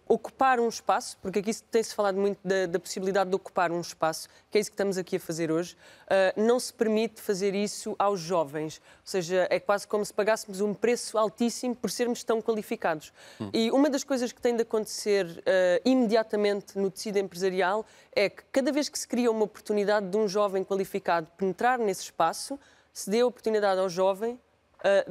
ocupar 0.07 0.59
um 0.59 0.67
espaço, 0.67 1.17
porque 1.21 1.39
aqui 1.39 1.53
tem-se 1.71 1.93
falado 1.93 2.17
muito 2.17 2.39
da, 2.43 2.65
da, 2.65 2.79
possibilidade 2.79 3.29
de 3.29 3.35
ocupar 3.35 3.71
um 3.71 3.81
espaço, 3.81 4.27
que 4.49 4.57
é 4.57 4.61
isso 4.61 4.69
que 4.69 4.73
estamos 4.73 4.97
aqui 4.97 5.17
a 5.17 5.19
fazer 5.19 5.51
hoje, 5.51 5.75
uh, 6.05 6.41
não 6.41 6.59
se 6.59 6.73
permite 6.73 7.21
fazer 7.21 7.53
isso 7.53 7.95
aos 7.99 8.19
jovens. 8.19 8.77
Ou 8.77 9.01
seja, 9.03 9.47
é 9.49 9.59
quase 9.59 9.87
como 9.87 10.03
se 10.05 10.13
pagássemos 10.13 10.61
um 10.61 10.73
preço 10.73 11.17
altíssimo 11.17 11.75
por 11.75 11.91
sermos 11.91 12.23
tão 12.23 12.41
qualificados. 12.41 13.13
Hum. 13.39 13.49
E 13.53 13.71
uma 13.71 13.89
das 13.89 14.03
coisas 14.03 14.31
que 14.31 14.41
tem 14.41 14.55
de 14.55 14.63
acontecer 14.63 15.25
uh, 15.25 15.41
imediatamente 15.83 16.77
no 16.77 16.89
tecido 16.89 17.17
empresarial 17.17 17.85
é 18.15 18.29
que 18.29 18.43
cada 18.51 18.71
vez 18.71 18.89
que 18.89 18.97
se 18.97 19.07
cria 19.07 19.29
uma 19.29 19.43
oportunidade 19.43 20.07
de 20.07 20.17
um 20.17 20.27
jovem 20.27 20.63
qualificado 20.63 21.27
penetrar 21.37 21.77
nesse 21.77 22.03
espaço, 22.03 22.59
se 22.93 23.09
dê 23.09 23.19
a 23.19 23.27
oportunidade 23.27 23.79
ao 23.79 23.89
jovem 23.89 24.39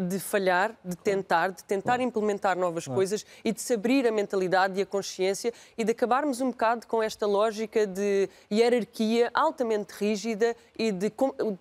de 0.08 0.18
falhar, 0.20 0.76
de 0.84 0.96
tentar, 0.96 1.50
de 1.50 1.64
tentar 1.64 2.00
implementar 2.00 2.56
novas 2.56 2.86
coisas 2.86 3.26
e 3.44 3.52
de 3.52 3.60
se 3.60 3.74
abrir 3.74 4.06
a 4.06 4.12
mentalidade 4.12 4.78
e 4.78 4.82
a 4.82 4.86
consciência 4.86 5.52
e 5.76 5.84
de 5.84 5.90
acabarmos 5.90 6.40
um 6.40 6.50
bocado 6.50 6.86
com 6.86 7.02
esta 7.02 7.26
lógica 7.26 7.86
de 7.86 8.28
hierarquia 8.52 9.30
altamente 9.34 9.92
rígida 9.94 10.54
e 10.78 10.92
de 10.92 11.10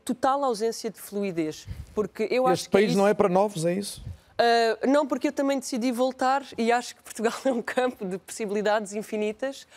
total 0.05 0.43
ausência 0.43 0.89
de 0.89 0.99
fluidez. 0.99 1.67
Porque 1.93 2.27
eu 2.29 2.47
este 2.49 2.63
acho 2.63 2.69
país 2.69 2.93
é 2.93 2.95
não 2.95 3.07
é 3.07 3.13
para 3.13 3.29
novos, 3.29 3.65
é 3.65 3.73
isso? 3.73 4.03
Uh, 4.33 4.87
não, 4.87 5.05
porque 5.05 5.27
eu 5.27 5.31
também 5.31 5.59
decidi 5.59 5.91
voltar 5.91 6.43
e 6.57 6.71
acho 6.71 6.95
que 6.95 7.03
Portugal 7.03 7.33
é 7.45 7.51
um 7.51 7.61
campo 7.61 8.03
de 8.03 8.17
possibilidades 8.17 8.93
infinitas. 8.93 9.67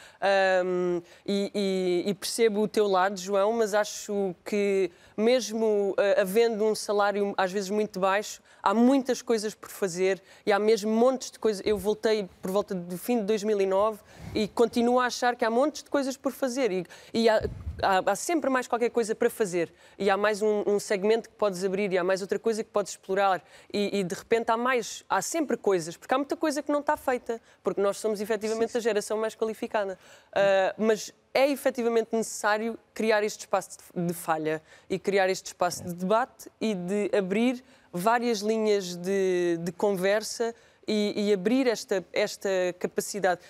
Um, 0.64 1.02
e, 1.26 1.50
e, 1.54 2.10
e, 2.10 2.14
percebo 2.14 2.62
o 2.62 2.68
teu 2.68 2.86
lado, 2.86 3.18
João, 3.18 3.52
mas 3.52 3.74
acho 3.74 4.34
que 4.44 4.90
mesmo 5.16 5.90
uh, 5.92 6.20
havendo 6.20 6.64
um 6.64 6.74
salário 6.74 7.34
às 7.36 7.52
vezes 7.52 7.68
muito 7.68 8.00
baixo, 8.00 8.40
há 8.66 8.74
muitas 8.74 9.22
coisas 9.22 9.54
por 9.54 9.70
fazer 9.70 10.20
e 10.44 10.50
há 10.50 10.58
mesmo 10.58 10.90
montes 10.90 11.30
de 11.30 11.38
coisas. 11.38 11.64
Eu 11.64 11.78
voltei 11.78 12.28
por 12.42 12.50
volta 12.50 12.74
do 12.74 12.98
fim 12.98 13.18
de 13.18 13.22
2009 13.22 14.00
e 14.34 14.48
continuo 14.48 14.98
a 14.98 15.06
achar 15.06 15.36
que 15.36 15.44
há 15.44 15.50
montes 15.50 15.84
de 15.84 15.88
coisas 15.88 16.16
por 16.16 16.32
fazer 16.32 16.72
e, 16.72 16.86
e 17.14 17.28
há, 17.28 17.48
há, 17.80 18.10
há, 18.10 18.16
sempre 18.16 18.50
mais 18.50 18.66
qualquer 18.66 18.90
coisa 18.90 19.14
para 19.14 19.30
fazer 19.30 19.72
e 19.96 20.10
há 20.10 20.16
mais 20.16 20.42
um, 20.42 20.64
um, 20.66 20.80
segmento 20.80 21.28
que 21.28 21.36
podes 21.36 21.62
abrir 21.64 21.92
e 21.92 21.98
há 21.98 22.02
mais 22.02 22.20
outra 22.22 22.40
coisa 22.40 22.64
que 22.64 22.70
podes 22.70 22.90
explorar 22.90 23.40
e, 23.72 24.00
e, 24.00 24.02
de 24.02 24.14
repente 24.16 24.50
há 24.50 24.56
mais, 24.56 25.04
há 25.08 25.22
sempre 25.22 25.56
coisas, 25.56 25.96
porque 25.96 26.12
há 26.12 26.18
muita 26.18 26.36
coisa 26.36 26.60
que 26.60 26.72
não 26.72 26.80
está 26.80 26.96
feita, 26.96 27.40
porque 27.62 27.80
nós 27.80 27.98
somos 27.98 28.20
efetivamente 28.20 28.76
a 28.76 28.80
geração 28.80 29.16
mais 29.16 29.36
qualificada. 29.36 29.96
Uh, 30.32 30.74
mas 30.76 31.14
é 31.32 31.50
efetivamente 31.50 32.08
necessário 32.12 32.78
criar 32.94 33.22
este 33.22 33.40
espaço 33.40 33.78
de, 33.94 34.06
de 34.06 34.14
falha 34.14 34.62
e 34.88 34.98
criar 34.98 35.28
este 35.28 35.48
espaço 35.48 35.84
de 35.84 35.94
debate 35.94 36.50
e 36.58 36.74
de 36.74 37.10
abrir 37.16 37.62
várias 37.96 38.40
linhas 38.40 38.94
de, 38.94 39.58
de 39.60 39.72
conversa 39.72 40.54
e, 40.86 41.28
e, 41.28 41.32
abrir 41.32 41.66
esta, 41.66 42.04
esta 42.12 42.48
capacidade. 42.78 43.40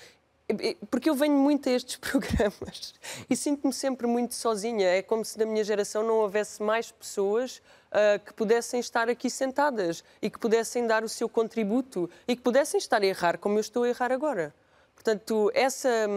Porque 0.91 1.11
eu 1.11 1.15
venho 1.15 1.35
muito 1.35 1.69
a 1.69 1.73
estes 1.73 1.97
programas 1.99 2.95
e 3.29 3.37
sinto-me 3.37 3.73
sempre 3.73 4.07
muito 4.07 4.35
sozinha. 4.35 4.89
É 4.89 5.03
como 5.03 5.25
se 5.25 5.39
na 5.39 5.45
minha 5.45 5.65
geração 5.65 6.03
não 6.03 6.15
houvesse 6.15 6.63
mais 6.63 6.93
pessoas 6.93 7.61
uh, 7.91 8.25
que 8.25 8.33
pudessem 8.33 8.79
estar 8.79 9.09
aqui 9.09 9.29
sentadas 9.29 10.05
e 10.23 10.31
que 10.31 10.39
pudessem 10.39 10.87
dar 10.87 11.03
o 11.03 11.09
seu 11.09 11.29
contributo 11.29 12.09
e 12.29 12.37
que 12.37 12.43
pudessem 12.43 12.79
estar 12.79 13.03
a 13.03 13.07
errar 13.07 13.39
como 13.39 13.57
eu 13.57 13.61
estou 13.61 13.83
a 13.83 13.89
errar 13.89 14.13
agora. 14.13 14.55
Portanto, 14.95 15.51
essa, 15.53 16.09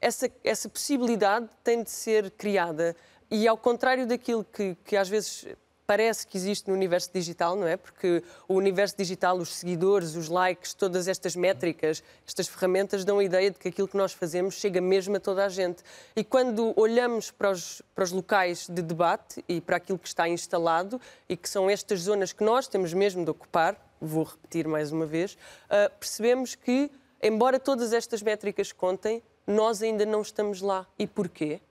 essa, 0.00 0.30
essa 0.42 0.68
possibilidade 0.68 1.48
tem 1.62 1.82
de 1.82 1.90
ser 1.90 2.30
criada. 2.32 2.96
E 3.30 3.46
ao 3.46 3.58
contrário 3.58 4.06
daquilo 4.06 4.42
que, 4.42 4.74
que 4.82 4.96
às 4.96 5.08
vezes 5.08 5.46
parece 5.88 6.26
que 6.26 6.36
existe 6.36 6.68
no 6.68 6.74
universo 6.74 7.10
digital, 7.10 7.56
não 7.56 7.66
é? 7.66 7.74
Porque 7.74 8.22
o 8.46 8.56
universo 8.56 8.94
digital, 8.94 9.38
os 9.38 9.56
seguidores, 9.56 10.14
os 10.16 10.28
likes, 10.28 10.74
todas 10.74 11.08
estas 11.08 11.34
métricas, 11.34 12.04
estas 12.26 12.46
ferramentas 12.46 13.06
dão 13.06 13.18
a 13.18 13.24
ideia 13.24 13.50
de 13.50 13.58
que 13.58 13.68
aquilo 13.68 13.88
que 13.88 13.96
nós 13.96 14.12
fazemos 14.12 14.56
chega 14.56 14.82
mesmo 14.82 15.16
a 15.16 15.20
toda 15.20 15.46
a 15.46 15.48
gente. 15.48 15.82
E 16.14 16.22
quando 16.22 16.78
olhamos 16.78 17.30
para 17.30 17.52
os, 17.52 17.80
para 17.94 18.04
os 18.04 18.12
locais 18.12 18.68
de 18.68 18.82
debate 18.82 19.42
e 19.48 19.62
para 19.62 19.78
aquilo 19.78 19.98
que 19.98 20.06
está 20.06 20.28
instalado, 20.28 21.00
e 21.26 21.34
que 21.38 21.48
são 21.48 21.70
estas 21.70 22.00
zonas 22.00 22.34
que 22.34 22.44
nós 22.44 22.68
temos 22.68 22.92
mesmo 22.92 23.24
de 23.24 23.30
ocupar, 23.30 23.74
vou 23.98 24.24
repetir 24.24 24.68
mais 24.68 24.92
uma 24.92 25.06
vez, 25.06 25.38
uh, 25.70 25.90
percebemos 25.98 26.54
que, 26.54 26.90
embora 27.22 27.58
todas 27.58 27.94
estas 27.94 28.22
métricas 28.22 28.72
contem, 28.72 29.22
nós 29.46 29.82
ainda 29.82 30.04
não 30.04 30.20
estamos 30.20 30.60
lá. 30.60 30.86
E 30.98 31.06
porquê? 31.06 31.62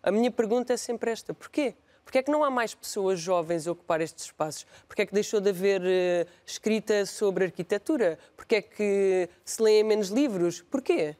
A 0.00 0.12
minha 0.12 0.30
pergunta 0.30 0.72
é 0.72 0.76
sempre 0.76 1.10
esta: 1.10 1.34
porquê? 1.34 1.74
Porquê 2.08 2.20
é 2.20 2.22
que 2.22 2.30
não 2.30 2.42
há 2.42 2.48
mais 2.48 2.74
pessoas 2.74 3.20
jovens 3.20 3.68
a 3.68 3.72
ocupar 3.72 4.00
estes 4.00 4.24
espaços? 4.24 4.66
Porquê 4.86 5.02
é 5.02 5.06
que 5.06 5.12
deixou 5.12 5.42
de 5.42 5.50
haver 5.50 5.82
uh, 5.82 6.30
escrita 6.46 7.04
sobre 7.04 7.44
arquitetura? 7.44 8.18
Porquê 8.34 8.56
é 8.56 8.62
que 8.62 9.28
se 9.44 9.62
leem 9.62 9.84
menos 9.84 10.08
livros? 10.08 10.62
Porquê? 10.62 11.14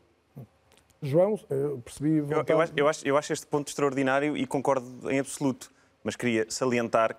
João, 1.03 1.39
eu 1.51 1.83
percebi. 1.85 2.17
Eu, 2.17 2.43
eu, 2.47 2.61
acho, 2.63 2.73
eu, 2.75 2.89
acho, 2.89 3.07
eu 3.07 3.17
acho 3.19 3.33
este 3.35 3.47
ponto 3.47 3.69
extraordinário 3.69 4.35
e 4.35 4.47
concordo 4.47 5.11
em 5.11 5.19
absoluto, 5.19 5.71
mas 6.03 6.17
queria 6.17 6.47
salientar, 6.49 7.15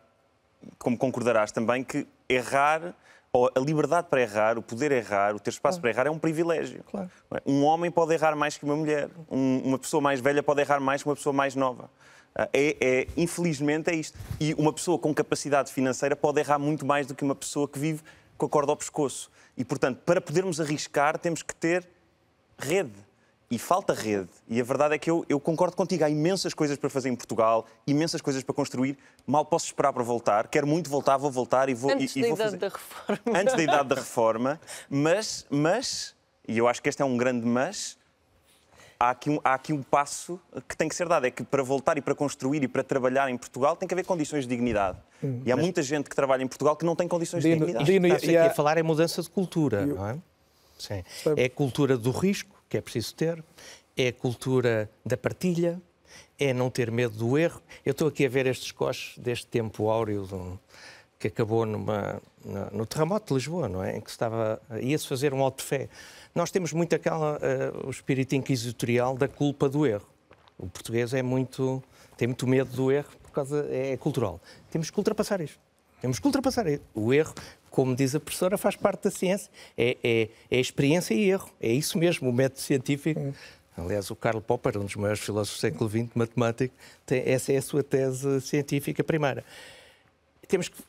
como 0.80 0.98
concordarás 0.98 1.52
também, 1.52 1.84
que 1.84 2.08
errar 2.28 2.96
ou 3.32 3.52
a 3.56 3.60
liberdade 3.60 4.08
para 4.10 4.20
errar, 4.20 4.58
o 4.58 4.64
poder 4.64 4.92
errar, 4.92 5.36
o 5.36 5.40
ter 5.40 5.52
espaço 5.52 5.80
claro. 5.80 5.82
para 5.82 5.90
errar 5.92 6.08
é 6.08 6.12
um 6.12 6.18
privilégio. 6.18 6.84
Claro. 6.90 7.12
É? 7.36 7.42
Um 7.46 7.64
homem 7.64 7.92
pode 7.92 8.16
errar 8.16 8.36
mais 8.36 8.58
que 8.58 8.66
uma 8.66 8.76
mulher. 8.76 9.12
Um, 9.30 9.60
uma 9.64 9.78
pessoa 9.78 10.02
mais 10.02 10.20
velha 10.20 10.42
pode 10.42 10.60
errar 10.60 10.80
mais 10.80 11.04
que 11.04 11.10
uma 11.10 11.16
pessoa 11.16 11.32
mais 11.32 11.54
nova. 11.54 11.88
Ah, 12.36 12.50
é, 12.54 12.78
é, 12.80 13.08
infelizmente 13.18 13.90
é 13.90 13.96
isto. 13.96 14.18
E 14.40 14.54
uma 14.56 14.72
pessoa 14.72 14.98
com 14.98 15.14
capacidade 15.14 15.72
financeira 15.72 16.16
pode 16.16 16.40
errar 16.40 16.60
muito 16.60 16.86
mais 16.86 17.08
do 17.08 17.16
que 17.16 17.24
uma 17.24 17.36
pessoa 17.36 17.68
que 17.68 17.78
vive 17.78 18.02
com 18.38 18.46
a 18.46 18.50
corda 18.50 18.72
ao 18.72 18.78
pescoço. 18.78 19.30
E, 19.58 19.66
portanto, 19.66 20.00
para 20.06 20.22
podermos 20.22 20.62
arriscar, 20.62 21.18
temos 21.18 21.44
que 21.44 21.54
ter 21.54 21.88
rede. 22.58 23.10
E 23.52 23.58
falta 23.58 23.94
rede. 23.94 24.30
E 24.48 24.62
a 24.62 24.64
verdade 24.64 24.94
é 24.94 24.98
que 25.00 25.10
eu, 25.10 25.26
eu, 25.28 25.40
concordo 25.40 25.76
contigo. 25.76 26.04
Há 26.04 26.10
imensas 26.10 26.54
coisas 26.54 26.78
para 26.78 26.88
fazer 26.88 27.10
em 27.10 27.16
Portugal, 27.16 27.66
imensas 27.88 28.22
coisas 28.22 28.44
para 28.44 28.54
construir. 28.54 28.96
Mal 29.26 29.44
posso 29.44 29.66
esperar 29.66 29.92
para 29.92 30.04
voltar. 30.04 30.48
Quero 30.48 30.68
muito 30.68 30.88
voltar, 30.88 31.18
vou 31.18 31.32
voltar 31.32 31.68
e 31.68 31.74
vou, 31.74 31.92
Antes 31.92 32.16
e, 32.16 32.22
da 32.22 32.28
e 32.28 32.30
vou 32.30 32.38
idade 32.38 32.52
fazer. 32.52 32.58
da 32.58 32.70
reforma. 32.70 33.40
Antes 33.40 33.56
da 33.56 33.64
idade 33.64 33.90
da 33.90 33.96
reforma. 33.96 34.62
Mas, 34.88 35.48
mas, 35.50 36.16
e 36.48 36.60
eu 36.60 36.68
acho 36.68 36.80
que 36.80 36.90
este 36.90 37.02
é 37.02 37.06
um 37.06 37.18
grande 37.18 37.46
mas, 37.46 37.98
há 39.00 39.12
aqui, 39.12 39.30
um, 39.30 39.40
há 39.44 39.54
aqui 39.54 39.72
um 39.72 39.82
passo 39.82 40.40
que 40.68 40.76
tem 40.76 40.90
que 40.90 40.96
ser 40.96 41.08
dado. 41.08 41.26
É 41.26 41.32
que 41.32 41.44
para 41.44 41.64
voltar 41.64 41.98
e 41.98 42.02
para 42.02 42.14
construir 42.14 42.62
e 42.64 42.68
para 42.68 42.84
trabalhar 42.84 43.30
em 43.30 43.38
Portugal 43.38 43.76
tem 43.76 43.88
que 43.88 43.94
haver 43.94 44.06
condições 44.06 44.44
de 44.44 44.50
dignidade. 44.50 44.98
Hum, 45.24 45.42
e 45.46 45.52
há 45.52 45.56
mas... 45.56 45.64
muita 45.64 45.82
gente 45.82 46.10
que 46.10 46.16
trabalha 46.16 46.44
em 46.44 46.48
Portugal 46.48 46.76
que 46.76 46.86
não 46.86 46.96
tem 46.96 47.08
condições 47.08 47.42
Dino, 47.42 47.56
de 47.56 47.60
dignidade. 47.60 47.86
Dino, 47.86 48.08
Estás 48.08 48.24
aqui 48.24 48.38
a... 48.38 48.48
a 48.48 48.50
falar 48.50 48.78
é 48.78 48.84
mudança 48.84 49.22
de 49.22 49.30
cultura, 49.30 49.86
não 49.86 50.06
é? 50.06 50.18
Sim. 50.78 51.04
É 51.36 51.46
a 51.46 51.50
cultura 51.50 51.98
do 51.98 52.12
risco, 52.12 52.64
que 52.70 52.78
é 52.78 52.82
preciso 52.82 53.16
ter, 53.16 53.44
é 53.98 54.10
a 54.10 54.14
cultura 54.14 54.90
da 55.06 55.18
partilha, 55.18 55.82
é 56.38 56.54
não 56.54 56.70
ter 56.70 56.90
medo 56.90 57.18
do 57.18 57.38
erro. 57.38 57.62
Eu 57.86 57.92
estou 57.92 58.08
aqui 58.08 58.26
a 58.26 58.30
ver 58.30 58.48
estes 58.48 58.72
coches 58.72 59.18
deste 59.18 59.46
tempo 59.48 59.90
áureo 59.90 60.26
de 60.26 60.36
que 61.20 61.28
acabou 61.28 61.66
numa, 61.66 62.22
no 62.72 62.86
terremoto 62.86 63.28
de 63.28 63.34
Lisboa, 63.34 63.68
não 63.68 63.84
é? 63.84 63.98
Em 63.98 64.02
que 64.02 64.10
estava 64.10 64.62
ia-se 64.82 65.06
fazer 65.06 65.34
um 65.34 65.44
alto 65.44 65.62
fé. 65.62 65.90
Nós 66.34 66.50
temos 66.50 66.72
muito 66.72 66.96
aquela, 66.96 67.38
uh, 67.38 67.88
o 67.88 67.90
espírito 67.90 68.36
inquisitorial 68.36 69.18
da 69.18 69.28
culpa 69.28 69.68
do 69.68 69.86
erro. 69.86 70.08
O 70.58 70.68
português 70.68 71.14
é 71.14 71.22
muito, 71.22 71.84
tem 72.16 72.28
muito 72.30 72.48
medo 72.48 72.72
do 72.72 72.90
erro 72.90 73.10
por 73.22 73.32
causa 73.32 73.68
é, 73.70 73.92
é 73.92 73.98
cultural. 73.98 74.40
Temos 74.72 74.90
que 74.90 74.98
ultrapassar 74.98 75.42
isto. 75.42 75.60
Temos 76.02 76.20
que 76.20 76.26
ultrapassar. 76.26 76.66
O 76.96 77.14
erro, 77.14 77.34
como 77.70 77.94
diz 77.94 78.16
a 78.16 78.20
professora, 78.20 78.58
faz 78.58 78.78
parte 78.78 79.04
da 79.04 79.12
ciência. 79.12 79.52
É, 79.78 79.98
é, 80.02 80.30
é 80.50 80.60
experiência 80.60 81.14
e 81.14 81.30
erro. 81.30 81.50
É 81.60 81.70
isso 81.70 81.98
mesmo, 81.98 82.30
o 82.30 82.34
método 82.34 82.62
científico. 82.62 83.34
Aliás, 83.76 84.10
o 84.10 84.16
Karl 84.16 84.40
Popper, 84.40 84.78
um 84.78 84.86
dos 84.86 84.96
maiores 84.96 85.22
filósofos 85.22 85.60
do 85.60 85.62
século 85.62 85.90
XX, 85.90 86.10
matemático, 86.16 86.74
tem, 87.06 87.24
essa 87.26 87.52
é 87.52 87.58
a 87.58 87.62
sua 87.62 87.84
tese 87.84 88.40
científica 88.42 89.04
primeira. 89.04 89.44
Temos 90.48 90.68
que 90.68 90.82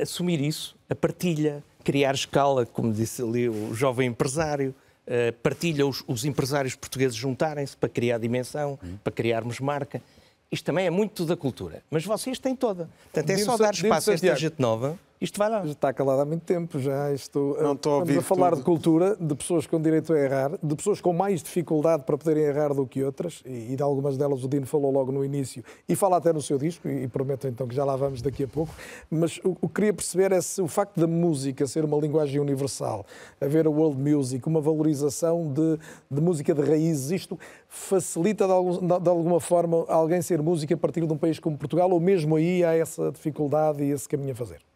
assumir 0.00 0.40
isso, 0.40 0.76
a 0.88 0.94
partilha, 0.94 1.62
criar 1.84 2.14
escala, 2.14 2.64
como 2.66 2.92
disse 2.92 3.22
ali 3.22 3.48
o 3.48 3.74
jovem 3.74 4.08
empresário, 4.08 4.74
uh, 5.06 5.32
partilha 5.42 5.86
os, 5.86 6.02
os, 6.06 6.24
empresários 6.24 6.74
portugueses 6.74 7.16
juntarem-se 7.16 7.76
para 7.76 7.88
criar 7.88 8.18
dimensão, 8.18 8.78
uhum. 8.82 8.98
para 9.02 9.12
criarmos 9.12 9.60
marca. 9.60 10.02
Isto 10.50 10.64
também 10.66 10.86
é 10.86 10.90
muito 10.90 11.24
da 11.24 11.36
cultura. 11.36 11.82
Mas 11.90 12.04
vocês 12.04 12.38
têm 12.38 12.54
toda. 12.54 12.88
Portanto, 13.12 13.30
é 13.30 13.38
só 13.38 13.56
dar 13.56 13.72
espaço 13.72 14.10
a 14.10 14.14
esta 14.14 14.36
gente 14.36 14.56
nova 14.58 14.98
isto 15.22 15.38
vai 15.38 15.48
lá. 15.48 15.64
Já 15.64 15.72
está 15.72 15.92
calado 15.92 16.20
há 16.20 16.24
muito 16.24 16.42
tempo, 16.42 16.80
já. 16.80 17.12
Isto, 17.12 17.56
não 17.60 17.74
estou 17.74 17.92
a 17.92 17.96
ouvir 17.98 18.18
a 18.18 18.22
falar 18.22 18.50
tudo. 18.50 18.58
de 18.58 18.64
cultura, 18.64 19.16
de 19.18 19.34
pessoas 19.36 19.66
com 19.68 19.80
direito 19.80 20.12
a 20.12 20.18
errar, 20.18 20.50
de 20.60 20.74
pessoas 20.74 21.00
com 21.00 21.12
mais 21.12 21.42
dificuldade 21.42 22.02
para 22.02 22.18
poderem 22.18 22.42
errar 22.42 22.74
do 22.74 22.84
que 22.84 23.04
outras, 23.04 23.40
e, 23.46 23.72
e 23.72 23.76
de 23.76 23.82
algumas 23.82 24.16
delas 24.16 24.42
o 24.42 24.48
Dino 24.48 24.66
falou 24.66 24.90
logo 24.90 25.12
no 25.12 25.24
início, 25.24 25.62
e 25.88 25.94
fala 25.94 26.16
até 26.16 26.32
no 26.32 26.42
seu 26.42 26.58
disco, 26.58 26.88
e, 26.88 27.04
e 27.04 27.08
prometo 27.08 27.46
então 27.46 27.68
que 27.68 27.74
já 27.74 27.84
lá 27.84 27.94
vamos 27.94 28.20
daqui 28.20 28.42
a 28.42 28.48
pouco. 28.48 28.74
Mas 29.08 29.38
o, 29.44 29.56
o 29.60 29.68
que 29.68 29.74
queria 29.74 29.92
perceber 29.92 30.32
é 30.32 30.40
se 30.40 30.60
o 30.60 30.66
facto 30.66 30.98
da 30.98 31.06
música 31.06 31.68
ser 31.68 31.84
uma 31.84 31.96
linguagem 31.98 32.40
universal, 32.40 33.06
haver 33.40 33.66
a 33.66 33.70
world 33.70 33.96
music, 34.00 34.44
uma 34.48 34.60
valorização 34.60 35.52
de, 35.52 35.78
de 36.10 36.20
música 36.20 36.52
de 36.52 36.62
raízes, 36.62 37.12
isto 37.12 37.38
facilita 37.68 38.44
de, 38.46 38.52
algum, 38.52 38.86
de 38.86 39.08
alguma 39.08 39.38
forma 39.38 39.84
alguém 39.86 40.20
ser 40.20 40.42
músico 40.42 40.74
a 40.74 40.76
partir 40.76 41.06
de 41.06 41.12
um 41.12 41.16
país 41.16 41.38
como 41.38 41.56
Portugal, 41.56 41.88
ou 41.92 42.00
mesmo 42.00 42.34
aí 42.34 42.64
há 42.64 42.74
essa 42.74 43.12
dificuldade 43.12 43.84
e 43.84 43.92
esse 43.92 44.08
caminho 44.08 44.32
a 44.32 44.34
fazer? 44.34 44.71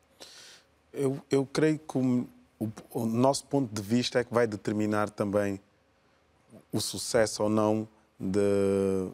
Eu, 0.97 1.20
eu 1.31 1.44
creio 1.44 1.78
que 1.78 1.98
o, 1.98 2.27
o, 2.90 3.05
nosso 3.05 3.44
ponto 3.44 3.73
de 3.73 3.82
vista 3.82 4.18
é 4.18 4.24
que 4.24 4.32
vai 4.32 4.47
determinar 4.47 5.10
também 5.10 5.60
o 6.73 6.81
sucesso 6.81 7.43
ou 7.43 7.51
não 7.51 7.86
de, 8.18 8.40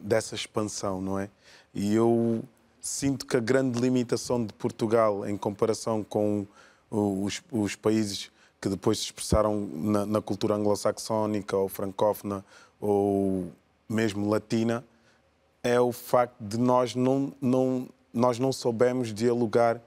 dessa 0.01 0.33
expansão, 0.33 1.01
não 1.01 1.19
é? 1.19 1.29
E 1.73 1.93
eu 1.93 2.41
sinto 2.79 3.25
que 3.25 3.35
a 3.35 3.41
grande 3.41 3.79
limitação 3.79 4.45
de 4.45 4.53
Portugal 4.53 5.27
em 5.27 5.35
comparação 5.35 6.03
com 6.03 6.47
os, 6.89 7.43
os 7.51 7.75
países 7.75 8.31
que 8.61 8.69
depois 8.69 8.99
se 8.99 9.05
expressaram 9.05 9.67
na, 9.73 10.05
na 10.05 10.21
cultura 10.21 10.55
anglo-saxónica 10.55 11.57
ou 11.57 11.67
francófona 11.67 12.45
ou 12.79 13.51
mesmo 13.89 14.29
latina 14.29 14.85
é 15.61 15.79
o 15.81 15.91
facto 15.91 16.41
de 16.41 16.57
nós 16.57 16.95
não, 16.95 17.33
não, 17.41 17.89
nós 18.13 18.39
não 18.39 18.53
soubemos 18.53 19.13
dialogar 19.13 19.81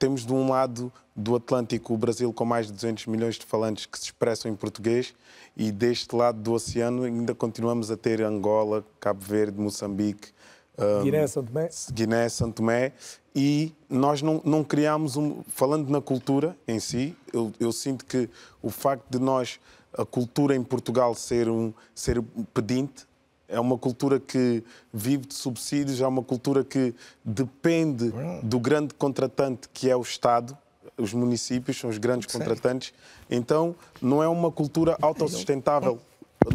temos 0.00 0.24
de 0.24 0.32
um 0.32 0.48
lado 0.48 0.90
do 1.14 1.36
Atlântico 1.36 1.92
o 1.92 1.98
Brasil 1.98 2.32
com 2.32 2.44
mais 2.46 2.66
de 2.66 2.72
200 2.72 3.06
milhões 3.06 3.36
de 3.36 3.44
falantes 3.44 3.84
que 3.84 3.98
se 3.98 4.06
expressam 4.06 4.50
em 4.50 4.56
português 4.56 5.14
e 5.54 5.70
deste 5.70 6.16
lado 6.16 6.40
do 6.40 6.52
oceano 6.54 7.04
ainda 7.04 7.34
continuamos 7.34 7.90
a 7.90 7.96
ter 7.98 8.22
Angola, 8.22 8.82
Cabo 8.98 9.20
Verde, 9.22 9.60
Moçambique, 9.60 10.32
um, 10.78 11.02
Guiné, 11.02 11.26
São 11.26 11.44
Tomé. 11.44 11.68
Guiné, 11.92 12.28
São 12.30 12.50
Tomé. 12.50 12.92
E 13.34 13.74
nós 13.88 14.22
não, 14.22 14.40
não 14.42 14.64
criámos, 14.64 15.16
um, 15.16 15.42
falando 15.48 15.90
na 15.90 16.00
cultura 16.00 16.56
em 16.66 16.80
si, 16.80 17.14
eu, 17.32 17.52
eu, 17.60 17.70
sinto 17.70 18.06
que 18.06 18.28
o 18.62 18.70
facto 18.70 19.04
de 19.10 19.18
nós, 19.18 19.60
a 19.92 20.04
cultura 20.04 20.56
em 20.56 20.62
Portugal 20.62 21.14
ser, 21.14 21.48
um, 21.48 21.72
ser 21.94 22.22
pedinte, 22.54 23.06
é 23.50 23.58
uma 23.58 23.76
cultura 23.76 24.20
que 24.20 24.62
vive 24.92 25.26
de 25.26 25.34
subsídios, 25.34 26.00
é 26.00 26.06
uma 26.06 26.22
cultura 26.22 26.64
que 26.64 26.94
depende 27.24 28.12
do 28.42 28.58
grande 28.58 28.94
contratante 28.94 29.68
que 29.72 29.90
é 29.90 29.96
o 29.96 30.02
Estado. 30.02 30.56
Os 30.96 31.12
municípios 31.12 31.78
são 31.78 31.90
os 31.90 31.98
grandes 31.98 32.32
contratantes. 32.32 32.92
Então, 33.30 33.74
não 34.00 34.22
é 34.22 34.28
uma 34.28 34.50
cultura 34.50 34.96
autossustentável. 35.02 35.98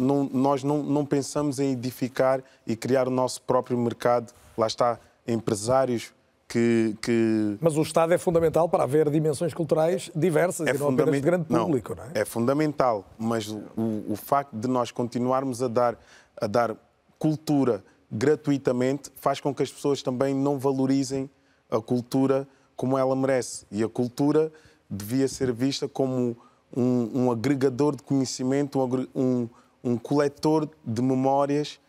Não, 0.00 0.28
nós 0.32 0.64
não, 0.64 0.82
não 0.82 1.04
pensamos 1.04 1.58
em 1.58 1.72
edificar 1.72 2.42
e 2.66 2.74
criar 2.74 3.06
o 3.06 3.10
nosso 3.10 3.42
próprio 3.42 3.78
mercado. 3.78 4.32
Lá 4.56 4.66
está, 4.66 4.98
empresários 5.26 6.12
que, 6.48 6.96
que, 7.02 7.56
Mas 7.60 7.76
o 7.76 7.82
Estado 7.82 8.14
é 8.14 8.18
fundamental 8.18 8.68
para 8.68 8.84
haver 8.84 9.10
dimensões 9.10 9.52
culturais 9.52 10.10
diversas 10.14 10.66
é 10.68 10.74
e 10.74 10.78
não 10.78 10.90
apenas 10.90 11.14
de 11.14 11.20
grande 11.20 11.44
público, 11.44 11.94
não, 11.94 12.04
não, 12.04 12.10
é? 12.14 12.20
É 12.20 12.24
fundamental, 12.24 13.04
mas 13.18 13.48
o, 13.48 14.04
o, 14.08 14.16
facto 14.16 14.54
de 14.54 14.68
nós 14.68 14.92
continuarmos 14.92 15.60
a 15.60 15.68
dar, 15.68 15.98
a 16.40 16.46
dar 16.46 16.76
cultura 17.18 17.84
gratuitamente 18.10 19.10
faz 19.16 19.40
com 19.40 19.54
que 19.54 19.62
as 19.62 19.70
pessoas 19.70 20.02
também 20.02 20.34
não 20.34 20.58
valorizem 20.58 21.28
a 21.70 21.80
cultura 21.80 22.46
como 22.76 22.96
ela 22.96 23.16
merece. 23.16 23.66
E 23.70 23.82
a 23.82 23.88
cultura 23.88 24.52
devia 24.88 25.26
ser 25.26 25.52
vista 25.52 25.88
como 25.88 26.36
um, 26.74 27.22
um 27.22 27.30
agregador 27.30 27.96
de 27.96 28.02
conhecimento, 28.02 28.78
um, 29.14 29.48
um, 29.82 29.96
coletor 29.96 30.68
de 30.84 31.02
memórias 31.02 31.80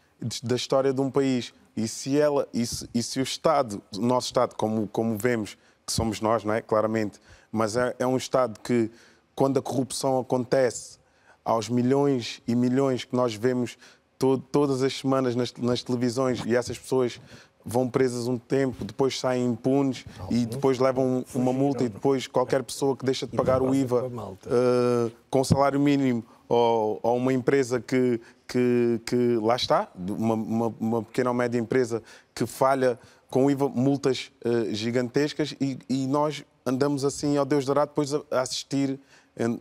da 0.43 0.55
história 0.55 0.93
de 0.93 1.01
um 1.01 1.11
país. 1.11 1.53
E 1.75 1.87
se 1.87 2.19
ela, 2.19 2.47
e 2.53 2.65
se, 2.65 2.89
e 2.93 3.03
se 3.03 3.19
o 3.19 3.23
Estado, 3.23 3.81
o 3.95 4.01
nosso 4.01 4.27
Estado, 4.27 4.55
como, 4.55 4.87
como 4.87 5.17
vemos, 5.17 5.57
que 5.85 5.93
somos 5.93 6.19
nós, 6.21 6.43
não 6.43 6.53
é? 6.53 6.61
Claramente, 6.61 7.19
mas 7.51 7.77
é, 7.77 7.95
é 7.99 8.07
um 8.07 8.17
Estado 8.17 8.59
que, 8.61 8.89
quando 9.35 9.59
a 9.59 9.61
corrupção 9.61 10.19
acontece, 10.19 10.97
aos 11.45 11.69
milhões 11.69 12.41
e 12.45 12.53
milhões 12.53 13.05
que 13.05 13.15
nós 13.15 13.33
vemos 13.33 13.77
todas 14.17 14.81
as 14.81 14.93
semanas 14.93 15.35
nas, 15.35 15.53
nas, 15.53 15.83
televisões 15.83 16.43
e 16.45 16.55
essas 16.55 16.77
pessoas 16.77 17.19
vão 17.63 17.89
presas 17.89 18.27
um 18.27 18.37
tempo, 18.37 18.85
depois 18.85 19.19
saem 19.19 19.45
impunes 19.45 20.05
e 20.31 20.45
depois 20.45 20.79
levam 20.79 21.25
uma 21.35 21.51
multa 21.51 21.83
e 21.83 21.89
depois 21.89 22.25
qualquer 22.25 22.63
pessoa 22.63 22.95
que 22.95 23.05
deixa 23.05 23.27
de 23.27 23.35
pagar 23.35 23.61
o 23.61 23.75
IVA 23.75 24.07
uh, 24.07 25.11
com 25.29 25.43
salário 25.43 25.79
mínimo 25.79 26.23
ou, 26.47 26.97
ou 27.03 27.17
uma 27.17 27.33
empresa 27.33 27.81
que, 27.81 28.21
que, 28.47 29.01
que, 29.05 29.37
lá 29.41 29.57
está, 29.57 29.89
uma, 29.95 30.33
uma, 30.35 30.75
uma, 30.79 31.03
pequena 31.03 31.29
ou 31.29 31.35
média 31.35 31.59
empresa 31.59 32.01
que 32.33 32.45
falha 32.45 32.97
com 33.29 33.45
o 33.45 33.51
IVA, 33.51 33.67
multas 33.67 34.31
uh, 34.45 34.73
gigantescas 34.73 35.53
e, 35.59 35.77
e, 35.89 36.07
nós 36.07 36.45
andamos 36.65 37.03
assim 37.03 37.35
ao 37.35 37.45
Deus 37.45 37.65
dará 37.65 37.83
depois 37.83 38.13
a 38.13 38.23
assistir 38.31 38.97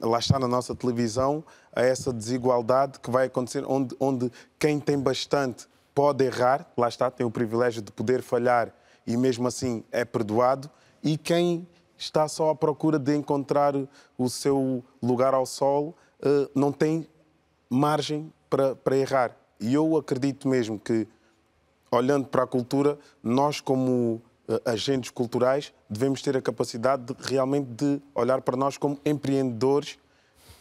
lá 0.01 0.19
está 0.19 0.39
na 0.39 0.49
nossa 0.49 0.75
televisão, 0.75 1.45
a 1.75 1.83
essa 1.83 2.13
desigualdade 2.13 2.99
que 3.01 3.11
vai 3.11 3.27
acontecer, 3.27 3.65
onde, 3.67 3.95
onde 4.01 4.33
quem 4.59 4.81
tem 4.81 4.99
bastante 4.99 5.67
pode 5.95 6.25
errar, 6.25 6.71
lá 6.77 6.89
está, 6.89 7.11
tem 7.11 7.27
o 7.27 7.31
privilégio 7.31 7.83
de 7.83 7.93
poder 7.93 8.23
falhar 8.23 8.73
e 9.07 9.17
mesmo 9.17 9.47
assim 9.47 9.85
é 9.93 10.05
perdoado, 10.05 10.71
e 11.03 11.17
quem 11.17 11.67
está 11.97 12.27
só 12.29 12.51
à 12.51 12.55
procura 12.55 12.99
de 12.99 13.15
encontrar 13.15 13.75
o 14.19 14.29
seu 14.29 14.85
lugar 15.03 15.33
ao 15.33 15.47
sol 15.47 15.97
eh, 16.21 16.49
não 16.55 16.73
tem 16.73 17.07
margem 17.71 18.33
para, 18.51 18.75
para 18.75 18.97
errar. 18.97 19.37
E 19.61 19.73
eu 19.73 19.97
acredito 19.97 20.49
mesmo 20.49 20.79
que, 20.79 21.07
olhando 21.91 22.27
para 22.27 22.43
a 22.43 22.47
cultura, 22.47 22.99
nós, 23.23 23.61
como 23.61 24.21
agentes 24.65 25.11
culturais, 25.11 25.73
devemos 25.89 26.23
ter 26.23 26.37
a 26.37 26.43
capacidade 26.43 27.05
de, 27.05 27.17
realmente 27.21 27.69
de 27.69 28.01
olhar 28.15 28.41
para 28.43 28.57
nós 28.57 28.77
como 28.77 28.99
empreendedores 29.05 29.99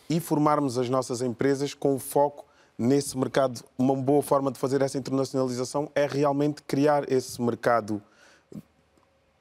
e 0.10 0.20
formarmos 0.20 0.78
as 0.78 0.90
nossas 0.90 1.22
empresas 1.22 1.74
com 1.74 1.98
foco 1.99 2.45
nesse 2.78 3.18
mercado. 3.18 3.64
Uma 3.78 3.95
boa 3.95 4.22
forma 4.22 4.52
de 4.52 4.60
fazer 4.60 4.82
essa 4.82 4.98
internacionalização 4.98 5.90
é 5.95 6.06
realmente 6.06 6.62
criar 6.64 7.12
esse 7.12 7.41
mercado 7.41 8.02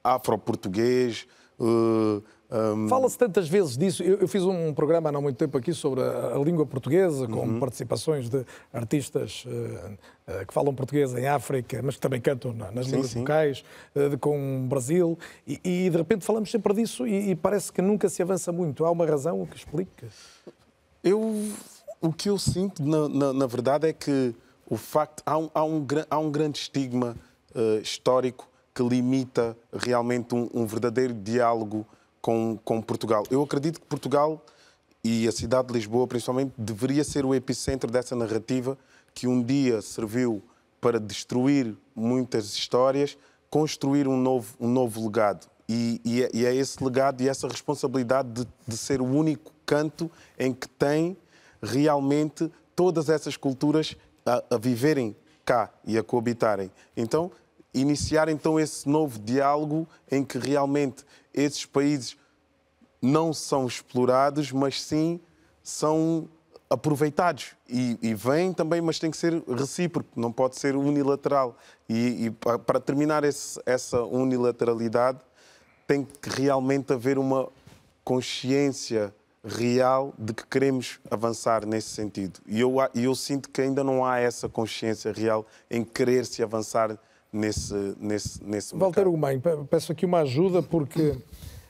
afro-português, 0.03 1.27
uh, 1.59 2.23
um... 2.51 2.87
Fala-se 2.87 3.17
tantas 3.17 3.47
vezes 3.47 3.77
disso. 3.77 4.03
Eu, 4.03 4.19
eu, 4.19 4.27
fiz 4.27 4.43
um 4.43 4.73
programa 4.73 5.09
há 5.09 5.11
não 5.11 5.21
muito 5.21 5.37
tempo 5.37 5.57
aqui 5.57 5.73
sobre 5.73 6.01
a, 6.01 6.35
a 6.35 6.39
língua 6.39 6.65
portuguesa, 6.65 7.27
com 7.27 7.39
uhum. 7.39 7.59
participações 7.59 8.29
de 8.29 8.45
artistas 8.71 9.45
uh, 9.45 9.51
uh, 9.51 10.45
que 10.45 10.53
falam 10.53 10.73
português 10.73 11.13
em 11.15 11.27
África, 11.27 11.81
mas 11.83 11.95
que 11.95 12.01
também 12.01 12.21
cantam 12.21 12.53
na, 12.53 12.71
nas 12.71 12.85
sim, 12.85 12.91
línguas 12.91 13.11
sim. 13.11 13.19
locais, 13.19 13.63
uh, 13.95 14.17
com 14.19 14.63
o 14.63 14.67
Brasil, 14.67 15.17
e, 15.47 15.59
e, 15.63 15.89
de 15.89 15.97
repente 15.97 16.23
falamos 16.23 16.51
sempre 16.51 16.73
disso 16.75 17.07
e, 17.07 17.31
e, 17.31 17.35
parece 17.35 17.73
que 17.73 17.81
nunca 17.81 18.07
se 18.09 18.21
avança 18.21 18.51
muito. 18.51 18.85
Há 18.85 18.91
uma 18.91 19.05
razão 19.05 19.43
que 19.45 19.57
explica? 19.57 20.07
Eu, 21.03 21.51
o 21.99 22.13
que 22.13 22.29
eu 22.29 22.37
sinto, 22.37 22.83
na, 22.83 23.09
na, 23.09 23.33
na 23.33 23.47
verdade, 23.47 23.87
é 23.87 23.93
que 23.93 24.35
o 24.69 24.77
facto 24.77 25.23
há 25.25 25.37
um, 25.37 25.49
há 25.53 25.63
um, 25.63 25.85
há 26.09 26.19
um 26.19 26.31
grande 26.31 26.59
estigma 26.59 27.15
histórico 27.81 28.49
que 28.73 28.83
limita 28.83 29.55
realmente 29.71 30.35
um, 30.35 30.49
um 30.53 30.65
verdadeiro 30.65 31.13
diálogo 31.13 31.87
com, 32.25 32.57
com 32.65 32.81
Portugal. 32.81 33.23
Eu 33.29 33.43
acredito 33.43 33.79
que 33.79 33.85
Portugal 33.85 34.43
e 35.03 35.27
a 35.27 35.31
cidade 35.31 35.67
de 35.67 35.75
Lisboa, 35.75 36.07
principalmente, 36.07 36.53
deveria 36.57 37.03
ser 37.03 37.23
o 37.23 37.35
epicentro 37.35 37.91
dessa 37.91 38.15
narrativa 38.15 38.75
que 39.13 39.27
um 39.27 39.43
dia 39.43 39.79
serviu 39.79 40.41
para 40.81 40.99
destruir 40.99 41.77
muitas 41.95 42.55
histórias, 42.55 43.15
construir 43.47 44.07
um 44.07 44.17
novo, 44.17 44.55
um 44.59 44.67
novo 44.67 45.05
legado. 45.05 45.45
E, 45.69 46.01
e, 46.03 46.23
é, 46.23 46.29
e 46.33 46.45
é 46.47 46.55
esse 46.55 46.83
legado 46.83 47.21
e 47.21 47.29
essa 47.29 47.47
responsabilidade 47.47 48.29
de, 48.29 48.47
de 48.67 48.75
ser 48.75 49.01
o 49.01 49.05
único 49.05 49.51
canto 49.63 50.09
em 50.39 50.51
que 50.51 50.67
tem 50.67 51.15
realmente 51.61 52.51
todas 52.75 53.07
essas 53.07 53.37
culturas 53.37 53.95
a, 54.25 54.43
a 54.49 54.57
viverem 54.57 55.15
cá 55.45 55.71
e 55.85 55.95
a 55.95 56.01
coabitarem. 56.01 56.71
Então, 56.97 57.31
iniciar 57.71 58.29
então 58.29 58.59
esse 58.59 58.89
novo 58.89 59.19
diálogo 59.19 59.87
em 60.09 60.23
que 60.23 60.39
realmente 60.39 61.05
esses 61.35 61.65
países 61.65 62.17
não 63.01 63.33
são 63.33 63.67
explorados, 63.67 64.51
mas 64.51 64.81
sim 64.81 65.19
são 65.61 66.27
aproveitados. 66.69 67.51
E, 67.67 67.97
e 68.01 68.13
vêm 68.13 68.53
também, 68.53 68.81
mas 68.81 68.97
tem 68.97 69.11
que 69.11 69.17
ser 69.17 69.43
recíproco, 69.47 70.09
não 70.15 70.31
pode 70.31 70.57
ser 70.57 70.75
unilateral. 70.75 71.57
E, 71.87 72.25
e 72.25 72.31
para 72.31 72.79
terminar 72.79 73.23
esse, 73.23 73.59
essa 73.65 74.01
unilateralidade, 74.03 75.19
tem 75.87 76.03
que 76.03 76.29
realmente 76.29 76.93
haver 76.93 77.17
uma 77.17 77.49
consciência 78.03 79.13
real 79.43 80.13
de 80.17 80.33
que 80.33 80.45
queremos 80.47 80.99
avançar 81.09 81.65
nesse 81.65 81.89
sentido. 81.89 82.39
E 82.47 82.59
eu, 82.59 82.75
eu 82.95 83.13
sinto 83.13 83.49
que 83.49 83.61
ainda 83.61 83.83
não 83.83 84.03
há 84.03 84.19
essa 84.19 84.49
consciência 84.49 85.11
real 85.11 85.45
em 85.69 85.83
querer 85.83 86.25
se 86.25 86.41
avançar 86.41 86.97
nesse, 87.35 87.95
nesse, 87.99 88.43
nesse 88.43 88.75
Walter 88.75 89.03
Gumain, 89.09 89.41
peço 89.69 89.91
aqui 89.91 90.05
uma 90.05 90.19
ajuda 90.19 90.63
porque 90.63 91.17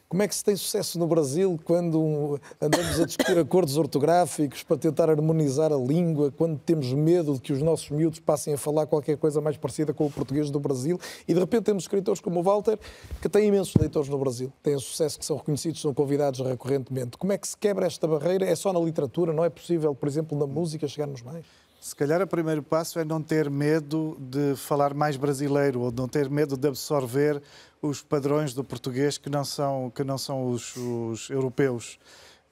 como 0.07 0.21
é 0.21 0.27
que 0.27 0.35
se 0.35 0.43
tem 0.43 0.55
sucesso 0.55 0.99
no 0.99 1.07
Brasil 1.07 1.59
quando 1.65 2.39
andamos 2.61 2.99
a 2.99 3.05
discutir 3.07 3.37
acordos 3.39 3.75
ortográficos 3.75 4.61
para 4.61 4.77
tentar 4.77 5.09
harmonizar 5.09 5.73
a 5.73 5.75
língua, 5.75 6.31
quando 6.31 6.59
temos 6.59 6.93
medo 6.93 7.33
de 7.33 7.41
que 7.41 7.51
os 7.51 7.63
nossos 7.63 7.89
miúdos 7.89 8.19
passem 8.19 8.53
a 8.53 8.57
falar 8.57 8.85
qualquer 8.85 9.17
coisa 9.17 9.41
mais 9.41 9.57
parecida 9.57 9.91
com 9.91 10.05
o 10.05 10.11
português 10.11 10.51
do 10.51 10.59
Brasil 10.59 10.99
e 11.27 11.33
de 11.33 11.39
repente 11.39 11.63
temos 11.63 11.83
escritores 11.83 12.21
como 12.21 12.39
o 12.39 12.43
Walter 12.43 12.77
que 13.19 13.27
têm 13.27 13.47
imensos 13.47 13.73
leitores 13.73 14.07
no 14.07 14.19
Brasil, 14.19 14.53
têm 14.61 14.77
sucesso, 14.77 15.17
que 15.17 15.25
são 15.25 15.37
reconhecidos, 15.37 15.81
são 15.81 15.93
convidados 15.93 16.39
recorrentemente. 16.41 17.17
Como 17.17 17.33
é 17.33 17.37
que 17.39 17.47
se 17.47 17.57
quebra 17.57 17.87
esta 17.87 18.07
barreira? 18.07 18.45
É 18.45 18.55
só 18.55 18.71
na 18.71 18.79
literatura, 18.79 19.33
não 19.33 19.43
é 19.43 19.49
possível, 19.49 19.95
por 19.95 20.07
exemplo, 20.07 20.37
na 20.37 20.45
música 20.45 20.87
chegarmos 20.87 21.23
mais? 21.23 21.43
Se 21.85 21.95
calhar 21.95 22.19
o 22.19 22.25
primeiro 22.25 22.63
passo 22.63 22.97
é 22.97 23.05
não 23.05 23.21
ter 23.21 23.47
medo 23.47 24.17
de 24.19 24.55
falar 24.55 24.95
mais 24.95 25.17
brasileiro 25.17 25.81
ou 25.81 25.91
não 25.91 26.07
ter 26.07 26.31
medo 26.31 26.57
de 26.57 26.67
absorver 26.67 27.39
os 27.79 28.01
padrões 28.01 28.55
do 28.55 28.63
português 28.63 29.19
que 29.19 29.29
não 29.29 29.45
são, 29.45 29.91
que 29.91 30.03
não 30.03 30.17
são 30.17 30.49
os, 30.49 30.75
os 30.75 31.29
europeus. 31.29 31.99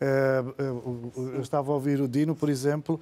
Eh, 0.04 0.44
eh, 0.58 1.36
eu 1.36 1.42
estava 1.42 1.72
a 1.72 1.76
ouvir 1.76 2.02
o 2.02 2.10
Dino, 2.10 2.36
por 2.36 2.50
exemplo. 2.50 3.00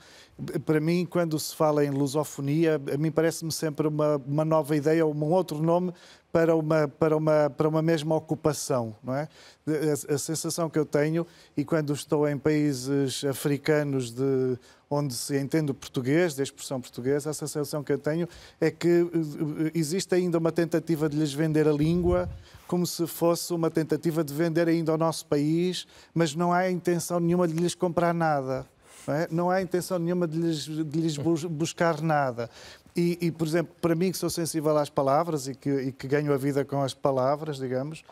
Para 0.63 0.79
mim, 0.79 1.03
quando 1.03 1.39
se 1.39 1.55
fala 1.55 1.83
em 1.83 1.89
lusofonia, 1.89 2.79
a 2.93 2.97
mim 2.97 3.09
parece-me 3.09 3.51
sempre 3.51 3.87
uma, 3.87 4.17
uma 4.17 4.45
nova 4.45 4.75
ideia 4.75 5.03
ou 5.03 5.11
um 5.11 5.23
outro 5.31 5.57
nome 5.57 5.91
para 6.31 6.55
uma, 6.55 6.87
para 6.87 7.17
uma, 7.17 7.49
para 7.49 7.67
uma 7.67 7.81
mesma 7.81 8.15
ocupação, 8.15 8.95
não 9.03 9.15
é? 9.15 9.27
A, 9.67 10.13
a, 10.13 10.17
sensação 10.17 10.69
que 10.69 10.77
eu 10.77 10.85
tenho, 10.85 11.25
e 11.57 11.65
quando 11.65 11.91
estou 11.91 12.29
em 12.29 12.37
países 12.37 13.25
africanos 13.25 14.11
de, 14.11 14.57
onde 14.89 15.13
se 15.15 15.37
entende 15.37 15.71
o 15.71 15.73
português, 15.73 16.35
da 16.35 16.43
expressão 16.43 16.79
portuguesa, 16.79 17.31
a 17.31 17.33
sensação 17.33 17.83
que 17.83 17.91
eu 17.91 17.97
tenho 17.97 18.29
é 18.59 18.69
que 18.69 18.87
eh, 18.87 19.71
existe 19.73 20.13
ainda 20.13 20.37
uma 20.37 20.51
tentativa 20.51 21.09
de 21.09 21.17
lhes 21.17 21.33
vender 21.33 21.67
a 21.67 21.73
língua 21.73 22.29
como 22.72 22.88
se 22.88 23.06
fosse 23.06 23.53
uma 23.53 23.69
tentativa 23.69 24.23
de 24.23 24.34
vender 24.34 24.69
ainda 24.69 24.93
ao 24.93 24.98
nosso 24.98 25.26
país, 25.26 25.85
mas 26.14 26.34
não 26.34 26.53
há 26.53 26.72
intenção 26.72 27.19
nenhuma 27.19 27.45
de 27.45 27.53
lhes 27.53 27.76
comprar 27.76 28.14
nada. 28.14 28.65
Não, 29.06 29.14
é? 29.14 29.27
não 29.30 29.49
há 29.49 29.61
intenção 29.61 29.99
nenhuma 29.99 30.26
de 30.26 30.38
lhes, 30.38 30.64
de 30.64 31.02
lhes 31.02 31.18
buscar 31.18 31.99
nada. 31.99 32.49
E, 32.95 33.18
e, 33.19 33.30
por 33.30 33.45
exemplo, 33.45 33.76
para 33.81 33.93
mim 33.93 34.10
que 34.10 34.18
sou 34.18 34.30
sensível 34.30 34.77
às 34.77 34.89
palavras 34.89 35.49
e 35.49 35.53
que, 35.53 35.69
e 35.69 35.91
que 35.91 36.07
ganho 36.07 36.31
a 36.34 36.38
vida 36.38 36.64
com 36.64 36.81
as 36.81 36.93
palavras, 36.93 37.57
digamos, 37.57 38.06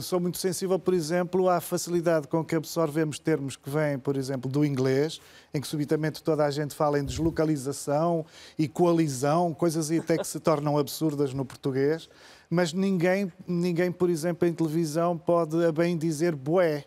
sou 0.00 0.20
muito 0.20 0.38
sensível, 0.38 0.78
por 0.78 0.94
exemplo, 0.94 1.48
à 1.48 1.60
facilidade 1.60 2.28
com 2.28 2.44
que 2.44 2.54
absorvemos 2.54 3.18
termos 3.18 3.56
que 3.56 3.68
vêm, 3.68 3.98
por 3.98 4.16
exemplo, 4.16 4.50
do 4.50 4.64
inglês, 4.64 5.20
em 5.52 5.60
que 5.60 5.66
subitamente 5.66 6.22
toda 6.22 6.44
a 6.44 6.50
gente 6.50 6.74
fala 6.74 6.98
em 6.98 7.04
deslocalização 7.04 8.24
e 8.56 8.68
coalizão, 8.68 9.52
coisas 9.52 9.90
até 9.90 10.16
que 10.16 10.26
se 10.26 10.38
tornam 10.38 10.78
absurdas 10.78 11.34
no 11.34 11.44
português, 11.44 12.08
mas 12.48 12.72
ninguém, 12.72 13.32
ninguém 13.46 13.90
por 13.90 14.08
exemplo, 14.08 14.46
em 14.46 14.52
televisão 14.52 15.18
pode 15.18 15.64
a 15.64 15.72
bem 15.72 15.98
dizer 15.98 16.34
boé. 16.34 16.84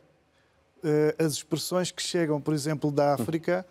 Eh, 0.84 1.16
as 1.20 1.34
expressões 1.34 1.92
que 1.92 2.02
chegam, 2.02 2.42
por 2.42 2.54
exemplo, 2.54 2.92
da 2.92 3.14
África 3.14 3.66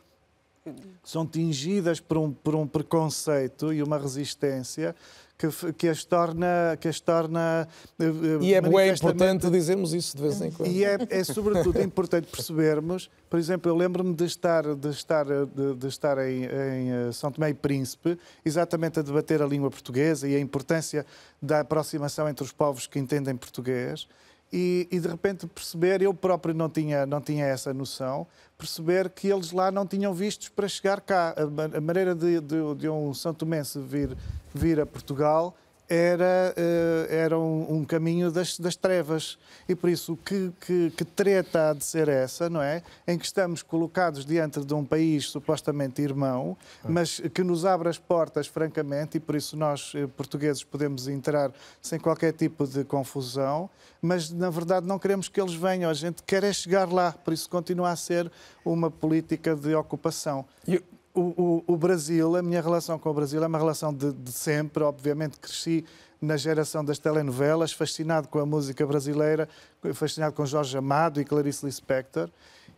são 1.03 1.27
tingidas 1.27 1.99
por 2.01 2.19
um, 2.19 2.33
por 2.33 2.55
um 2.55 2.67
preconceito 2.67 3.73
e 3.73 3.83
uma 3.83 3.99
resistência 3.99 4.95
que, 5.41 5.73
que, 5.73 5.89
as 5.89 6.05
torna. 6.05 6.77
Que 6.79 6.89
as 6.89 7.01
torna 7.01 7.67
eh, 7.99 8.05
e 8.43 8.53
é 8.53 8.61
bem 8.61 8.91
importante 8.91 9.49
dizermos 9.49 9.95
isso 9.95 10.15
de 10.15 10.23
vez 10.23 10.41
em 10.43 10.51
quando. 10.51 10.71
E 10.71 10.85
é, 10.85 10.99
é 11.09 11.25
sobretudo 11.25 11.81
importante 11.81 12.27
percebermos, 12.31 13.11
por 13.31 13.39
exemplo, 13.39 13.71
eu 13.71 13.75
lembro-me 13.75 14.15
de 14.15 14.25
estar, 14.25 14.75
de 14.75 14.89
estar, 14.91 15.25
de, 15.25 15.75
de 15.77 15.87
estar 15.87 16.19
em, 16.19 16.45
em, 16.45 16.91
eh, 16.91 17.13
São 17.13 17.33
Tomé 17.33 17.51
e 17.51 17.55
Príncipe, 17.55 18.19
exatamente 18.45 18.99
a 18.99 19.03
debater 19.03 19.41
a 19.41 19.47
língua 19.47 19.71
portuguesa 19.71 20.29
e 20.29 20.37
a 20.37 20.41
importância 20.41 21.07
da 21.41 21.61
aproximação 21.61 22.29
entre 22.29 22.45
os 22.45 22.53
povos 22.53 22.87
que 22.87 22.99
entendem 22.99 23.35
português 23.35 24.07
e, 24.53 24.89
e, 24.91 24.99
de 24.99 25.09
repente 25.09 25.47
perceber, 25.47 26.03
eu 26.03 26.13
próprio 26.13 26.53
não 26.53 26.69
tinha, 26.69 27.07
não 27.07 27.21
tinha 27.21 27.47
essa 27.47 27.73
noção, 27.73 28.27
perceber 28.59 29.09
que 29.11 29.29
eles 29.29 29.53
lá 29.53 29.71
não 29.71 29.87
tinham 29.87 30.13
vistos 30.13 30.49
para 30.49 30.67
chegar 30.67 31.01
cá. 31.01 31.35
A, 31.37 31.77
a 31.77 31.81
maneira 31.81 32.15
de, 32.15 32.41
de, 32.41 32.75
de 32.77 32.89
um 32.89 33.15
São 33.15 33.33
Tomense 33.33 33.79
vir, 33.79 34.17
vir 34.53 34.81
a 34.81 34.87
Portugal 34.87 35.55
era, 35.91 36.55
eh, 36.57 37.09
era 37.11 37.37
um, 37.37 37.79
um 37.79 37.85
caminho 37.85 38.31
das, 38.31 38.57
das, 38.57 38.77
trevas. 38.77 39.37
E 39.69 39.75
por 39.75 39.91
isso, 39.91 40.17
que, 40.25 40.53
que, 40.65 40.91
que, 40.91 41.05
treta 41.05 41.71
há 41.71 41.73
de 41.75 41.85
ser 41.85 42.09
essa, 42.09 42.49
não 42.49 42.63
é? 42.63 42.81
Em 43.09 43.19
que 43.19 43.27
estamos 43.27 43.61
colocados 43.61 44.25
diante 44.25 44.65
de 44.65 44.73
um 44.73 44.85
país 44.85 45.27
supostamente 45.27 46.01
irmão, 46.01 46.57
mas 46.89 47.19
que 47.35 47.43
nos 47.43 47.65
abre 47.65 47.89
as 47.89 47.99
portas, 47.99 48.47
francamente, 48.47 49.17
e 49.17 49.21
por 49.21 49.35
isso 49.35 49.57
nós, 49.57 49.93
eh, 49.97 50.07
portugueses, 50.07 50.63
podemos 50.63 51.09
entrar 51.09 51.51
sem 51.83 51.99
qualquer 51.99 52.33
tipo 52.35 52.65
de 52.69 52.85
confusão, 52.85 53.69
mas 54.01 54.31
na 54.31 54.49
verdade 54.49 54.87
não 54.87 54.99
queremos 54.99 55.29
que 55.29 55.41
eles 55.41 55.55
venham, 55.55 55.91
a 55.91 55.95
gente 55.95 56.23
quer 56.23 56.45
é 56.45 56.53
chegar 56.53 56.91
lá, 56.93 57.13
por 57.13 57.35
isso 57.35 57.51
continua 57.51 57.91
a 57.91 57.97
ser 57.97 58.31
uma 58.65 58.91
política 58.91 59.57
de 59.57 59.75
ocupação. 59.75 60.45
E 60.69 60.81
o, 61.15 61.21
o, 61.21 61.65
o, 61.67 61.77
Brasil, 61.77 62.37
a 62.37 62.43
minha 62.43 62.61
relação 62.61 62.99
com 62.99 63.11
o 63.11 63.15
Brasil 63.15 63.43
é 63.43 63.47
uma 63.47 63.59
relação 63.59 63.93
de, 63.93 64.13
de, 64.13 64.33
sempre. 64.33 64.83
Obviamente 64.83 65.39
cresci 65.39 65.85
na 66.21 66.37
geração 66.37 66.85
das 66.85 66.99
telenovelas, 66.99 67.73
fascinado 67.73 68.29
com 68.29 68.39
a 68.39 68.47
música 68.47 68.87
brasileira, 68.87 69.49
fascinado 69.95 70.35
com 70.35 70.45
Jorge 70.47 70.77
Amado 70.77 71.21
e 71.21 71.25
Clarice 71.25 71.65
Lispector. 71.65 72.31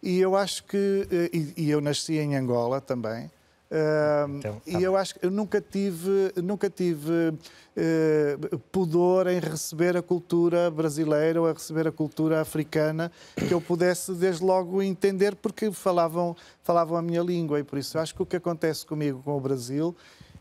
E 0.03 0.19
eu 0.19 0.37
acho 0.37 0.65
que. 0.65 1.07
Eh, 1.11 1.31
e, 1.33 1.65
e 1.65 1.71
eu 1.71 1.81
nasci 1.81 2.19
em 2.19 2.37
Angola 2.37 2.81
também. 2.81 3.31
Uh, 3.73 4.37
então, 4.37 4.57
tá 4.57 4.61
e 4.67 4.83
eu 4.83 4.95
acho 4.99 5.15
que 5.15 5.25
eu 5.25 5.31
nunca 5.31 5.59
tive, 5.59 6.31
nunca 6.45 6.69
tive 6.69 7.31
uh, 7.31 8.59
pudor 8.71 9.27
em 9.29 9.39
receber 9.39 9.97
a 9.97 10.03
cultura 10.03 10.71
brasileira 10.71 11.41
ou 11.41 11.49
a 11.49 11.55
receber 11.55 11.89
a 11.89 11.93
cultura 11.93 12.43
africana 12.43 13.11
que 13.35 13.55
eu 13.55 13.63
pudesse 13.63 14.13
desde 14.13 14.45
logo 14.45 14.83
entender 14.83 15.35
porque 15.37 15.73
falavam, 15.73 16.37
falavam 16.63 16.99
a 16.99 17.03
minha 17.03 17.23
língua. 17.23 17.61
E 17.61 17.65
por 17.65 17.79
isso 17.79 17.99
acho 17.99 18.15
que 18.15 18.23
o 18.23 18.27
que 18.27 18.37
acontece 18.37 18.85
comigo 18.85 19.23
com 19.25 19.39
o 19.39 19.41
Brasil 19.41 19.97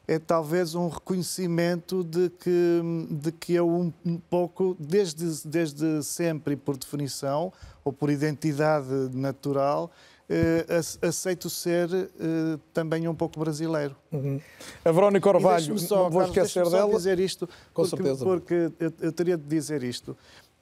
é 0.06 0.20
talvez 0.20 0.76
um 0.76 0.90
reconhecimento 0.90 2.04
de 2.04 2.30
que, 2.32 2.82
de 3.12 3.32
que 3.32 3.54
eu 3.54 3.70
um, 3.70 3.94
um 4.06 4.18
pouco, 4.18 4.76
desde, 4.78 5.48
desde 5.48 6.04
sempre 6.04 6.58
por 6.58 6.76
definição, 6.76 7.54
ou 7.84 7.94
por 7.94 8.10
identidade 8.10 9.10
natural, 9.14 9.90
eh, 10.34 10.66
aceito 11.06 11.50
ser 11.50 11.90
eh, 11.94 12.58
também 12.74 13.06
um 13.06 13.14
pouco 13.14 13.38
brasileiro. 13.38 13.98
Uhum. 14.14 14.40
A 14.86 14.92
Verónica 14.92 15.28
Orvalho, 15.28 15.78
só, 15.78 16.04
não 16.04 16.10
vou 16.10 16.22
Carlos, 16.22 16.38
esquecer 16.38 16.70
dela. 16.70 16.96
dizer 16.96 17.20
isto, 17.20 17.50
com 17.74 17.84
porque, 17.84 17.98
certeza. 17.98 18.24
Porque 18.24 18.54
eu, 18.80 18.94
eu 19.02 19.12
teria 19.12 19.36
de 19.36 19.44
dizer 19.44 19.84
isto. 19.84 20.16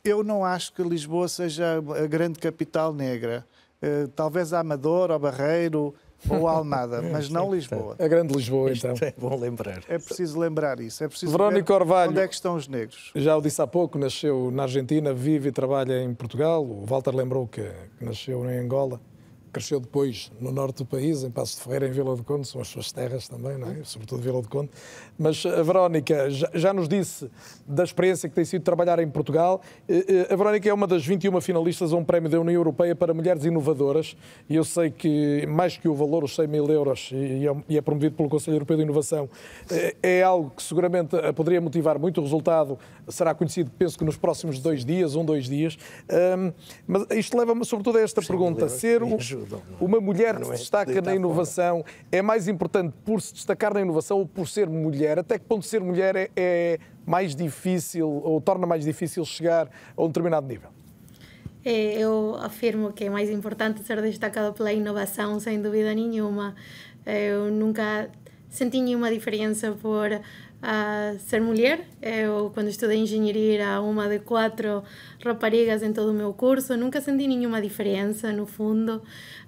Eu 0.03 0.23
não 0.23 0.43
acho 0.43 0.73
que 0.73 0.81
Lisboa 0.81 1.27
seja 1.27 1.83
a 2.03 2.07
grande 2.07 2.39
capital 2.39 2.91
negra. 2.91 3.45
Uh, 3.81 4.07
talvez 4.09 4.51
a 4.53 4.59
Amador 4.59 5.11
ou 5.11 5.19
Barreiro 5.19 5.93
ou 6.27 6.47
Almada, 6.47 7.01
mas 7.13 7.29
não 7.29 7.53
Lisboa. 7.53 7.95
A 7.99 8.07
grande 8.07 8.33
Lisboa, 8.33 8.71
então. 8.73 8.95
É 8.99 9.13
bom 9.17 9.39
lembrar. 9.39 9.83
É 9.87 9.99
preciso 9.99 10.39
lembrar 10.39 10.79
isso. 10.79 11.03
É 11.03 11.07
preciso 11.07 11.31
Verónica 11.31 11.73
Orvalho, 11.73 12.11
onde 12.11 12.21
é 12.21 12.27
que 12.27 12.33
estão 12.33 12.55
os 12.55 12.67
negros. 12.67 13.11
Já 13.15 13.37
o 13.37 13.41
disse 13.41 13.61
há 13.61 13.67
pouco, 13.67 13.99
nasceu 13.99 14.49
na 14.51 14.63
Argentina, 14.63 15.13
vive 15.13 15.49
e 15.49 15.51
trabalha 15.51 16.01
em 16.01 16.13
Portugal. 16.13 16.65
O 16.65 16.85
Walter 16.85 17.15
lembrou 17.15 17.47
que 17.47 17.71
nasceu 18.01 18.49
em 18.49 18.57
Angola 18.57 18.99
cresceu 19.51 19.80
depois 19.80 20.31
no 20.39 20.51
norte 20.51 20.77
do 20.77 20.85
país, 20.85 21.23
em 21.23 21.31
Passo 21.31 21.57
de 21.57 21.63
Ferreira, 21.63 21.88
em 21.88 21.91
Vila 21.91 22.15
do 22.15 22.23
Conde, 22.23 22.47
são 22.47 22.61
as 22.61 22.67
suas 22.67 22.91
terras 22.91 23.27
também, 23.27 23.57
não 23.57 23.69
é? 23.69 23.84
sobretudo 23.84 24.21
Vila 24.21 24.41
do 24.41 24.49
Conde. 24.49 24.69
Mas 25.17 25.45
a 25.45 25.61
Verónica 25.63 26.30
já, 26.30 26.49
já, 26.53 26.73
nos 26.73 26.88
disse 26.88 27.30
da 27.67 27.84
experiência 27.84 28.30
que 28.30 28.35
tem 28.35 28.45
sido 28.45 28.63
trabalhar 28.63 28.99
em 28.99 29.09
Portugal. 29.09 29.61
A 30.30 30.35
Verónica 30.35 30.69
é 30.69 30.73
uma 30.73 30.88
das 30.88 31.05
21 31.05 31.41
finalistas 31.41 31.91
a 31.91 31.95
um 31.95 32.03
prémio 32.03 32.30
da 32.30 32.39
União 32.39 32.55
Europeia 32.55 32.95
para 32.95 33.13
mulheres 33.13 33.43
inovadoras 33.43 34.15
e 34.49 34.55
eu 34.55 34.63
sei 34.63 34.89
que, 34.89 35.45
mais 35.47 35.77
que 35.77 35.88
o 35.88 35.93
valor, 35.93 36.23
os 36.23 36.35
100 36.35 36.47
mil 36.47 36.67
euros, 36.69 37.09
e 37.11 37.47
é, 37.47 37.77
é 37.77 37.81
promovido 37.81 38.15
pelo 38.15 38.30
Conselho 38.30 38.55
Europeu 38.55 38.77
de 38.77 38.84
Inovação, 38.84 39.30
é, 39.71 39.95
é 40.01 40.23
algo 40.23 40.51
que 40.55 40.63
seguramente 40.63 41.15
poderia 41.35 41.59
motivar 41.59 41.99
muito. 41.99 42.19
O 42.19 42.23
resultado 42.23 42.77
será 43.07 43.34
conhecido, 43.34 43.71
penso 43.77 43.97
que 43.97 44.03
nos 44.03 44.17
próximos 44.17 44.59
dois 44.59 44.85
dias, 44.85 45.15
um, 45.15 45.26
dois 45.26 45.47
dias. 45.47 45.77
mas 46.88 47.05
isto 47.11 47.38
leva-me 47.38 47.65
sobretudo 47.65 47.97
a 47.97 48.01
esta 48.01 48.21
pergunta. 48.21 48.69
Ser. 48.69 49.01
Uma 49.80 49.99
mulher 49.99 50.36
que 50.38 50.45
se 50.45 50.52
é 50.52 50.56
destaca 50.56 51.02
na 51.02 51.16
inovação 51.16 51.82
fora. 51.82 51.95
é 52.11 52.22
mais 52.22 52.48
importante 52.48 52.94
por 53.03 53.22
se 53.22 53.34
destacar 53.34 53.74
na 53.74 53.82
inovação 53.82 54.20
ou 54.20 54.26
por 54.26 54.48
ser 54.48 54.70
mulher? 54.70 55.20
Até 55.20 55.38
que 55.38 55.45
ponto 55.45 55.66
ser 55.66 55.82
mulher 55.82 56.16
é, 56.16 56.30
é 56.36 56.80
mais 57.06 57.36
difícil 57.36 58.10
ou 58.10 58.40
torna 58.41 58.66
mais 58.66 58.84
difícil 58.84 59.24
chegar 59.26 59.70
a 59.95 60.03
um 60.03 60.07
determinado 60.07 60.48
nível? 60.48 60.70
É, 61.64 61.98
eu 61.98 62.38
afirmo 62.41 62.94
que 62.94 63.03
é 63.03 63.10
mais 63.10 63.30
importante 63.30 63.84
ser 63.84 64.02
destacado 64.02 64.53
pela 64.53 64.72
inovação, 64.72 65.40
sem 65.40 65.61
dúvida 65.61 65.94
nenhuma. 65.94 66.56
Eu 67.06 67.52
nunca 67.52 68.10
senti 68.49 68.82
nenhuma 68.82 69.11
diferença 69.11 69.72
por 69.74 70.10
a 70.61 71.14
ser 71.19 71.41
mulher. 71.41 71.88
Eu, 72.02 72.52
quando 72.53 72.68
estudei 72.68 72.98
engenharia, 72.98 73.61
era 73.61 73.81
uma 73.81 74.07
de 74.07 74.19
quatro 74.19 74.84
raparigas 75.23 75.81
em 75.84 75.94
todo 75.94 76.11
o 76.11 76.14
meu 76.14 76.34
curso. 76.34 76.76
Nunca 76.76 77.02
senti 77.02 77.27
nenhuma 77.27 77.61
diferença, 77.61 78.31
no 78.31 78.45
fundo, 78.45 79.02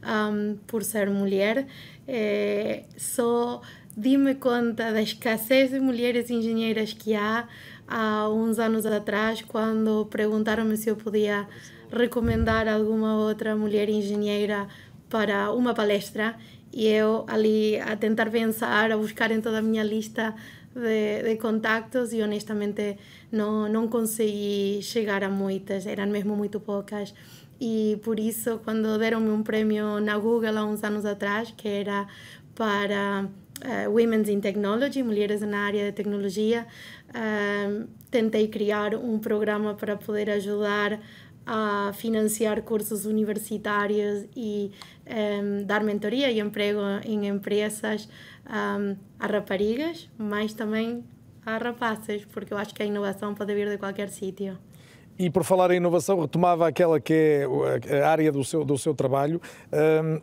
um, 0.03 0.57
por 0.67 0.83
ser 0.83 1.09
mulher. 1.09 1.67
É, 2.07 2.83
só 2.97 3.61
di-me 3.95 4.35
conta 4.35 4.91
da 4.91 5.01
escassez 5.01 5.71
de 5.71 5.79
mulheres 5.79 6.29
engenheiras 6.29 6.93
que 6.93 7.13
há 7.13 7.47
há 7.91 8.29
uns 8.29 8.57
anos 8.57 8.85
atrás, 8.85 9.41
quando 9.41 10.05
perguntaram-me 10.05 10.77
se 10.77 10.89
eu 10.89 10.95
podia 10.95 11.45
recomendar 11.91 12.65
alguma 12.69 13.17
outra 13.17 13.53
mulher 13.53 13.89
engenheira 13.89 14.65
para 15.09 15.51
uma 15.51 15.73
palestra. 15.73 16.35
E 16.73 16.87
eu 16.87 17.25
ali 17.27 17.77
a 17.81 17.97
tentar 17.97 18.31
pensar, 18.31 18.93
a 18.93 18.97
buscar 18.97 19.29
em 19.29 19.41
toda 19.41 19.59
a 19.59 19.61
minha 19.61 19.83
lista 19.83 20.33
de, 20.75 21.23
de 21.23 21.35
contactos 21.37 22.13
e 22.13 22.21
honestamente 22.21 22.97
não, 23.31 23.67
não 23.69 23.87
consegui 23.87 24.79
chegar 24.81 25.23
a 25.23 25.29
muitas, 25.29 25.85
eram 25.85 26.07
mesmo 26.07 26.35
muito 26.35 26.59
poucas. 26.59 27.13
E 27.59 27.99
por 28.03 28.19
isso, 28.19 28.59
quando 28.63 28.97
deram-me 28.97 29.29
um 29.29 29.43
prémio 29.43 29.99
na 29.99 30.17
Google 30.17 30.57
há 30.57 30.65
uns 30.65 30.83
anos 30.83 31.05
atrás, 31.05 31.53
que 31.55 31.67
era 31.67 32.07
para 32.55 33.25
uh, 33.25 33.91
Women's 33.91 34.29
in 34.29 34.39
Technology, 34.39 35.03
mulheres 35.03 35.41
na 35.41 35.59
área 35.59 35.85
de 35.85 35.91
tecnologia, 35.91 36.65
uh, 37.09 37.87
tentei 38.09 38.47
criar 38.47 38.95
um 38.95 39.19
programa 39.19 39.75
para 39.75 39.95
poder 39.95 40.29
ajudar 40.31 40.99
a 41.45 41.91
financiar 41.93 42.61
cursos 42.61 43.05
universitários 43.05 44.25
e 44.35 44.71
um, 45.05 45.65
dar 45.65 45.83
mentoria 45.83 46.31
e 46.31 46.39
emprego 46.39 46.79
em 47.03 47.27
empresas 47.27 48.07
um, 48.47 48.95
a 49.19 49.27
raparigas, 49.27 50.09
mas 50.17 50.53
também 50.53 51.03
a 51.45 51.57
rapazes, 51.57 52.25
porque 52.25 52.53
eu 52.53 52.57
acho 52.57 52.73
que 52.73 52.83
a 52.83 52.85
inovação 52.85 53.33
pode 53.33 53.53
vir 53.53 53.69
de 53.69 53.77
qualquer 53.77 54.09
sítio. 54.09 54.57
E 55.17 55.29
por 55.29 55.43
falar 55.43 55.71
em 55.71 55.77
inovação, 55.77 56.19
retomava 56.19 56.67
aquela 56.67 56.99
que 56.99 57.47
é 57.87 58.01
a 58.01 58.09
área 58.09 58.31
do 58.31 58.43
seu, 58.43 58.63
do 58.65 58.77
seu 58.77 58.93
trabalho. 58.93 59.41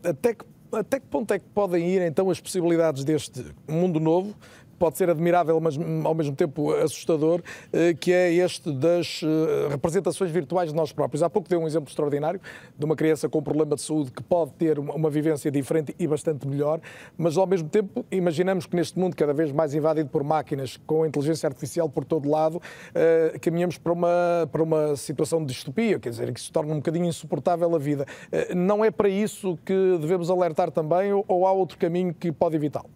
até, 0.02 0.34
que, 0.34 0.44
até 0.72 0.98
que 0.98 1.06
ponto 1.06 1.32
é 1.32 1.38
que 1.38 1.46
podem 1.54 1.88
ir 1.88 2.02
então 2.02 2.30
as 2.30 2.40
possibilidades 2.40 3.04
deste 3.04 3.44
mundo 3.68 4.00
novo 4.00 4.34
pode 4.78 4.96
ser 4.96 5.10
admirável, 5.10 5.60
mas 5.60 5.76
ao 6.04 6.14
mesmo 6.14 6.34
tempo 6.34 6.72
assustador, 6.72 7.42
eh, 7.72 7.94
que 7.94 8.12
é 8.12 8.32
este 8.32 8.72
das 8.72 9.20
eh, 9.22 9.68
representações 9.70 10.30
virtuais 10.30 10.70
de 10.70 10.76
nós 10.76 10.92
próprios. 10.92 11.22
Há 11.22 11.28
pouco 11.28 11.48
deu 11.48 11.60
um 11.60 11.66
exemplo 11.66 11.88
extraordinário 11.88 12.40
de 12.78 12.84
uma 12.84 12.94
criança 12.94 13.28
com 13.28 13.38
um 13.38 13.42
problema 13.42 13.74
de 13.74 13.82
saúde 13.82 14.10
que 14.10 14.22
pode 14.22 14.52
ter 14.52 14.78
uma 14.78 15.10
vivência 15.10 15.50
diferente 15.50 15.94
e 15.98 16.06
bastante 16.06 16.46
melhor, 16.46 16.80
mas 17.16 17.36
ao 17.36 17.46
mesmo 17.46 17.68
tempo 17.68 18.04
imaginamos 18.10 18.66
que 18.66 18.76
neste 18.76 18.98
mundo 18.98 19.16
cada 19.16 19.32
vez 19.32 19.50
mais 19.50 19.74
invadido 19.74 20.08
por 20.08 20.22
máquinas, 20.22 20.78
com 20.86 21.04
inteligência 21.04 21.46
artificial 21.46 21.88
por 21.88 22.04
todo 22.04 22.28
lado, 22.30 22.62
eh, 22.94 23.36
caminhamos 23.40 23.78
para 23.78 23.92
uma, 23.92 24.48
para 24.50 24.62
uma 24.62 24.96
situação 24.96 25.40
de 25.40 25.52
distopia, 25.52 25.98
quer 25.98 26.10
dizer, 26.10 26.32
que 26.32 26.40
se 26.40 26.52
torna 26.52 26.72
um 26.72 26.76
bocadinho 26.76 27.06
insuportável 27.06 27.74
a 27.74 27.78
vida. 27.78 28.06
Não 28.54 28.84
é 28.84 28.90
para 28.90 29.08
isso 29.08 29.58
que 29.64 29.98
devemos 30.00 30.30
alertar 30.30 30.70
também 30.70 31.12
ou 31.12 31.46
há 31.46 31.52
outro 31.52 31.78
caminho 31.78 32.14
que 32.14 32.30
pode 32.30 32.56
evitá-lo? 32.56 32.90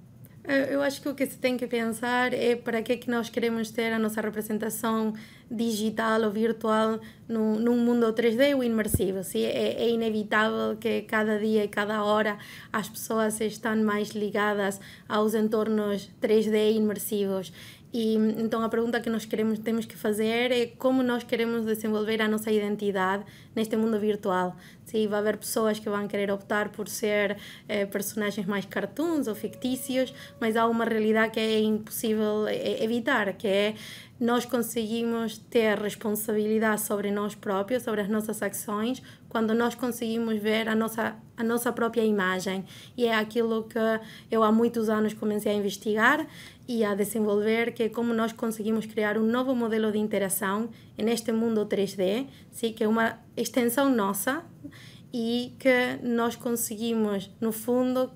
Eu 0.44 0.82
acho 0.82 1.00
que 1.00 1.08
o 1.08 1.14
que 1.14 1.24
se 1.24 1.38
tem 1.38 1.56
que 1.56 1.68
pensar 1.68 2.34
é 2.34 2.56
para 2.56 2.82
que 2.82 2.92
é 2.92 2.96
que 2.96 3.08
nós 3.08 3.30
queremos 3.30 3.70
ter 3.70 3.92
a 3.92 3.98
nossa 3.98 4.20
representação 4.20 5.14
digital 5.48 6.22
ou 6.22 6.32
virtual 6.32 6.98
num, 7.28 7.60
num 7.60 7.76
mundo 7.76 8.12
3D 8.12 8.56
ou 8.56 8.64
imersivo. 8.64 9.22
Sim? 9.22 9.44
É, 9.44 9.84
é, 9.84 9.88
inevitável 9.88 10.76
que 10.76 11.02
cada 11.02 11.38
dia 11.38 11.64
e 11.64 11.68
cada 11.68 12.02
hora 12.02 12.38
as 12.72 12.88
pessoas 12.88 13.40
estão 13.40 13.76
mais 13.76 14.10
ligadas 14.10 14.80
aos 15.08 15.34
entornos 15.34 16.10
3D 16.20 16.74
imersivos. 16.74 17.52
E 17.92 18.14
então 18.14 18.62
a 18.64 18.68
pergunta 18.70 19.00
que 19.00 19.10
nós 19.10 19.26
queremos 19.26 19.58
temos 19.58 19.84
que 19.84 19.96
fazer 19.96 20.50
é 20.50 20.66
como 20.78 21.02
nós 21.02 21.24
queremos 21.24 21.66
desenvolver 21.66 22.22
a 22.22 22.28
nossa 22.28 22.50
identidade 22.50 23.22
neste 23.54 23.76
mundo 23.76 24.00
virtual. 24.00 24.56
Sim, 24.86 25.06
vai 25.08 25.20
haver 25.20 25.36
pessoas 25.36 25.78
que 25.78 25.88
vão 25.90 26.08
querer 26.08 26.30
optar 26.30 26.70
por 26.70 26.88
ser 26.88 27.36
eh, 27.68 27.84
personagens 27.84 28.46
mais 28.46 28.64
cartoons 28.64 29.26
ou 29.26 29.34
fictícios, 29.34 30.12
mas 30.40 30.56
há 30.56 30.66
uma 30.66 30.84
realidade 30.84 31.32
que 31.32 31.40
é 31.40 31.60
impossível 31.60 32.46
eh, 32.48 32.82
evitar, 32.82 33.34
que 33.34 33.46
é 33.46 33.74
nós 34.22 34.44
conseguimos 34.44 35.36
ter 35.36 35.76
responsabilidade 35.76 36.82
sobre 36.82 37.10
nós 37.10 37.34
próprios, 37.34 37.82
sobre 37.82 38.02
as 38.02 38.08
nossas 38.08 38.40
ações, 38.40 39.02
quando 39.28 39.52
nós 39.52 39.74
conseguimos 39.74 40.40
ver 40.40 40.68
a 40.68 40.76
nossa, 40.76 41.16
a 41.36 41.42
nossa 41.42 41.72
própria 41.72 42.04
imagem. 42.04 42.64
E 42.96 43.04
é 43.04 43.16
aquilo 43.16 43.64
que 43.64 43.80
eu 44.30 44.44
há 44.44 44.52
muitos 44.52 44.88
anos 44.88 45.12
comecei 45.12 45.50
a 45.50 45.56
investigar 45.56 46.24
e 46.68 46.84
a 46.84 46.94
desenvolver, 46.94 47.72
que 47.72 47.82
é 47.82 47.88
como 47.88 48.14
nós 48.14 48.32
conseguimos 48.32 48.86
criar 48.86 49.18
um 49.18 49.26
novo 49.26 49.56
modelo 49.56 49.90
de 49.90 49.98
interação 49.98 50.70
neste 50.96 51.32
mundo 51.32 51.66
3D, 51.66 52.28
sim, 52.52 52.72
que 52.72 52.84
é 52.84 52.88
uma 52.88 53.18
extensão 53.36 53.92
nossa 53.92 54.44
e 55.12 55.52
que 55.58 55.98
nós 56.00 56.36
conseguimos, 56.36 57.28
no 57.40 57.50
fundo, 57.50 58.08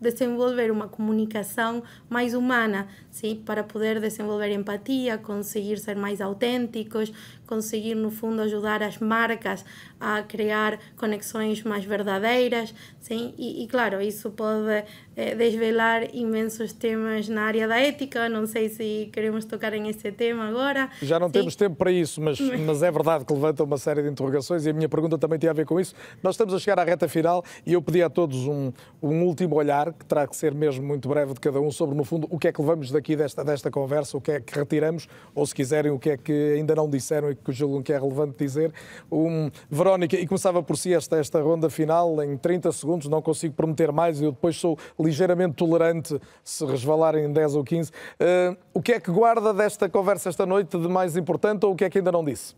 desenvolver 0.00 0.70
uma 0.70 0.88
comunicação 0.88 1.82
mais 2.08 2.34
humana, 2.34 2.88
sim, 3.10 3.42
para 3.44 3.62
poder 3.64 4.00
desenvolver 4.00 4.50
empatia, 4.52 5.18
conseguir 5.18 5.78
ser 5.78 5.96
mais 5.96 6.20
autênticos, 6.20 7.12
conseguir 7.48 7.94
no 7.94 8.10
fundo 8.10 8.42
ajudar 8.42 8.82
as 8.82 8.98
marcas 8.98 9.64
a 9.98 10.22
criar 10.22 10.78
conexões 10.96 11.62
mais 11.62 11.84
verdadeiras, 11.84 12.72
sim, 13.00 13.34
e, 13.36 13.64
e 13.64 13.66
claro, 13.66 14.00
isso 14.00 14.30
pode 14.30 14.84
eh, 15.16 15.34
desvelar 15.34 16.14
imensos 16.14 16.72
temas 16.72 17.28
na 17.28 17.42
área 17.42 17.66
da 17.66 17.80
ética, 17.80 18.28
não 18.28 18.46
sei 18.46 18.68
se 18.68 19.08
queremos 19.12 19.44
tocar 19.44 19.72
em 19.72 19.88
esse 19.88 20.12
tema 20.12 20.46
agora. 20.46 20.88
Já 21.02 21.18
não 21.18 21.26
sim. 21.26 21.32
temos 21.32 21.56
tempo 21.56 21.74
para 21.74 21.90
isso, 21.90 22.20
mas, 22.20 22.38
mas 22.64 22.82
é 22.82 22.90
verdade 22.90 23.24
que 23.24 23.32
levanta 23.32 23.64
uma 23.64 23.78
série 23.78 24.02
de 24.02 24.08
interrogações 24.08 24.66
e 24.66 24.70
a 24.70 24.72
minha 24.72 24.88
pergunta 24.88 25.18
também 25.18 25.38
tem 25.38 25.50
a 25.50 25.52
ver 25.52 25.66
com 25.66 25.80
isso. 25.80 25.94
Nós 26.22 26.34
estamos 26.34 26.54
a 26.54 26.58
chegar 26.58 26.78
à 26.78 26.84
reta 26.84 27.08
final 27.08 27.42
e 27.66 27.72
eu 27.72 27.82
pedi 27.82 28.02
a 28.02 28.10
todos 28.10 28.46
um, 28.46 28.70
um 29.02 29.24
último 29.24 29.56
olhar, 29.56 29.92
que 29.92 30.04
terá 30.04 30.26
que 30.26 30.36
ser 30.36 30.54
mesmo 30.54 30.86
muito 30.86 31.08
breve 31.08 31.34
de 31.34 31.40
cada 31.40 31.60
um, 31.60 31.70
sobre, 31.70 31.96
no 31.96 32.04
fundo, 32.04 32.28
o 32.30 32.38
que 32.38 32.48
é 32.48 32.52
que 32.52 32.60
levamos 32.60 32.90
daqui 32.90 33.16
desta, 33.16 33.42
desta 33.42 33.70
conversa, 33.70 34.16
o 34.16 34.20
que 34.20 34.32
é 34.32 34.40
que 34.40 34.56
retiramos, 34.56 35.08
ou 35.34 35.44
se 35.46 35.54
quiserem, 35.54 35.90
o 35.90 35.98
que 35.98 36.10
é 36.10 36.16
que 36.16 36.54
ainda 36.56 36.74
não 36.74 36.88
disseram 36.88 37.30
e 37.30 37.37
que 37.44 37.52
julgam 37.52 37.82
que 37.82 37.92
é 37.92 37.98
relevante 37.98 38.36
dizer. 38.38 38.72
Um, 39.10 39.50
Verónica, 39.70 40.16
e 40.16 40.26
começava 40.26 40.62
por 40.62 40.76
si 40.76 40.92
esta, 40.92 41.16
esta 41.16 41.40
ronda 41.40 41.70
final 41.70 42.22
em 42.22 42.36
30 42.36 42.72
segundos, 42.72 43.08
não 43.08 43.22
consigo 43.22 43.54
prometer 43.54 43.92
mais, 43.92 44.20
eu 44.20 44.32
depois 44.32 44.56
sou 44.56 44.78
ligeiramente 44.98 45.54
tolerante 45.54 46.18
se 46.42 46.64
resvalarem 46.64 47.24
em 47.24 47.32
10 47.32 47.54
ou 47.54 47.64
15. 47.64 47.90
Uh, 47.90 47.94
eh, 48.20 48.56
o 48.74 48.82
que 48.82 48.92
é 48.92 49.00
que 49.00 49.10
guarda 49.10 49.52
desta 49.52 49.88
conversa 49.88 50.28
esta 50.28 50.46
noite 50.46 50.78
de 50.78 50.88
mais 50.88 51.16
importante 51.16 51.64
ou 51.64 51.72
o 51.72 51.76
que 51.76 51.84
é 51.84 51.90
que 51.90 51.98
ainda 51.98 52.12
não 52.12 52.24
disse? 52.24 52.54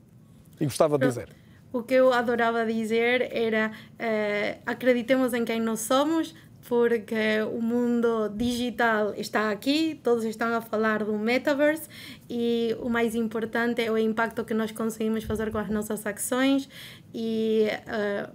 E 0.61 0.65
gostava 0.65 0.99
de 0.99 1.07
dizer. 1.07 1.29
O 1.73 1.83
que 1.83 1.95
eu 1.95 2.13
adorava 2.13 2.67
dizer 2.67 3.29
era 3.33 3.71
uh, 3.71 4.63
acreditemos 4.67 5.33
em 5.33 5.45
quem 5.45 5.61
nós 5.61 5.81
somos, 5.81 6.35
porque 6.69 7.43
o 7.53 7.61
mundo 7.61 8.29
digital 8.29 9.15
está 9.15 9.51
aqui, 9.51 9.99
todos 10.03 10.25
estão 10.25 10.55
a 10.55 10.61
falar 10.61 11.05
do 11.05 11.17
metaverse 11.19 11.89
e 12.29 12.77
o 12.81 12.89
mais 12.89 13.15
importante 13.15 13.83
é 13.83 13.91
o 13.91 13.99
impacto 13.99 14.45
que 14.45 14.55
nós 14.55 14.71
conseguimos 14.71 15.25
fazer 15.25 15.51
com 15.51 15.59
as 15.59 15.69
nossas 15.69 16.07
ações 16.07 16.69
e 17.15 17.67
uh, 17.87 18.31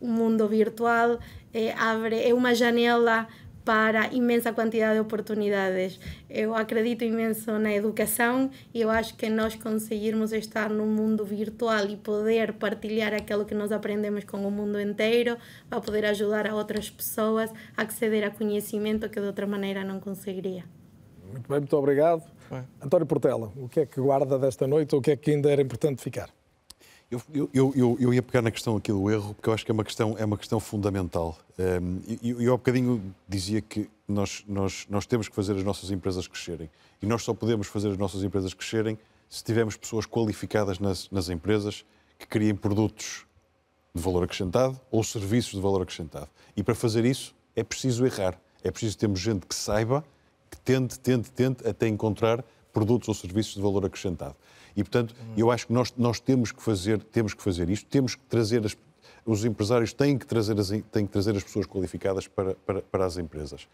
o 0.00 0.08
mundo 0.08 0.46
virtual 0.48 1.18
é, 1.52 1.72
abre, 1.72 2.28
é 2.28 2.34
uma 2.34 2.54
janela 2.54 3.26
para 3.68 4.06
imensa 4.14 4.50
quantidade 4.50 4.94
de 4.94 5.00
oportunidades. 5.00 6.00
Eu 6.30 6.54
acredito 6.54 7.04
imenso 7.04 7.58
na 7.58 7.70
educação 7.70 8.50
e 8.72 8.80
eu 8.80 8.88
acho 8.88 9.14
que 9.14 9.28
nós 9.28 9.56
conseguirmos 9.56 10.32
estar 10.32 10.70
no 10.70 10.86
mundo 10.86 11.22
virtual 11.22 11.84
e 11.84 11.94
poder 11.94 12.54
partilhar 12.54 13.12
aquilo 13.12 13.44
que 13.44 13.54
nós 13.54 13.70
aprendemos 13.70 14.24
com 14.24 14.38
o 14.38 14.50
mundo 14.50 14.80
inteiro 14.80 15.36
vai 15.68 15.82
poder 15.82 16.06
ajudar 16.06 16.46
a 16.46 16.54
outras 16.54 16.88
pessoas 16.88 17.52
a 17.76 17.82
acceder 17.82 18.24
a 18.24 18.30
conhecimento 18.30 19.06
que 19.10 19.20
de 19.20 19.26
outra 19.26 19.46
maneira 19.46 19.84
não 19.84 20.00
conseguiria. 20.00 20.64
Muito 21.30 21.46
bem, 21.46 21.58
muito 21.58 21.76
obrigado. 21.76 22.22
É. 22.50 22.62
António 22.82 23.06
Portela, 23.06 23.52
o 23.54 23.68
que 23.68 23.80
é 23.80 23.84
que 23.84 24.00
guarda 24.00 24.38
desta 24.38 24.66
noite 24.66 24.94
ou 24.94 25.00
o 25.00 25.04
que 25.04 25.10
é 25.10 25.16
que 25.16 25.32
ainda 25.32 25.50
era 25.50 25.60
importante 25.60 26.02
ficar? 26.02 26.30
Eu, 27.10 27.22
eu, 27.32 27.50
eu, 27.54 27.96
eu, 27.98 28.12
ia 28.12 28.22
pegar 28.22 28.42
na 28.42 28.50
questão 28.50 28.76
aqui 28.76 28.92
do 28.92 29.10
erro, 29.10 29.32
porque 29.32 29.48
eu 29.48 29.54
acho 29.54 29.64
que 29.64 29.70
é 29.70 29.74
uma 29.74 29.84
questão, 29.84 30.14
é 30.18 30.24
uma 30.26 30.36
questão 30.36 30.60
fundamental. 30.60 31.38
Um, 31.58 32.00
eu, 32.22 32.42
eu 32.42 32.52
há 32.52 32.56
bocadinho 32.58 33.02
dizia 33.26 33.62
que 33.62 33.88
nós, 34.06 34.44
nós, 34.46 34.86
nós 34.90 35.06
temos 35.06 35.26
que 35.26 35.34
fazer 35.34 35.56
as 35.56 35.64
nossas 35.64 35.90
empresas 35.90 36.28
crescerem. 36.28 36.68
E 37.00 37.06
nós 37.06 37.22
só 37.22 37.32
podemos 37.32 37.66
fazer 37.66 37.88
as 37.88 37.96
nossas 37.96 38.22
empresas 38.22 38.52
crescerem 38.52 38.98
se 39.26 39.42
tivermos 39.42 39.74
pessoas 39.74 40.04
qualificadas 40.04 40.78
nas, 40.78 41.08
nas 41.10 41.30
empresas 41.30 41.82
que 42.18 42.26
criem 42.26 42.54
produtos 42.54 43.24
de 43.94 44.02
valor 44.02 44.24
acrescentado 44.24 44.78
ou 44.90 45.02
serviços 45.02 45.52
de 45.52 45.60
valor 45.60 45.80
acrescentado. 45.80 46.28
E 46.54 46.62
para 46.62 46.74
fazer 46.74 47.06
isso 47.06 47.34
é 47.56 47.64
preciso 47.64 48.04
errar. 48.04 48.38
É 48.62 48.70
preciso 48.70 48.98
termos 48.98 49.18
gente 49.18 49.46
que 49.46 49.54
saiba, 49.54 50.04
que 50.50 50.58
tente, 50.60 51.00
tente, 51.00 51.30
tente 51.30 51.66
até 51.66 51.88
encontrar 51.88 52.44
produtos 52.70 53.08
ou 53.08 53.14
serviços 53.14 53.54
de 53.54 53.62
valor 53.62 53.86
acrescentado. 53.86 54.36
E, 54.76 54.82
portanto, 54.82 55.14
eu 55.36 55.50
acho 55.50 55.66
que 55.66 55.72
nós, 55.72 55.92
nós 55.96 56.20
temos, 56.20 56.52
que 56.52 56.62
fazer, 56.62 57.02
temos 57.02 57.34
que 57.34 57.42
fazer 57.42 57.68
isto, 57.70 57.86
temos 57.86 58.14
que 58.14 58.22
trazer 58.22 58.64
as, 58.64 58.76
os 59.24 59.44
empresários 59.44 59.92
têm 59.92 60.16
que 60.16 60.26
trazer 60.26 60.58
as, 60.58 60.68
têm 60.68 61.06
que 61.06 61.12
trazer 61.12 61.36
as 61.36 61.42
pessoas 61.42 61.66
qualificadas 61.66 62.26
para, 62.26 62.54
para, 62.54 62.82
para 62.82 63.04
as 63.04 63.16
empresas. 63.18 63.68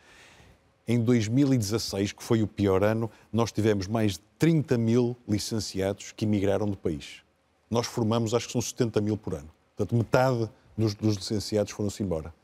Em 0.86 1.00
2016, 1.00 2.12
que 2.12 2.22
foi 2.22 2.42
o 2.42 2.46
pior 2.46 2.84
ano, 2.84 3.10
nós 3.32 3.50
tivemos 3.50 3.86
mais 3.86 4.12
de 4.12 4.20
30 4.38 4.76
mil 4.76 5.16
licenciados 5.26 6.12
que 6.12 6.26
emigraram 6.26 6.66
do 6.68 6.76
país. 6.76 7.22
Nós 7.70 7.86
formamos, 7.86 8.34
acho 8.34 8.46
que 8.46 8.52
são 8.52 8.60
70 8.60 9.00
mil 9.00 9.16
por 9.16 9.34
ano. 9.34 9.48
Portanto, 9.74 9.96
metade 9.96 10.50
dos, 10.76 10.94
dos 10.94 11.16
licenciados 11.16 11.72
foram-se 11.72 12.02
embora. 12.02 12.34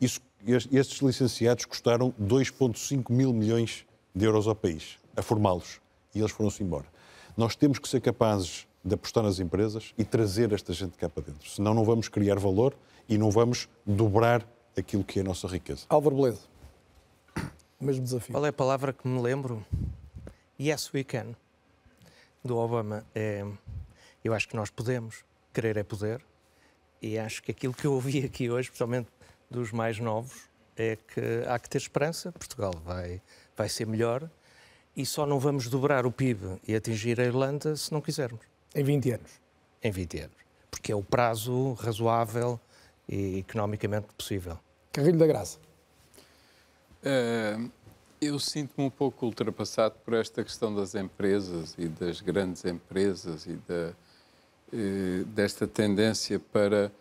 Isso, 0.00 0.20
estes 0.46 1.00
licenciados 1.00 1.64
custaram 1.64 2.12
2,5 2.20 3.12
mil 3.12 3.32
milhões 3.32 3.84
de 4.14 4.24
euros 4.24 4.48
ao 4.48 4.54
país, 4.54 4.98
a 5.16 5.22
formá-los. 5.22 5.80
E 6.14 6.18
eles 6.18 6.32
foram-se 6.32 6.62
embora. 6.62 6.86
Nós 7.36 7.56
temos 7.56 7.78
que 7.78 7.88
ser 7.88 8.00
capazes 8.00 8.66
de 8.84 8.94
apostar 8.94 9.22
nas 9.22 9.38
empresas 9.38 9.94
e 9.96 10.04
trazer 10.04 10.52
esta 10.52 10.72
gente 10.72 10.96
cá 10.98 11.08
para 11.08 11.22
dentro. 11.22 11.48
Senão 11.48 11.72
não 11.72 11.84
vamos 11.84 12.08
criar 12.08 12.38
valor 12.38 12.74
e 13.08 13.16
não 13.16 13.30
vamos 13.30 13.68
dobrar 13.86 14.46
aquilo 14.76 15.04
que 15.04 15.18
é 15.18 15.22
a 15.22 15.24
nossa 15.24 15.46
riqueza. 15.46 15.86
Álvaro 15.88 16.16
Beleza, 16.16 16.40
o 17.80 17.84
mesmo 17.84 18.04
desafio. 18.04 18.32
Qual 18.32 18.44
é 18.44 18.48
a 18.48 18.52
palavra 18.52 18.92
que 18.92 19.06
me 19.06 19.20
lembro? 19.20 19.64
Yes, 20.60 20.92
we 20.92 21.04
can. 21.04 21.34
Do 22.44 22.56
Obama. 22.56 23.04
É, 23.14 23.44
eu 24.22 24.34
acho 24.34 24.48
que 24.48 24.56
nós 24.56 24.70
podemos. 24.70 25.24
Querer 25.52 25.76
é 25.76 25.82
poder. 25.82 26.24
E 27.00 27.18
acho 27.18 27.42
que 27.42 27.50
aquilo 27.50 27.74
que 27.74 27.86
eu 27.86 27.92
ouvi 27.92 28.24
aqui 28.24 28.50
hoje, 28.50 28.68
especialmente 28.68 29.08
dos 29.50 29.72
mais 29.72 29.98
novos, 29.98 30.48
é 30.76 30.96
que 30.96 31.20
há 31.46 31.58
que 31.58 31.68
ter 31.68 31.78
esperança. 31.78 32.32
Portugal 32.32 32.72
vai, 32.84 33.20
vai 33.56 33.68
ser 33.68 33.86
melhor 33.86 34.28
e 34.96 35.06
só 35.06 35.26
não 35.26 35.38
vamos 35.38 35.68
dobrar 35.68 36.06
o 36.06 36.12
PIB 36.12 36.60
e 36.66 36.74
atingir 36.74 37.20
a 37.20 37.24
Irlanda 37.24 37.76
se 37.76 37.92
não 37.92 38.00
quisermos. 38.00 38.40
Em 38.74 38.84
20 38.84 39.10
anos? 39.12 39.30
Em 39.82 39.90
20 39.90 40.18
anos. 40.20 40.36
Porque 40.70 40.92
é 40.92 40.96
o 40.96 41.02
prazo 41.02 41.72
razoável 41.74 42.60
e 43.08 43.38
economicamente 43.38 44.08
possível. 44.16 44.58
Carrilho 44.92 45.18
da 45.18 45.26
Graça. 45.26 45.58
Uh, 47.02 47.70
Eu 48.20 48.38
sinto-me 48.38 48.86
um 48.86 48.90
pouco 48.90 49.26
ultrapassado 49.26 49.96
por 50.04 50.14
esta 50.14 50.44
questão 50.44 50.72
das 50.72 50.94
empresas 50.94 51.74
e 51.76 51.88
das 51.88 52.20
grandes 52.20 52.64
empresas 52.64 53.46
e 53.46 53.54
da, 53.66 53.92
eh, 54.72 55.24
desta 55.26 55.66
tendência 55.66 56.38
para 56.38 56.92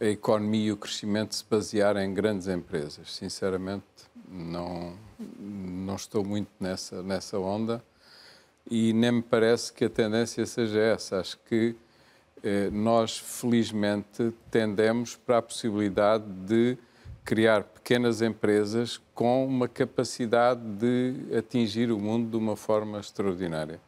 a 0.00 0.06
economia 0.06 0.68
e 0.68 0.72
o 0.72 0.78
crescimento 0.78 1.34
se 1.34 1.44
basear 1.44 1.98
em 1.98 2.14
grandes 2.14 2.48
empresas. 2.48 3.14
Sinceramente, 3.14 3.84
não, 4.26 4.94
não 5.38 5.96
estou 5.96 6.24
muito 6.24 6.50
nessa, 6.58 7.02
nessa 7.02 7.38
onda 7.38 7.82
e 8.70 8.92
nem 8.92 9.12
me 9.12 9.22
parece 9.22 9.72
que 9.72 9.84
a 9.84 9.90
tendência 9.90 10.44
seja 10.46 10.78
essa. 10.80 11.20
Acho 11.20 11.38
que 11.48 11.74
eh, 12.42 12.70
nós, 12.70 13.18
felizmente, 13.18 14.32
tendemos 14.50 15.16
para 15.16 15.38
a 15.38 15.42
possibilidade 15.42 16.24
de 16.46 16.78
criar 17.24 17.64
pequenas 17.64 18.22
empresas 18.22 19.00
com 19.14 19.46
uma 19.46 19.68
capacidade 19.68 20.60
de 20.62 21.36
atingir 21.36 21.92
o 21.92 21.98
mundo 21.98 22.30
de 22.30 22.36
uma 22.36 22.56
forma 22.56 22.98
extraordinária. 22.98 23.80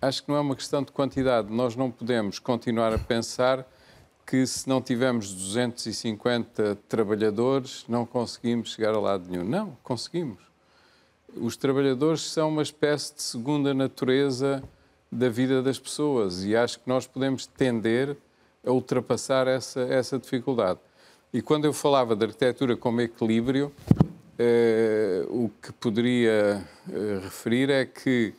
Acho 0.00 0.22
que 0.22 0.28
não 0.28 0.36
é 0.36 0.40
uma 0.40 0.56
questão 0.56 0.82
de 0.82 0.92
quantidade. 0.92 1.50
Nós 1.52 1.74
não 1.74 1.90
podemos 1.90 2.38
continuar 2.38 2.92
a 2.92 2.98
pensar 2.98 3.66
que 4.26 4.44
se 4.46 4.68
não 4.68 4.82
tivermos 4.82 5.32
250 5.32 6.76
trabalhadores 6.88 7.84
não 7.88 8.04
conseguimos 8.04 8.72
chegar 8.72 8.94
a 8.94 9.00
lado 9.00 9.30
nenhum. 9.30 9.44
Não, 9.44 9.76
conseguimos. 9.82 10.45
Os 11.38 11.54
trabalhadores 11.54 12.22
são 12.22 12.48
uma 12.48 12.62
espécie 12.62 13.14
de 13.14 13.22
segunda 13.22 13.74
natureza 13.74 14.62
da 15.12 15.28
vida 15.28 15.62
das 15.62 15.78
pessoas 15.78 16.42
e 16.44 16.56
acho 16.56 16.80
que 16.80 16.88
nós 16.88 17.06
podemos 17.06 17.46
tender 17.46 18.16
a 18.64 18.70
ultrapassar 18.70 19.46
essa, 19.46 19.80
essa 19.82 20.18
dificuldade. 20.18 20.80
E 21.32 21.42
quando 21.42 21.66
eu 21.66 21.74
falava 21.74 22.16
de 22.16 22.24
arquitetura 22.24 22.74
como 22.74 23.02
equilíbrio, 23.02 23.70
eh, 24.38 25.26
o 25.28 25.50
que 25.60 25.72
poderia 25.72 26.66
eh, 26.90 27.20
referir 27.22 27.68
é 27.68 27.84
que 27.84 28.32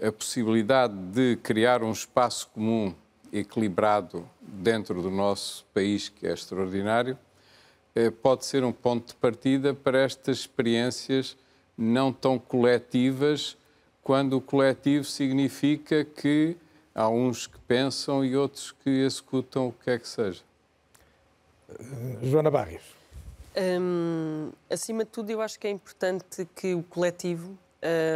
a 0.00 0.12
possibilidade 0.12 0.94
de 0.94 1.36
criar 1.42 1.82
um 1.82 1.90
espaço 1.90 2.48
comum 2.54 2.94
equilibrado 3.32 4.24
dentro 4.40 5.02
do 5.02 5.10
nosso 5.10 5.66
país, 5.74 6.08
que 6.08 6.26
é 6.26 6.32
extraordinário, 6.32 7.18
eh, 7.92 8.10
pode 8.10 8.44
ser 8.44 8.62
um 8.62 8.72
ponto 8.72 9.08
de 9.08 9.14
partida 9.14 9.74
para 9.74 9.98
estas 9.98 10.38
experiências 10.38 11.36
não 11.76 12.12
tão 12.12 12.38
coletivas, 12.38 13.56
quando 14.02 14.36
o 14.36 14.40
coletivo 14.40 15.04
significa 15.04 16.04
que 16.04 16.56
há 16.94 17.08
uns 17.08 17.46
que 17.46 17.58
pensam 17.58 18.24
e 18.24 18.36
outros 18.36 18.72
que 18.72 18.88
executam 18.88 19.68
o 19.68 19.72
que 19.72 19.90
é 19.90 19.98
que 19.98 20.08
seja. 20.08 20.42
Joana 22.22 22.50
Barrios. 22.50 22.84
Hum, 23.56 24.50
acima 24.70 25.04
de 25.04 25.10
tudo, 25.10 25.30
eu 25.30 25.40
acho 25.40 25.58
que 25.58 25.66
é 25.66 25.70
importante 25.70 26.46
que 26.54 26.74
o 26.74 26.82
coletivo 26.82 27.58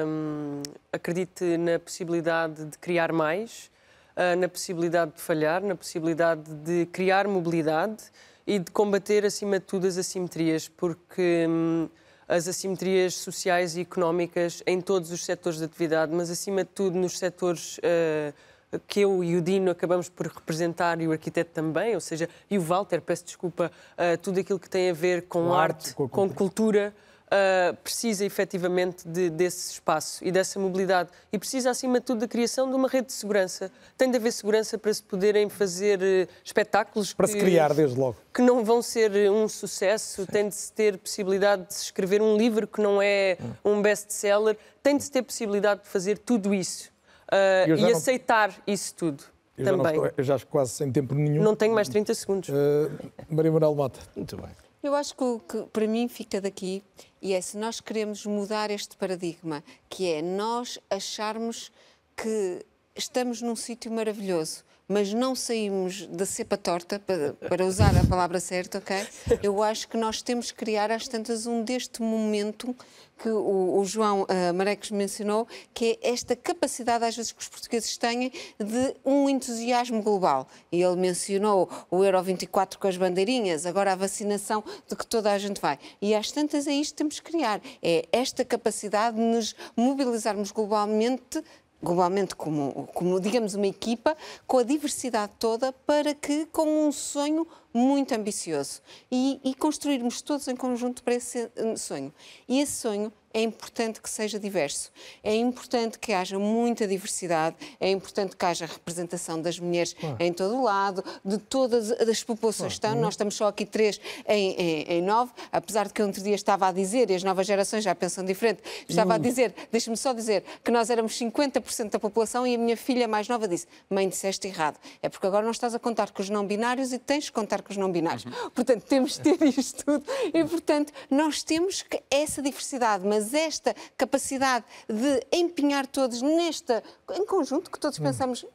hum, 0.06 0.62
acredite 0.92 1.56
na 1.56 1.78
possibilidade 1.78 2.64
de 2.66 2.78
criar 2.78 3.12
mais, 3.12 3.70
uh, 4.16 4.38
na 4.38 4.48
possibilidade 4.48 5.12
de 5.12 5.20
falhar, 5.20 5.62
na 5.62 5.74
possibilidade 5.74 6.42
de 6.42 6.86
criar 6.86 7.26
mobilidade 7.26 8.04
e 8.46 8.58
de 8.58 8.70
combater, 8.70 9.24
acima 9.24 9.58
de 9.58 9.64
tudo, 9.64 9.86
as 9.86 9.96
assimetrias, 9.96 10.68
porque 10.68 11.46
hum, 11.48 11.88
as 12.30 12.46
assimetrias 12.46 13.14
sociais 13.14 13.76
e 13.76 13.80
económicas 13.80 14.62
em 14.64 14.80
todos 14.80 15.10
os 15.10 15.24
setores 15.24 15.58
de 15.58 15.64
atividade, 15.64 16.14
mas 16.14 16.30
acima 16.30 16.62
de 16.62 16.70
tudo 16.70 16.96
nos 16.96 17.18
setores 17.18 17.78
uh, 17.78 18.80
que 18.86 19.00
eu 19.00 19.24
e 19.24 19.36
o 19.36 19.42
Dino 19.42 19.72
acabamos 19.72 20.08
por 20.08 20.28
representar 20.28 21.00
e 21.00 21.08
o 21.08 21.12
arquiteto 21.12 21.50
também, 21.52 21.92
ou 21.92 22.00
seja, 22.00 22.28
e 22.48 22.56
o 22.56 22.60
Walter, 22.60 23.00
peço 23.00 23.24
desculpa, 23.24 23.72
uh, 23.94 24.16
tudo 24.18 24.38
aquilo 24.38 24.60
que 24.60 24.70
tem 24.70 24.90
a 24.90 24.92
ver 24.92 25.22
com, 25.22 25.46
com 25.46 25.52
arte, 25.52 25.88
arte, 25.88 25.94
com, 25.94 26.08
com 26.08 26.30
cultura 26.30 26.94
uh, 27.30 27.76
precisa 27.76 28.24
efetivamente 28.24 29.06
de, 29.06 29.30
desse 29.30 29.72
espaço 29.72 30.24
e 30.24 30.32
dessa 30.32 30.58
mobilidade 30.58 31.10
e 31.32 31.38
precisa, 31.38 31.70
acima 31.70 32.00
de 32.00 32.06
tudo, 32.06 32.20
da 32.20 32.28
criação 32.28 32.68
de 32.68 32.74
uma 32.74 32.88
rede 32.88 33.08
de 33.08 33.12
segurança. 33.12 33.70
Tem 33.96 34.10
de 34.10 34.16
haver 34.16 34.32
segurança 34.32 34.76
para 34.76 34.92
se 34.92 35.02
poderem 35.02 35.48
fazer 35.48 36.00
uh, 36.00 36.28
espetáculos. 36.44 37.14
Para 37.14 37.26
que, 37.26 37.32
se 37.32 37.38
criar, 37.38 37.72
desde 37.72 37.98
logo. 37.98 38.16
Que 38.34 38.42
não 38.42 38.64
vão 38.64 38.82
ser 38.82 39.30
um 39.30 39.48
sucesso, 39.48 40.22
Sim. 40.22 40.32
tem 40.32 40.48
de 40.48 40.54
se 40.54 40.72
ter 40.72 40.98
possibilidade 40.98 41.66
de 41.66 41.74
se 41.74 41.84
escrever 41.84 42.20
um 42.20 42.36
livro 42.36 42.66
que 42.66 42.80
não 42.80 43.00
é 43.00 43.38
um 43.64 43.80
best-seller, 43.80 44.56
tem 44.82 44.96
de 44.96 45.04
se 45.04 45.10
ter 45.10 45.22
possibilidade 45.22 45.82
de 45.82 45.88
fazer 45.88 46.18
tudo 46.18 46.54
isso 46.54 46.90
uh, 47.30 47.70
e 47.70 47.80
não... 47.80 47.90
aceitar 47.90 48.52
isso 48.66 48.94
tudo. 48.94 49.24
Eu 49.56 49.64
também. 49.64 49.84
Já, 49.84 49.90
estou, 49.90 50.12
eu 50.16 50.24
já 50.24 50.38
quase 50.40 50.72
sem 50.72 50.90
tempo 50.90 51.14
nenhum. 51.14 51.42
Não 51.42 51.54
tenho 51.54 51.74
mais 51.74 51.88
30 51.88 52.14
segundos. 52.14 52.48
Uh, 52.48 52.90
Maria 53.28 53.52
Manuel 53.52 53.74
Mota. 53.74 54.00
Muito 54.16 54.36
bem. 54.36 54.50
Eu 54.82 54.94
acho 54.94 55.14
que 55.14 55.22
o 55.22 55.38
que 55.38 55.62
para 55.64 55.86
mim 55.86 56.08
fica 56.08 56.40
daqui 56.40 56.82
e 57.20 57.34
é 57.34 57.40
se 57.42 57.58
nós 57.58 57.80
queremos 57.80 58.24
mudar 58.24 58.70
este 58.70 58.96
paradigma, 58.96 59.62
que 59.90 60.10
é 60.10 60.22
nós 60.22 60.78
acharmos 60.88 61.70
que 62.16 62.64
estamos 62.96 63.42
num 63.42 63.54
sítio 63.54 63.92
maravilhoso, 63.92 64.64
mas 64.90 65.14
não 65.14 65.36
saímos 65.36 66.04
da 66.08 66.26
cepa 66.26 66.56
torta, 66.56 66.98
para, 66.98 67.64
usar 67.64 67.96
a 67.96 68.04
palavra 68.04 68.40
certa, 68.40 68.78
ok? 68.78 69.06
Eu 69.40 69.62
acho 69.62 69.86
que 69.86 69.96
nós 69.96 70.20
temos 70.20 70.50
que 70.50 70.58
criar 70.58 70.90
às 70.90 71.06
tantas 71.06 71.46
um 71.46 71.62
deste 71.62 72.02
momento 72.02 72.74
que 73.22 73.28
o, 73.28 73.78
o 73.78 73.84
João 73.84 74.22
uh, 74.22 74.52
Marecos 74.52 74.90
mencionou, 74.90 75.46
que 75.72 75.96
é 76.02 76.10
esta 76.10 76.34
capacidade, 76.34 77.04
às 77.04 77.14
vezes, 77.14 77.30
que 77.30 77.40
os 77.40 77.48
portugueses 77.48 77.96
têm 77.96 78.32
de 78.58 78.96
um 79.04 79.28
entusiasmo 79.28 80.02
global. 80.02 80.48
E 80.72 80.82
ele 80.82 80.96
mencionou 80.96 81.70
o 81.88 82.02
Euro 82.02 82.20
24 82.20 82.76
com 82.76 82.88
as 82.88 82.96
bandeirinhas, 82.96 83.66
agora 83.66 83.92
a 83.92 83.94
vacinação 83.96 84.64
de 84.88 84.96
que 84.96 85.06
toda 85.06 85.30
a 85.30 85.38
gente 85.38 85.60
vai. 85.60 85.78
E 86.02 86.16
às 86.16 86.32
tantas 86.32 86.66
é 86.66 86.72
isto 86.72 86.94
que 86.94 86.98
temos 86.98 87.20
que 87.20 87.30
criar. 87.30 87.60
É 87.80 88.08
esta 88.10 88.44
capacidade 88.44 89.16
de 89.16 89.22
nos 89.22 89.54
mobilizarmos 89.76 90.50
globalmente 90.50 91.44
globalmente 91.82 92.34
como, 92.34 92.88
como, 92.94 93.20
digamos, 93.20 93.54
uma 93.54 93.66
equipa, 93.66 94.16
com 94.46 94.58
a 94.58 94.62
diversidade 94.62 95.32
toda, 95.38 95.72
para 95.72 96.14
que, 96.14 96.46
com 96.46 96.86
um 96.86 96.92
sonho 96.92 97.46
muito 97.72 98.14
ambicioso, 98.14 98.80
e, 99.10 99.40
e 99.44 99.54
construirmos 99.54 100.22
todos 100.22 100.46
em 100.48 100.56
conjunto 100.56 101.02
para 101.02 101.14
esse 101.14 101.50
eh, 101.56 101.76
sonho. 101.76 102.12
E 102.48 102.60
esse 102.60 102.72
sonho 102.72 103.12
é 103.32 103.42
importante 103.42 104.00
que 104.00 104.10
seja 104.10 104.40
diverso, 104.40 104.90
é 105.22 105.34
importante 105.36 105.98
que 105.98 106.12
haja 106.12 106.36
muita 106.38 106.86
diversidade, 106.86 107.54
é 107.78 107.88
importante 107.88 108.36
que 108.36 108.44
haja 108.44 108.66
representação 108.66 109.40
das 109.40 109.58
mulheres 109.58 109.92
claro. 109.92 110.16
em 110.18 110.32
todo 110.32 110.56
o 110.56 110.64
lado, 110.64 111.04
de 111.24 111.38
todas 111.38 111.92
as 111.92 112.24
populações 112.24 112.78
claro. 112.78 112.94
estão. 112.94 112.94
Nós 112.96 113.14
estamos 113.14 113.36
só 113.36 113.46
aqui 113.46 113.64
três 113.64 114.00
em, 114.26 114.52
em, 114.52 114.82
em, 114.82 115.02
nove, 115.02 115.30
apesar 115.52 115.86
de 115.86 115.92
que 115.92 116.02
outro 116.02 116.22
dia 116.22 116.34
estava 116.34 116.66
a 116.66 116.72
dizer, 116.72 117.08
e 117.08 117.14
as 117.14 117.22
novas 117.22 117.46
gerações 117.46 117.84
já 117.84 117.94
pensam 117.94 118.24
diferente, 118.24 118.62
estava 118.88 119.14
a 119.14 119.18
dizer, 119.18 119.54
deixe-me 119.70 119.96
só 119.96 120.12
dizer, 120.12 120.42
que 120.64 120.70
nós 120.72 120.90
éramos 120.90 121.16
50% 121.16 121.90
da 121.90 122.00
população 122.00 122.44
e 122.44 122.56
a 122.56 122.58
minha 122.58 122.76
filha 122.76 123.06
mais 123.06 123.28
nova 123.28 123.46
disse: 123.46 123.66
Mãe, 123.88 124.08
disseste 124.08 124.48
errado. 124.48 124.78
É 125.00 125.08
porque 125.08 125.26
agora 125.26 125.44
não 125.44 125.52
estás 125.52 125.72
a 125.74 125.78
contar 125.78 126.10
com 126.10 126.20
os 126.20 126.28
não 126.28 126.44
binários 126.44 126.92
e 126.92 126.98
tens 126.98 127.24
de 127.24 127.32
contar 127.32 127.59
com 127.62 127.70
os 127.70 127.76
não 127.76 127.90
binários. 127.90 128.24
Uhum. 128.24 128.50
Portanto, 128.50 128.84
temos 128.84 129.18
de 129.18 129.20
ter 129.20 129.42
isto 129.42 129.84
tudo. 129.84 130.04
E, 130.32 130.44
portanto, 130.44 130.92
nós 131.10 131.42
temos 131.42 131.84
essa 132.10 132.42
diversidade, 132.42 133.06
mas 133.06 133.34
esta 133.34 133.74
capacidade 133.96 134.64
de 134.88 135.26
empenhar 135.32 135.86
todos 135.86 136.22
nesta, 136.22 136.82
em 137.12 137.24
conjunto, 137.26 137.70
que 137.70 137.78
todos 137.78 137.98
hum. 137.98 138.02
pensamos 138.02 138.46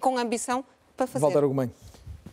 com 0.00 0.18
ambição 0.18 0.64
para 0.96 1.06
fazer. 1.06 1.22
Walter 1.22 1.38
Argumem. 1.38 1.70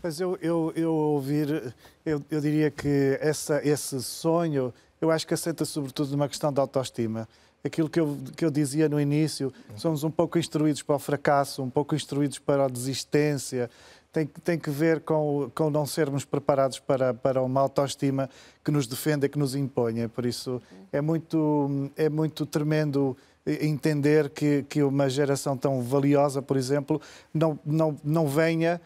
Mas 0.01 0.19
eu, 0.19 0.37
eu, 0.41 0.73
eu 0.75 0.93
ouvir, 0.93 1.73
eu, 2.05 2.23
eu 2.29 2.41
diria 2.41 2.71
que 2.71 3.17
essa, 3.21 3.61
esse 3.63 4.01
sonho, 4.01 4.73
eu 4.99 5.11
acho 5.11 5.27
que 5.27 5.33
assenta 5.33 5.63
sobretudo 5.63 6.11
numa 6.11 6.27
questão 6.27 6.51
de 6.51 6.59
autoestima 6.59 7.27
aquilo 7.63 7.89
que 7.89 7.99
eu, 7.99 8.17
que 8.35 8.43
eu 8.43 8.51
dizia 8.51 8.89
no 8.89 8.99
início, 8.99 9.53
somos 9.75 10.03
um 10.03 10.11
pouco 10.11 10.37
instruídos 10.37 10.81
para 10.81 10.95
o 10.95 10.99
fracasso, 10.99 11.61
um 11.61 11.69
pouco 11.69 11.95
instruídos 11.95 12.39
para 12.39 12.65
a 12.65 12.67
desistência, 12.67 13.69
tem, 14.11 14.25
tem 14.25 14.59
que 14.59 14.69
ver 14.69 15.01
com, 15.01 15.49
com 15.55 15.69
não 15.69 15.85
sermos 15.85 16.25
preparados 16.25 16.79
para, 16.79 17.13
para 17.13 17.41
uma 17.41 17.61
autoestima 17.61 18.29
que 18.63 18.71
nos 18.71 18.85
defenda, 18.85 19.29
que 19.29 19.39
nos 19.39 19.55
imponha. 19.55 20.09
Por 20.09 20.25
isso 20.25 20.61
é 20.91 20.99
muito, 20.99 21.91
é 21.95 22.09
muito 22.09 22.45
tremendo 22.45 23.15
entender 23.45 24.29
que, 24.29 24.63
que 24.63 24.83
uma 24.83 25.09
geração 25.09 25.57
tão 25.57 25.81
valiosa, 25.81 26.41
por 26.41 26.57
exemplo, 26.57 27.01
não, 27.33 27.57
não, 27.65 27.97
não 28.03 28.27
venha 28.27 28.79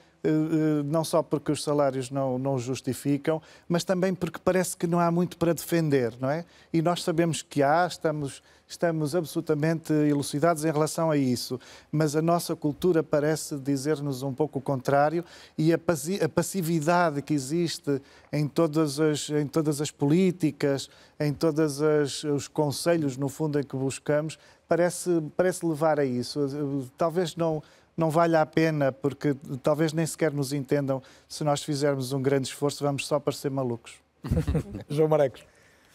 não 0.86 1.04
só 1.04 1.22
porque 1.22 1.52
os 1.52 1.64
salários 1.64 2.10
não, 2.10 2.38
não 2.38 2.58
justificam, 2.58 3.42
mas 3.68 3.84
também 3.84 4.14
porque 4.14 4.40
parece 4.44 4.76
que 4.76 4.88
não 4.88 5.00
há 5.00 5.12
muito 5.12 5.38
para 5.38 5.54
defender, 5.54 6.14
não 6.20 6.30
é? 6.30 6.46
E 6.74 6.82
nós 6.82 7.04
sabemos 7.04 7.42
que 7.42 7.62
há, 7.62 7.86
estamos 7.88 8.42
estamos 8.68 9.16
absolutamente 9.16 9.94
elucidados 9.94 10.66
em 10.66 10.72
relação 10.72 11.12
a 11.12 11.18
isso, 11.18 11.60
mas 11.92 12.16
a 12.16 12.22
nossa 12.22 12.56
cultura 12.56 13.04
parece 13.04 13.58
dizer-nos 13.58 14.24
um 14.24 14.34
pouco 14.34 14.60
o 14.60 14.62
contrário 14.62 15.24
e 15.58 15.72
a 15.72 15.78
passividade 16.28 17.22
que 17.22 17.34
existe 17.34 18.02
em 18.32 18.48
todas 18.48 19.00
as, 19.00 19.30
em 19.30 19.48
todas 19.48 19.82
as 19.82 19.92
políticas, 19.92 20.90
em 21.20 21.32
todos 21.34 21.80
os 22.24 22.48
conselhos, 22.48 23.18
no 23.18 23.30
fundo, 23.30 23.60
em 23.60 23.64
que 23.64 23.76
buscamos, 23.76 24.38
parece, 24.68 25.22
parece 25.38 25.66
levar 25.66 26.00
a 26.00 26.06
isso. 26.06 26.90
Talvez 26.98 27.36
não, 27.36 27.62
não 27.98 28.10
valha 28.10 28.42
a 28.42 28.46
pena, 28.46 28.92
porque 28.92 29.36
talvez 29.64 29.94
nem 29.94 30.06
sequer 30.06 30.32
nos 30.32 30.52
entendam 30.52 31.02
se 31.28 31.44
nós 31.44 31.64
fizermos 31.64 32.12
um 32.12 32.22
grande 32.22 32.48
esforço, 32.48 32.84
vamos 32.84 33.08
só 33.08 33.20
parecer 33.20 33.50
malucos. 33.50 33.94
João 34.90 35.08
Marecos. 35.08 35.44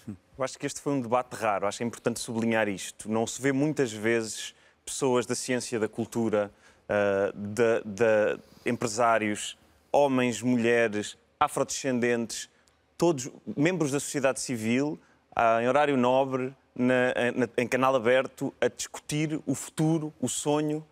Eu 0.07 0.45
acho 0.45 0.59
que 0.59 0.67
este 0.67 0.81
foi 0.81 0.95
um 0.95 1.01
debate 1.01 1.35
raro, 1.35 1.67
acho 1.67 1.79
que 1.79 1.85
é 1.85 1.87
importante 1.87 2.21
sublinhar 2.21 2.69
isto. 2.69 3.11
Não 3.11 3.27
se 3.27 3.41
vê 3.41 3.53
muitas 3.53 3.93
vezes 3.93 4.55
pessoas 4.85 5.27
da 5.27 5.35
ciência, 5.35 5.79
da 5.79 5.89
cultura, 5.89 6.51
uh, 6.89 7.37
de, 7.37 7.83
de 7.85 8.41
empresários, 8.65 9.59
homens, 9.93 10.41
mulheres, 10.41 11.19
afrodescendentes, 11.39 12.49
todos 12.97 13.31
membros 13.57 13.93
da 13.93 14.01
sociedade 14.01 14.41
civil, 14.41 14.99
uh, 15.37 15.61
em 15.61 15.69
horário 15.69 15.97
nobre, 15.97 16.55
na, 16.75 17.13
na, 17.37 17.49
em 17.59 17.69
canal 17.69 17.95
aberto, 17.95 18.55
a 18.61 18.69
discutir 18.69 19.41
o 19.45 19.55
futuro, 19.55 20.13
o 20.21 20.29
sonho, 20.29 20.85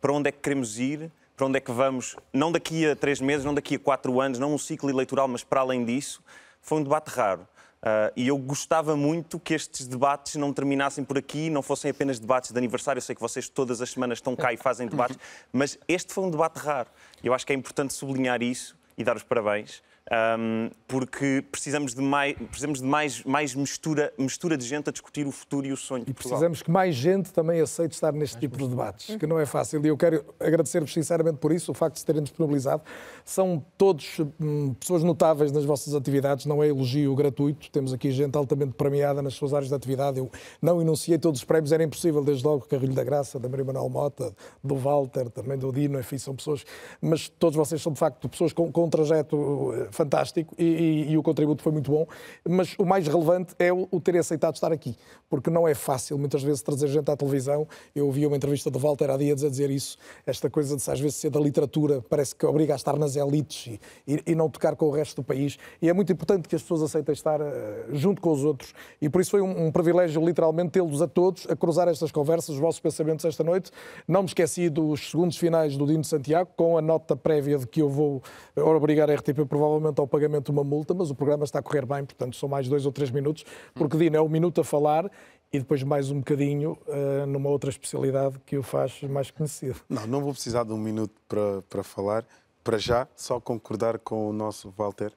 para 0.00 0.12
onde 0.12 0.28
é 0.28 0.32
que 0.32 0.38
queremos 0.38 0.78
ir, 0.78 1.10
para 1.36 1.46
onde 1.46 1.58
é 1.58 1.60
que 1.60 1.70
vamos, 1.70 2.16
não 2.32 2.50
daqui 2.50 2.86
a 2.86 2.96
três 2.96 3.20
meses, 3.20 3.44
não 3.44 3.54
daqui 3.54 3.76
a 3.76 3.78
quatro 3.78 4.20
anos, 4.20 4.38
não 4.38 4.54
um 4.54 4.58
ciclo 4.58 4.90
eleitoral, 4.90 5.28
mas 5.28 5.44
para 5.44 5.60
além 5.60 5.84
disso. 5.84 6.22
Foi 6.60 6.78
um 6.78 6.82
debate 6.82 7.08
raro. 7.08 7.46
Uh, 7.80 8.10
e 8.16 8.26
eu 8.26 8.36
gostava 8.36 8.96
muito 8.96 9.38
que 9.38 9.54
estes 9.54 9.86
debates 9.86 10.34
não 10.34 10.52
terminassem 10.52 11.04
por 11.04 11.16
aqui, 11.16 11.48
não 11.48 11.62
fossem 11.62 11.90
apenas 11.90 12.18
debates 12.18 12.50
de 12.50 12.58
aniversário. 12.58 12.98
Eu 12.98 13.02
sei 13.02 13.14
que 13.14 13.20
vocês 13.20 13.48
todas 13.48 13.80
as 13.80 13.90
semanas 13.90 14.18
estão 14.18 14.34
cá 14.34 14.52
e 14.52 14.56
fazem 14.56 14.88
debates, 14.88 15.16
mas 15.52 15.78
este 15.86 16.12
foi 16.12 16.24
um 16.24 16.30
debate 16.30 16.56
raro. 16.56 16.88
Eu 17.22 17.32
acho 17.32 17.46
que 17.46 17.52
é 17.52 17.56
importante 17.56 17.94
sublinhar 17.94 18.42
isso 18.42 18.76
e 18.96 19.04
dar 19.04 19.16
os 19.16 19.22
parabéns 19.22 19.80
um, 20.10 20.70
porque 20.86 21.44
precisamos 21.50 21.94
de 21.94 22.00
mais, 22.00 22.34
precisamos 22.34 22.80
de 22.80 22.86
mais, 22.86 23.22
mais 23.24 23.54
mistura, 23.54 24.12
mistura 24.18 24.56
de 24.56 24.64
gente 24.64 24.88
a 24.88 24.92
discutir 24.92 25.26
o 25.26 25.32
futuro 25.32 25.66
e 25.66 25.72
o 25.72 25.76
sonho. 25.76 26.04
E 26.06 26.14
precisamos 26.14 26.62
que 26.62 26.70
mais 26.70 26.94
gente 26.94 27.32
também 27.32 27.60
aceite 27.60 27.92
estar 27.92 28.12
neste 28.12 28.36
mais 28.36 28.40
tipo 28.40 28.56
de 28.56 28.68
debates, 28.68 29.16
que 29.16 29.26
não 29.26 29.38
é 29.38 29.44
fácil. 29.44 29.84
E 29.84 29.88
eu 29.88 29.96
quero 29.96 30.24
agradecer-vos 30.40 30.92
sinceramente 30.92 31.38
por 31.38 31.52
isso, 31.52 31.72
o 31.72 31.74
facto 31.74 31.94
de 31.94 32.00
se 32.00 32.06
terem 32.06 32.22
disponibilizado. 32.22 32.82
São 33.24 33.62
todos 33.76 34.18
hum, 34.40 34.74
pessoas 34.74 35.02
notáveis 35.04 35.52
nas 35.52 35.64
vossas 35.64 35.94
atividades, 35.94 36.46
não 36.46 36.62
é 36.62 36.68
elogio 36.68 37.14
gratuito. 37.14 37.70
Temos 37.70 37.92
aqui 37.92 38.10
gente 38.10 38.36
altamente 38.36 38.72
premiada 38.72 39.20
nas 39.20 39.34
suas 39.34 39.52
áreas 39.52 39.68
de 39.68 39.74
atividade. 39.74 40.18
Eu 40.18 40.30
não 40.62 40.80
enunciei 40.80 41.18
todos 41.18 41.40
os 41.40 41.44
prémios, 41.44 41.72
era 41.72 41.82
impossível, 41.82 42.24
desde 42.24 42.44
logo 42.46 42.66
Carrilho 42.66 42.94
da 42.94 43.04
Graça, 43.04 43.38
da 43.38 43.48
Maria 43.48 43.64
Manuel 43.64 43.88
Mota, 43.88 44.34
do 44.62 44.76
Walter, 44.76 45.28
também 45.30 45.58
do 45.58 45.70
Dino, 45.72 45.98
enfim, 45.98 46.16
são 46.16 46.34
pessoas, 46.34 46.64
mas 47.00 47.28
todos 47.28 47.56
vocês 47.56 47.82
são 47.82 47.92
de 47.92 47.98
facto 47.98 48.28
pessoas 48.28 48.52
com, 48.52 48.70
com 48.72 48.84
um 48.84 48.90
trajeto 48.90 49.72
eh, 49.74 49.88
fantástico 49.98 50.54
e, 50.56 50.64
e, 50.64 51.10
e, 51.10 51.18
o 51.18 51.22
contributo 51.22 51.60
foi 51.60 51.72
muito 51.72 51.90
bom, 51.90 52.06
mas 52.48 52.76
o 52.78 52.84
mais 52.84 53.06
relevante 53.08 53.54
é 53.58 53.72
o, 53.72 53.88
o 53.90 54.00
ter 54.00 54.16
aceitado 54.16 54.54
estar 54.54 54.72
aqui, 54.72 54.96
porque 55.28 55.50
não 55.50 55.66
é 55.66 55.74
fácil 55.74 56.16
muitas 56.16 56.42
vezes 56.42 56.62
trazer 56.62 56.86
gente 56.86 57.10
à 57.10 57.16
televisão. 57.16 57.66
Eu 57.94 58.06
ouvi 58.06 58.24
uma 58.24 58.36
entrevista 58.36 58.70
do 58.70 58.78
Walter 58.78 59.10
há 59.10 59.16
dias 59.16 59.42
a 59.42 59.48
dizer 59.48 59.70
isso, 59.70 59.98
esta 60.24 60.48
coisa 60.48 60.76
de 60.76 60.88
às 60.88 61.00
vezes 61.00 61.16
ser 61.16 61.30
da 61.30 61.40
literatura, 61.40 62.00
parece 62.08 62.34
que 62.34 62.46
obriga 62.46 62.74
a 62.74 62.76
estar 62.76 62.96
nas 62.96 63.16
elites 63.16 63.78
e, 64.06 64.22
e 64.24 64.34
não 64.34 64.48
tocar 64.48 64.76
com 64.76 64.86
o 64.86 64.90
resto 64.90 65.16
do 65.16 65.24
país. 65.24 65.58
E 65.82 65.88
é 65.88 65.92
muito 65.92 66.12
importante 66.12 66.48
que 66.48 66.54
as 66.54 66.62
pessoas 66.62 66.82
aceitem 66.82 67.12
estar 67.12 67.40
uh, 67.40 67.44
junto 67.90 68.22
com 68.22 68.30
os 68.30 68.44
outros. 68.44 68.72
E 69.02 69.08
por 69.08 69.20
isso 69.20 69.32
foi 69.32 69.40
um, 69.40 69.66
um 69.66 69.72
privilégio, 69.72 70.24
literalmente, 70.24 70.70
tê-los 70.70 71.02
a 71.02 71.08
todos 71.08 71.46
a 71.50 71.56
cruzar 71.56 71.88
estas 71.88 72.12
conversas, 72.12 72.50
os 72.50 72.60
vossos 72.60 72.80
pensamentos 72.80 73.24
esta 73.24 73.42
noite. 73.42 73.72
Não 74.06 74.22
me 74.22 74.28
esqueci 74.28 74.70
dos 74.70 75.10
segundos 75.10 75.36
finais 75.36 75.76
do 75.76 75.86
Dino 75.86 76.04
Santiago, 76.04 76.50
com 76.56 76.78
a 76.78 76.82
nota 76.82 77.16
prévia 77.16 77.58
de 77.58 77.66
que 77.66 77.82
eu 77.82 77.88
vou 77.88 78.22
obrigar 78.56 79.10
a 79.10 79.14
RTP 79.14 79.44
provavelmente 79.48 79.87
ao 79.96 80.06
pagamento 80.06 80.46
de 80.46 80.50
uma 80.50 80.64
multa, 80.64 80.94
mas 80.94 81.10
o 81.10 81.14
programa 81.14 81.44
está 81.44 81.58
a 81.58 81.62
correr 81.62 81.86
bem, 81.86 82.04
portanto 82.04 82.36
são 82.36 82.48
mais 82.48 82.68
dois 82.68 82.86
ou 82.86 82.92
três 82.92 83.10
minutos, 83.10 83.44
porque 83.74 83.96
Dino 83.96 84.16
é 84.16 84.20
um 84.20 84.28
minuto 84.28 84.60
a 84.60 84.64
falar 84.64 85.10
e 85.52 85.58
depois 85.58 85.82
mais 85.82 86.10
um 86.10 86.18
bocadinho 86.18 86.78
uh, 86.86 87.26
numa 87.26 87.48
outra 87.48 87.70
especialidade 87.70 88.38
que 88.44 88.56
o 88.56 88.62
faz 88.62 89.02
mais 89.02 89.30
conhecido. 89.30 89.80
Não, 89.88 90.06
não 90.06 90.20
vou 90.20 90.32
precisar 90.32 90.64
de 90.64 90.72
um 90.72 90.78
minuto 90.78 91.14
para, 91.28 91.62
para 91.68 91.82
falar. 91.82 92.24
Para 92.62 92.76
já, 92.76 93.08
só 93.16 93.40
concordar 93.40 93.98
com 93.98 94.28
o 94.28 94.32
nosso 94.32 94.72
Walter, 94.76 95.12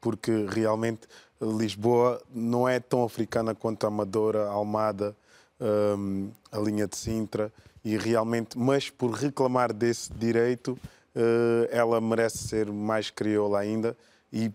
porque 0.00 0.44
realmente 0.48 1.06
Lisboa 1.40 2.20
não 2.34 2.68
é 2.68 2.80
tão 2.80 3.04
africana 3.04 3.54
quanto 3.54 3.84
a 3.84 3.88
Amadora, 3.88 4.48
a 4.48 4.50
Almada, 4.50 5.16
um, 5.60 6.30
a 6.50 6.58
linha 6.58 6.88
de 6.88 6.96
Sintra, 6.96 7.52
e 7.84 7.96
realmente, 7.96 8.58
mas 8.58 8.90
por 8.90 9.12
reclamar 9.12 9.72
desse 9.72 10.12
direito, 10.12 10.72
uh, 11.14 11.68
ela 11.70 12.00
merece 12.00 12.38
ser 12.38 12.72
mais 12.72 13.10
crioula 13.10 13.60
ainda 13.60 13.96
e 14.36 14.52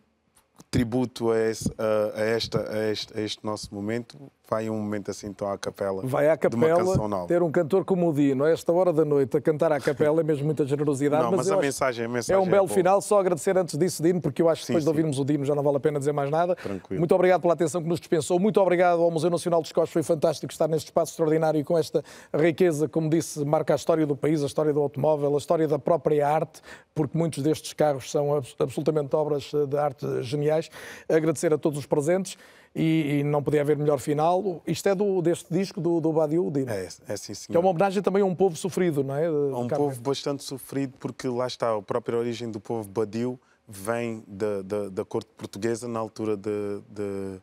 tributo 0.69 1.31
a, 1.31 1.39
esse, 1.39 1.73
a, 1.77 2.19
a, 2.19 2.23
esta, 2.23 2.69
a, 2.71 2.91
este, 2.91 3.17
a 3.17 3.21
este 3.21 3.43
nosso 3.43 3.73
momento 3.73 4.31
vai 4.51 4.69
um 4.69 4.75
momento 4.77 5.09
assim 5.09 5.27
então 5.27 5.49
à 5.49 5.57
capela. 5.57 6.01
Vai 6.03 6.29
à 6.29 6.35
capela 6.35 7.25
ter 7.25 7.41
um 7.41 7.49
cantor 7.49 7.85
como 7.85 8.09
o 8.09 8.13
Dino, 8.13 8.43
a 8.43 8.49
esta 8.49 8.73
hora 8.73 8.91
da 8.91 9.05
noite, 9.05 9.37
a 9.37 9.41
cantar 9.41 9.71
à 9.71 9.79
capela 9.79 10.19
é 10.19 10.23
mesmo 10.25 10.43
muita 10.43 10.65
generosidade. 10.65 11.23
Não, 11.23 11.31
mas, 11.31 11.47
mas 11.47 11.51
a, 11.51 11.57
mensagem, 11.57 12.05
a 12.05 12.09
mensagem 12.09 12.35
é 12.35 12.45
um 12.45 12.49
belo 12.49 12.65
é 12.65 12.69
final. 12.69 13.01
Só 13.01 13.21
agradecer 13.21 13.57
antes 13.57 13.77
disso, 13.77 14.03
Dino, 14.03 14.19
porque 14.19 14.41
eu 14.41 14.49
acho 14.49 14.61
que 14.61 14.67
sim, 14.67 14.73
depois 14.73 14.83
sim. 14.83 14.85
de 14.85 14.89
ouvirmos 14.89 15.19
o 15.19 15.23
Dino 15.23 15.45
já 15.45 15.55
não 15.55 15.63
vale 15.63 15.77
a 15.77 15.79
pena 15.79 15.99
dizer 15.99 16.11
mais 16.11 16.29
nada. 16.29 16.53
Tranquilo. 16.57 16.99
Muito 16.99 17.15
obrigado 17.15 17.39
pela 17.39 17.53
atenção 17.53 17.81
que 17.81 17.87
nos 17.87 17.99
dispensou. 18.01 18.37
Muito 18.41 18.59
obrigado 18.59 19.01
ao 19.01 19.09
Museu 19.09 19.29
Nacional 19.29 19.61
dos 19.61 19.71
Costos. 19.71 19.93
Foi 19.93 20.03
fantástico 20.03 20.51
estar 20.51 20.67
neste 20.67 20.87
espaço 20.87 21.13
extraordinário 21.13 21.57
e 21.57 21.63
com 21.63 21.77
esta 21.77 22.03
riqueza, 22.33 22.89
como 22.89 23.09
disse, 23.09 23.45
marca 23.45 23.71
a 23.73 23.77
história 23.77 24.05
do 24.05 24.17
país, 24.17 24.43
a 24.43 24.47
história 24.47 24.73
do 24.73 24.81
automóvel, 24.81 25.33
a 25.33 25.37
história 25.37 25.65
da 25.65 25.79
própria 25.79 26.27
arte, 26.27 26.61
porque 26.93 27.17
muitos 27.17 27.41
destes 27.41 27.71
carros 27.71 28.11
são 28.11 28.35
absolutamente 28.59 29.15
obras 29.15 29.49
de 29.69 29.77
arte 29.77 30.05
geniais. 30.23 30.69
Agradecer 31.07 31.53
a 31.53 31.57
todos 31.57 31.79
os 31.79 31.85
presentes 31.85 32.37
e, 32.73 33.19
e, 33.19 33.23
não 33.23 33.43
podia 33.43 33.61
haver 33.61 33.77
melhor 33.77 33.99
final. 33.99 34.61
Isto 34.65 34.89
é 34.89 34.95
do, 34.95 35.21
deste 35.21 35.53
disco 35.53 35.81
do, 35.81 35.99
do 35.99 36.13
Badiou, 36.13 36.51
É, 36.67 36.87
é 37.07 37.17
sim, 37.17 37.33
senhor. 37.33 37.51
Que 37.51 37.57
é 37.57 37.59
uma 37.59 37.69
homenagem 37.69 38.01
também 38.01 38.21
a 38.21 38.25
um 38.25 38.35
povo 38.35 38.55
sofrido, 38.55 39.03
não 39.03 39.15
é? 39.15 39.25
A 39.25 39.57
um 39.57 39.67
povo 39.67 39.99
bastante 40.01 40.43
sofrido, 40.43 40.93
porque 40.99 41.27
lá 41.27 41.47
está, 41.47 41.75
a 41.75 41.81
própria 41.81 42.17
origem 42.17 42.49
do 42.49 42.59
povo 42.59 42.87
Badiou 42.89 43.39
vem 43.67 44.23
da, 44.27 44.61
da, 44.61 44.89
da 44.89 45.05
corte 45.05 45.29
portuguesa 45.37 45.87
na 45.87 45.99
altura 45.99 46.35
de, 46.35 46.81
de, 46.89 47.39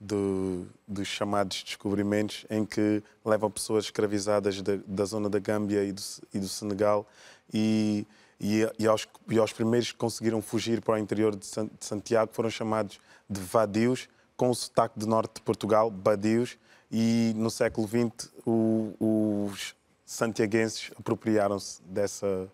de, 0.00 0.64
dos 0.86 1.08
chamados 1.08 1.62
descobrimentos, 1.64 2.46
em 2.50 2.64
que 2.64 3.02
levam 3.24 3.50
pessoas 3.50 3.84
escravizadas 3.84 4.62
da, 4.62 4.78
da 4.86 5.04
zona 5.04 5.28
da 5.28 5.38
Gâmbia 5.38 5.84
e 5.84 5.92
do, 5.92 6.02
e 6.34 6.38
do 6.38 6.48
Senegal 6.48 7.06
e, 7.52 8.06
e, 8.40 8.68
e, 8.78 8.86
aos, 8.86 9.08
e 9.28 9.38
aos 9.38 9.52
primeiros 9.52 9.92
que 9.92 9.98
conseguiram 9.98 10.40
fugir 10.42 10.80
para 10.80 10.94
o 10.94 10.98
interior 10.98 11.34
de 11.36 11.46
Santiago 11.80 12.32
foram 12.32 12.50
chamados 12.50 12.98
de 13.28 13.40
vadios, 13.40 14.08
com 14.36 14.50
o 14.50 14.54
sotaque 14.54 14.98
do 14.98 15.06
norte 15.06 15.36
de 15.36 15.42
Portugal, 15.42 15.90
badios, 15.90 16.58
e 16.90 17.32
no 17.36 17.50
século 17.50 17.88
XX 17.88 18.30
o, 18.46 19.48
os 19.48 19.74
santiaguenses 20.04 20.90
apropriaram-se 20.98 21.82
dessa 21.82 22.48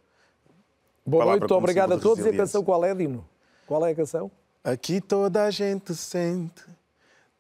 Boa 1.04 1.24
noite, 1.24 1.50
obrigado 1.52 1.94
a 1.94 1.98
todos. 1.98 2.24
E 2.24 2.28
a 2.28 2.36
canção 2.36 2.62
qual 2.62 2.84
é, 2.84 2.94
Dino? 2.94 3.26
Qual 3.66 3.84
é 3.86 3.92
a 3.92 3.94
canção? 3.94 4.30
Aqui 4.62 5.00
toda 5.00 5.44
a 5.44 5.50
gente 5.50 5.94
sente. 5.94 6.62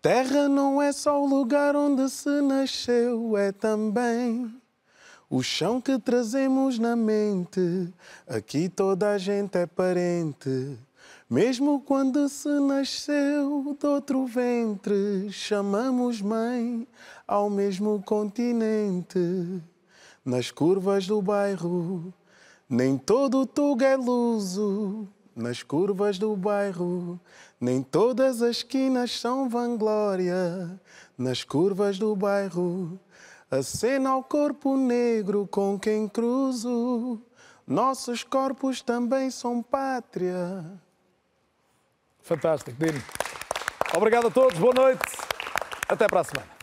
Terra 0.00 0.48
não 0.48 0.80
é 0.80 0.90
só 0.90 1.22
o 1.22 1.26
lugar 1.26 1.76
onde 1.76 2.08
se 2.08 2.40
nasceu, 2.40 3.36
é 3.36 3.52
também 3.52 4.50
o 5.28 5.42
chão 5.42 5.80
que 5.80 5.98
trazemos 5.98 6.78
na 6.78 6.96
mente. 6.96 7.92
Aqui 8.26 8.68
toda 8.68 9.10
a 9.10 9.18
gente 9.18 9.58
é 9.58 9.66
parente. 9.66 10.78
Mesmo 11.30 11.78
quando 11.82 12.26
se 12.26 12.48
nasceu 12.48 13.76
de 13.78 13.86
outro 13.86 14.24
ventre, 14.24 15.30
chamamos 15.30 16.22
mãe 16.22 16.88
ao 17.26 17.50
mesmo 17.50 18.02
continente. 18.02 19.62
Nas 20.24 20.50
curvas 20.50 21.06
do 21.06 21.20
bairro, 21.20 22.14
nem 22.66 22.96
todo 22.96 23.44
Tuga 23.44 23.88
é 23.88 23.94
luso. 23.94 25.06
Nas 25.36 25.62
curvas 25.62 26.18
do 26.18 26.34
bairro, 26.34 27.20
nem 27.60 27.82
todas 27.82 28.40
as 28.40 28.56
esquinas 28.56 29.20
são 29.20 29.50
vanglória. 29.50 30.80
Nas 31.16 31.44
curvas 31.44 31.98
do 31.98 32.16
bairro, 32.16 32.98
acena 33.50 34.10
ao 34.10 34.24
corpo 34.24 34.78
negro 34.78 35.46
com 35.50 35.78
quem 35.78 36.08
cruzo. 36.08 37.20
Nossos 37.66 38.24
corpos 38.24 38.80
também 38.80 39.30
são 39.30 39.62
pátria. 39.62 40.64
Fantástico, 42.28 42.76
Dino. 42.78 43.02
Obrigado 43.96 44.28
a 44.28 44.30
todos, 44.30 44.58
boa 44.58 44.74
noite. 44.74 45.00
Até 45.88 46.06
para 46.06 46.20
a 46.20 46.24
semana. 46.24 46.57